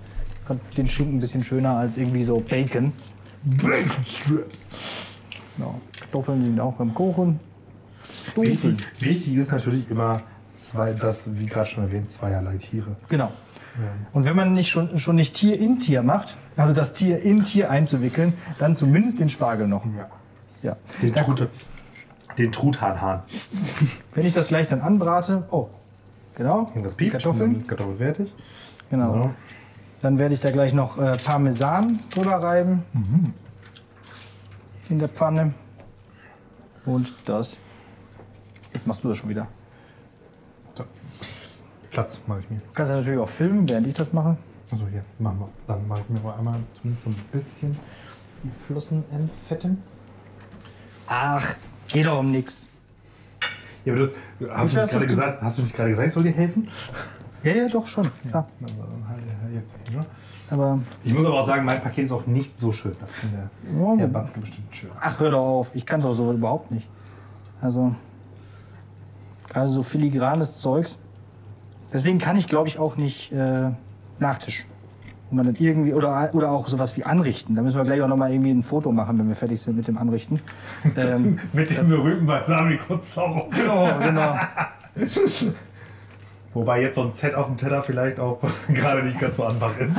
Fand 0.47 0.61
den 0.77 0.87
Schinken 0.87 1.17
ein 1.17 1.21
bisschen 1.21 1.43
schöner 1.43 1.77
als 1.77 1.97
irgendwie 1.97 2.23
so 2.23 2.39
Bacon. 2.41 2.93
Bacon 3.45 4.05
Strips. 4.07 4.69
Genau. 5.57 5.81
Kartoffeln 6.01 6.43
sind 6.43 6.61
auch 6.61 6.79
im 6.81 6.95
Kuchen. 6.95 7.41
Wichtig, 8.37 8.77
wichtig 9.01 9.35
ist 9.35 9.51
natürlich 9.51 9.91
immer, 9.91 10.23
zwei, 10.53 10.93
das, 10.93 11.29
wie 11.39 11.47
gerade 11.47 11.67
schon 11.67 11.85
erwähnt, 11.85 12.11
zweierlei 12.11 12.57
Tiere. 12.59 12.97
Genau. 13.09 13.33
Und 14.13 14.25
wenn 14.25 14.37
man 14.37 14.55
nicht 14.55 14.71
schon, 14.71 14.99
schon 14.99 15.17
nicht 15.17 15.35
Tier 15.35 15.59
in 15.59 15.79
Tier 15.79 16.03
macht, 16.03 16.37
also 16.57 16.73
das 16.73 16.93
Tier 16.93 17.21
in 17.21 17.45
Tier 17.45 17.71
einzuwickeln, 17.71 18.33
dann 18.59 18.75
zumindest 18.75 19.21
den 19.21 19.29
Spargel 19.29 19.69
noch. 19.69 19.85
Ja. 19.85 20.09
Ja. 20.63 20.77
Den, 21.03 21.15
Trute, 21.15 21.49
den 22.39 22.53
Truthahnhahn. 22.53 23.23
Wenn 24.15 24.25
ich 24.25 24.33
das 24.33 24.49
gleich 24.49 24.67
dann 24.67 24.81
anbrate, 24.81 25.45
oh, 25.51 25.69
genau, 26.35 26.71
das 26.83 26.95
piept. 26.95 27.13
Kartoffeln, 27.13 27.67
Kartoffeln 27.67 27.97
fertig. 27.97 28.33
genau. 28.91 29.13
So. 29.13 29.31
Dann 30.03 30.19
werde 30.19 30.35
ich 30.35 30.41
da 30.41 30.51
gleich 30.51 30.73
noch 30.73 30.99
äh, 30.99 31.17
Parmesan 31.17 32.01
drüber 32.11 32.43
reiben 32.43 32.83
in 34.89 34.99
der 34.99 35.09
Pfanne. 35.09 35.55
Und 36.85 37.13
das. 37.25 37.59
Jetzt 38.73 38.87
machst 38.87 39.03
du 39.03 39.09
das 39.09 39.19
schon 39.19 39.29
wieder. 39.29 39.49
So. 40.75 40.85
Platz 41.91 42.21
mache 42.27 42.41
ich 42.41 42.51
mir. 42.51 42.59
Du 42.59 42.73
kannst 42.75 42.91
ja 42.91 42.97
natürlich 42.97 43.21
auch 43.21 43.29
filmen, 43.29 43.69
während 43.69 43.87
ich 43.87 43.95
das 43.95 44.13
mache. 44.13 44.37
Also 44.71 44.87
hier, 44.89 45.05
machen 45.19 45.41
wir. 45.41 45.49
Dann 45.67 45.89
mache 45.89 46.03
ich 46.03 46.09
mir 46.11 46.21
mal 46.21 46.37
einmal 46.37 46.61
zumindest 46.75 47.05
so 47.05 47.11
ein 47.11 47.17
bisschen 47.33 47.77
die 48.45 48.51
Flossen 48.51 49.05
entfetten. 49.11 49.83
Ach, 51.07 51.57
geht 51.89 52.07
doch 52.07 52.21
um 52.21 52.31
nichts. 52.31 52.69
Ja, 53.85 53.93
aber 53.93 54.03
du, 54.03 54.13
du 54.41 54.51
hast, 54.51 54.75
du 54.75 54.81
hast 54.81 54.93
nicht 54.93 54.93
gerade 54.93 55.07
gesagt, 55.07 55.43
hast 55.43 55.59
du 55.59 55.63
nicht 55.63 55.75
gerade 55.75 55.91
gesagt, 55.91 56.09
ich 56.09 56.15
soll 56.15 56.25
dir 56.25 56.33
helfen? 56.33 56.69
Ja, 57.43 57.55
ja, 57.55 57.69
doch 57.69 57.87
schon. 57.87 58.11
Klar. 58.29 58.49
Also, 58.61 58.75
dann 58.75 58.91
halt 58.91 59.06
halt 59.06 59.06
jetzt 59.57 59.77
ne? 59.93 60.05
Aber 60.51 60.79
Ich 61.03 61.13
muss 61.13 61.27
aber 61.27 61.41
auch 61.41 61.47
sagen, 61.47 61.65
mein 61.65 61.81
Paket 61.81 62.05
ist 62.05 62.13
auch 62.13 62.27
nicht 62.27 62.59
so 62.61 62.71
schön. 62.73 62.95
Das 63.01 63.13
kann 63.15 63.31
der 63.33 63.51
Herr 63.99 64.05
aber- 64.05 64.07
Batzke 64.09 64.41
bestimmt 64.41 64.75
schön. 64.75 64.91
Ach, 65.01 65.19
hör 65.21 65.31
doch 65.33 65.41
auf. 65.41 65.75
Ich 65.75 65.85
kann 65.85 66.01
doch 66.01 66.13
so 66.13 66.33
überhaupt 66.33 66.71
nicht. 66.71 66.89
Also, 67.61 67.95
gerade 69.49 69.69
so 69.69 69.83
filigranes 69.83 70.61
Zeugs. 70.61 70.99
Deswegen 71.93 72.19
kann 72.19 72.37
ich, 72.37 72.47
glaube 72.47 72.69
ich, 72.69 72.79
auch 72.79 72.97
nicht 72.97 73.33
äh, 73.33 73.71
Nachtisch. 74.19 74.67
Und 75.31 75.39
dann 75.39 75.53
irgendwie, 75.57 75.93
oder, 75.93 76.31
oder 76.35 76.53
auch 76.53 76.69
sowas 76.69 76.97
wie 76.97 77.03
anrichten. 77.05 77.57
Da 77.57 77.63
müssen 77.63 77.77
wir 77.77 77.85
gleich 77.85 78.01
auch 78.01 78.07
nochmal 78.09 78.31
irgendwie 78.33 78.53
ein 78.53 78.63
Foto 78.63 78.93
machen, 78.93 79.19
wenn 79.19 79.27
wir 79.27 79.35
fertig 79.35 79.61
sind 79.61 79.77
mit 79.77 79.89
dem 79.89 79.99
Anrichten. 79.99 80.41
ähm, 80.97 81.39
Mit 81.53 81.77
dem 81.77 81.89
berühmten 81.89 82.27
Balsamico 82.27 82.99
Zorro. 82.99 83.49
so, 83.51 83.89
genau. 84.01 84.35
Wobei 86.57 86.81
jetzt 86.83 86.95
so 86.97 87.03
ein 87.03 87.11
Set 87.11 87.35
auf 87.35 87.47
dem 87.47 87.57
Teller 87.57 87.83
vielleicht 87.83 88.19
auch 88.19 88.39
gerade 88.69 89.03
nicht 89.03 89.19
ganz 89.21 89.37
so 89.37 89.45
einfach 89.45 89.77
ist. 89.79 89.99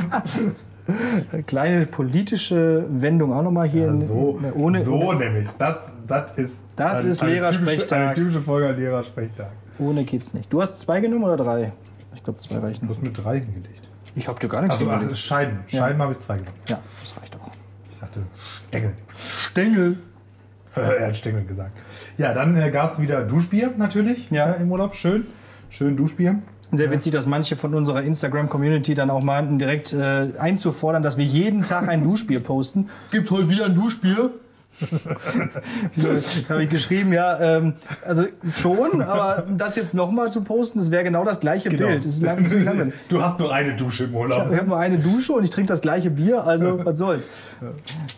Kleine 1.46 1.86
politische 1.86 2.86
Wendung 2.90 3.34
auch 3.34 3.44
nochmal 3.44 3.68
hier. 3.68 3.88
Ja, 3.88 3.92
in- 3.92 3.98
so, 4.06 4.40
ohne, 4.56 4.80
so 4.80 5.14
nämlich. 5.14 5.48
Das, 5.60 5.92
das 6.08 6.38
ist, 6.38 6.64
Das 6.76 7.04
ist 7.04 7.22
eine 7.22 7.34
Lehrersprechtag. 7.34 7.76
Typische, 7.80 7.96
eine 7.96 8.14
typische 8.14 8.42
Folge 8.42 8.72
Lehrersprechtag. 8.72 9.52
ohne 9.80 10.04
geht's 10.04 10.34
nicht. 10.34 10.52
Du 10.52 10.62
hast 10.62 10.80
zwei 10.80 11.00
genommen 11.02 11.26
oder 11.26 11.38
drei? 11.38 11.74
Ich 12.16 12.24
glaube, 12.24 12.40
zwei 12.40 12.58
reichen. 12.60 12.88
Du 12.88 12.94
hast 12.94 13.04
mit 13.04 13.18
drei 13.22 13.40
hingelegt. 13.40 13.82
Ich 14.16 14.28
habe 14.28 14.40
dir 14.40 14.48
gar 14.48 14.62
nichts 14.62 14.78
Also 14.80 14.90
hingelegt. 14.90 15.18
Scheiben. 15.18 15.60
Scheiben 15.68 16.02
habe 16.02 16.14
ich 16.14 16.20
zwei 16.20 16.38
genommen. 16.38 16.56
Ja, 16.68 16.80
das 17.02 17.22
reicht 17.22 17.36
auch. 17.36 17.52
Ich 17.92 17.98
sagte 17.98 18.22
Stängel. 18.70 18.94
Stängel. 19.16 19.98
er 20.76 21.08
hat 21.08 21.16
Stängel 21.16 21.44
gesagt. 21.46 21.78
Ja, 22.18 22.34
dann 22.34 22.56
äh, 22.56 22.72
gab 22.72 22.90
es 22.90 23.00
wieder 23.00 23.22
Duschbier 23.24 23.72
natürlich 23.78 24.32
Ja. 24.32 24.52
äh, 24.54 24.62
im 24.62 24.72
Urlaub. 24.72 24.96
Schön. 24.96 25.28
Schön 25.70 25.98
Duschbier. 25.98 26.42
Sehr 26.72 26.92
witzig, 26.92 27.14
dass 27.14 27.26
manche 27.26 27.56
von 27.56 27.74
unserer 27.74 28.04
Instagram-Community 28.04 28.94
dann 28.94 29.10
auch 29.10 29.24
meinten, 29.24 29.58
direkt 29.58 29.94
äh, 29.94 30.30
einzufordern, 30.38 31.02
dass 31.02 31.18
wir 31.18 31.24
jeden 31.24 31.62
Tag 31.64 31.88
ein 31.88 32.04
Duschbier 32.04 32.42
posten. 32.42 32.90
Gibt's 33.12 33.32
heute 33.32 33.50
wieder 33.50 33.66
ein 33.66 33.76
Duschbier? 33.76 34.32
habe 36.50 36.64
ich 36.64 36.70
geschrieben, 36.70 37.12
ja, 37.14 37.40
ähm, 37.58 37.74
also 38.06 38.26
schon, 38.56 39.02
aber 39.02 39.46
das 39.50 39.76
jetzt 39.76 39.94
nochmal 39.94 40.32
zu 40.32 40.44
posten, 40.44 40.80
das 40.80 40.92
wäre 40.92 41.04
genau 41.04 41.26
das 41.26 41.40
gleiche 41.40 41.70
Bild. 41.70 42.06
Das 42.06 42.22
lang, 42.22 42.46
langweilig. 42.64 42.94
du 43.10 43.22
hast 43.22 43.40
nur 43.40 43.54
eine 43.54 43.76
Dusche 43.76 44.06
im 44.06 44.16
Urlaub. 44.16 44.52
Ich 44.52 44.58
habe 44.58 44.68
nur 44.68 44.78
eine 44.78 44.98
Dusche 45.00 45.34
und 45.34 45.44
ich 45.44 45.50
trinke 45.50 45.70
das 45.70 45.82
gleiche 45.82 46.10
Bier, 46.12 46.44
also 46.44 46.80
was 46.86 47.00
soll's. 47.00 47.28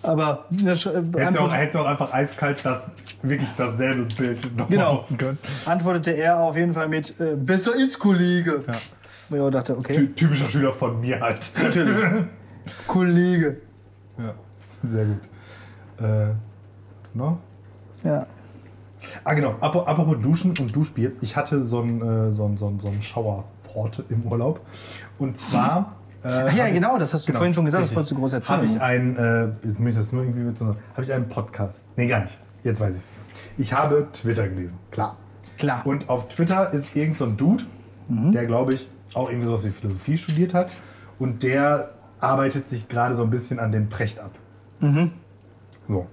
Aber 0.03 0.45
äh, 0.51 0.66
Hättest 0.66 0.86
du 0.86 1.39
auch, 1.39 1.86
auch 1.86 1.86
einfach 1.89 2.14
eiskalt 2.14 2.66
das, 2.66 2.91
wirklich 3.22 3.49
dasselbe 3.57 4.03
Bild 4.16 4.57
noch 4.57 4.70
Genau. 4.70 4.95
posten 4.95 5.18
können. 5.18 5.38
antwortete 5.66 6.12
er 6.12 6.39
auf 6.39 6.57
jeden 6.57 6.74
Fall 6.74 6.88
mit 6.89 7.20
äh, 7.20 7.36
Besser 7.36 7.76
ist, 7.76 7.99
Kollege. 7.99 8.64
Ja. 8.68 8.74
Ich 9.32 9.39
auch 9.41 9.51
dachte, 9.51 9.78
okay, 9.78 9.93
Ty 9.93 10.07
typischer 10.14 10.49
Schüler 10.49 10.72
von 10.72 10.99
mir 10.99 11.20
halt. 11.20 11.51
natürlich. 11.62 11.95
Kollege. 12.88 13.57
Ja, 14.18 14.34
sehr 14.84 15.05
gut. 15.05 15.20
Äh, 16.01 16.34
no? 17.14 17.38
Ja. 18.03 18.26
Ah, 19.24 19.34
genau. 19.34 19.55
Ap- 19.62 19.88
Apropos 19.88 20.18
Duschen 20.22 20.53
und 20.60 20.76
Duschbier. 20.76 21.14
Ich 21.22 21.36
hatte 21.36 21.64
so 21.64 21.80
einen 21.82 22.01
äh, 22.01 22.32
so 22.32 22.45
einen- 22.45 22.57
so 22.57 22.68
einen- 22.68 22.80
so 22.80 22.88
einen 22.89 23.01
Shower-Thought 23.01 24.03
im 24.10 24.24
Urlaub. 24.24 24.60
Und 25.18 25.38
zwar. 25.38 25.95
Äh, 26.24 26.28
Ach 26.49 26.53
ja, 26.53 26.70
genau, 26.70 26.97
das 26.97 27.14
hast 27.14 27.28
du 27.30 27.32
vorhin 27.34 27.53
schon 27.53 27.64
gesagt, 27.64 27.86
das 27.86 27.95
wolltest 27.95 28.12
du 28.12 28.16
groß 28.18 28.34
erzählen. 28.34 28.57
Habe 28.60 28.66
ich 28.70 28.82
einen, 28.82 29.16
äh, 29.16 29.47
jetzt 29.66 29.80
möchte 29.80 29.99
ich 30.01 30.05
das 30.05 30.12
nur 30.12 30.24
irgendwie 30.24 30.41
mit 30.41 30.57
so 30.57 30.66
habe 30.66 31.01
ich 31.03 31.14
einen 31.14 31.30
Podcast? 31.30 31.86
Nee, 31.95 32.07
gar 32.07 32.20
nicht. 32.22 32.38
Jetzt 32.64 32.82
weiß 32.82 32.97
ich 32.97 33.07
Ich 33.57 33.72
habe 33.72 34.05
Twitter 34.12 34.49
gelesen, 34.49 34.78
klar. 34.91 35.16
Klar. 35.57 35.86
Und 35.86 36.10
auf 36.10 36.28
Twitter 36.28 36.74
ist 36.74 36.93
irgend 36.95 37.16
so 37.16 37.24
ein 37.26 37.38
Dude, 37.38 37.64
Mhm. 38.10 38.34
der, 38.34 38.45
glaube 38.45 38.74
ich, 38.74 38.89
auch 39.14 39.30
irgendwie 39.30 39.47
sowas 39.47 39.64
wie 39.64 39.70
Philosophie 39.70 40.18
studiert 40.18 40.53
hat. 40.53 40.72
Und 41.20 41.43
der 41.43 41.91
arbeitet 42.20 42.68
sich 42.68 42.89
gerade 42.89 43.16
so 43.16 43.24
ein 43.24 43.30
bisschen 43.30 43.60
an 43.60 43.72
dem 43.72 43.88
Precht 43.88 44.20
ab. 44.20 44.32
Mhm. 44.82 45.12
So. 45.88 46.05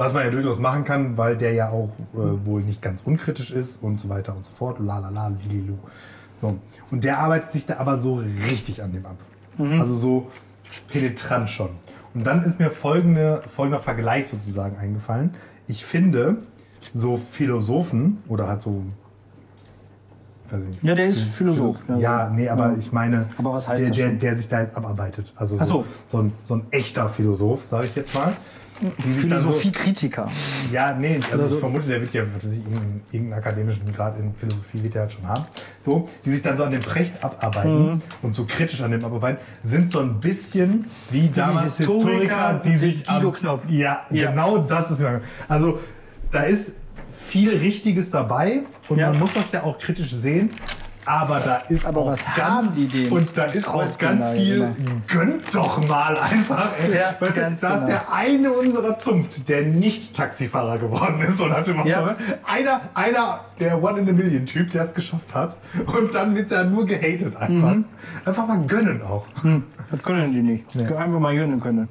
Was 0.00 0.14
man 0.14 0.24
ja 0.24 0.30
durchaus 0.30 0.58
machen 0.58 0.84
kann, 0.84 1.18
weil 1.18 1.36
der 1.36 1.52
ja 1.52 1.68
auch 1.68 1.90
äh, 2.14 2.46
wohl 2.46 2.62
nicht 2.62 2.80
ganz 2.80 3.02
unkritisch 3.04 3.50
ist 3.50 3.82
und 3.82 4.00
so 4.00 4.08
weiter 4.08 4.34
und 4.34 4.44
so 4.46 4.50
fort. 4.50 4.78
La 4.80 4.98
la 4.98 5.10
la, 5.10 5.28
lililu. 5.28 5.74
So. 6.40 6.56
Und 6.90 7.04
der 7.04 7.18
arbeitet 7.18 7.52
sich 7.52 7.66
da 7.66 7.76
aber 7.76 7.98
so 7.98 8.22
richtig 8.48 8.82
an 8.82 8.92
dem 8.92 9.04
ab. 9.04 9.16
Also 9.58 9.92
so 9.94 10.30
penetrant 10.88 11.50
schon. 11.50 11.68
Und 12.14 12.26
dann 12.26 12.42
ist 12.42 12.58
mir 12.58 12.70
folgende, 12.70 13.42
folgender 13.46 13.78
Vergleich 13.78 14.26
sozusagen 14.28 14.76
eingefallen. 14.78 15.34
Ich 15.66 15.84
finde, 15.84 16.38
so 16.92 17.14
Philosophen 17.16 18.22
oder 18.26 18.48
halt 18.48 18.62
so. 18.62 18.82
ich 20.46 20.52
Weiß 20.52 20.62
ich 20.62 20.68
nicht, 20.70 20.82
Ja, 20.82 20.94
der 20.94 21.06
ist 21.08 21.20
Philo- 21.20 21.52
Philosoph, 21.52 21.80
Philo- 21.84 21.98
ja. 21.98 22.24
Ja, 22.24 22.30
nee, 22.30 22.48
aber 22.48 22.74
ich 22.78 22.90
meine, 22.90 23.26
Aber 23.36 23.52
was 23.52 23.68
heißt 23.68 23.82
der, 23.82 23.90
der, 23.90 24.12
der 24.12 24.36
sich 24.38 24.48
da 24.48 24.62
jetzt 24.62 24.74
abarbeitet. 24.74 25.32
Also 25.36 25.62
so. 25.62 25.84
so, 26.06 26.18
ein, 26.22 26.32
so 26.42 26.54
ein 26.54 26.66
echter 26.70 27.08
Philosoph, 27.10 27.66
sage 27.66 27.86
ich 27.88 27.94
jetzt 27.94 28.14
mal. 28.14 28.32
Die 28.80 29.28
dann 29.28 29.40
so, 29.40 29.52
Philosophie-Kritiker. 29.52 30.28
ja, 30.72 30.94
nee, 30.94 31.20
also 31.30 31.42
Also- 31.44 31.54
ich 31.56 31.60
vermute, 31.60 31.86
der 31.86 32.00
wird 32.00 32.14
ja 32.14 32.22
irgendeinen, 32.22 33.02
irgendeinen 33.12 33.32
akademischen 33.40 33.92
Grad 33.92 34.18
in 34.18 34.34
Philosophie 34.34 34.82
wird 34.82 34.94
er 34.94 35.02
halt 35.02 35.12
schon 35.12 35.26
haben. 35.28 35.44
So, 35.80 36.08
die 36.24 36.30
sich 36.30 36.42
dann 36.42 36.56
so 36.56 36.64
an 36.64 36.72
dem 36.72 36.80
Precht 36.80 37.22
abarbeiten 37.22 37.92
Mhm. 37.94 38.02
und 38.22 38.34
so 38.34 38.44
kritisch 38.46 38.80
an 38.82 38.90
dem 38.90 39.04
abarbeiten, 39.04 39.40
sind 39.62 39.90
so 39.90 40.00
ein 40.00 40.20
bisschen 40.20 40.86
wie 41.10 41.28
damals 41.28 41.78
Historiker, 41.78 42.08
Historiker, 42.10 42.62
die 42.64 42.76
sich 42.76 43.06
Guido 43.06 43.30
Knopp. 43.32 43.62
Ja, 43.68 44.02
Ja. 44.10 44.30
genau 44.30 44.58
das 44.58 44.90
ist 44.90 45.00
mir. 45.00 45.20
Also 45.48 45.78
da 46.30 46.42
ist 46.42 46.72
viel 47.16 47.50
Richtiges 47.56 48.10
dabei 48.10 48.62
und 48.88 48.98
Ja. 48.98 49.10
man 49.10 49.18
muss 49.20 49.34
das 49.34 49.52
ja 49.52 49.62
auch 49.62 49.78
kritisch 49.78 50.12
sehen. 50.12 50.50
Aber 51.06 51.40
da 51.40 51.56
ist 51.68 51.84
Aber 51.86 52.02
auch 52.02 52.06
was 52.08 52.24
ganz, 52.24 52.38
haben 52.38 52.74
die 52.74 52.86
denn? 52.86 53.10
Und 53.12 53.36
da 53.36 53.44
ist 53.44 53.66
auch 53.66 53.98
ganz 53.98 54.30
viel. 54.30 54.56
immer. 54.56 54.74
Gönnt 55.08 55.54
doch 55.54 55.86
mal 55.88 56.16
einfach. 56.18 56.70
Ey. 56.78 56.94
Ja, 56.94 57.14
weißt 57.18 57.36
du, 57.36 57.40
da 57.40 57.48
ist 57.48 57.60
genau. 57.60 57.86
der 57.86 58.12
eine 58.12 58.52
unserer 58.52 58.96
Zunft, 58.98 59.48
der 59.48 59.62
nicht 59.62 60.14
Taxifahrer 60.14 60.78
geworden 60.78 61.20
ist. 61.22 61.40
Und 61.40 61.52
hatte 61.52 61.74
Ja. 61.84 62.16
einer, 62.46 62.80
einer, 62.94 63.40
der 63.58 63.82
One 63.82 64.00
in 64.00 64.08
a 64.08 64.12
Million 64.12 64.44
Typ, 64.46 64.70
der 64.72 64.84
es 64.84 64.94
geschafft 64.94 65.34
hat. 65.34 65.56
Und 65.86 66.14
dann 66.14 66.36
wird 66.36 66.52
er 66.52 66.64
nur 66.64 66.84
gehatet 66.86 67.34
einfach. 67.36 67.74
Mhm. 67.74 67.84
Einfach 68.24 68.46
mal 68.46 68.58
gönnen 68.66 69.02
auch. 69.02 69.26
Das 69.90 70.02
können 70.02 70.32
die 70.32 70.42
nicht. 70.42 70.64
Einfach 70.92 71.18
mal 71.18 71.34
gönnen 71.34 71.60
können. 71.60 71.88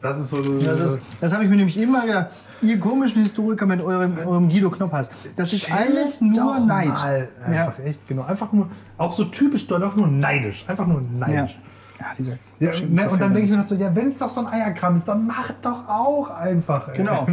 Das 0.00 0.18
ist 0.18 0.30
so. 0.30 0.40
Das, 0.58 0.80
ist- 0.80 0.98
das 1.20 1.32
habe 1.32 1.44
ich 1.44 1.50
mir 1.50 1.56
nämlich 1.56 1.76
immer 1.80 2.06
gedacht. 2.06 2.26
Ihr 2.62 2.78
komischen 2.80 3.22
Historiker 3.22 3.66
mit 3.66 3.82
eurem, 3.82 4.16
eurem 4.24 4.48
Guido 4.48 4.70
Knoppers. 4.70 5.10
Das 5.36 5.52
ist 5.52 5.70
alles 5.70 6.18
Chillt 6.20 6.36
nur 6.36 6.58
Neid. 6.60 6.88
Mal. 6.88 7.28
Ja. 7.40 7.46
Einfach 7.66 7.78
echt, 7.80 8.08
genau. 8.08 8.22
Einfach 8.22 8.50
nur, 8.52 8.68
auch 8.96 9.12
so 9.12 9.24
typisch, 9.24 9.66
doch 9.66 9.76
einfach 9.76 9.96
nur 9.96 10.06
neidisch. 10.08 10.64
Einfach 10.66 10.86
nur 10.86 11.02
Ja. 11.02 11.08
neidisch. 11.18 11.58
Ja, 11.98 12.06
diese 12.18 12.38
Ja, 12.58 12.70
ne, 12.88 13.10
und 13.10 13.20
dann 13.20 13.32
denke 13.32 13.46
ich 13.46 13.50
mir 13.50 13.58
noch 13.58 13.66
so, 13.66 13.74
ja, 13.74 13.94
wenn 13.94 14.06
es 14.08 14.18
doch 14.18 14.28
so 14.28 14.40
ein 14.40 14.46
Eierkram 14.46 14.94
ist, 14.94 15.06
dann 15.08 15.26
macht 15.26 15.56
doch 15.62 15.88
auch 15.88 16.30
einfach. 16.30 16.88
Ey. 16.88 16.96
Genau. 16.98 17.26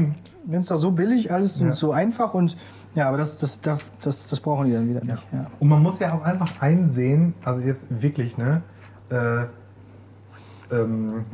wenn 0.45 0.59
es 0.59 0.67
doch 0.67 0.77
so 0.77 0.91
billig, 0.91 1.31
alles 1.31 1.59
und 1.61 1.73
so 1.73 1.91
einfach 1.93 2.33
und 2.33 2.57
ja, 2.95 3.07
aber 3.07 3.17
das, 3.17 3.37
das, 3.37 3.59
das, 3.61 3.79
das, 4.01 4.27
das 4.27 4.39
brauchen 4.39 4.67
die 4.67 4.73
dann 4.73 4.87
wieder 4.89 5.01
nicht. 5.03 5.23
Ja. 5.31 5.47
Und 5.59 5.67
man 5.69 5.81
muss 5.81 5.99
ja 5.99 6.13
auch 6.13 6.21
einfach 6.23 6.49
einsehen, 6.61 7.33
also 7.43 7.61
jetzt 7.61 7.87
wirklich, 8.01 8.37
ne? 8.37 8.61
Äh, 9.09 9.45
ähm, 10.75 11.25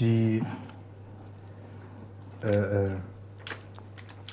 die 0.00 0.42
äh, 2.42 2.48
äh, 2.48 2.90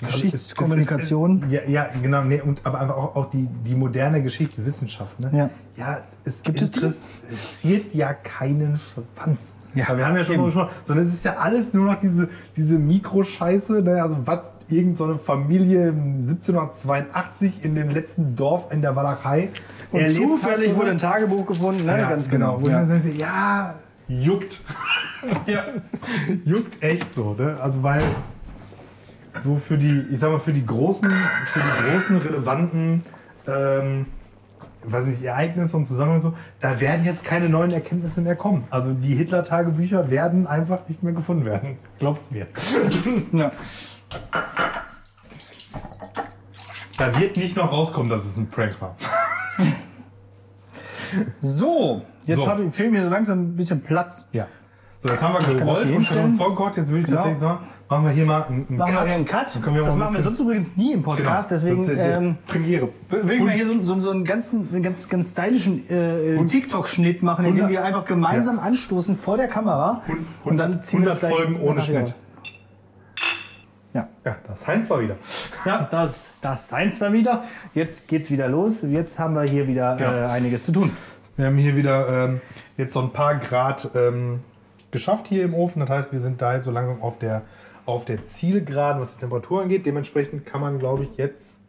Geschichtskommunikation. 0.01 1.43
Also 1.43 1.55
es- 1.55 1.61
es- 1.63 1.70
ja, 1.70 1.84
ja, 1.86 1.89
genau, 2.01 2.24
nee, 2.24 2.41
und, 2.41 2.61
aber 2.66 2.82
einfach 2.82 2.97
auch, 2.97 3.16
auch 3.16 3.30
die, 3.30 3.47
die 3.66 3.76
moderne 3.76 4.22
Geschichtswissenschaft. 4.22 5.20
Ne? 5.20 5.30
Ja. 5.34 5.49
ja, 5.78 6.01
es 6.24 6.43
Gibt 6.43 6.61
interessiert 6.61 7.93
ja 7.93 8.13
keinen 8.13 8.80
Schwanz. 9.16 9.53
Ja, 9.74 9.88
Aber 9.89 9.97
wir 9.99 10.07
haben 10.07 10.16
ja 10.18 10.24
schon 10.24 10.43
gesprochen, 10.43 10.70
sondern 10.84 11.05
es 11.05 11.13
ist 11.13 11.26
ja 11.26 11.38
alles 11.38 11.74
nur 11.74 11.86
noch 11.86 11.99
diese, 11.99 12.30
diese 12.55 12.78
Mikroscheiße, 12.78 13.82
ne? 13.82 14.01
also 14.01 14.18
was 14.26 14.39
irgend 14.68 14.97
so 14.97 15.03
eine 15.05 15.16
Familie 15.16 15.89
1782 15.89 17.63
in 17.63 17.76
dem 17.76 17.89
letzten 17.89 18.36
Dorf 18.36 18.72
in 18.72 18.82
der 18.82 18.95
Walachei 18.95 19.49
Und 19.91 20.09
zufällig 20.11 20.76
wurde 20.76 20.91
ein 20.91 20.97
Tagebuch 20.97 21.45
gefunden, 21.45 21.86
ne? 21.86 21.97
ja, 21.99 22.09
ganz 22.09 22.30
genau. 22.30 22.55
genau. 22.57 22.66
Und 22.66 22.72
Ja. 22.72 22.80
dann 22.80 22.88
sagst 22.88 23.05
du, 23.05 23.09
ja, 23.11 23.76
juckt. 24.08 24.62
Ja. 25.47 25.66
juckt 26.43 26.84
echt 26.84 27.12
so, 27.12 27.34
ne? 27.34 27.58
Also 27.60 27.82
weil 27.82 28.03
so 29.39 29.56
für 29.56 29.76
die, 29.76 30.06
ich 30.12 30.20
sag 30.20 30.30
mal, 30.30 30.38
für 30.38 30.53
die 30.53 30.64
großen, 30.64 31.10
für 31.45 31.60
die 31.60 31.91
großen 31.91 32.18
relevanten 32.18 33.03
ähm, 33.47 34.06
weiß 34.88 35.06
nicht, 35.08 35.24
Ereignisse 35.24 35.78
und 35.78 35.86
Zusammenhänge 35.86 36.22
so, 36.22 36.34
da 36.60 36.80
werden 36.80 37.06
jetzt 37.06 37.24
keine 37.24 37.49
neuen 37.49 37.72
Erkenntnisse 37.72 38.22
mehr 38.22 38.36
kommen. 38.36 38.66
Also 38.70 38.93
die 38.93 39.16
Hitler-Tagebücher 39.16 40.10
werden 40.10 40.47
einfach 40.47 40.88
nicht 40.88 41.03
mehr 41.03 41.14
gefunden 41.14 41.45
werden. 41.45 41.78
Glaubt's 41.99 42.32
mir. 42.32 42.47
Ja. 43.32 43.51
Da 46.97 47.20
wird 47.20 47.36
nicht 47.36 47.58
noch 47.58 47.74
rauskommen, 47.74 48.10
dass 48.10 48.26
es 48.26 48.38
ein 48.38 48.47
Prank 48.49 48.80
war. 48.82 48.95
So, 51.39 52.01
jetzt 52.26 52.41
So. 52.41 52.47
hab 52.47 52.60
ich, 52.60 52.74
fehlt 52.74 52.91
mir 52.91 53.03
so 53.03 53.10
langsam 53.10 53.39
ein 53.41 53.56
bisschen 53.56 53.82
Platz. 53.82 54.30
Ja. 54.34 54.47
So, 54.97 55.10
jetzt 55.10 55.22
haben 55.24 55.34
wir 55.47 55.56
gerollt 55.56 55.89
und 55.89 56.03
schon 56.03 56.34
vorgekocht. 56.34 56.78
Jetzt 56.78 56.89
würde 56.89 57.01
ich 57.01 57.06
Genau. 57.06 57.18
tatsächlich 57.18 57.39
sagen, 57.39 57.60
machen 57.89 58.06
wir 58.06 58.12
hier 58.12 58.26
mal 58.26 58.43
einen, 58.43 58.66
einen 58.68 58.78
Machen 58.78 58.93
wir 58.93 58.97
Cut. 58.99 59.08
hier 59.08 59.16
einen 59.16 59.26
Cut. 59.26 59.60
Können 59.62 59.76
wir 59.76 59.84
das 59.84 59.95
machen 59.95 60.16
wir 60.16 60.22
sonst 60.24 60.39
übrigens 60.39 60.78
nie 60.78 60.93
im 60.93 61.03
Podcast, 61.03 61.51
deswegen 61.51 61.82
das 61.82 61.89
ist 61.89 61.97
der, 61.97 62.08
der 62.08 62.18
ähm, 62.18 62.38
Premiere. 62.47 62.89
würde 63.10 63.34
ich 63.36 63.41
mal 63.43 63.51
hier 63.51 63.68
so, 63.68 63.84
so, 63.84 63.99
so 63.99 64.10
einen 64.12 64.24
ganzen, 64.24 64.70
einen 64.74 64.82
ganz, 64.82 65.08
ganz 65.10 65.32
stylischen 65.32 65.88
äh, 65.89 66.43
TikTok-Schnitt 66.45 67.22
machen, 67.22 67.45
in 67.45 67.51
dem 67.56 67.66
100 67.66 67.72
wir 67.72 67.84
einfach 67.86 68.06
gemeinsam 68.06 68.58
anstoßen 68.58 69.16
vor 69.16 69.38
der 69.38 69.47
Kamera 69.47 70.01
Und- 70.08 70.26
und 70.51 70.58
dann 70.58 70.82
ziehen 70.82 71.03
wir 71.03 71.12
100 71.12 71.14
das 71.14 71.20
gleich 71.20 71.34
Folgen 71.34 71.62
ohne 71.62 71.82
Schnitt. 71.82 72.01
raus. 72.01 72.14
Ja. 73.95 74.09
Ja, 74.25 74.35
das 74.45 74.67
Heinz 74.67 74.89
war 74.89 74.99
wieder. 74.99 75.15
Ja, 75.63 75.87
das, 75.89 76.27
das 76.41 76.67
seins 76.67 76.99
mal 76.99 77.13
wieder. 77.13 77.45
Jetzt 77.73 78.09
geht's 78.09 78.29
wieder 78.29 78.49
los. 78.49 78.81
Jetzt 78.81 79.17
haben 79.19 79.33
wir 79.35 79.43
hier 79.43 79.67
wieder 79.67 79.95
Genau. 79.95 80.11
äh, 80.11 80.25
einiges 80.25 80.65
zu 80.65 80.73
tun. 80.73 80.91
Wir 81.37 81.45
haben 81.45 81.55
hier 81.57 81.77
wieder 81.77 82.25
ähm, 82.25 82.41
jetzt 82.75 82.91
so 82.93 82.99
ein 83.01 83.11
paar 83.13 83.35
Grad 83.35 83.89
ähm, 83.95 84.41
geschafft 84.91 85.27
hier 85.27 85.45
im 85.45 85.53
Ofen. 85.53 85.79
Das 85.79 85.89
heißt, 85.89 86.11
wir 86.11 86.19
sind 86.19 86.41
da 86.41 86.55
jetzt 86.55 86.65
so 86.65 86.71
langsam 86.71 87.01
auf 87.01 87.17
der, 87.19 87.43
auf 87.85 88.03
der 88.03 88.25
Zielgeraden, 88.27 89.01
was 89.01 89.13
die 89.13 89.21
Temperatur 89.21 89.61
angeht. 89.61 89.85
Dementsprechend 89.85 90.45
kann 90.45 90.59
man, 90.59 90.77
glaube 90.77 91.03
ich, 91.03 91.17
jetzt 91.17 91.61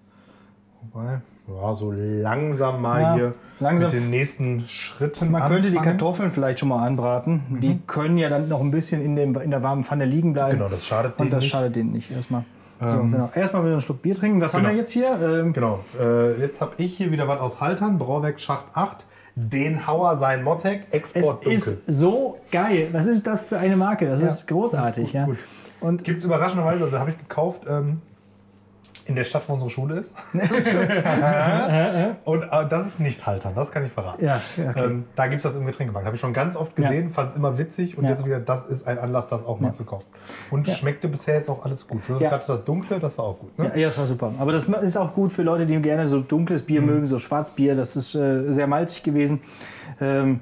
wobei, 0.92 1.20
ja, 1.48 1.74
so 1.74 1.92
langsam 1.92 2.82
mal 2.82 3.00
Ja, 3.00 3.14
hier 3.14 3.34
langsam. 3.60 3.86
mit 3.86 3.92
den 4.00 4.10
nächsten 4.10 4.60
Schritten 4.68 5.30
Man 5.30 5.42
könnte 5.48 5.70
die 5.70 5.78
anfangen. 5.78 5.98
Kartoffeln 5.98 6.30
vielleicht 6.32 6.58
schon 6.60 6.68
mal 6.68 6.84
anbraten. 6.86 7.42
Die 7.62 7.78
können 7.86 8.18
ja 8.18 8.28
dann 8.28 8.48
noch 8.48 8.60
ein 8.60 8.70
bisschen 8.70 9.02
in, 9.04 9.16
dem, 9.16 9.34
in 9.36 9.50
der 9.50 9.62
warmen 9.62 9.84
Pfanne 9.84 10.04
liegen 10.04 10.32
bleiben. 10.32 10.58
Genau, 10.58 10.68
das 10.68 10.84
schadet 10.84 11.12
Und 11.12 11.20
denen 11.20 11.30
das 11.30 11.42
nicht. 11.44 11.50
schadet 11.52 11.76
denen 11.76 11.92
nicht 11.92 12.10
erstmal. 12.10 12.44
so, 12.80 12.98
genau. 12.98 13.30
Erstmal 13.34 13.62
wieder 13.62 13.72
einen 13.72 13.80
Schluck 13.80 14.02
Bier 14.02 14.16
trinken. 14.16 14.40
Was 14.40 14.54
haben 14.54 14.62
Genau. 14.62 14.72
wir 14.72 14.78
jetzt 14.80 14.90
hier? 14.90 15.18
Ähm, 15.20 15.52
Genau, 15.52 15.78
äh, 16.00 16.40
jetzt 16.40 16.60
habe 16.60 16.72
ich 16.78 16.96
hier 16.96 17.10
wieder 17.12 17.26
was 17.28 17.40
aus 17.40 17.60
Haltern, 17.60 17.96
Brauwerk 17.98 18.40
Schacht 18.40 18.64
8, 18.74 19.06
den 19.36 19.86
Hauer 19.86 20.16
sein 20.16 20.42
Mottek, 20.42 20.82
es 20.90 21.12
Export 21.12 21.44
Dunkel. 21.44 21.52
ist 21.52 21.82
so 21.86 22.38
geil. 22.50 22.88
Was 22.92 23.06
ist 23.06 23.26
das 23.26 23.44
für 23.44 23.58
eine 23.58 23.76
Marke? 23.76 24.06
Das 24.08 24.22
ist 24.22 24.46
großartig. 24.48 25.12
ja. 25.12 25.26
gut. 25.26 25.38
Und 25.80 26.04
Gibt 26.04 26.18
es 26.18 26.24
überraschenderweise, 26.24 26.84
also 26.84 26.98
habe 26.98 27.10
ich 27.10 27.18
gekauft 27.18 27.62
ähm, 27.68 28.00
in 29.06 29.16
der 29.16 29.24
Stadt, 29.24 29.48
wo 29.48 29.52
unsere 29.54 29.70
Schule 29.70 29.96
ist. 30.00 30.12
Und 32.24 32.42
äh, 32.42 32.68
das 32.68 32.86
ist 32.86 33.00
nicht 33.00 33.24
Haltern, 33.26 33.54
das 33.54 33.70
kann 33.70 33.84
ich 33.84 33.92
verraten. 33.92 34.24
Ja, 34.24 34.40
ja, 34.56 34.70
okay. 34.70 34.84
ähm, 34.84 35.04
da 35.14 35.26
gibt 35.28 35.38
es 35.38 35.42
das 35.44 35.54
im 35.56 35.64
Getränkemarkt. 35.66 36.06
Habe 36.06 36.16
ich 36.16 36.20
schon 36.20 36.32
ganz 36.32 36.56
oft 36.56 36.74
gesehen, 36.76 37.10
fand 37.10 37.30
es 37.30 37.36
immer 37.36 37.56
witzig 37.58 37.96
und 37.98 38.04
Ja. 38.04 38.10
jetzt 38.10 38.24
wieder, 38.26 38.40
das 38.40 38.64
ist 38.64 38.86
ein 38.86 38.98
Anlass, 38.98 39.28
das 39.28 39.44
auch 39.44 39.60
mal 39.60 39.72
zu 39.72 39.84
kaufen. 39.84 40.06
Und 40.50 40.68
schmeckte 40.68 41.08
bisher 41.08 41.36
jetzt 41.36 41.48
auch 41.48 41.64
alles 41.64 41.86
gut. 41.86 42.02
Du 42.08 42.14
hast 42.14 42.20
Ja. 42.22 42.30
gerade 42.30 42.44
das 42.46 42.64
Dunkle, 42.64 42.98
das 42.98 43.16
war 43.18 43.24
auch 43.26 43.38
gut. 43.38 43.58
Ne? 43.58 43.66
Ja, 43.68 43.76
ja, 43.76 43.86
das 43.88 43.98
war 43.98 44.06
super. 44.06 44.32
Aber 44.38 44.52
das 44.52 44.64
ist 44.64 44.96
auch 44.96 45.14
gut 45.14 45.32
für 45.32 45.42
Leute, 45.42 45.66
die 45.66 45.76
gerne 45.80 46.08
so 46.08 46.20
dunkles 46.20 46.62
Bier 46.62 46.80
Mhm. 46.80 46.86
mögen, 46.86 47.06
so 47.06 47.18
Schwarzbier. 47.18 47.74
Das 47.76 47.96
ist 47.96 48.14
äh, 48.14 48.50
sehr 48.52 48.66
malzig 48.66 49.02
gewesen. 49.02 49.40
Ähm, 50.00 50.40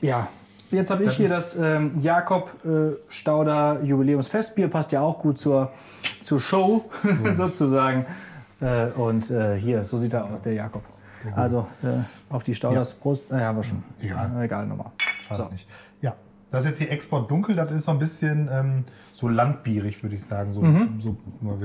ja. 0.00 0.28
Jetzt 0.70 0.90
habe 0.90 1.02
ich 1.02 1.08
Das 1.10 1.16
hier 1.16 1.28
das 1.28 1.56
ähm, 1.56 2.00
Jakob 2.00 2.50
äh, 2.64 2.96
Stauder 3.08 3.80
Jubiläumsfestbier. 3.82 4.68
Passt 4.68 4.92
ja 4.92 5.00
auch 5.02 5.18
gut 5.18 5.38
zur, 5.38 5.70
zur 6.20 6.40
Show 6.40 6.90
sozusagen. 7.32 8.06
Äh, 8.60 8.86
und 8.96 9.30
äh, 9.30 9.56
hier, 9.58 9.84
so 9.84 9.98
sieht 9.98 10.14
er 10.14 10.24
aus, 10.24 10.42
der 10.42 10.54
Jakob. 10.54 10.82
Also 11.36 11.60
äh, 11.82 11.88
auf 12.32 12.42
die 12.44 12.54
Stauders 12.54 12.92
Prost. 12.94 13.30
Naja, 13.30 13.46
haben 13.46 13.56
wir 13.56 13.62
schon. 13.62 13.82
Egal. 14.00 14.30
Äh, 14.38 14.44
egal 14.44 14.66
nochmal. 14.66 14.90
Schade 15.26 15.48
nicht. 15.50 15.66
Ja, 16.02 16.14
das 16.50 16.62
ist 16.64 16.70
jetzt 16.70 16.78
hier 16.80 16.90
Export 16.90 17.30
Dunkel, 17.30 17.56
das 17.56 17.70
ist 17.72 17.84
so 17.84 17.92
ein 17.92 17.98
bisschen 17.98 18.48
ähm, 18.52 18.84
so 19.14 19.28
landbierig, 19.28 20.02
würde 20.02 20.16
ich 20.16 20.24
sagen. 20.24 20.52
So, 20.52 20.60
so 21.00 21.16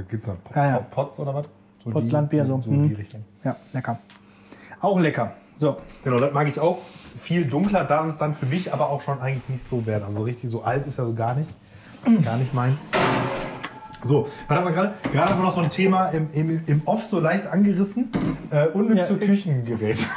gibt 0.08 0.26
es 0.28 0.34
Ah, 0.54 0.66
ja. 0.66 0.78
Pots 0.80 1.20
oder 1.20 1.34
was? 1.34 1.46
So 1.84 1.92
die- 1.92 2.10
Landbier, 2.10 2.46
so. 2.46 2.56
so, 2.58 2.62
so 2.64 2.72
Mhm. 2.72 2.90
die 2.90 2.96
Richtung. 2.96 3.24
Ja, 3.44 3.56
lecker. 3.74 4.00
Auch 4.82 5.00
lecker. 5.00 5.34
So, 5.58 5.78
Genau, 6.06 6.20
das 6.20 6.34
mag 6.34 6.48
ich 6.48 6.58
auch. 6.60 6.78
Viel 7.18 7.46
dunkler 7.46 7.84
darf 7.84 8.08
es 8.08 8.18
dann 8.18 8.34
für 8.34 8.46
mich 8.46 8.74
aber 8.74 8.90
auch 8.90 9.02
schon 9.02 9.20
eigentlich 9.22 9.48
nicht 9.50 9.64
so 9.68 9.86
werden. 9.86 10.04
Also 10.06 10.24
richtig 10.24 10.50
so 10.50 10.64
alt 10.64 10.86
ist 10.88 10.98
ja 10.98 11.06
so 11.06 11.14
gar 11.14 11.36
nicht. 11.36 11.50
Gar 12.24 12.38
nicht 12.38 12.54
meins. 12.54 12.80
So, 14.04 14.28
was 14.48 14.58
haben 14.58 14.66
wir 14.66 14.72
gerade? 14.72 14.94
Gerade 15.12 15.32
haben 15.34 15.40
wir 15.42 15.44
noch 15.46 15.52
so 15.54 15.60
ein 15.62 15.70
Thema 15.70 16.08
im, 16.10 16.30
im, 16.32 16.62
im 16.66 16.82
Off 16.86 17.06
so 17.06 17.20
leicht 17.20 17.46
angerissen. 17.48 18.10
Äh, 18.50 18.68
unnütze 18.68 19.14
Ja, 19.14 19.16
ich- 19.16 19.20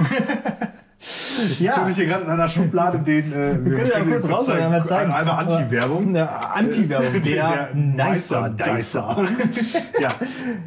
Küchengerät. 1.03 1.51
Ich 1.53 1.61
ja. 1.61 1.77
habe 1.77 1.91
hier 1.93 2.07
gerade 2.07 2.25
in 2.25 2.31
einer 2.31 2.49
Schublade 2.49 2.99
den. 3.01 3.33
Äh, 3.33 3.65
wir 3.65 3.77
können 3.77 3.91
ja 3.91 4.01
kurz 4.05 4.29
raus, 4.31 4.49
wir 4.49 4.85
zeigen. 4.85 5.13
Einmal 5.13 5.41
Anti-Werbung. 5.41 6.15
Ja, 6.15 6.27
Anti-Werbung. 6.55 7.23
Der, 7.23 7.69
der 7.73 7.75
Nicer 7.75 8.51
Dicer. 8.51 9.17
ja, 10.01 10.11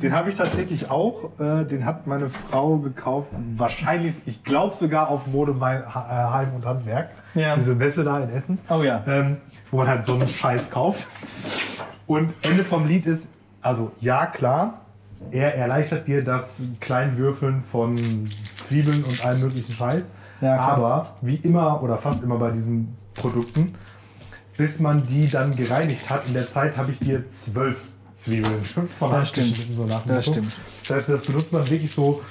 den 0.01 0.13
habe 0.13 0.29
ich 0.29 0.35
tatsächlich 0.35 0.89
auch. 0.91 1.39
Äh, 1.39 1.63
den 1.65 1.85
hat 1.85 2.07
meine 2.07 2.29
Frau 2.29 2.77
gekauft. 2.77 3.29
Wahrscheinlich, 3.55 4.15
ich 4.25 4.43
glaube 4.43 4.75
sogar 4.75 5.09
auf 5.09 5.27
Mode 5.27 5.53
mein 5.53 5.83
Ha- 5.93 6.07
äh, 6.09 6.33
Heim 6.33 6.53
und 6.55 6.65
Handwerk. 6.65 7.09
Ja. 7.33 7.55
Diese 7.55 7.75
Messe 7.75 8.03
da 8.03 8.19
in 8.19 8.29
Essen. 8.29 8.59
Oh 8.69 8.81
ja. 8.83 9.03
Ähm, 9.07 9.37
wo 9.71 9.77
man 9.77 9.87
halt 9.87 10.05
so 10.05 10.13
einen 10.13 10.27
Scheiß 10.27 10.69
kauft. 10.69 11.07
Und 12.07 12.33
Ende 12.43 12.63
vom 12.63 12.85
Lied 12.85 13.05
ist, 13.05 13.29
also 13.61 13.91
ja, 13.99 14.25
klar, 14.25 14.81
er 15.31 15.55
erleichtert 15.55 16.07
dir 16.07 16.23
das 16.23 16.63
Kleinwürfeln 16.79 17.59
von 17.59 17.95
Zwiebeln 17.97 19.03
und 19.03 19.25
allem 19.25 19.41
möglichen 19.41 19.71
Scheiß. 19.71 20.11
Ja. 20.41 20.57
Aber 20.57 21.15
wie 21.21 21.35
immer 21.35 21.81
oder 21.81 21.97
fast 21.97 22.23
immer 22.23 22.37
bei 22.37 22.51
diesen 22.51 22.95
Produkten, 23.13 23.73
bis 24.57 24.79
man 24.79 25.05
die 25.05 25.29
dann 25.29 25.55
gereinigt 25.55 26.09
hat, 26.09 26.27
in 26.27 26.33
der 26.33 26.47
Zeit 26.47 26.77
habe 26.77 26.91
ich 26.91 26.99
dir 26.99 27.27
zwölf 27.27 27.91
Zwiebeln 28.13 28.63
von 28.99 29.11
Hand 29.11 29.27
stimmt. 29.27 29.55
So 29.75 29.85
nach 29.85 30.05
Das 30.05 30.25
stimmt. 30.25 30.51
Das 30.87 30.97
heißt, 30.97 31.09
das 31.09 31.21
benutzt 31.21 31.51
man 31.51 31.69
wirklich 31.69 31.93
so 31.93 32.21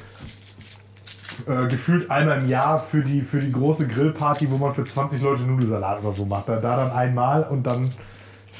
äh, 1.47 1.67
gefühlt 1.67 2.11
einmal 2.11 2.39
im 2.39 2.49
Jahr 2.49 2.79
für 2.79 3.03
die, 3.03 3.21
für 3.21 3.41
die 3.41 3.53
große 3.53 3.87
Grillparty, 3.87 4.51
wo 4.51 4.57
man 4.57 4.73
für 4.73 4.85
20 4.85 5.21
Leute 5.21 5.43
Nudelsalat 5.43 6.03
oder 6.03 6.13
so 6.13 6.25
macht. 6.25 6.49
Da, 6.49 6.57
da 6.57 6.77
dann 6.77 6.91
einmal 6.91 7.43
und 7.45 7.67
dann 7.67 7.91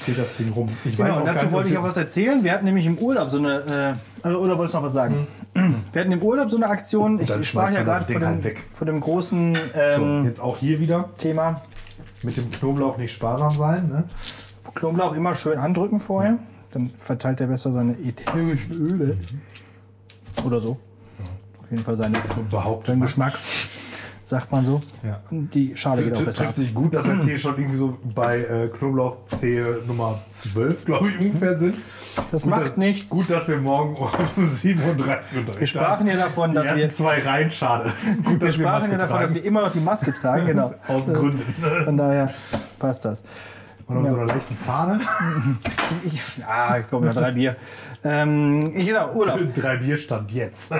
steht 0.01 0.17
das 0.17 0.35
Ding 0.37 0.51
rum. 0.51 0.69
Ich 0.83 0.97
Genau, 0.97 1.15
auch 1.15 1.19
und 1.21 1.25
dazu 1.27 1.51
wollte 1.51 1.69
ich 1.69 1.77
auch 1.77 1.83
was 1.83 1.97
erzählen. 1.97 2.43
Wir 2.43 2.51
hatten 2.51 2.65
nämlich 2.65 2.85
im 2.85 2.97
Urlaub 2.97 3.29
so 3.29 3.37
eine. 3.37 3.97
Äh, 4.23 4.25
also, 4.25 4.39
oder 4.39 4.57
wolltest 4.57 4.73
du 4.75 4.77
noch 4.79 4.85
was 4.85 4.93
sagen? 4.93 5.27
Wir 5.93 6.01
hatten 6.01 6.11
im 6.11 6.21
Urlaub 6.21 6.49
so 6.49 6.57
eine 6.57 6.67
Aktion. 6.67 7.19
Ich 7.19 7.31
sprach 7.47 7.71
ja 7.71 7.83
gerade 7.83 8.05
von, 8.05 8.21
dem- 8.21 8.43
halt 8.43 8.57
von 8.73 8.87
dem 8.87 8.99
großen 8.99 9.55
So, 9.55 9.61
ähm, 9.79 10.25
jetzt 10.25 10.39
auch 10.41 10.57
hier 10.57 10.79
wieder 10.79 11.09
Thema. 11.17 11.61
mit 12.23 12.35
dem 12.37 12.49
Knoblauch 12.51 12.97
nicht 12.97 13.13
sparsam 13.13 13.51
sein. 13.51 13.87
Ne? 13.87 14.03
Knoblauch 14.73 15.15
immer 15.15 15.35
schön 15.35 15.57
andrücken 15.57 15.99
vorher. 15.99 16.37
Dann 16.71 16.87
verteilt 16.89 17.39
er 17.39 17.47
besser 17.47 17.71
seine 17.71 17.93
ätherischen 17.93 18.71
Öle. 18.73 19.17
Oder 20.45 20.59
so. 20.59 20.71
Auf 21.61 21.71
jeden 21.71 21.83
Fall 21.83 21.95
seine, 21.95 22.17
seinen. 22.85 23.01
Geschmack. 23.01 23.33
Sagt 24.27 24.51
man 24.51 24.65
so. 24.65 24.79
Ja. 25.03 25.21
Und 25.29 25.53
die 25.53 25.77
Schale 25.77 26.03
geht 26.03 26.17
auch 26.17 26.23
besser. 26.23 26.45
Trifft 26.45 26.55
sich 26.55 26.73
gut, 26.73 26.95
dass 26.95 27.05
wir 27.05 27.13
jetzt 27.13 27.25
hier 27.25 27.37
schon 27.37 27.55
irgendwie 27.59 27.77
so 27.77 27.95
bei 28.15 28.39
äh, 28.39 28.67
Knoblauchzehe 28.69 29.83
Nummer 29.85 30.19
12, 30.31 30.83
glaube 30.83 31.09
ich, 31.09 31.19
ungefähr 31.27 31.59
sind. 31.59 31.75
Das 32.31 32.41
Gut, 32.41 32.49
macht 32.49 32.69
dass- 32.69 32.77
nichts. 32.77 33.11
Gut, 33.11 33.29
dass 33.29 33.47
wir 33.47 33.57
morgen 33.59 33.95
um 34.35 34.47
37 34.47 35.37
Uhr 35.37 35.59
Wir 35.59 35.67
sprachen 35.67 36.07
ja 36.07 36.15
davon, 36.15 36.51
dass 36.55 36.75
wir, 36.75 36.89
zwei 36.91 37.21
Reihen 37.21 37.51
schade. 37.51 37.93
Gut, 38.23 38.25
wir 38.25 38.47
dass 38.47 38.57
wir 38.57 38.65
sprachen 38.65 38.91
ja 38.91 38.97
davon, 38.97 39.19
dass 39.21 39.35
wir 39.35 39.45
immer 39.45 39.61
noch 39.61 39.71
die 39.71 39.79
Maske 39.79 40.11
tragen. 40.11 40.47
Genau. 40.55 40.73
Aus 40.87 41.05
Gründen. 41.13 41.43
Von 41.85 41.95
daher 41.95 42.33
passt 42.79 43.05
das. 43.05 43.23
Und 43.85 44.01
mit 44.01 44.09
so 44.09 44.17
einer 44.17 44.25
leichten 44.25 44.55
Fahne. 44.55 45.01
Ich, 46.03 46.19
ja, 46.39 46.79
komm, 46.89 47.05
noch 47.05 47.13
drei 47.13 47.31
Bier. 47.31 47.55
Ähm, 48.03 48.73
genau, 48.73 49.13
Urlaub. 49.13 49.39
Drei 49.55 49.77
Bier 49.77 49.97
stand 49.97 50.31
jetzt. 50.31 50.71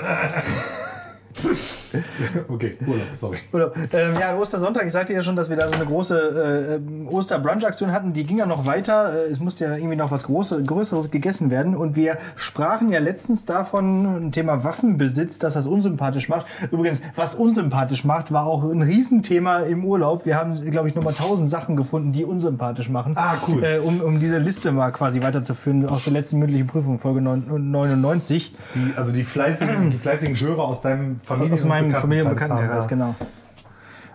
okay, 2.48 2.78
Urlaub, 2.86 3.06
sorry. 3.14 3.38
Urlaub. 3.52 3.76
Ähm, 3.94 4.14
ja, 4.20 4.36
Ostersonntag, 4.38 4.86
ich 4.86 4.94
sagte 4.94 5.14
ja 5.14 5.22
schon, 5.22 5.36
dass 5.36 5.50
wir 5.50 5.58
da 5.58 5.68
so 5.70 5.76
eine 5.76 5.86
große 5.86 6.80
äh, 6.82 7.06
Oster-Brunch-Aktion 7.08 7.92
hatten. 7.92 8.14
Die 8.14 8.24
ging 8.26 8.38
ja 8.38 8.46
noch 8.46 8.66
weiter. 8.66 9.26
Äh, 9.28 9.32
Es 9.32 9.40
musste 9.40 9.66
ja 9.66 9.76
irgendwie 9.76 9.96
noch 9.96 10.12
was 10.12 10.24
Große, 10.26 10.64
Größeres 10.64 11.12
gegessen 11.12 11.52
werden. 11.52 11.76
Und 11.76 11.96
wir 11.96 12.18
sprachen 12.36 12.90
ja 12.90 13.00
letztens 13.00 13.46
davon, 13.46 14.32
Thema 14.32 14.64
Waffenbesitz, 14.64 15.40
dass 15.40 15.54
das 15.54 15.68
unsympathisch 15.68 16.30
macht. 16.30 16.46
Übrigens, 16.72 17.02
was 17.16 17.36
unsympathisch 17.36 18.06
macht, 18.06 18.32
war 18.32 18.46
auch 18.46 18.64
ein 18.64 18.82
Riesenthema 18.82 19.60
im 19.60 19.84
Urlaub. 19.86 20.26
Wir 20.26 20.36
haben, 20.38 20.54
glaube 20.72 20.90
ich, 20.90 20.96
nochmal 20.96 21.14
tausend 21.14 21.50
Sachen 21.50 21.76
gefunden, 21.76 22.12
die 22.12 22.26
unsympathisch 22.26 22.90
machen. 22.90 23.14
Ah, 23.16 23.36
cool. 23.48 23.64
Äh, 23.64 23.80
um, 23.80 24.02
um 24.02 24.20
diese 24.20 24.38
Liste 24.38 24.72
mal 24.72 24.92
quasi 24.92 25.22
weiterzuführen 25.22 25.86
aus 25.88 26.04
der 26.06 26.14
letzten 26.14 26.40
mündlichen 26.40 26.68
Prüfung, 26.68 27.00
Folge 27.00 27.22
99. 27.22 28.54
Die, 28.76 28.94
also 28.98 29.12
die 29.14 29.24
fleißigen, 29.24 29.92
die 29.92 29.98
fleißigen 29.98 30.36
Hörer 30.40 30.64
aus 30.64 30.82
deinem 30.82 31.20
Familien- 31.20 31.54
Aus 31.54 31.64
meinem 31.64 31.85
Familien- 31.92 32.28
und 32.28 32.34
Bekanntenkreis 32.34 32.68
Bekanntenkreis, 32.68 32.84
haben 32.84 32.88
genau. 32.88 33.16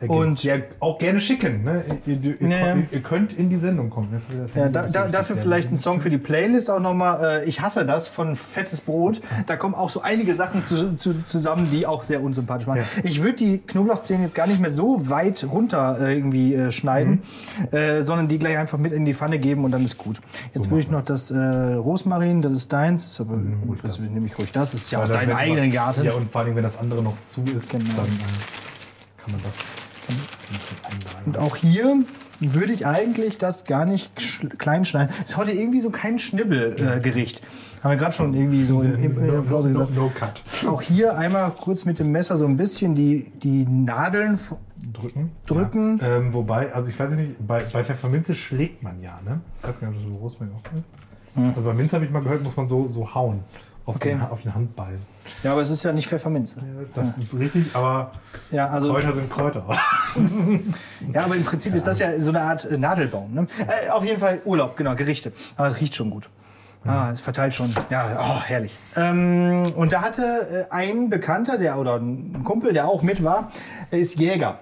Und- 0.09 0.43
ja, 0.45 0.55
auch 0.81 0.99
gerne 0.99 1.21
schicken. 1.21 1.63
Ne? 1.65 1.85
Ihr, 2.07 2.19
ihr, 2.41 2.49
Ja, 2.49 2.77
ihr 2.91 3.01
könnt 3.03 3.33
in 3.33 3.51
die 3.51 3.57
Sendung 3.57 3.91
kommen. 3.91 4.09
Ja, 4.55 4.69
da, 4.69 4.85
so 4.85 4.93
da, 4.93 5.09
dafür 5.09 5.37
vielleicht 5.37 5.71
ein 5.71 5.77
Song 5.77 6.01
für 6.01 6.09
die 6.11 6.19
Playlist 6.19 6.71
auch 6.71 6.81
nochmal. 6.81 7.43
Äh, 7.43 7.49
ich 7.49 7.61
hasse 7.61 7.85
das 7.85 8.09
von 8.09 8.37
Fettes 8.37 8.81
Brot. 8.81 9.21
Da 9.47 9.57
kommen 9.57 9.75
auch 9.75 9.91
so 9.91 10.01
einige 10.03 10.35
Sachen 10.35 10.63
zu, 10.63 10.95
zu, 10.97 11.23
zusammen, 11.25 11.69
die 11.71 11.87
auch 11.87 12.03
sehr 12.05 12.23
unsympathisch 12.23 12.67
machen. 12.67 12.85
Ich 13.05 13.23
würde 13.23 13.37
die 13.37 13.59
Knoblauchzehen 13.59 14.23
jetzt 14.23 14.35
gar 14.35 14.47
nicht 14.47 14.61
mehr 14.61 14.71
so 14.71 15.09
weit 15.11 15.45
runter 15.51 15.99
äh, 16.01 16.15
irgendwie 16.17 16.55
äh, 16.55 16.71
schneiden, 16.71 17.23
äh, 17.71 18.03
sondern 18.03 18.29
die 18.29 18.39
gleich 18.39 18.57
einfach 18.57 18.79
mit 18.79 18.93
in 18.93 19.05
die 19.05 19.15
Pfanne 19.15 19.39
geben 19.39 19.65
und 19.65 19.71
dann 19.73 19.85
ist 19.85 19.99
gut. 19.99 20.21
Jetzt 20.53 20.71
würde 20.71 20.81
ich 20.81 20.91
noch 20.91 21.03
das 21.03 21.31
äh, 21.31 21.37
Rosmarin, 21.39 22.43
das 22.43 22.53
ist 22.53 22.73
deins. 22.73 23.03
Das 23.03 23.13
ist 23.13 23.21
aber, 23.21 23.37
gut, 23.67 23.79
das 23.83 23.99
nehme 24.01 24.27
ich 24.27 24.39
ruhig. 24.39 24.51
Das 24.53 24.73
ist 24.75 24.91
ja 24.91 25.03
aus 25.03 25.11
deinem 25.11 25.37
eigenen 25.37 25.71
Garten. 25.71 26.05
Ja, 26.05 26.13
und 26.13 26.27
vor 26.29 26.41
allem, 26.43 26.57
wenn 26.57 26.63
das 26.63 26.79
andere 26.79 27.03
noch 27.03 27.21
zu 27.23 27.43
ist, 27.55 27.71
Genau. 27.73 27.85
dann 27.97 28.07
äh, 28.07 29.21
kann 29.23 29.33
man 29.33 29.41
das. 29.43 29.59
Und 31.27 31.39
auch 31.39 31.57
hier 31.57 32.03
würde 32.41 32.73
ich 32.73 32.87
eigentlich 32.87 33.39
das 33.39 33.65
gar 33.65 33.85
nicht 33.85 34.11
klein 34.59 34.85
schneiden. 34.85 35.15
Ist 35.25 35.37
heute 35.37 35.53
irgendwie 35.53 35.81
so 35.81 35.91
kein 35.91 36.19
Schnibbelgericht. 36.19 37.41
Äh. 37.41 37.83
Haben 37.83 37.91
wir 37.93 37.97
gerade 37.97 38.13
schon 38.13 38.35
irgendwie 38.35 38.63
so 38.63 38.83
im, 38.83 39.15
no, 39.15 39.21
im 39.21 39.27
no, 39.27 39.43
Pause 39.43 39.69
no, 39.71 39.81
gesagt. 39.81 39.97
no 39.97 40.13
cut. 40.15 40.43
Auch 40.67 40.83
hier 40.83 41.17
einmal 41.17 41.51
kurz 41.51 41.87
mit 41.87 41.99
dem 41.99 42.11
Messer 42.11 42.37
so 42.37 42.45
ein 42.45 42.57
bisschen 42.57 42.95
die, 42.95 43.31
die 43.43 43.65
Nadeln 43.67 44.39
Drücken. 44.93 45.33
Drücken. 45.47 45.99
Ja. 45.99 46.17
Ähm, 46.17 46.35
wobei, 46.35 46.73
also 46.73 46.89
ich 46.89 46.99
weiß 46.99 47.15
nicht, 47.17 47.47
bei, 47.47 47.65
bei 47.73 47.85
Pfefferminze 47.85 48.35
schlägt 48.35 48.83
man 48.83 49.01
ja, 49.01 49.21
ne? 49.25 49.41
Ich 49.59 49.69
weiß 49.69 49.81
gar 49.81 49.89
nicht, 49.89 49.99
ob 49.99 50.03
das 50.05 50.13
so 50.13 50.19
Rosmarin 50.19 50.55
auch 50.55 50.61
so 50.61 50.69
ist. 50.79 50.89
Also 51.55 51.69
bei 51.69 51.75
Minze 51.75 51.95
habe 51.95 52.05
ich 52.05 52.11
mal 52.11 52.23
gehört, 52.23 52.43
muss 52.43 52.57
man 52.57 52.67
so, 52.67 52.89
so 52.89 53.15
hauen 53.15 53.45
auf, 53.87 53.97
Okay. 53.97 54.11
den, 54.11 54.23
auf 54.23 54.43
den 54.43 54.55
Handballen. 54.55 55.01
Ja, 55.43 55.53
aber 55.53 55.61
es 55.63 55.71
ist 55.71 55.83
ja 55.83 55.93
nicht 55.93 56.09
Pfefferminze. 56.09 56.57
Das 56.95 57.19
ist 57.19 57.39
richtig, 57.39 57.75
aber 57.75 58.13
Ja, 58.51 58.69
also, 58.69 58.93
Kräuter 58.93 59.13
sind 59.13 59.31
Kräuter. 59.31 59.65
ja, 61.13 61.25
aber 61.25 61.37
im 61.37 61.45
Prinzip 61.45 61.75
ist 61.75 61.87
das 61.87 61.99
ja 61.99 62.21
so 62.21 62.31
eine 62.31 62.43
Art 62.43 62.65
äh, 62.65 62.77
Nadelbaum. 62.79 63.33
Ne? 63.35 63.47
Äh, 63.59 63.91
auf 63.91 64.05
jeden 64.05 64.21
Fall 64.21 64.41
Urlaub, 64.45 64.77
genau, 64.77 64.95
Gerichte. 64.95 65.33
Aber 65.57 65.69
es 65.69 65.81
riecht 65.81 65.95
schon 65.95 66.11
gut. 66.11 66.29
Ah, 66.85 67.11
es 67.13 67.21
verteilt 67.21 67.55
schon. 67.55 67.75
Ja, 67.91 68.07
oh, 68.19 68.41
herrlich. 68.43 68.75
Ähm, 68.97 69.71
und 69.77 69.93
da 69.93 70.01
hatte 70.01 70.67
äh, 70.71 70.73
ein 70.75 71.11
Bekannter, 71.11 71.59
der 71.59 71.79
oder 71.79 71.97
ein 71.97 72.43
Kumpel, 72.43 72.73
der 72.73 72.89
auch 72.89 73.03
mit 73.03 73.23
war, 73.23 73.53
ist 73.91 74.19
Jäger. 74.19 74.59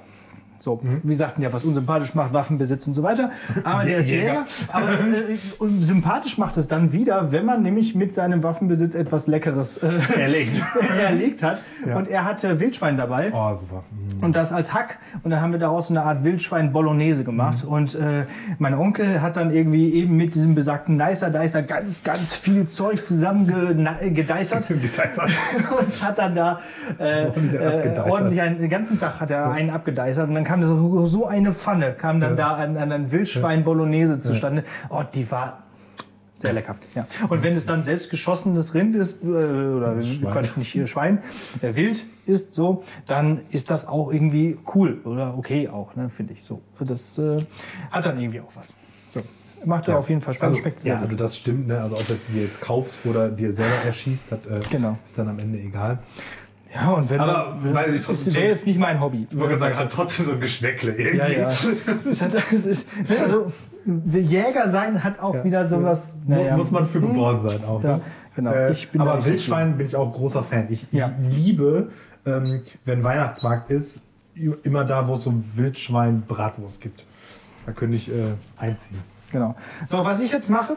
So, 0.60 0.80
wie 1.02 1.14
sagten 1.14 1.42
ja, 1.42 1.52
was 1.52 1.64
unsympathisch 1.64 2.14
macht, 2.14 2.32
Waffenbesitz 2.32 2.86
und 2.86 2.94
so 2.94 3.02
weiter. 3.02 3.30
Aber 3.62 3.84
der 3.84 3.98
ist 3.98 4.10
Jäger. 4.10 4.44
Aber 4.72 4.88
äh, 4.88 5.36
sympathisch 5.78 6.36
macht 6.38 6.56
es 6.56 6.66
dann 6.66 6.92
wieder, 6.92 7.30
wenn 7.30 7.44
man 7.44 7.62
nämlich 7.62 7.94
mit 7.94 8.14
seinem 8.14 8.42
Waffenbesitz 8.42 8.94
etwas 8.94 9.26
Leckeres 9.28 9.76
äh, 9.78 9.98
Erlegt. 10.18 10.60
erlegt 10.98 11.42
hat. 11.42 11.58
Ja. 11.86 11.96
Und 11.96 12.08
er 12.08 12.24
hatte 12.24 12.58
Wildschwein 12.58 12.96
dabei. 12.96 13.32
Oh, 13.32 13.54
super. 13.54 13.84
Mhm. 13.90 14.24
Und 14.24 14.34
das 14.34 14.52
als 14.52 14.74
Hack. 14.74 14.98
Und 15.22 15.30
dann 15.30 15.40
haben 15.40 15.52
wir 15.52 15.60
daraus 15.60 15.90
eine 15.90 16.02
Art 16.02 16.24
Wildschwein-Bolognese 16.24 17.22
gemacht. 17.22 17.64
Mhm. 17.64 17.70
Und 17.70 17.94
äh, 17.94 18.24
mein 18.58 18.74
Onkel 18.74 19.22
hat 19.22 19.36
dann 19.36 19.52
irgendwie 19.52 19.92
eben 19.94 20.16
mit 20.16 20.34
diesem 20.34 20.54
besagten 20.54 20.96
Nicer 20.96 21.30
Dicer 21.30 21.62
ganz, 21.62 22.02
ganz 22.02 22.34
viel 22.34 22.66
Zeug 22.66 23.04
zusammengedeißert. 23.04 24.68
Geteisert. 24.78 25.30
und 25.78 26.02
hat 26.02 26.18
dann 26.18 26.34
da 26.34 26.60
äh, 26.98 27.26
Ordentlich 27.26 27.54
äh, 27.54 27.98
ordentlich 27.98 28.42
einen, 28.42 28.60
den 28.60 28.70
ganzen 28.70 28.98
Tag 28.98 29.20
hat 29.20 29.30
er 29.30 29.50
einen 29.50 29.70
abgedeisert. 29.70 30.28
Und 30.28 30.34
dann 30.34 30.44
kam 30.48 30.66
so, 30.66 31.04
so 31.04 31.26
eine 31.26 31.52
Pfanne, 31.52 31.92
kam 31.92 32.20
dann 32.20 32.34
da 32.34 32.54
an, 32.54 32.78
an 32.78 32.90
ein 32.90 33.12
Wildschwein-Bolognese 33.12 34.18
zustande. 34.18 34.64
Oh, 34.88 35.02
die 35.02 35.30
war 35.30 35.64
sehr 36.36 36.54
lecker. 36.54 36.76
Ja. 36.94 37.06
Und 37.28 37.42
wenn 37.42 37.52
es 37.54 37.66
dann 37.66 37.82
selbst 37.82 38.08
geschossenes 38.08 38.72
Rind 38.72 38.94
ist, 38.94 39.22
äh, 39.22 39.26
oder 39.26 40.02
Schwein. 40.02 40.32
Quatsch, 40.32 40.56
nicht 40.56 40.72
hier 40.72 40.86
Schwein, 40.86 41.18
äh, 41.60 41.74
Wild 41.74 42.02
ist 42.24 42.54
so, 42.54 42.82
dann 43.06 43.42
ist 43.50 43.70
das 43.70 43.86
auch 43.86 44.10
irgendwie 44.10 44.56
cool 44.74 45.02
oder 45.04 45.36
okay 45.36 45.68
auch, 45.68 45.94
ne, 45.96 46.08
finde 46.08 46.32
ich 46.32 46.44
so. 46.44 46.62
Das 46.80 47.18
äh, 47.18 47.36
hat 47.90 48.06
dann 48.06 48.18
irgendwie 48.18 48.40
auch 48.40 48.52
was. 48.54 48.72
So. 49.12 49.20
Macht 49.66 49.88
ja. 49.88 49.98
auf 49.98 50.08
jeden 50.08 50.22
Fall 50.22 50.32
Spaß. 50.32 50.50
Also, 50.50 50.62
schmeckt 50.62 50.80
sehr 50.80 50.94
ja, 50.94 51.00
gut. 51.00 51.08
also 51.10 51.16
das 51.18 51.36
stimmt. 51.36 51.66
Ne? 51.66 51.78
Also 51.78 51.96
ob 51.96 52.06
du 52.06 52.14
es 52.14 52.28
dir 52.28 52.42
jetzt 52.42 52.62
kaufst 52.62 53.04
oder 53.04 53.28
dir 53.28 53.52
selber 53.52 53.84
erschießt, 53.84 54.22
das 54.30 54.46
äh, 54.46 54.60
Genau. 54.70 54.96
ist 55.04 55.18
dann 55.18 55.28
am 55.28 55.38
Ende 55.38 55.58
egal. 55.58 55.98
Ja, 56.74 56.90
und 56.92 57.08
wenn 57.08 57.18
Aber 57.20 57.56
man, 57.62 57.74
weil 57.74 57.94
ich 57.94 58.02
trotzdem 58.02 58.34
wäre 58.34 58.48
jetzt 58.48 58.66
nicht 58.66 58.78
mein 58.78 59.00
Hobby. 59.00 59.26
Ich 59.30 59.36
gerade 59.36 59.58
sagen, 59.58 59.76
hat 59.76 59.90
trotzdem 59.90 60.26
so 60.26 60.32
ein 60.32 60.40
Geschmäckle 60.40 60.92
irgendwie. 60.92 61.16
Ja, 61.16 61.28
ja. 61.28 61.48
Es 61.48 62.22
hat, 62.22 62.34
es 62.52 62.66
ist, 62.66 62.88
ne, 63.08 63.16
also, 63.20 63.52
Jäger 63.86 64.70
sein 64.70 65.02
hat 65.02 65.18
auch 65.18 65.44
wieder 65.44 65.66
sowas. 65.66 66.18
Naja. 66.26 66.56
Muss 66.56 66.70
man 66.70 66.86
für 66.86 67.00
geboren 67.00 67.40
sein 67.48 67.64
auch. 67.64 67.82
Ja, 67.82 67.96
ne? 67.96 68.02
genau. 68.34 68.52
Äh, 68.52 68.76
aber 68.98 69.24
Wildschwein 69.24 69.78
bin 69.78 69.86
ich 69.86 69.96
auch 69.96 70.12
großer 70.12 70.42
Fan. 70.42 70.66
Ich, 70.68 70.86
Ja. 70.90 71.10
ich 71.28 71.36
liebe, 71.36 71.90
ähm, 72.26 72.62
wenn 72.84 73.02
Weihnachtsmarkt 73.02 73.70
ist, 73.70 74.00
immer 74.62 74.84
da, 74.84 75.08
wo 75.08 75.14
es 75.14 75.22
so 75.22 75.32
Wildschwein-Bratwurst 75.54 76.80
gibt. 76.80 77.04
Da 77.66 77.72
könnte 77.72 77.96
ich 77.96 78.10
äh, 78.10 78.34
einziehen. 78.56 78.98
Genau. 79.32 79.54
So, 79.88 80.04
was 80.04 80.20
ich 80.20 80.32
jetzt 80.32 80.48
mache, 80.48 80.76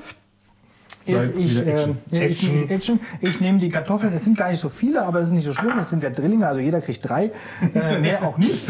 ist, 1.06 1.40
ich, 1.40 1.58
Action. 1.58 1.92
ähm, 1.92 1.98
ja, 2.12 2.22
ich, 2.22 2.44
Action. 2.44 2.70
Action. 2.70 3.00
ich 3.22 3.42
nehme 3.42 3.60
die 3.60 3.70
Kartoffeln, 3.70 4.14
es 4.14 4.24
sind 4.24 4.38
gar 4.38 4.52
nicht 4.52 4.60
so 4.60 4.70
viele, 4.70 5.04
aber 5.04 5.20
es 5.20 5.28
ist 5.28 5.34
nicht 5.34 5.46
so 5.46 5.54
schlimm, 5.54 5.78
es 5.80 5.90
sind 5.90 6.04
ja 6.04 6.10
Drillinge, 6.10 6.48
also 6.48 6.60
jeder 6.60 6.82
kriegt 6.82 7.08
drei, 7.08 7.32
äh, 7.74 8.00
mehr 8.00 8.24
auch 8.24 8.38
nicht. 8.38 8.62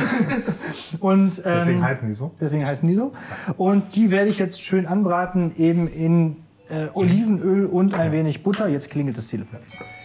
Und, 0.99 1.37
ähm, 1.39 1.43
Deswegen 1.43 1.83
heißen 1.83 2.07
die 2.07 2.13
so. 2.13 2.31
Deswegen 2.39 2.65
heißen 2.65 2.87
die 2.87 2.95
so. 2.95 3.11
Und 3.57 3.95
die 3.95 4.11
werde 4.11 4.29
ich 4.29 4.37
jetzt 4.37 4.63
schön 4.63 4.85
anbraten, 4.85 5.53
eben 5.57 5.87
in 5.87 6.37
äh, 6.69 6.87
Olivenöl 6.93 7.65
und 7.65 7.93
ein 7.93 8.11
wenig 8.11 8.43
Butter. 8.43 8.67
Jetzt 8.67 8.89
klingelt 8.89 9.17
das 9.17 9.27
Telefon. 9.27 9.59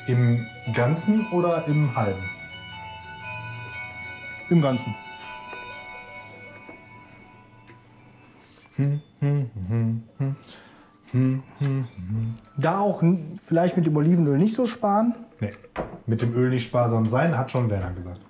Im 0.08 0.44
Ganzen 0.74 1.26
oder 1.32 1.64
im 1.66 1.94
Halben? 1.94 2.22
Im 4.50 4.62
Ganzen. 4.62 4.94
Da 12.56 12.80
auch 12.80 13.02
vielleicht 13.44 13.76
mit 13.76 13.86
dem 13.86 13.96
Olivenöl 13.96 14.38
nicht 14.38 14.54
so 14.54 14.66
sparen. 14.66 15.14
Nee. 15.40 15.52
Mit 16.06 16.22
dem 16.22 16.32
Öl 16.32 16.50
nicht 16.50 16.64
sparsam 16.64 17.06
sein, 17.06 17.36
hat 17.36 17.50
schon 17.50 17.68
Werner 17.70 17.92
gesagt. 17.92 18.20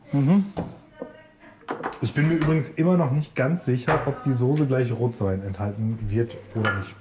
Ich 2.01 2.14
bin 2.14 2.28
mir 2.28 2.34
übrigens 2.34 2.68
immer 2.70 2.97
noch 2.97 3.11
nicht 3.11 3.34
ganz 3.34 3.64
sicher, 3.64 4.01
ob 4.07 4.22
die 4.24 4.32
Soße 4.32 4.66
gleich 4.66 4.93
Rotwein 4.93 5.43
enthalten 5.43 5.99
wird 6.09 6.37
oder 6.55 6.74
nicht. 6.74 6.95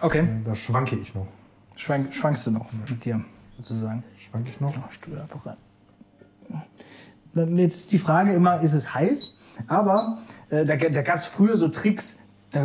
Okay. 0.00 0.26
Da 0.44 0.54
schwanke 0.54 0.96
ich 0.96 1.14
noch. 1.14 1.26
Schwank, 1.76 2.14
schwankst 2.14 2.46
du 2.46 2.50
noch 2.50 2.66
mit 2.88 3.04
dir, 3.04 3.24
sozusagen. 3.56 4.02
Schwanke 4.16 4.50
ich 4.50 4.60
noch? 4.60 4.74
Ach, 4.76 4.90
stell 4.90 5.18
einfach 5.18 5.46
rein. 5.46 5.56
Jetzt 7.58 7.76
ist 7.76 7.92
die 7.92 7.98
Frage 7.98 8.32
immer, 8.34 8.60
ist 8.60 8.72
es 8.72 8.92
heiß? 8.94 9.34
Aber 9.68 10.18
äh, 10.50 10.64
da, 10.64 10.76
da 10.76 11.02
gab 11.02 11.16
es 11.16 11.26
früher 11.26 11.56
so 11.56 11.68
Tricks, 11.68 12.18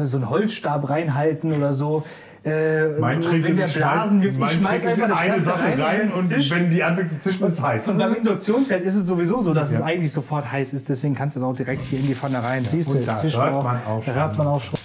so 0.03 0.17
einen 0.17 0.29
Holzstab 0.29 0.89
reinhalten 0.89 1.53
oder 1.53 1.73
so. 1.73 2.03
Äh, 2.43 2.99
Mein 2.99 3.19
Trick 3.19 3.43
wenn 3.43 3.51
ist, 3.53 3.57
der 3.59 3.67
ich 3.67 3.73
Blasen 3.75 4.21
wirkt, 4.21 4.37
mein 4.37 4.49
ich 4.49 4.55
schmeiß 4.57 4.81
Trick 4.83 4.91
ist 4.93 5.01
einfach 5.03 5.23
in 5.23 5.31
das 5.31 5.35
eine 5.35 5.39
Sache 5.43 5.83
rein 5.83 5.99
wenn's 6.01 6.13
und 6.13 6.27
zischt. 6.27 6.51
wenn 6.51 6.69
die 6.69 6.81
anfängt 6.83 7.09
zu 7.09 7.19
zischen, 7.19 7.45
ist 7.45 7.53
es 7.53 7.61
heiß. 7.61 7.87
Und 7.89 7.97
beim 7.97 8.15
Induktionsherd 8.19 8.81
ist 8.83 8.95
es 8.95 9.05
sowieso 9.07 9.41
so, 9.41 9.53
dass 9.53 9.71
es 9.71 9.79
Ja. 9.79 9.85
eigentlich 9.85 10.11
sofort 10.13 10.49
heiß 10.49 10.71
ist. 10.71 10.87
Deswegen 10.87 11.13
kannst 11.13 11.35
du 11.35 11.39
es 11.41 11.45
auch 11.45 11.55
direkt 11.55 11.83
hier 11.83 11.99
in 11.99 12.07
die 12.07 12.15
Pfanne 12.15 12.41
rein. 12.41 12.63
Siehst 12.65 12.93
du, 12.93 12.99
es 12.99 13.05
da 13.07 13.15
zischt 13.15 13.37
auch. 13.37 13.63
man 13.63 13.77
auch 13.85 13.99
Da 13.99 14.13
schon. 14.13 14.15
hört 14.21 14.37
man 14.37 14.47
auch 14.47 14.61
schon. 14.61 14.79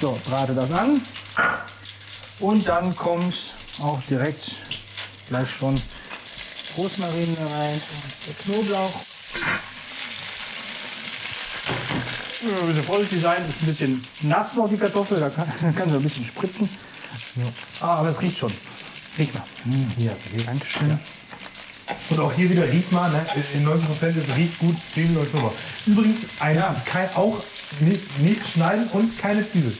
So, 0.00 0.18
brate 0.28 0.52
das 0.54 0.72
an. 0.72 1.00
Und 2.40 2.68
dann 2.68 2.94
kommt 2.96 3.54
auch 3.80 4.02
direkt 4.10 4.58
gleich 5.28 5.48
schon 5.48 5.80
Rosmarin 6.76 7.34
rein 7.56 7.74
und 7.74 8.26
der 8.26 8.34
Knoblauch. 8.44 8.92
Ja, 12.44 12.60
Ein 12.60 12.66
bisschen 12.68 12.84
vorsichtig 12.84 13.20
sein, 13.20 13.42
ist 13.48 13.62
ein 13.62 13.66
bisschen 13.66 14.04
nass 14.22 14.54
noch 14.56 14.68
die 14.68 14.76
Kartoffel, 14.76 15.20
da 15.20 15.30
kann, 15.30 15.46
da 15.62 15.72
kann 15.72 15.90
so 15.90 15.96
ein 15.96 16.02
bisschen 16.02 16.24
spritzen. 16.24 16.68
Ah, 17.80 17.96
aber 17.98 18.08
es 18.08 18.20
riecht 18.20 18.36
schon. 18.38 18.52
Riech 19.18 19.32
mal. 19.34 19.42
Ja, 19.96 20.12
Dankeschön. 20.46 20.98
Und 22.10 22.20
auch 22.20 22.32
hier 22.32 22.50
wieder 22.50 22.70
riecht 22.70 22.90
mal, 22.92 23.10
ne? 23.10 23.24
in 23.54 23.66
90% 23.66 23.74
es 24.06 24.36
riecht 24.36 24.58
gut, 24.58 24.76
Zwiebeln 24.92 25.18
und 25.18 25.30
Knoblauch. 25.30 25.52
Übrigens, 25.86 26.18
ein, 26.40 26.56
Ja. 26.56 26.74
kein, 26.84 27.08
auch 27.14 27.42
nicht, 27.80 28.18
nicht 28.20 28.46
schneiden 28.46 28.88
und 28.92 29.16
keine 29.18 29.48
Zwiebel. 29.48 29.76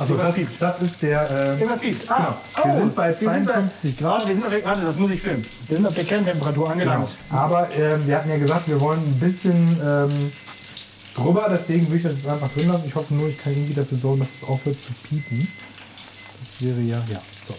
Also 0.00 0.16
das, 0.16 0.34
das 0.58 0.80
ist 0.80 1.02
der. 1.02 1.58
Äh, 1.60 1.76
piept. 1.76 2.10
Ah, 2.10 2.34
Wir 2.64 2.72
sind 2.72 2.94
bei 2.96 3.08
wir 3.08 3.14
sind 3.30 3.46
52 3.46 3.98
Grad. 3.98 4.22
Ah, 4.22 4.26
wir 4.26 4.34
sind 4.34 4.46
auf, 4.46 4.52
warte, 4.64 4.82
das 4.82 4.96
muss 4.96 5.10
ich 5.10 5.20
filmen. 5.20 5.44
Wir 5.68 5.76
sind 5.76 5.86
auf 5.86 5.94
der 5.94 6.04
Kerntemperatur 6.04 6.70
angelangt. 6.70 7.08
Genau. 7.28 7.38
Aber 7.42 7.68
ähm, 7.76 8.06
wir 8.06 8.16
hatten 8.16 8.30
ja 8.30 8.38
gesagt, 8.38 8.66
wir 8.66 8.80
wollen 8.80 8.98
ein 9.00 9.20
bisschen 9.20 9.78
ähm, 9.84 10.32
drüber, 11.14 11.48
deswegen 11.50 11.90
will 11.90 11.98
ich 11.98 12.02
das 12.02 12.14
jetzt 12.14 12.28
einfach 12.28 12.48
drin 12.52 12.68
lassen. 12.68 12.84
Ich 12.86 12.94
hoffe 12.94 13.12
nur, 13.14 13.28
ich 13.28 13.36
kann 13.36 13.52
irgendwie 13.52 13.74
dafür 13.74 13.98
sorgen, 13.98 14.20
dass 14.20 14.28
es 14.40 14.48
aufhört 14.48 14.76
zu 14.82 14.92
piepen. 15.06 15.46
Das 16.58 16.66
wäre 16.66 16.80
ja, 16.80 17.02
ja, 17.12 17.20
so. 17.46 17.54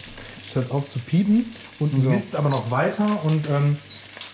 Es 0.48 0.56
hört 0.56 0.70
auf 0.72 0.90
zu 0.90 0.98
piepen 0.98 1.46
und 1.78 2.02
So. 2.02 2.10
misst 2.10 2.34
aber 2.34 2.48
noch 2.48 2.72
weiter 2.72 3.06
und 3.22 3.48
ähm, 3.50 3.78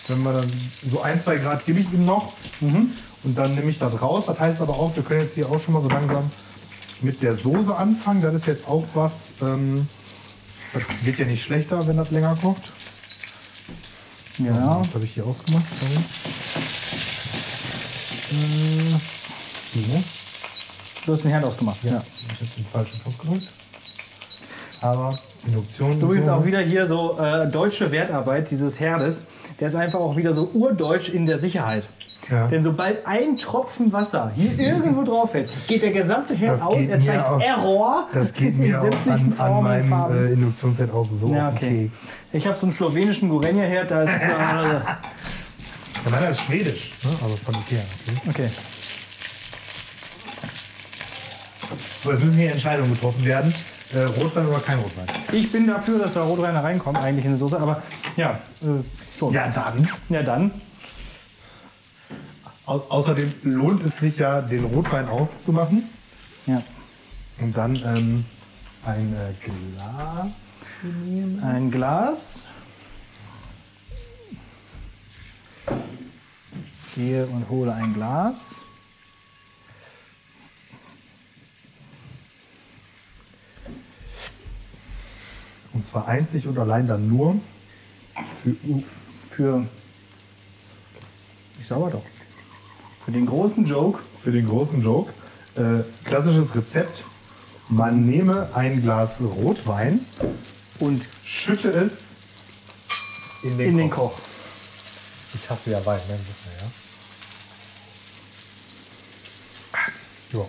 wenn 0.07 0.23
wir 0.23 0.33
dann 0.33 0.47
so 0.83 1.01
ein, 1.01 1.21
zwei 1.21 1.37
Grad 1.37 1.63
gebe 1.67 1.79
ich 1.79 1.93
ihm 1.93 2.05
noch 2.05 2.33
und 3.23 3.37
dann 3.37 3.53
nehme 3.53 3.69
ich 3.69 3.77
das 3.77 4.01
raus. 4.01 4.23
Das 4.25 4.39
heißt 4.39 4.61
aber 4.61 4.73
auch, 4.73 4.95
wir 4.95 5.03
können 5.03 5.21
jetzt 5.21 5.35
hier 5.35 5.47
auch 5.47 5.61
schon 5.61 5.75
mal 5.75 5.83
so 5.83 5.89
langsam 5.89 6.23
mit 7.01 7.21
der 7.21 7.35
Soße 7.35 7.75
anfangen. 7.75 8.21
Das 8.21 8.33
ist 8.33 8.47
jetzt 8.47 8.67
auch 8.67 8.85
was, 8.93 9.33
ähm, 9.41 9.87
das 10.73 10.83
wird 11.03 11.19
ja 11.19 11.25
nicht 11.25 11.43
schlechter, 11.43 11.87
wenn 11.87 11.97
das 11.97 12.11
länger 12.11 12.35
kocht. 12.41 12.63
Ja. 14.39 14.81
Was 14.81 14.93
habe 14.93 15.03
ich 15.03 15.13
hier 15.13 15.25
ausgemacht? 15.25 15.65
Sorry. 15.79 15.95
Äh, 18.31 18.97
so. 19.75 20.03
Du 21.05 21.13
hast 21.13 21.23
den 21.23 21.31
Herd 21.31 21.43
ausgemacht. 21.43 21.83
Ja. 21.83 22.01
Ich 22.33 22.35
habe 22.35 22.51
den 22.57 22.65
falschen 22.65 23.01
Knopf 23.01 23.17
gedrückt. 23.19 23.49
Aber 24.81 25.19
Induktion. 25.45 25.99
Übrigens 25.99 26.27
so. 26.27 26.33
auch 26.33 26.45
wieder 26.45 26.61
hier 26.61 26.87
so 26.87 27.19
äh, 27.19 27.47
deutsche 27.49 27.91
Wertarbeit 27.91 28.49
dieses 28.49 28.79
Herdes. 28.79 29.25
Der 29.59 29.67
ist 29.67 29.75
einfach 29.75 29.99
auch 29.99 30.15
wieder 30.15 30.33
so 30.33 30.49
urdeutsch 30.53 31.09
in 31.09 31.25
der 31.25 31.37
Sicherheit. 31.37 31.83
Ja. 32.29 32.47
Denn 32.47 32.61
sobald 32.61 33.05
ein 33.07 33.37
Tropfen 33.37 33.91
Wasser 33.91 34.31
hier 34.35 34.57
irgendwo 34.59 35.03
drauf 35.03 35.31
fällt, 35.31 35.49
geht 35.67 35.81
der 35.81 35.91
gesamte 35.91 36.33
Herd 36.35 36.61
aus. 36.61 36.85
Er 36.85 37.01
zeigt 37.03 37.25
auch- 37.25 37.41
Error 37.41 38.07
Das 38.13 38.33
geht 38.33 38.57
mir 38.57 38.77
auch 38.77 38.83
sämtlichen 38.83 39.09
an, 39.09 39.21
an 39.23 39.53
Formen, 39.53 39.89
meinem 39.89 40.27
äh, 40.27 40.33
Induktionsherd 40.33 40.91
auch 40.91 41.05
so 41.05 41.33
ja, 41.33 41.47
auf 41.49 41.55
den 41.55 41.67
okay. 41.67 41.91
Keks. 41.91 41.99
Ich 42.31 42.45
habe 42.47 42.57
so 42.59 42.65
einen 42.67 42.75
slowenischen 42.75 43.29
Gorenja-Herd, 43.29 43.89
da 43.91 44.01
ist. 44.03 44.21
Äh, 44.21 44.27
Ja, 46.05 46.11
meiner 46.11 46.29
ist 46.29 46.41
schwedisch. 46.41 46.93
Ne? 47.03 47.09
Also 47.21 47.35
von 47.35 47.55
Ikea. 47.55 47.81
Okay. 48.29 48.29
okay. 48.29 48.49
So, 52.01 52.11
jetzt 52.11 52.23
müssen 52.23 52.37
hier 52.37 52.51
Entscheidungen 52.51 52.93
getroffen 52.93 53.25
werden. 53.25 53.53
Äh, 53.93 54.03
Rotwein 54.03 54.45
oder 54.47 54.59
kein 54.59 54.77
Rotwein? 54.79 55.05
Ich 55.31 55.51
bin 55.51 55.67
dafür, 55.67 55.99
dass 55.99 56.13
der 56.13 56.21
Rotweiner 56.23 56.63
reinkommt, 56.63 56.97
eigentlich 56.97 57.25
in 57.25 57.31
die 57.31 57.37
Soße, 57.37 57.59
aber 57.59 57.81
ja, 58.15 58.39
äh, 58.61 59.17
schon. 59.17 59.33
Ja, 59.33 59.47
dann. 59.49 59.87
Ja, 60.09 60.21
dann. 60.23 60.51
Au 62.69 62.85
außerdem 62.87 63.33
lohnt 63.41 63.83
es 63.83 63.97
sich 63.97 64.17
ja, 64.17 64.41
den 64.43 64.63
Rotwein 64.63 65.07
aufzumachen 65.07 65.89
Ja. 66.45 66.61
und 67.41 67.57
dann 67.57 67.75
ähm, 67.77 68.25
ein 68.85 69.15
äh, 69.15 69.33
Glas 69.43 70.27
nehmen. 70.83 71.43
Ein 71.43 71.71
Glas. 71.71 72.43
Gehe 76.93 77.25
und 77.25 77.49
hole 77.49 77.73
ein 77.73 77.91
Glas. 77.95 78.61
Und 85.73 85.87
zwar 85.87 86.07
einzig 86.07 86.45
und 86.47 86.59
allein 86.59 86.87
dann 86.87 87.07
nur 87.09 87.35
für 88.43 88.55
Für. 89.27 89.67
Ich 91.59 91.67
sauber 91.67 91.89
doch. 91.89 92.18
Für 93.09 93.13
den 93.13 93.25
großen 93.25 93.65
Joke. 93.65 93.97
für 94.23 94.31
den 94.31 94.47
großen 94.47 94.83
Joke. 94.83 95.11
Äh, 95.55 95.81
klassisches 96.07 96.53
Rezept. 96.53 97.03
Man 97.67 98.05
nehme 98.05 98.49
ein 98.53 98.83
Glas 98.83 99.13
Rotwein, 99.19 100.05
Und 100.77 101.09
schütte 101.25 101.71
es 101.71 101.91
in 103.41 103.57
den, 103.57 103.69
in 103.71 103.77
den 103.77 103.89
Koch. 103.89 104.11
Koch. 104.11 104.19
Ich 105.33 105.49
hasse 105.49 105.71
ja 105.71 105.83
Wein, 105.87 105.99
ne? 106.07 106.19
ja. 110.33 110.39
Ja. 110.39 110.45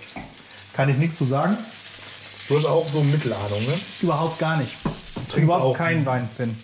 Kann 0.74 0.90
ich 0.90 0.98
nichts 0.98 1.16
zu 1.16 1.24
sagen. 1.24 1.56
Du 2.48 2.58
hast 2.58 2.66
auch 2.66 2.86
so 2.86 3.02
Mittelahnung, 3.04 3.64
ne? 3.68 3.80
Überhaupt 4.02 4.38
gar 4.38 4.58
nicht. 4.58 4.74
Trinkst 5.30 5.38
Überhaupt 5.38 5.64
auch 5.64 5.78
keinen 5.78 6.04
Wein 6.04 6.28
drin. 6.36 6.54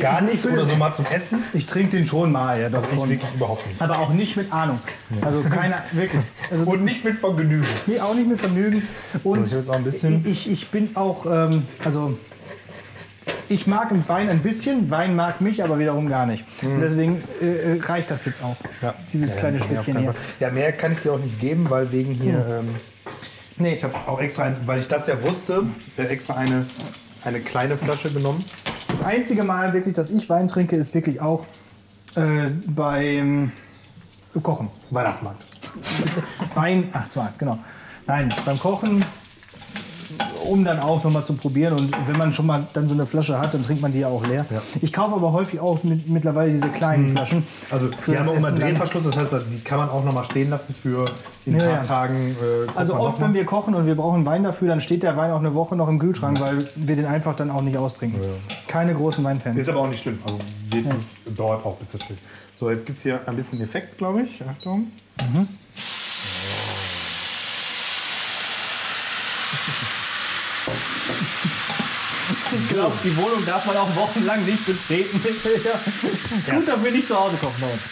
Gar 0.00 0.22
ich- 0.22 0.32
nicht 0.32 0.44
ich- 0.44 0.50
oder 0.50 0.64
so 0.66 0.76
mal 0.76 0.92
zum 0.94 1.06
Essen? 1.06 1.42
Ich 1.52 1.66
trinke 1.66 1.96
den 1.96 2.06
schon 2.06 2.32
mal, 2.32 2.60
ja, 2.60 2.68
doch 2.68 2.82
Ich 2.84 2.98
wirklich 2.98 3.20
überhaupt 3.34 3.66
nicht. 3.66 3.80
Aber 3.80 3.98
auch 3.98 4.12
nicht 4.12 4.36
mit 4.36 4.52
Ahnung. 4.52 4.78
Also 5.22 5.42
keiner, 5.42 5.82
wirklich. 5.92 6.22
Also 6.50 6.64
Und 6.70 6.84
nicht 6.84 7.04
mit 7.04 7.18
Vergnügen. 7.18 7.66
Nee, 7.86 8.00
auch 8.00 8.14
nicht 8.14 8.28
mit 8.28 8.40
Vergnügen. 8.40 8.86
Und 9.22 9.44
ich 9.46 9.52
will 9.52 9.58
jetzt 9.60 9.70
auch 9.70 9.74
ein 9.76 9.84
bisschen- 9.84 10.24
ich, 10.26 10.50
ich 10.50 10.68
bin 10.70 10.90
auch, 10.96 11.26
ähm, 11.26 11.66
also 11.84 12.18
ich 13.48 13.66
mag 13.66 13.90
Wein 14.08 14.28
ein 14.30 14.40
bisschen, 14.40 14.90
Wein 14.90 15.14
mag 15.14 15.40
mich 15.40 15.62
aber 15.62 15.78
wiederum 15.78 16.08
gar 16.08 16.26
nicht. 16.26 16.44
Und 16.62 16.80
deswegen 16.80 17.22
äh, 17.40 17.76
äh, 17.76 17.80
reicht 17.82 18.10
das 18.10 18.24
jetzt 18.24 18.42
auch. 18.42 18.56
Dieses 19.12 19.36
kleine 19.36 19.58
Stückchen 19.60 19.98
hier. 19.98 20.14
Ja, 20.40 20.50
mehr 20.50 20.72
kann 20.72 20.92
ich 20.92 21.00
dir 21.00 21.12
auch 21.12 21.18
nicht 21.18 21.38
geben, 21.40 21.66
weil 21.68 21.92
wegen 21.92 22.12
hier. 22.12 22.60
Ähm, 22.60 22.68
Nee, 23.58 23.74
ich 23.74 23.84
habe 23.84 23.94
auch 24.06 24.18
extra, 24.18 24.44
ein, 24.44 24.56
weil 24.64 24.80
ich 24.80 24.88
das 24.88 25.06
ja 25.06 25.22
wusste, 25.22 25.62
äh, 25.98 26.04
extra 26.04 26.34
eine, 26.34 26.64
eine 27.22 27.38
kleine 27.38 27.76
Flasche 27.76 28.10
genommen. 28.10 28.42
Das 28.92 29.02
einzige 29.02 29.42
Mal 29.42 29.72
wirklich, 29.72 29.94
dass 29.94 30.10
ich 30.10 30.28
Wein 30.28 30.48
trinke, 30.48 30.76
ist 30.76 30.94
wirklich 30.94 31.20
auch 31.20 31.46
äh, 32.14 32.50
beim 32.66 33.50
Kochen. 34.42 34.68
Weihnachtsmarkt. 34.90 35.42
Wein, 36.54 36.88
ach 36.92 37.08
zwar, 37.08 37.32
genau. 37.38 37.58
Nein, 38.06 38.28
beim 38.44 38.58
Kochen, 38.58 39.02
um 40.44 40.64
dann 40.64 40.80
auch 40.80 41.02
nochmal 41.04 41.24
zu 41.24 41.34
probieren. 41.34 41.74
Und 41.74 41.96
wenn 42.08 42.18
man 42.18 42.32
schon 42.32 42.46
mal 42.46 42.66
dann 42.74 42.88
so 42.88 42.94
eine 42.94 43.06
Flasche 43.06 43.38
hat, 43.38 43.54
dann 43.54 43.64
trinkt 43.64 43.82
man 43.82 43.92
die 43.92 44.00
ja 44.00 44.08
auch 44.08 44.26
leer. 44.26 44.44
Ja. 44.50 44.62
Ich 44.80 44.92
kaufe 44.92 45.14
aber 45.16 45.32
häufig 45.32 45.60
auch 45.60 45.82
mit, 45.82 46.08
mittlerweile 46.08 46.50
diese 46.50 46.68
kleinen 46.68 47.12
Flaschen. 47.12 47.44
Also 47.70 47.88
Für 47.88 48.12
die 48.12 48.18
haben 48.18 48.28
auch 48.28 48.34
immer. 48.34 48.52
Drehverschluss, 48.52 49.04
das 49.04 49.16
heißt, 49.16 49.30
die 49.52 49.60
kann 49.60 49.78
man 49.78 49.88
auch 49.88 50.04
noch 50.04 50.12
mal 50.12 50.24
stehen 50.24 50.50
lassen 50.50 50.74
für 50.74 51.06
in 51.46 51.56
Ja, 51.58 51.62
ein 51.62 51.68
ja. 51.70 51.76
paar 51.76 51.86
Tagen. 51.86 52.30
Äh, 52.30 52.34
Also 52.74 52.94
oft, 52.94 53.20
wenn 53.20 53.34
wir 53.34 53.44
kochen 53.44 53.74
und 53.74 53.86
wir 53.86 53.94
brauchen 53.94 54.24
Wein 54.26 54.44
dafür, 54.44 54.68
dann 54.68 54.80
steht 54.80 55.02
der 55.02 55.16
Wein 55.16 55.30
auch 55.30 55.38
eine 55.40 55.54
Woche 55.54 55.76
noch 55.76 55.88
im 55.88 55.98
Kühlschrank, 55.98 56.40
weil 56.40 56.68
wir 56.76 56.96
den 56.96 57.06
einfach 57.06 57.36
dann 57.36 57.50
auch 57.50 57.62
nicht 57.62 57.76
austrinken. 57.78 58.20
Keine 58.68 58.94
großen 58.94 59.24
Weinfans. 59.24 59.56
Ist 59.56 59.68
aber 59.68 59.80
auch 59.80 59.88
nicht 59.88 60.02
schlimm. 60.02 60.18
Also 60.24 60.38
dauert 61.36 61.64
auch, 61.64 61.76
bis 61.76 61.92
das 61.92 62.02
steht. 62.02 62.18
So, 62.54 62.70
jetzt 62.70 62.86
gibt 62.86 62.98
es 62.98 63.02
hier 63.02 63.20
ein 63.26 63.36
bisschen 63.36 63.60
Effekt, 63.60 63.98
glaube 63.98 64.22
ich. 64.22 64.42
Achtung. 64.48 64.86
Ich 72.52 72.68
glaube, 72.68 72.94
die 73.04 73.16
Wohnung 73.16 73.44
darf 73.44 73.64
man 73.66 73.76
auch 73.76 73.94
wochenlang 73.96 74.44
nicht 74.44 74.64
betreten. 74.64 75.20
ja. 75.64 76.54
Gut, 76.56 76.68
dass 76.68 76.82
wir 76.84 76.92
nicht 76.92 77.08
zu 77.08 77.18
Hause 77.18 77.36
kochen 77.36 77.54
bei 77.60 77.66
uns. 77.66 77.82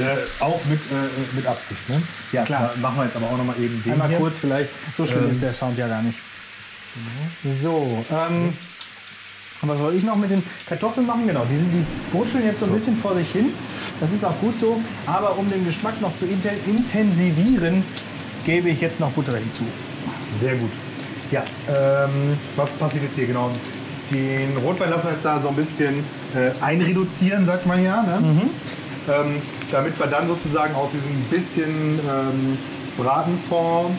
Äh, 0.00 0.16
auch 0.42 0.60
mit, 0.66 0.78
äh, 0.80 1.36
mit 1.36 1.46
Absicht, 1.46 1.88
ne? 1.88 2.02
Ja, 2.32 2.44
Klar. 2.44 2.72
Da 2.74 2.80
machen 2.80 2.96
wir 2.98 3.04
jetzt 3.04 3.16
aber 3.16 3.26
auch 3.26 3.36
noch 3.38 3.44
mal 3.44 3.56
eben 3.58 3.82
den 3.82 3.92
Einmal 3.92 4.08
hier. 4.08 4.18
kurz 4.18 4.38
vielleicht. 4.40 4.70
So 4.96 5.06
schlimm 5.06 5.24
Ähm. 5.24 5.30
ist 5.30 5.42
der 5.42 5.54
Sound 5.54 5.78
ja 5.78 5.88
gar 5.88 6.02
nicht. 6.02 6.18
So, 7.62 8.04
ähm, 8.10 8.52
was 9.62 9.78
soll 9.78 9.94
ich 9.94 10.02
noch 10.04 10.16
mit 10.16 10.30
den 10.30 10.42
Kartoffeln 10.68 11.06
machen? 11.06 11.26
Genau, 11.26 11.44
die, 11.50 11.56
sind, 11.56 11.70
die 11.72 11.84
brutscheln 12.16 12.44
jetzt 12.44 12.60
so 12.60 12.66
ein 12.66 12.72
bisschen 12.72 12.96
vor 12.96 13.14
sich 13.14 13.30
hin. 13.30 13.46
Das 14.00 14.12
ist 14.12 14.24
auch 14.24 14.38
gut 14.40 14.58
so. 14.58 14.80
Aber 15.06 15.36
um 15.38 15.48
den 15.50 15.64
Geschmack 15.64 16.00
noch 16.00 16.16
zu 16.18 16.24
inten- 16.24 16.58
intensivieren, 16.66 17.84
gebe 18.44 18.68
ich 18.70 18.80
jetzt 18.80 19.00
noch 19.00 19.10
Butter 19.12 19.36
hinzu. 19.36 19.64
Sehr 20.40 20.56
gut. 20.56 20.70
Ja, 21.30 21.42
ähm, 21.68 22.38
was 22.56 22.70
passiert 22.70 23.04
jetzt 23.04 23.16
hier 23.16 23.26
genau? 23.26 23.50
Den 24.10 24.56
Rotwein 24.64 24.90
lassen 24.90 25.08
wir 25.08 25.12
jetzt 25.12 25.24
da 25.24 25.38
so 25.40 25.48
ein 25.48 25.56
bisschen 25.56 26.02
äh, 26.34 26.50
einreduzieren, 26.64 27.44
sagt 27.44 27.66
man 27.66 27.84
ja. 27.84 28.02
Ne? 28.02 28.18
Ähm, 29.08 29.42
damit 29.70 29.98
wir 29.98 30.06
dann 30.06 30.26
sozusagen 30.26 30.74
aus 30.74 30.90
diesem 30.90 31.14
bisschen 31.30 32.00
ähm, 32.00 32.58
Bratenfond 32.96 33.96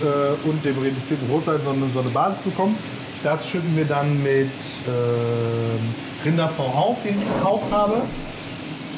äh, 0.00 0.48
und 0.48 0.64
dem 0.64 0.78
reduzierten 0.78 1.28
Rotwein 1.28 1.60
so 1.62 1.70
eine, 1.70 1.86
so 1.92 2.00
eine 2.00 2.10
Basis 2.10 2.38
bekommen. 2.44 2.76
Das 3.24 3.48
schütten 3.48 3.76
wir 3.76 3.84
dann 3.84 4.22
mit 4.22 4.50
ähm, 4.86 5.94
Rinderfond 6.24 6.74
auf, 6.74 7.02
den 7.04 7.16
ich 7.18 7.36
gekauft 7.36 7.72
habe. 7.72 8.02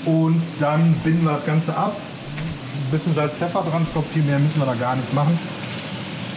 Und 0.04 0.42
dann 0.58 0.94
binden 1.04 1.24
wir 1.24 1.32
das 1.32 1.46
Ganze 1.46 1.76
ab. 1.76 1.96
Ein 1.96 2.90
bisschen 2.90 3.14
Salz, 3.14 3.34
Pfeffer 3.34 3.64
dran. 3.70 3.82
Ich 3.84 3.92
glaube, 3.92 4.06
viel 4.12 4.22
mehr 4.22 4.38
müssen 4.38 4.58
wir 4.58 4.66
da 4.66 4.74
gar 4.74 4.96
nicht 4.96 5.12
machen. 5.14 5.38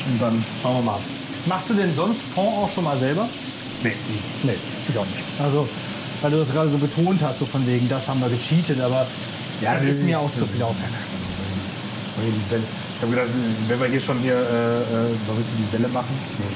Und 0.10 0.22
dann 0.22 0.44
schauen 0.62 0.78
wir 0.78 0.92
mal. 0.92 1.17
Machst 1.48 1.70
du 1.70 1.74
denn 1.76 1.94
sonst 1.96 2.22
Fond 2.24 2.58
auch 2.58 2.70
schon 2.70 2.84
mal 2.84 2.98
selber? 2.98 3.28
Nee, 3.84 3.94
Nee, 4.44 4.56
ich 4.90 4.98
auch 4.98 5.06
nicht. 5.06 5.24
Also, 5.40 5.68
weil 6.22 6.32
du 6.32 6.38
das 6.38 6.52
gerade 6.52 6.70
so 6.70 6.78
betont 6.78 7.22
hast, 7.22 7.40
so 7.40 7.46
von 7.46 7.66
wegen, 7.68 7.88
das 7.90 8.08
haben 8.08 8.20
wir 8.20 8.30
gecheatet, 8.30 8.82
aber 8.82 9.06
Ja, 9.62 9.76
das 9.76 9.84
ist 9.86 10.04
mir 10.04 10.20
auch 10.20 10.34
zu 10.34 10.46
viel 10.46 10.62
Aufwand. 10.64 10.94
Ich 12.18 13.02
habe 13.04 13.12
gedacht, 13.12 13.28
wenn 13.68 13.80
wir 13.80 13.88
hier 13.88 14.00
schon 14.00 14.18
hier 14.20 14.34
äh, 14.34 14.38
äh, 14.38 14.84
so 15.26 15.32
ein 15.34 15.38
bisschen 15.38 15.58
die 15.58 15.74
Welle 15.74 15.88
machen. 15.90 16.16
Nee, 16.40 16.56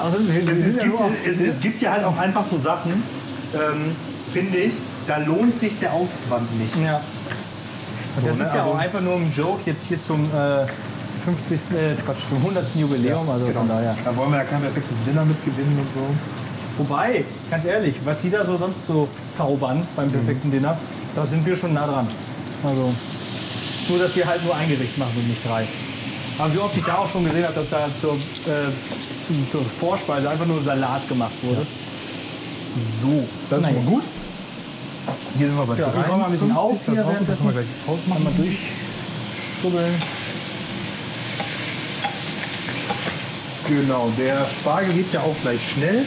also 0.00 0.16
Also, 0.16 0.30
es, 0.70 0.76
ja 0.76 0.82
gibt, 0.84 1.00
es, 1.26 1.40
es 1.54 1.60
gibt 1.60 1.82
ja 1.82 1.92
halt 1.92 2.04
auch 2.04 2.16
einfach 2.16 2.46
so 2.46 2.56
Sachen, 2.56 3.02
ähm, 3.54 3.94
finde 4.32 4.56
ich, 4.58 4.72
da 5.06 5.18
lohnt 5.18 5.58
sich 5.58 5.78
der 5.78 5.92
Aufwand 5.92 6.58
nicht. 6.58 6.72
ja. 6.84 7.00
Und 8.16 8.26
das 8.26 8.36
ne, 8.36 8.44
ist 8.44 8.54
ja 8.54 8.60
also- 8.62 8.72
auch 8.74 8.78
einfach 8.78 9.00
nur 9.00 9.14
ein 9.16 9.32
Joke 9.36 9.60
jetzt 9.66 9.84
hier 9.86 10.00
zum, 10.02 10.24
äh, 10.24 10.66
50. 11.34 11.76
Äh, 11.76 11.94
Quatsch, 12.04 12.28
zum 12.28 12.38
100. 12.38 12.64
Jubiläum. 12.76 13.28
also 13.28 13.46
von 13.48 13.68
daher. 13.68 13.94
Da 14.04 14.16
wollen 14.16 14.30
wir 14.30 14.38
ja 14.38 14.44
kein 14.44 14.60
perfektes 14.62 14.96
Dinner 15.06 15.24
mitgewinnen 15.24 15.78
und 15.78 15.86
so. 15.94 16.04
Wobei, 16.78 17.24
ganz 17.50 17.64
ehrlich, 17.64 17.96
was 18.04 18.20
die 18.22 18.30
da 18.30 18.46
so 18.46 18.56
sonst 18.56 18.86
so 18.86 19.08
zaubern 19.36 19.86
beim 19.96 20.10
perfekten 20.10 20.50
Dinner, 20.50 20.76
da 21.14 21.26
sind 21.26 21.44
wir 21.44 21.56
schon 21.56 21.74
nah 21.74 21.86
dran. 21.86 22.06
Also, 22.64 22.92
nur, 23.88 23.98
dass 23.98 24.14
wir 24.16 24.24
halt 24.26 24.44
nur 24.44 24.54
ein 24.54 24.68
Gericht 24.68 24.96
machen 24.96 25.12
und 25.16 25.28
nicht 25.28 25.44
drei. 25.44 25.66
Aber 26.38 26.54
wie 26.54 26.58
oft 26.58 26.76
ich 26.76 26.84
da 26.84 26.98
auch 26.98 27.08
schon 27.10 27.24
gesehen 27.24 27.44
habe, 27.44 27.54
dass 27.54 27.68
da 27.68 27.88
zur, 28.00 28.14
äh, 28.14 28.70
zum, 29.26 29.48
zur 29.50 29.62
Vorspeise 29.64 30.30
einfach 30.30 30.46
nur 30.46 30.62
Salat 30.62 31.06
gemacht 31.08 31.32
wurde. 31.42 31.66
So, 33.02 33.24
das 33.50 33.58
ist 33.58 33.62
Naja. 33.64 33.74
schon 33.74 33.86
gut. 33.86 34.04
Hier 35.36 35.46
sind 35.48 35.56
wir 35.56 35.66
bei 35.66 35.74
Ja, 35.76 35.92
wir 35.92 36.02
räumen 36.04 36.20
mal 36.20 36.26
ein 36.26 36.32
bisschen 36.32 36.48
53, 36.50 36.88
auf 36.88 36.94
hier 36.94 37.06
währenddessen. 37.06 37.50
gleich 37.50 37.66
ausmachen. 37.86 38.16
Einmal 38.26 38.32
durchschubbeln. 38.34 39.94
Genau, 43.68 44.10
der 44.16 44.46
Spargel 44.46 44.94
geht 44.94 45.12
ja 45.12 45.20
auch 45.20 45.36
gleich 45.42 45.60
schnell. 45.72 45.98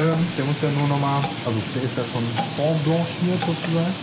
Ähm, 0.00 0.18
der 0.38 0.44
muss 0.44 0.56
ja 0.62 0.68
nur 0.78 0.86
noch 0.86 1.00
mal, 1.00 1.20
also 1.44 1.58
der 1.74 1.82
ist 1.82 1.96
ja 1.96 2.04
schon 2.12 2.22
vorblanchiert 2.56 3.40
sozusagen. 3.40 3.94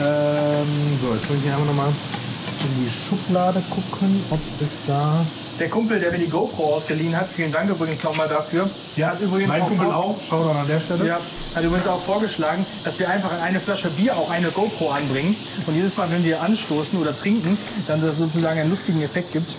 Ähm, 0.00 0.98
so, 1.00 1.14
jetzt 1.14 1.28
will 1.28 1.36
ich 1.36 1.42
hier 1.42 1.52
einmal 1.52 1.66
noch 1.68 1.74
mal 1.74 1.88
in 1.88 2.84
die 2.84 2.90
Schublade 2.90 3.62
gucken, 3.68 4.24
ob 4.30 4.40
es 4.60 4.70
da... 4.86 5.24
Der 5.60 5.68
Kumpel, 5.68 6.00
der 6.00 6.10
mir 6.10 6.18
die 6.18 6.28
GoPro 6.28 6.74
ausgeliehen 6.74 7.14
hat, 7.16 7.28
vielen 7.28 7.52
Dank 7.52 7.70
übrigens 7.70 8.02
nochmal 8.02 8.28
dafür. 8.28 8.68
Ja, 8.96 9.08
hat 9.08 9.20
übrigens 9.20 9.50
mein 9.50 9.62
auch 9.62 9.68
Kumpel 9.68 9.86
auch. 9.86 10.16
Schau 10.28 10.48
dann 10.48 10.56
an 10.56 10.66
der 10.66 10.80
Stelle. 10.80 11.06
Ja, 11.06 11.20
hat 11.54 11.62
übrigens 11.62 11.86
auch 11.86 12.00
vorgeschlagen, 12.00 12.64
dass 12.82 12.98
wir 12.98 13.08
einfach 13.08 13.30
in 13.36 13.42
eine 13.44 13.60
Flasche 13.60 13.90
Bier 13.90 14.16
auch 14.16 14.30
eine 14.30 14.48
GoPro 14.48 14.90
anbringen. 14.90 15.36
Und 15.66 15.76
jedes 15.76 15.96
Mal, 15.96 16.10
wenn 16.10 16.24
wir 16.24 16.42
anstoßen 16.42 16.98
oder 16.98 17.14
trinken, 17.14 17.56
dann 17.86 18.00
das 18.00 18.18
sozusagen 18.18 18.58
einen 18.58 18.70
lustigen 18.70 19.02
Effekt 19.02 19.32
gibt. 19.32 19.54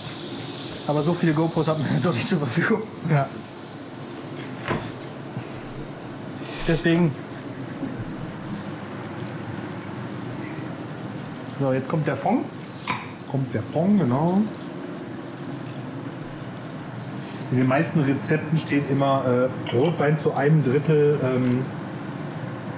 Aber 0.88 1.02
so 1.02 1.12
viele 1.12 1.32
GoPros 1.32 1.68
hat 1.68 1.78
man 1.78 2.02
doch 2.02 2.14
nicht 2.14 2.28
zur 2.28 2.38
Verfügung. 2.38 2.82
Ja. 3.10 3.26
Deswegen. 6.68 7.12
So, 11.58 11.72
jetzt 11.72 11.88
kommt 11.88 12.06
der 12.06 12.16
Fond. 12.16 12.44
Jetzt 12.86 13.30
kommt 13.30 13.54
der 13.54 13.62
Fond, 13.62 13.98
genau. 13.98 14.42
In 17.50 17.58
den 17.58 17.66
meisten 17.66 18.00
Rezepten 18.00 18.58
steht 18.58 18.90
immer 18.90 19.48
äh, 19.70 19.74
Rotwein 19.74 20.18
zu 20.18 20.34
einem 20.34 20.62
Drittel 20.64 21.18
ähm, 21.22 21.64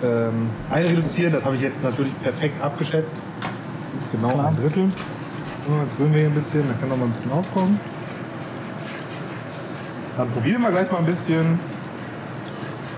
ähm, 0.05 0.51
einreduzieren. 0.71 1.33
Das 1.33 1.45
habe 1.45 1.57
ich 1.57 1.63
jetzt 1.63 1.83
natürlich 1.83 2.13
perfekt 2.23 2.63
abgeschätzt. 2.63 3.17
Das 3.95 4.03
ist 4.05 4.13
genau 4.13 4.33
Klar. 4.35 4.49
ein 4.49 4.57
Drittel. 4.57 4.91
So, 5.67 5.75
jetzt 5.85 5.99
rühren 5.99 6.13
wir 6.13 6.21
hier 6.21 6.29
ein 6.29 6.35
bisschen, 6.35 6.69
dann 6.69 6.79
kann 6.79 6.89
noch 6.91 6.97
mal 6.99 7.07
ein 7.07 7.13
bisschen 7.13 7.33
aufkommen. 7.33 7.81
Dann 10.19 10.29
probieren 10.31 10.63
wir 10.63 10.71
gleich 10.73 10.91
mal 10.91 10.99
ein 10.99 11.07
bisschen. 11.07 11.61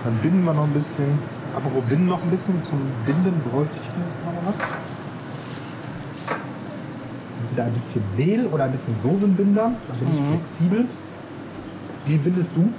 Dann 0.03 0.15
binden 0.23 0.43
wir 0.43 0.53
noch 0.53 0.63
ein 0.63 0.73
bisschen. 0.73 1.19
Apropos 1.55 1.83
binden 1.87 2.07
noch 2.07 2.23
ein 2.23 2.29
bisschen. 2.31 2.55
Zum 2.65 2.79
Binden 3.05 3.39
bräuchte 3.49 3.75
ich 3.75 3.89
denn 3.89 4.01
jetzt 4.07 4.25
mal 4.25 4.33
noch 4.33 4.47
was. 4.47 4.69
Entweder 7.43 7.65
ein 7.65 7.73
bisschen 7.73 8.03
Mehl 8.17 8.47
oder 8.47 8.63
ein 8.63 8.71
bisschen 8.71 8.95
Soßenbinder. 9.03 9.71
Da 9.87 9.93
bin 9.93 10.07
ich 10.11 10.19
flexibel. 10.19 10.85
Wie 12.07 12.17
bindest 12.17 12.55
du? 12.55 12.69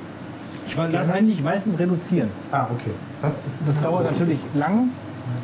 Ich 0.66 0.76
will 0.76 0.90
das 0.90 1.08
eigentlich 1.08 1.40
meistens 1.40 1.78
reduzieren. 1.78 2.28
Ah, 2.50 2.66
okay. 2.72 2.90
Das, 3.20 3.34
ist 3.46 3.60
Das 3.64 3.78
dauert 3.80 4.10
natürlich 4.10 4.40
lang. 4.54 4.88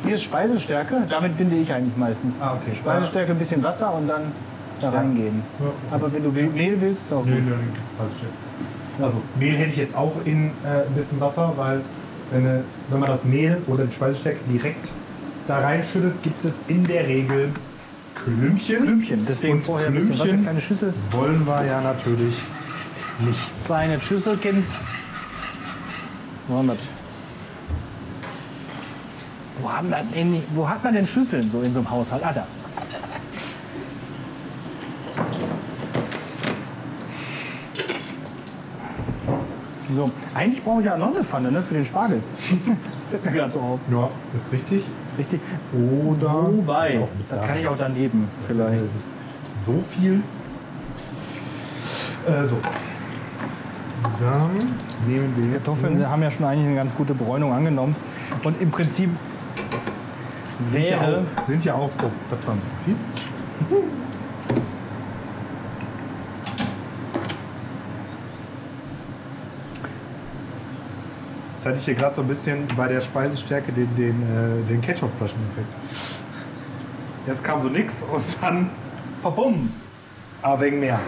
Hier 0.03 0.15
ist 0.15 0.23
Speisestärke, 0.23 1.03
damit 1.07 1.37
binde 1.37 1.55
ich 1.55 1.71
eigentlich 1.71 1.95
meistens. 1.95 2.35
Ah, 2.41 2.55
okay. 2.55 2.75
Speisestärke, 2.75 3.31
ein 3.31 3.37
bisschen 3.37 3.63
Wasser 3.63 3.93
und 3.93 4.09
dann 4.09 4.23
da 4.81 4.91
Ja. 4.91 4.99
reingeben. 4.99 5.41
Ja, 5.59 5.67
okay. 5.67 5.75
Aber 5.91 6.11
wenn 6.11 6.23
du 6.23 6.31
Mehl 6.31 6.81
willst, 6.81 7.03
ist 7.03 7.13
auch 7.13 7.19
gut. 7.19 7.27
nö, 7.27 7.39
nö, 7.39 7.53
falsch. 7.97 8.23
Also 9.01 9.21
Mehl 9.37 9.55
hätte 9.55 9.69
ich 9.71 9.77
jetzt 9.77 9.95
auch 9.95 10.13
in 10.25 10.47
äh, 10.63 10.85
ein 10.87 10.93
bisschen 10.95 11.19
Wasser, 11.19 11.53
weil 11.55 11.81
wenn, 12.31 12.45
äh, 12.45 12.59
wenn 12.89 12.99
man 12.99 13.09
das 13.09 13.25
Mehl 13.25 13.61
oder 13.67 13.85
die 13.85 13.91
Speisestärke 13.93 14.39
direkt 14.47 14.91
da 15.47 15.59
reinschüttet, 15.59 16.21
gibt 16.21 16.43
es 16.45 16.55
in 16.67 16.85
der 16.85 17.07
Regel 17.07 17.51
Klümpchen. 18.15 18.83
Klümpchen. 18.83 19.25
Deswegen 19.27 19.53
Und 19.53 19.61
vorher 19.61 19.87
ein 19.87 19.93
bisschen 19.95 20.13
Wasser, 20.13 20.23
Klümpchen 20.23 20.43
kleine 20.43 20.61
Schüssel. 20.61 20.93
wollen 21.11 21.47
wir 21.47 21.65
ja 21.65 21.81
natürlich 21.81 22.35
nicht. 23.19 23.65
Kleine 23.65 23.99
Schüsselchen. 23.99 24.65
Das? 26.47 26.77
Wo, 29.61 29.71
haben 29.71 29.93
denn, 30.15 30.43
wo 30.55 30.67
hat 30.67 30.83
man 30.83 30.93
denn 30.93 31.05
Schüsseln 31.05 31.49
so 31.51 31.61
in 31.61 31.71
so 31.71 31.79
einem 31.79 31.91
Haushalt? 31.91 32.23
Ah, 32.25 32.33
da. 32.33 32.47
So, 39.91 40.11
eigentlich 40.35 40.63
brauche 40.63 40.81
ich 40.81 40.85
ja 40.85 40.97
noch 40.97 41.13
eine 41.13 41.23
Pfanne 41.23 41.51
ne, 41.51 41.61
für 41.61 41.73
den 41.73 41.85
Spargel. 41.85 42.21
Das 42.85 43.03
fällt 43.09 43.25
mir 43.25 43.31
gerade 43.31 43.51
so 43.51 43.59
auf. 43.59 43.79
Ja, 43.91 44.09
ist 44.35 44.51
richtig. 44.51 44.83
Ist 45.05 45.17
richtig. 45.17 45.41
Oder 45.73 46.47
Wobei, 46.47 47.07
da. 47.29 47.47
kann 47.47 47.57
ich 47.57 47.67
auch 47.67 47.77
daneben 47.77 48.27
Das 48.47 48.55
vielleicht. 48.55 48.83
So 49.61 49.81
viel. 49.81 50.21
Äh, 52.27 52.45
so. 52.45 52.57
Dann 54.19 54.51
nehmen 55.07 55.33
wir 55.35 55.45
jetzt. 55.53 55.65
Kartoffeln 55.65 56.07
haben 56.07 56.21
ja 56.21 56.31
schon 56.31 56.45
eigentlich 56.45 56.67
eine 56.67 56.75
ganz 56.75 56.95
gute 56.95 57.13
Bräunung 57.13 57.51
angenommen. 57.51 57.95
Und 58.43 58.61
im 58.61 58.69
Prinzip 58.69 59.09
sind 60.67 60.87
ja, 60.89 61.01
wäre 61.01 61.23
auch, 61.37 61.45
sind 61.45 61.65
ja 61.65 61.73
auch. 61.73 61.89
Oh, 62.03 62.11
das 62.29 62.47
war 62.47 62.53
ein 62.53 62.59
bisschen 62.59 62.77
viel. 62.85 62.95
Hatte 71.69 71.79
ich 71.79 71.85
hier 71.85 71.93
gerade 71.93 72.15
so 72.15 72.21
ein 72.21 72.27
bisschen 72.27 72.67
bei 72.75 72.87
der 72.87 72.99
Speisestärke 72.99 73.71
den, 73.71 73.93
den, 73.95 74.23
äh, 74.23 74.65
den 74.67 74.81
Ketchup-Flaschen-Effekt. 74.81 75.67
Jetzt 77.27 77.43
kam 77.43 77.61
so 77.61 77.69
nix 77.69 78.03
und 78.11 78.23
dann. 78.41 78.69
Babum! 79.21 79.69
Aber 80.41 80.61
wegen 80.61 80.79
mehr. 80.79 80.99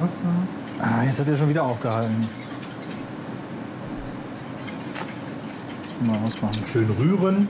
Wasser. 0.00 0.20
Ah, 0.80 1.04
jetzt 1.04 1.20
hat 1.20 1.28
er 1.28 1.36
schon 1.36 1.48
wieder 1.48 1.62
aufgehalten. 1.62 2.28
Mal 6.04 6.18
ausmachen. 6.24 6.62
Schön 6.70 6.90
rühren. 6.90 7.48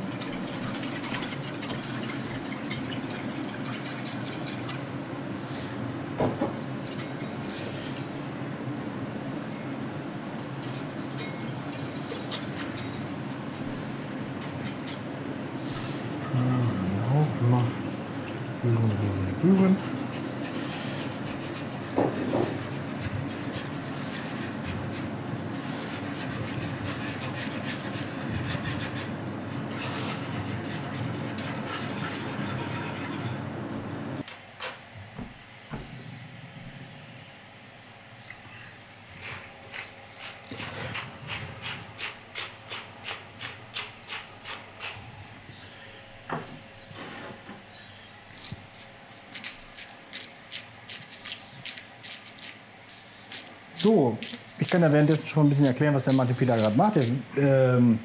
Ich 54.68 54.72
kann 54.72 54.82
ja 54.82 54.92
währenddessen 54.92 55.26
schon 55.26 55.44
mal 55.44 55.46
ein 55.46 55.48
bisschen 55.48 55.64
erklären, 55.64 55.94
was 55.94 56.04
der 56.04 56.12
Mate 56.12 56.34
Pila 56.34 56.54
gerade 56.54 56.76
macht. 56.76 56.92
Er 56.96 57.76
ähm, 57.78 57.98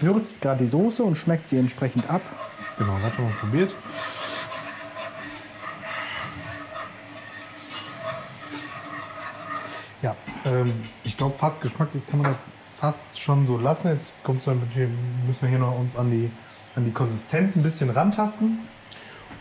würzt 0.00 0.40
gerade 0.40 0.58
die 0.60 0.66
Soße 0.66 1.02
und 1.02 1.16
schmeckt 1.16 1.48
sie 1.48 1.58
entsprechend 1.58 2.08
ab. 2.08 2.22
Genau, 2.78 2.92
hat 3.00 3.16
schon 3.16 3.24
mal 3.24 3.34
probiert. 3.40 3.74
Ja, 10.02 10.14
ähm, 10.44 10.72
ich 11.02 11.16
glaube, 11.16 11.36
fast 11.36 11.60
geschmacklich 11.60 12.06
kann 12.06 12.20
man 12.20 12.30
das 12.30 12.48
fast 12.76 13.18
schon 13.18 13.48
so 13.48 13.58
lassen. 13.58 13.88
Jetzt 13.88 14.12
kommt's 14.22 14.44
dann, 14.44 14.62
müssen 15.26 15.42
wir 15.42 15.48
hier 15.48 15.58
noch 15.58 15.76
uns 15.76 15.96
an 15.96 16.12
die, 16.12 16.30
an 16.76 16.84
die 16.84 16.92
Konsistenz 16.92 17.56
ein 17.56 17.64
bisschen 17.64 17.90
rantasten. 17.90 18.60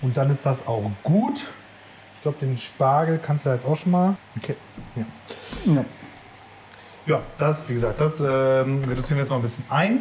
Und 0.01 0.17
dann 0.17 0.31
ist 0.31 0.43
das 0.43 0.65
auch 0.65 0.89
gut. 1.03 1.51
Ich 2.15 2.21
glaube, 2.23 2.39
den 2.39 2.57
Spargel 2.57 3.19
kannst 3.23 3.45
du 3.45 3.51
jetzt 3.51 3.63
auch 3.63 3.77
schon 3.77 3.91
mal. 3.91 4.15
Okay. 4.35 4.55
Ja. 4.95 5.05
Ja. 5.71 5.85
Ja, 7.05 7.21
das, 7.37 7.67
wie 7.69 7.73
gesagt, 7.73 7.99
das 7.99 8.19
ähm, 8.19 8.83
reduzieren 8.87 9.17
wir 9.17 9.23
jetzt 9.23 9.29
noch 9.29 9.37
ein 9.37 9.41
bisschen 9.43 9.65
ein. 9.69 9.99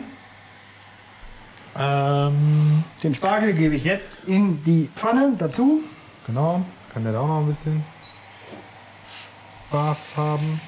Ähm, 1.77 2.85
Den 3.03 3.15
Spargel 3.15 3.55
gebe 3.55 3.74
ich 3.74 3.85
jetzt 3.85 4.24
in 4.27 4.62
die 4.65 4.89
Pfanne 4.95 5.33
dazu. 5.39 5.81
genau. 6.27 6.65
Kann 6.93 7.05
der 7.05 7.15
da 7.15 7.20
auch 7.20 7.27
noch 7.27 7.41
ein 7.41 7.47
bisschen 7.47 7.83
Spaß 9.69 9.97
haben. 10.19 10.61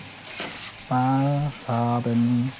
Spaß 0.86 1.52
haben. 1.68 2.50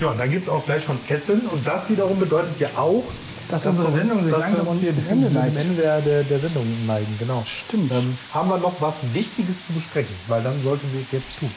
Ja, 0.00 0.08
und 0.08 0.18
dann 0.18 0.30
gibt 0.30 0.42
es 0.44 0.48
auch 0.48 0.64
gleich 0.64 0.82
schon 0.82 0.98
Essen. 1.08 1.42
Und 1.42 1.66
das 1.66 1.88
wiederum 1.90 2.18
bedeutet 2.18 2.58
ja 2.58 2.68
auch, 2.76 3.04
Dass 3.50 3.66
unsere 3.66 3.88
wir 3.88 3.92
uns- 3.92 3.94
Sendung 4.00 4.22
sich 4.22 4.32
dass 4.32 4.40
langsam 4.40 4.64
wir 4.64 4.70
uns 4.72 4.80
hier 4.80 4.94
Ende 5.10 5.30
neigt. 5.30 5.54
Ende 5.56 5.74
der, 5.74 6.00
der, 6.00 6.22
der 6.24 6.38
Sendung 6.38 6.66
neigen. 6.86 7.14
Genau. 7.18 7.42
Stimmt. 7.46 7.92
Ähm, 7.92 8.16
haben 8.32 8.48
wir 8.48 8.56
noch 8.56 8.80
was 8.80 8.94
Wichtiges 9.12 9.66
zu 9.66 9.74
besprechen? 9.74 10.14
Weil 10.28 10.42
dann 10.42 10.58
sollten 10.62 10.90
wir 10.94 11.02
es 11.02 11.12
jetzt 11.12 11.38
tun. 11.38 11.50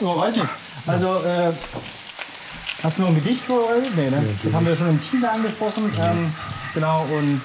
Oh, 0.00 0.18
weiß 0.18 0.36
nicht. 0.36 0.48
Also, 0.86 1.16
äh, 1.24 1.52
hast 2.82 2.98
du 2.98 3.02
noch 3.02 3.08
ein 3.08 3.14
Gedicht 3.16 3.44
für 3.44 3.54
euch? 3.66 3.94
Nee, 3.96 4.10
ne? 4.10 4.22
das 4.42 4.52
haben 4.52 4.66
wir 4.66 4.76
schon 4.76 4.90
im 4.90 5.00
Teaser 5.00 5.32
angesprochen. 5.32 5.92
Ähm, 5.98 6.32
genau, 6.74 7.06
und 7.10 7.40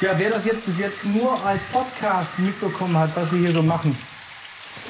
ja, 0.00 0.10
wer 0.16 0.30
das 0.30 0.44
jetzt 0.44 0.64
bis 0.64 0.78
jetzt 0.78 1.04
nur 1.04 1.44
als 1.44 1.62
Podcast 1.72 2.38
mitbekommen 2.38 2.96
hat, 2.96 3.10
was 3.14 3.30
wir 3.30 3.40
hier 3.40 3.52
so 3.52 3.62
machen, 3.62 3.96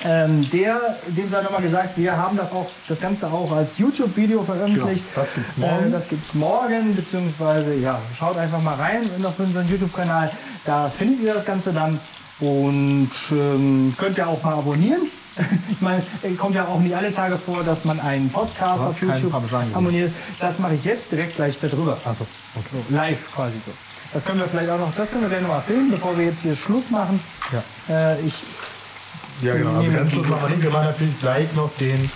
ähm, 0.05 0.48
der, 0.51 0.98
dem 1.09 1.28
sei 1.28 1.43
nochmal 1.43 1.62
gesagt, 1.62 1.97
wir 1.97 2.16
haben 2.16 2.36
das 2.36 2.52
auch, 2.52 2.70
das 2.89 3.01
Ganze 3.01 3.26
auch 3.26 3.51
als 3.52 3.78
YouTube-Video 3.78 4.43
veröffentlicht. 4.43 5.05
Genau, 5.14 5.24
das 5.24 5.35
gibt's 5.35 5.56
morgen. 5.56 5.86
Äh, 5.86 5.90
das 5.90 6.09
gibt's 6.09 6.35
morgen, 6.35 6.97
beziehungsweise, 6.97 7.74
ja, 7.74 7.98
schaut 8.18 8.36
einfach 8.36 8.60
mal 8.60 8.74
rein 8.74 9.09
auf 9.24 9.39
unseren 9.39 9.68
YouTube-Kanal. 9.68 10.31
Da 10.64 10.89
findet 10.89 11.20
ihr 11.20 11.35
das 11.35 11.44
Ganze 11.44 11.72
dann 11.72 11.98
und 12.40 13.10
ähm, 13.31 13.94
könnt 13.97 14.18
ihr 14.18 14.28
auch 14.28 14.43
mal 14.43 14.55
abonnieren. 14.55 15.02
Ich 15.70 15.81
meine, 15.81 16.02
es 16.23 16.39
kommt 16.39 16.55
ja 16.55 16.66
auch 16.66 16.78
nicht 16.81 16.94
alle 16.97 17.12
Tage 17.12 17.36
vor, 17.39 17.62
dass 17.65 17.85
man 17.85 17.98
einen 18.01 18.31
Podcast 18.31 18.82
auf 18.82 19.01
YouTube 19.01 19.35
abonniert. 19.74 20.12
Das 20.40 20.59
mache 20.59 20.74
ich 20.74 20.85
jetzt 20.85 21.11
direkt 21.12 21.36
gleich 21.36 21.59
darüber. 21.59 21.98
Achso, 22.05 22.27
okay. 22.55 22.82
So, 22.89 22.94
live 22.94 23.32
quasi 23.35 23.56
so. 23.65 23.73
Das 24.12 24.24
können 24.24 24.39
wir 24.39 24.47
vielleicht 24.47 24.70
auch 24.70 24.78
noch, 24.78 24.94
das 24.97 25.11
können 25.11 25.23
wir 25.23 25.28
gleich 25.28 25.43
noch 25.43 25.48
mal 25.48 25.61
filmen, 25.61 25.90
bevor 25.90 26.16
wir 26.16 26.24
jetzt 26.27 26.43
hier 26.43 26.55
Schluss 26.55 26.90
machen. 26.90 27.19
Ja. 27.52 28.12
Äh, 28.12 28.20
ich, 28.20 28.44
Ja, 29.43 29.55
genau. 29.56 29.78
Also 29.78 29.90
ganz 29.90 30.12
Schluss 30.12 30.28
machen 30.28 30.43
wir 30.43 30.48
nicht. 30.51 30.62
Wir 30.62 30.70
machen 30.70 30.86
natürlich 30.86 31.20
gleich 31.20 31.52
noch 31.55 31.70
den, 31.81 32.11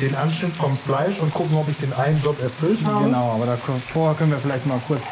den 0.00 0.14
Anschnitt 0.14 0.54
vom 0.54 0.76
Fleisch 0.78 1.18
und 1.20 1.32
gucken, 1.34 1.54
ob 1.58 1.68
ich 1.68 1.76
den 1.76 1.92
einen 1.92 2.22
Job 2.22 2.40
erfüllt 2.40 2.82
habe. 2.86 3.04
genau, 3.04 3.32
aber 3.34 3.44
da, 3.46 3.56
vorher 3.92 4.16
können 4.16 4.30
wir 4.30 4.38
vielleicht 4.38 4.64
mal 4.66 4.80
kurz. 4.88 5.08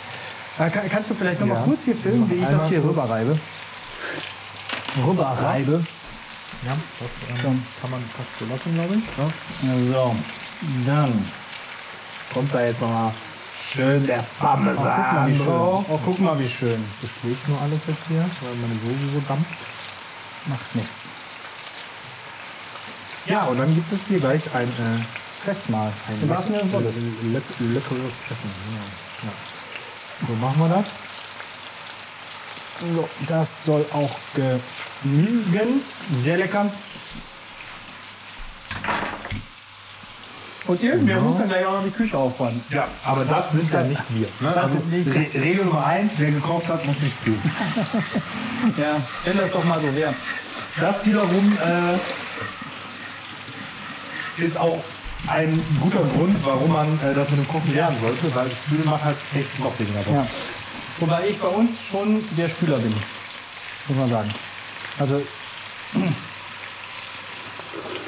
Äh, 0.58 0.70
kann, 0.70 0.88
kannst 0.90 1.10
du 1.10 1.14
vielleicht 1.14 1.40
noch 1.40 1.46
mal 1.46 1.56
Ja. 1.56 1.62
kurz 1.62 1.84
hier 1.84 1.94
filmen, 1.94 2.28
wie 2.30 2.36
ich 2.36 2.48
das 2.48 2.68
hier 2.70 2.82
rüberreibe? 2.82 3.38
Rüberreibe. 5.06 5.84
Ja, 6.64 6.76
das 7.00 7.44
ähm, 7.44 7.62
kann 7.80 7.90
man 7.90 8.02
fast 8.16 8.28
so 8.38 8.44
lassen, 8.46 8.74
glaube 8.74 8.94
ich. 8.96 9.04
Ja. 9.18 9.92
So, 9.92 10.16
dann. 10.86 11.30
Kommt 12.34 12.54
da 12.54 12.62
jetzt 12.64 12.80
nochmal 12.80 13.12
schön 13.72 14.06
der 14.06 14.24
Parmesan 14.38 14.86
Oh, 14.86 14.96
guck 14.96 15.10
mal, 15.18 15.28
wie 15.28 15.36
schön. 15.36 15.46
drauf. 15.46 15.84
Oh, 15.88 16.00
guck 16.04 16.18
mal, 16.20 16.38
wie 16.38 16.48
schön. 16.48 16.84
Das 17.02 17.10
schlägt 17.20 17.48
nur 17.48 17.60
alles 17.60 17.80
jetzt 17.88 18.06
hier, 18.08 18.20
weil 18.42 18.54
meine 18.56 18.74
Soße 18.74 19.12
so 19.14 19.20
dampft. 19.26 19.50
Macht 20.46 20.74
nichts. 20.76 21.12
Ja, 23.26 23.44
und 23.44 23.58
dann 23.58 23.74
gibt 23.74 23.92
es 23.92 24.06
hier 24.08 24.20
gleich 24.20 24.42
ein, 24.54 24.68
äh, 24.68 25.44
Festmahl. 25.44 25.92
ein 26.08 26.28
leck- 26.28 27.32
leck- 27.32 27.42
leckeres 27.58 28.12
Essen. 28.30 28.50
Ja. 28.72 29.28
Ja. 29.28 30.26
So 30.28 30.34
machen 30.34 30.58
wir 30.60 30.68
das. 30.68 30.86
So, 32.94 33.08
das 33.26 33.64
soll 33.64 33.84
auch 33.92 34.10
genügen. 35.02 35.80
Sehr 36.14 36.36
lecker. 36.36 36.70
Und 40.66 40.82
irgendwer 40.82 41.20
muss 41.20 41.36
dann 41.36 41.48
gleich 41.48 41.66
auch 41.66 41.72
noch 41.72 41.84
die 41.84 41.90
Küche 41.90 42.16
aufräumen. 42.16 42.62
Ja, 42.70 42.86
aber 43.04 43.24
das 43.24 43.50
sind 43.50 43.72
ja 43.72 43.82
nicht 43.82 44.02
wir. 44.10 44.28
Ne? 44.40 44.52
Das 44.54 44.56
also, 44.56 44.74
sind 44.74 44.92
nicht- 44.92 45.08
Re 45.08 45.26
Regel 45.42 45.64
Nummer 45.64 45.84
eins, 45.84 46.12
wer 46.18 46.30
gekocht 46.30 46.68
hat, 46.68 46.86
muss 46.86 47.00
nicht 47.00 47.16
spielen. 47.16 47.40
Ja, 48.76 49.00
wenn 49.24 49.38
das 49.38 49.50
doch 49.50 49.64
mal 49.64 49.80
so 49.80 49.92
wäre. 49.96 50.14
Das 50.78 51.04
wiederum 51.06 51.58
äh, 54.38 54.44
ist 54.44 54.56
auch 54.58 54.84
ein 55.26 55.60
guter 55.80 56.02
Grund, 56.02 56.36
warum 56.44 56.70
man 56.72 56.86
äh, 57.00 57.14
das 57.14 57.30
mit 57.30 57.38
dem 57.40 57.48
Kochen 57.48 57.74
lernen 57.74 57.96
sollte, 58.00 58.32
weil 58.34 58.50
Spülen 58.50 58.84
macht 58.84 59.02
halt 59.04 59.16
echt 59.34 59.58
Kopfwegen 59.60 59.94
dabei. 59.94 60.18
Ja. 60.18 60.26
Wobei 60.98 61.28
ich 61.30 61.38
bei 61.38 61.48
uns 61.48 61.86
schon 61.90 62.22
der 62.36 62.48
Spüler 62.50 62.76
bin. 62.76 62.92
Muss 63.88 63.98
man 63.98 64.08
sagen. 64.08 64.30
Also, 65.00 65.22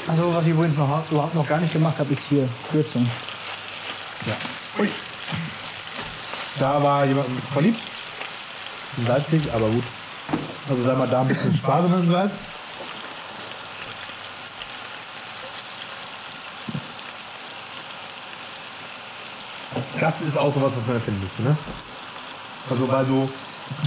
also 0.06 0.34
was 0.34 0.44
ich 0.44 0.50
übrigens 0.50 0.76
noch, 0.76 1.10
überhaupt 1.10 1.34
noch 1.34 1.48
gar 1.48 1.58
nicht 1.58 1.72
gemacht 1.72 1.98
habe, 1.98 2.12
ist 2.12 2.28
hier 2.28 2.46
Würzung. 2.70 3.08
Ja. 4.26 4.34
Ui. 4.78 4.88
Da 6.58 6.82
war 6.82 7.06
jemand 7.06 7.28
verliebt. 7.50 7.80
Salzig, 9.06 9.42
aber 9.54 9.70
gut. 9.70 9.84
Also 10.68 10.82
sei 10.82 10.94
mal 10.94 11.08
da 11.08 11.22
ein 11.22 11.28
bisschen 11.28 11.56
Spaß 11.56 11.88
mit 11.88 11.98
dem 12.00 12.10
Salz. 12.10 12.32
Das 19.98 20.20
ist 20.20 20.36
auch 20.36 20.52
sowas, 20.52 20.72
was 20.76 20.86
man 20.86 20.96
erfinden 20.96 21.22
müsste, 21.22 21.42
ne? 21.42 21.56
Also 22.68 22.90
weil 22.90 23.04
so 23.06 23.30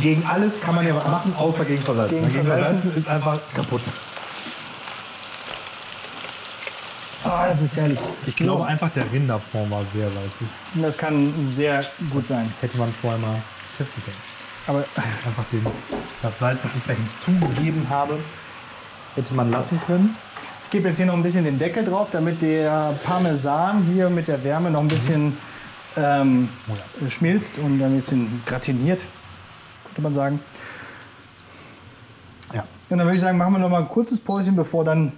gegen 0.01 0.25
alles 0.25 0.59
kann 0.61 0.75
man 0.75 0.87
ja 0.87 0.95
was 0.95 1.05
machen, 1.05 1.33
außer 1.37 1.65
gegen 1.65 1.81
Versalzen. 1.81 2.17
Gegen 2.17 2.31
Gegen, 2.31 2.45
Versalzen 2.45 2.95
ist 2.95 3.07
einfach 3.07 3.39
kaputt. 3.53 3.81
Ah, 7.23 7.47
das 7.47 7.61
ist 7.61 7.75
herrlich. 7.75 7.99
Ich 8.27 8.35
glaube 8.35 8.65
einfach, 8.65 8.89
der 8.91 9.11
Rinderfond 9.11 9.71
war 9.71 9.81
sehr 9.93 10.07
salzig. 10.09 10.47
Das 10.75 10.97
kann 10.97 11.33
sehr 11.41 11.83
gut 12.11 12.27
sein. 12.27 12.53
Hätte 12.61 12.77
man 12.77 12.93
vorher 12.93 13.19
mal 13.19 13.41
testen 13.77 14.03
können. 14.03 14.17
Aber 14.67 14.79
einfach 15.25 15.43
den, 15.51 15.65
das 16.21 16.39
Salz, 16.39 16.61
das 16.61 16.71
ich 16.75 16.83
da 16.83 16.93
hinzugegeben 16.93 17.87
habe, 17.89 18.19
hätte 19.15 19.33
man 19.33 19.51
lassen 19.51 19.79
können. 19.85 20.15
ich 20.65 20.71
gebe 20.71 20.87
jetzt 20.87 20.97
hier 20.97 21.05
noch 21.05 21.13
ein 21.13 21.23
bisschen 21.23 21.43
den 21.45 21.57
Deckel 21.57 21.85
drauf, 21.85 22.09
damit 22.11 22.41
der 22.41 22.93
Parmesan 23.03 23.83
hier 23.91 24.09
mit 24.09 24.27
der 24.27 24.43
Wärme 24.43 24.69
noch 24.71 24.81
ein 24.81 24.87
bisschen 24.87 25.37
ähm, 25.95 26.49
schmilzt 27.09 27.57
und 27.59 27.81
ein 27.81 27.95
bisschen 27.95 28.43
gratiniert, 28.45 29.01
könnte 29.95 30.01
man 30.01 30.13
sagen. 30.13 30.39
Ja. 32.53 32.65
Und 32.89 32.97
dann 32.97 33.07
würde 33.07 33.15
ich 33.15 33.21
sagen, 33.21 33.37
machen 33.37 33.53
wir 33.53 33.59
noch 33.59 33.69
mal 33.69 33.81
ein 33.81 33.87
kurzes 33.87 34.19
Päuschen, 34.19 34.55
bevor 34.55 34.83
dann 34.83 35.13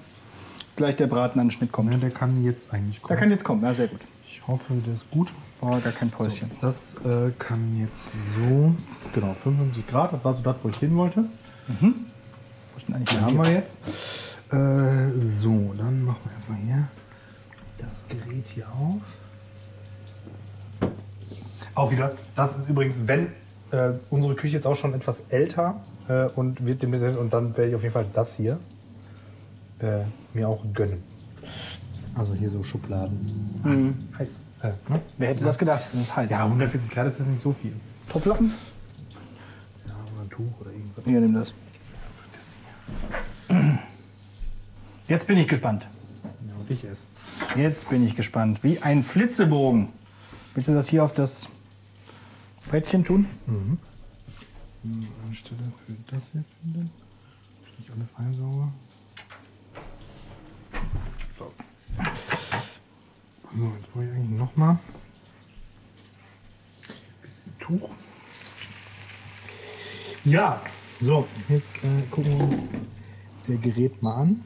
gleich 0.76 0.96
der 0.96 1.08
Braten 1.08 1.40
an 1.40 1.48
den 1.48 1.52
Schnitt 1.52 1.72
kommt. 1.72 1.92
ja. 1.92 2.00
Der 2.00 2.12
kann 2.12 2.44
jetzt 2.44 2.72
eigentlich 2.72 3.02
kommen. 3.02 3.20
kann 3.20 3.32
jetzt 3.32 3.44
kommen, 3.44 3.64
ja, 3.64 3.74
sehr 3.74 3.88
gut. 3.88 4.02
ich 4.30 4.48
hoffe, 4.48 4.74
der 4.86 4.94
ist 4.94 5.10
gut. 5.10 5.34
Oh, 5.60 5.70
gar 5.70 5.92
kein 5.92 6.12
Päuschen. 6.12 6.52
Das 6.62 6.96
äh, 7.04 7.32
kann 7.40 7.78
jetzt 7.80 8.12
so, 8.36 8.76
genau, 9.14 9.34
55 9.34 9.88
Grad, 9.88 10.14
das 10.14 10.24
war 10.24 10.36
so 10.36 10.44
das, 10.44 10.64
wo 10.64 10.70
ich 10.70 10.78
hin 10.78 10.96
wollte. 10.96 11.26
Eigentlich 12.94 13.10
Die 13.10 13.20
haben 13.20 13.38
wir 13.38 13.52
jetzt. 13.52 13.80
Äh, 14.52 15.20
so, 15.20 15.74
dann 15.76 16.06
machen 16.06 16.20
wir 16.26 16.32
erstmal 16.32 16.60
hier 16.60 16.88
das 17.80 18.06
Gerät 18.08 18.48
hier 18.48 18.68
auf. 18.70 19.18
Auch 21.74 21.92
wieder, 21.92 22.14
das 22.36 22.58
ist 22.58 22.70
übrigens, 22.70 23.08
wenn 23.08 23.34
äh, 23.72 23.94
unsere 24.10 24.36
Küche 24.36 24.58
ist 24.58 24.66
auch 24.66 24.76
schon 24.76 24.94
etwas 24.94 25.24
älter 25.30 25.82
äh, 26.08 26.26
und 26.26 26.66
wird 26.66 26.84
demnächst, 26.84 27.18
und 27.18 27.34
dann 27.34 27.56
werde 27.58 27.70
ich 27.70 27.76
auf 27.76 27.82
jeden 27.82 27.94
Fall 27.94 28.06
das 28.14 28.36
hier 28.36 28.60
äh, 29.80 30.04
mir 30.34 30.48
auch 30.48 30.64
gönnen. 30.74 31.04
Also 32.16 32.34
hier 32.34 32.50
so 32.50 32.64
Schubladen. 32.64 34.10
Heiß. 34.18 34.40
Äh, 34.64 34.70
ne? 34.90 35.02
Wer 35.18 35.30
hätte 35.30 35.44
das 35.44 35.58
gedacht? 35.58 35.88
Das 35.92 36.02
ist 36.02 36.16
heiß. 36.16 36.32
Ja, 36.32 36.46
140 36.46 36.90
Grad 36.90 37.08
ist 37.08 37.20
das 37.20 37.28
nicht 37.28 37.42
so 37.42 37.52
viel. 37.52 37.74
Topflappen? 38.10 38.54
Ja, 39.88 39.94
oder 39.94 40.24
ein 40.24 40.30
Tuch 40.30 40.62
oder 40.62 40.72
irgendwas. 40.72 41.04
Hier, 41.06 41.22
nimm 41.22 41.34
das. 41.34 41.54
Jetzt 45.08 45.28
bin 45.28 45.38
ich 45.38 45.48
gespannt. 45.48 45.86
Ja, 46.48 46.56
und 46.60 46.70
ich 46.72 46.84
esse. 46.84 47.06
Jetzt 47.56 47.90
bin 47.90 48.06
ich 48.06 48.16
gespannt. 48.16 48.64
Wie 48.64 48.80
ein 48.80 49.04
Flitzebogen. 49.04 49.90
Willst 50.56 50.70
du 50.70 50.74
das 50.74 50.90
hier 50.90 51.04
auf 51.04 51.14
das 51.14 51.48
Brettchen 52.70 53.04
tun? 53.04 53.26
eine 54.84 55.34
Stelle 55.34 55.72
für 55.72 55.94
das 56.14 56.32
hier 56.32 56.44
finde. 56.44 56.90
Ich 57.80 57.92
alles 57.92 58.16
einsauge. 58.16 58.72
So. 61.38 61.54
So, 63.56 63.74
jetzt 63.78 63.94
brauche 63.94 64.06
ich 64.06 64.12
eigentlich 64.12 64.40
noch 64.40 64.56
mal 64.56 64.72
ein 64.72 64.80
bisschen 67.22 67.58
Tuch. 67.60 67.90
Ja, 70.26 70.62
so, 71.00 71.28
jetzt 71.48 71.84
äh, 71.84 72.02
gucken 72.12 72.38
wir 72.38 72.44
uns 72.46 72.66
der 73.48 73.58
Gerät 73.58 74.02
mal 74.02 74.16
an. 74.16 74.44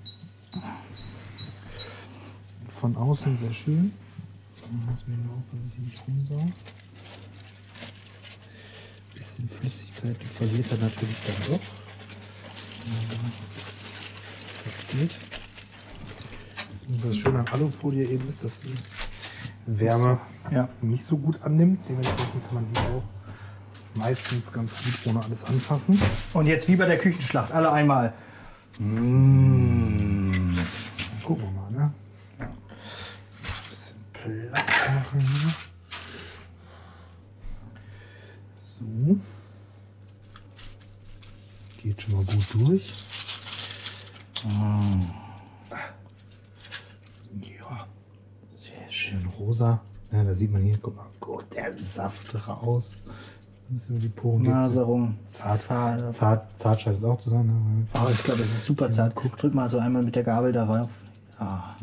Von 2.69 2.95
außen 2.95 3.35
sehr 3.37 3.53
schön. 3.53 3.93
Dann 4.61 4.85
muss 4.85 5.01
ich 5.01 5.07
nur 5.07 5.35
dass 5.35 5.73
ich 5.73 5.79
nicht 5.79 6.07
umsauge. 6.07 6.53
Bisschen 9.21 9.47
Flüssigkeit 9.47 10.17
verliert 10.23 10.71
er 10.71 10.79
natürlich 10.79 11.15
dann 11.27 11.35
doch. 11.53 11.59
Das 14.65 14.87
geht. 14.87 15.11
Und 16.89 17.05
das 17.05 17.17
Schöne 17.17 17.39
an 17.41 17.47
Alufolie 17.49 18.03
eben 18.03 18.27
ist, 18.27 18.43
dass 18.43 18.57
die 18.61 18.73
Wärme 19.67 20.19
Ja. 20.49 20.67
nicht 20.81 21.05
so 21.05 21.17
gut 21.17 21.39
annimmt. 21.43 21.87
Dementsprechend 21.87 22.47
kann 22.47 22.55
man 22.55 22.65
die 22.73 22.79
auch 22.79 23.03
meistens 23.93 24.51
ganz 24.51 24.71
gut 24.71 24.93
ohne 25.05 25.23
alles 25.23 25.43
anfassen. 25.43 26.01
Und 26.33 26.47
jetzt 26.47 26.67
wie 26.67 26.75
bei 26.75 26.87
der 26.87 26.97
Küchenschlacht, 26.97 27.51
alle 27.51 27.71
einmal. 27.71 28.13
Gucken 28.71 30.55
wir 31.27 31.51
mal, 31.51 31.69
ne? 31.69 31.93
Bisschen 33.69 33.97
Platz 34.13 34.89
machen 34.95 35.19
hier. 35.19 35.51
So. 38.81 39.17
Geht 41.81 42.01
schon 42.01 42.13
mal 42.15 42.25
gut 42.25 42.45
durch. 42.59 42.93
Ja. 47.41 47.87
Sehr 48.55 48.91
schön 48.91 49.25
rosa. 49.39 49.81
Ja, 50.11 50.23
da 50.23 50.33
sieht 50.35 50.51
man 50.51 50.61
hier, 50.61 50.77
guck 50.81 50.95
mal, 50.95 51.07
gut, 51.19 51.45
der 51.55 51.73
Saft 51.77 52.47
raus. 52.47 53.01
Ein 53.69 53.75
bisschen 53.75 53.95
über 53.95 54.03
die 54.03 54.09
Poren. 54.09 54.43
Maserung. 54.43 55.17
Zart, 55.25 55.61
zart, 56.13 56.59
zart 56.59 56.81
scheint 56.81 56.97
es 56.97 57.03
auch 57.03 57.17
zu 57.17 57.29
sein. 57.29 57.45
ne? 57.45 57.85
Oh, 57.95 58.09
ich 58.11 58.23
glaube, 58.23 58.41
es 58.41 58.51
ist 58.51 58.65
super 58.65 58.91
zart. 58.91 59.13
Drück 59.15 59.53
mal 59.53 59.69
so 59.69 59.79
einmal 59.79 60.03
mit 60.03 60.15
der 60.15 60.23
Gabel 60.23 60.51
darauf. 60.51 60.89
Ah. 61.39 61.75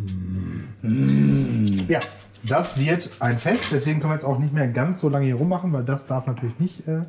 Ja, 1.88 2.00
das 2.44 2.78
wird 2.78 3.10
ein 3.20 3.38
Fest. 3.38 3.66
Deswegen 3.72 4.00
können 4.00 4.12
wir 4.12 4.16
jetzt 4.16 4.24
auch 4.24 4.38
nicht 4.38 4.52
mehr 4.52 4.68
ganz 4.68 5.00
so 5.00 5.08
lange 5.08 5.26
hier 5.26 5.36
rummachen, 5.36 5.72
weil 5.72 5.84
das 5.84 6.06
darf 6.06 6.26
natürlich 6.26 6.58
nicht 6.58 6.86
äh, 6.88 7.02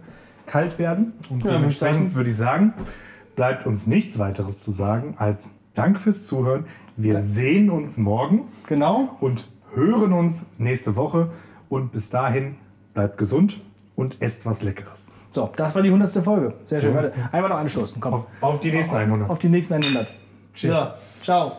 kalt 0.45 0.79
werden. 0.79 1.13
Und 1.29 1.43
Ja, 1.43 1.51
dementsprechend 1.53 2.15
würde 2.15 2.29
ich 2.29 2.35
sagen, 2.35 2.73
bleibt 3.35 3.65
uns 3.65 3.87
nichts 3.87 4.17
weiteres 4.19 4.59
zu 4.63 4.71
sagen 4.71 5.15
als 5.17 5.49
Danke 5.75 5.99
fürs 5.99 6.25
Zuhören. 6.25 6.65
Wir 6.97 7.19
sehen 7.21 7.69
uns 7.69 7.97
morgen 7.97 8.47
Genau. 8.67 9.15
und 9.21 9.47
hören 9.73 10.11
uns 10.13 10.45
nächste 10.57 10.95
Woche. 10.95 11.29
Und 11.69 11.91
bis 11.91 12.09
dahin 12.09 12.55
bleibt 12.93 13.17
gesund 13.17 13.61
und 13.95 14.17
esst 14.21 14.45
was 14.45 14.61
Leckeres. 14.63 15.07
So, 15.31 15.51
das 15.55 15.75
war 15.75 15.83
die 15.83 15.89
100. 15.89 16.11
Folge. 16.23 16.55
Sehr 16.65 16.81
schön. 16.81 16.95
Warte, 16.95 17.13
einmal 17.31 17.49
noch 17.49 17.57
anstoßen. 17.59 18.01
Komm. 18.01 18.13
Auf, 18.15 18.25
auf 18.41 18.59
die 18.59 18.71
nächsten 18.71 18.95
100. 18.95 19.29
Auf 19.29 19.37
die 19.39 19.49
nächsten 19.49 19.75
100. 19.75 20.07
Tschüss. 20.55 20.71
Ja, 20.71 20.95
ciao. 21.21 21.51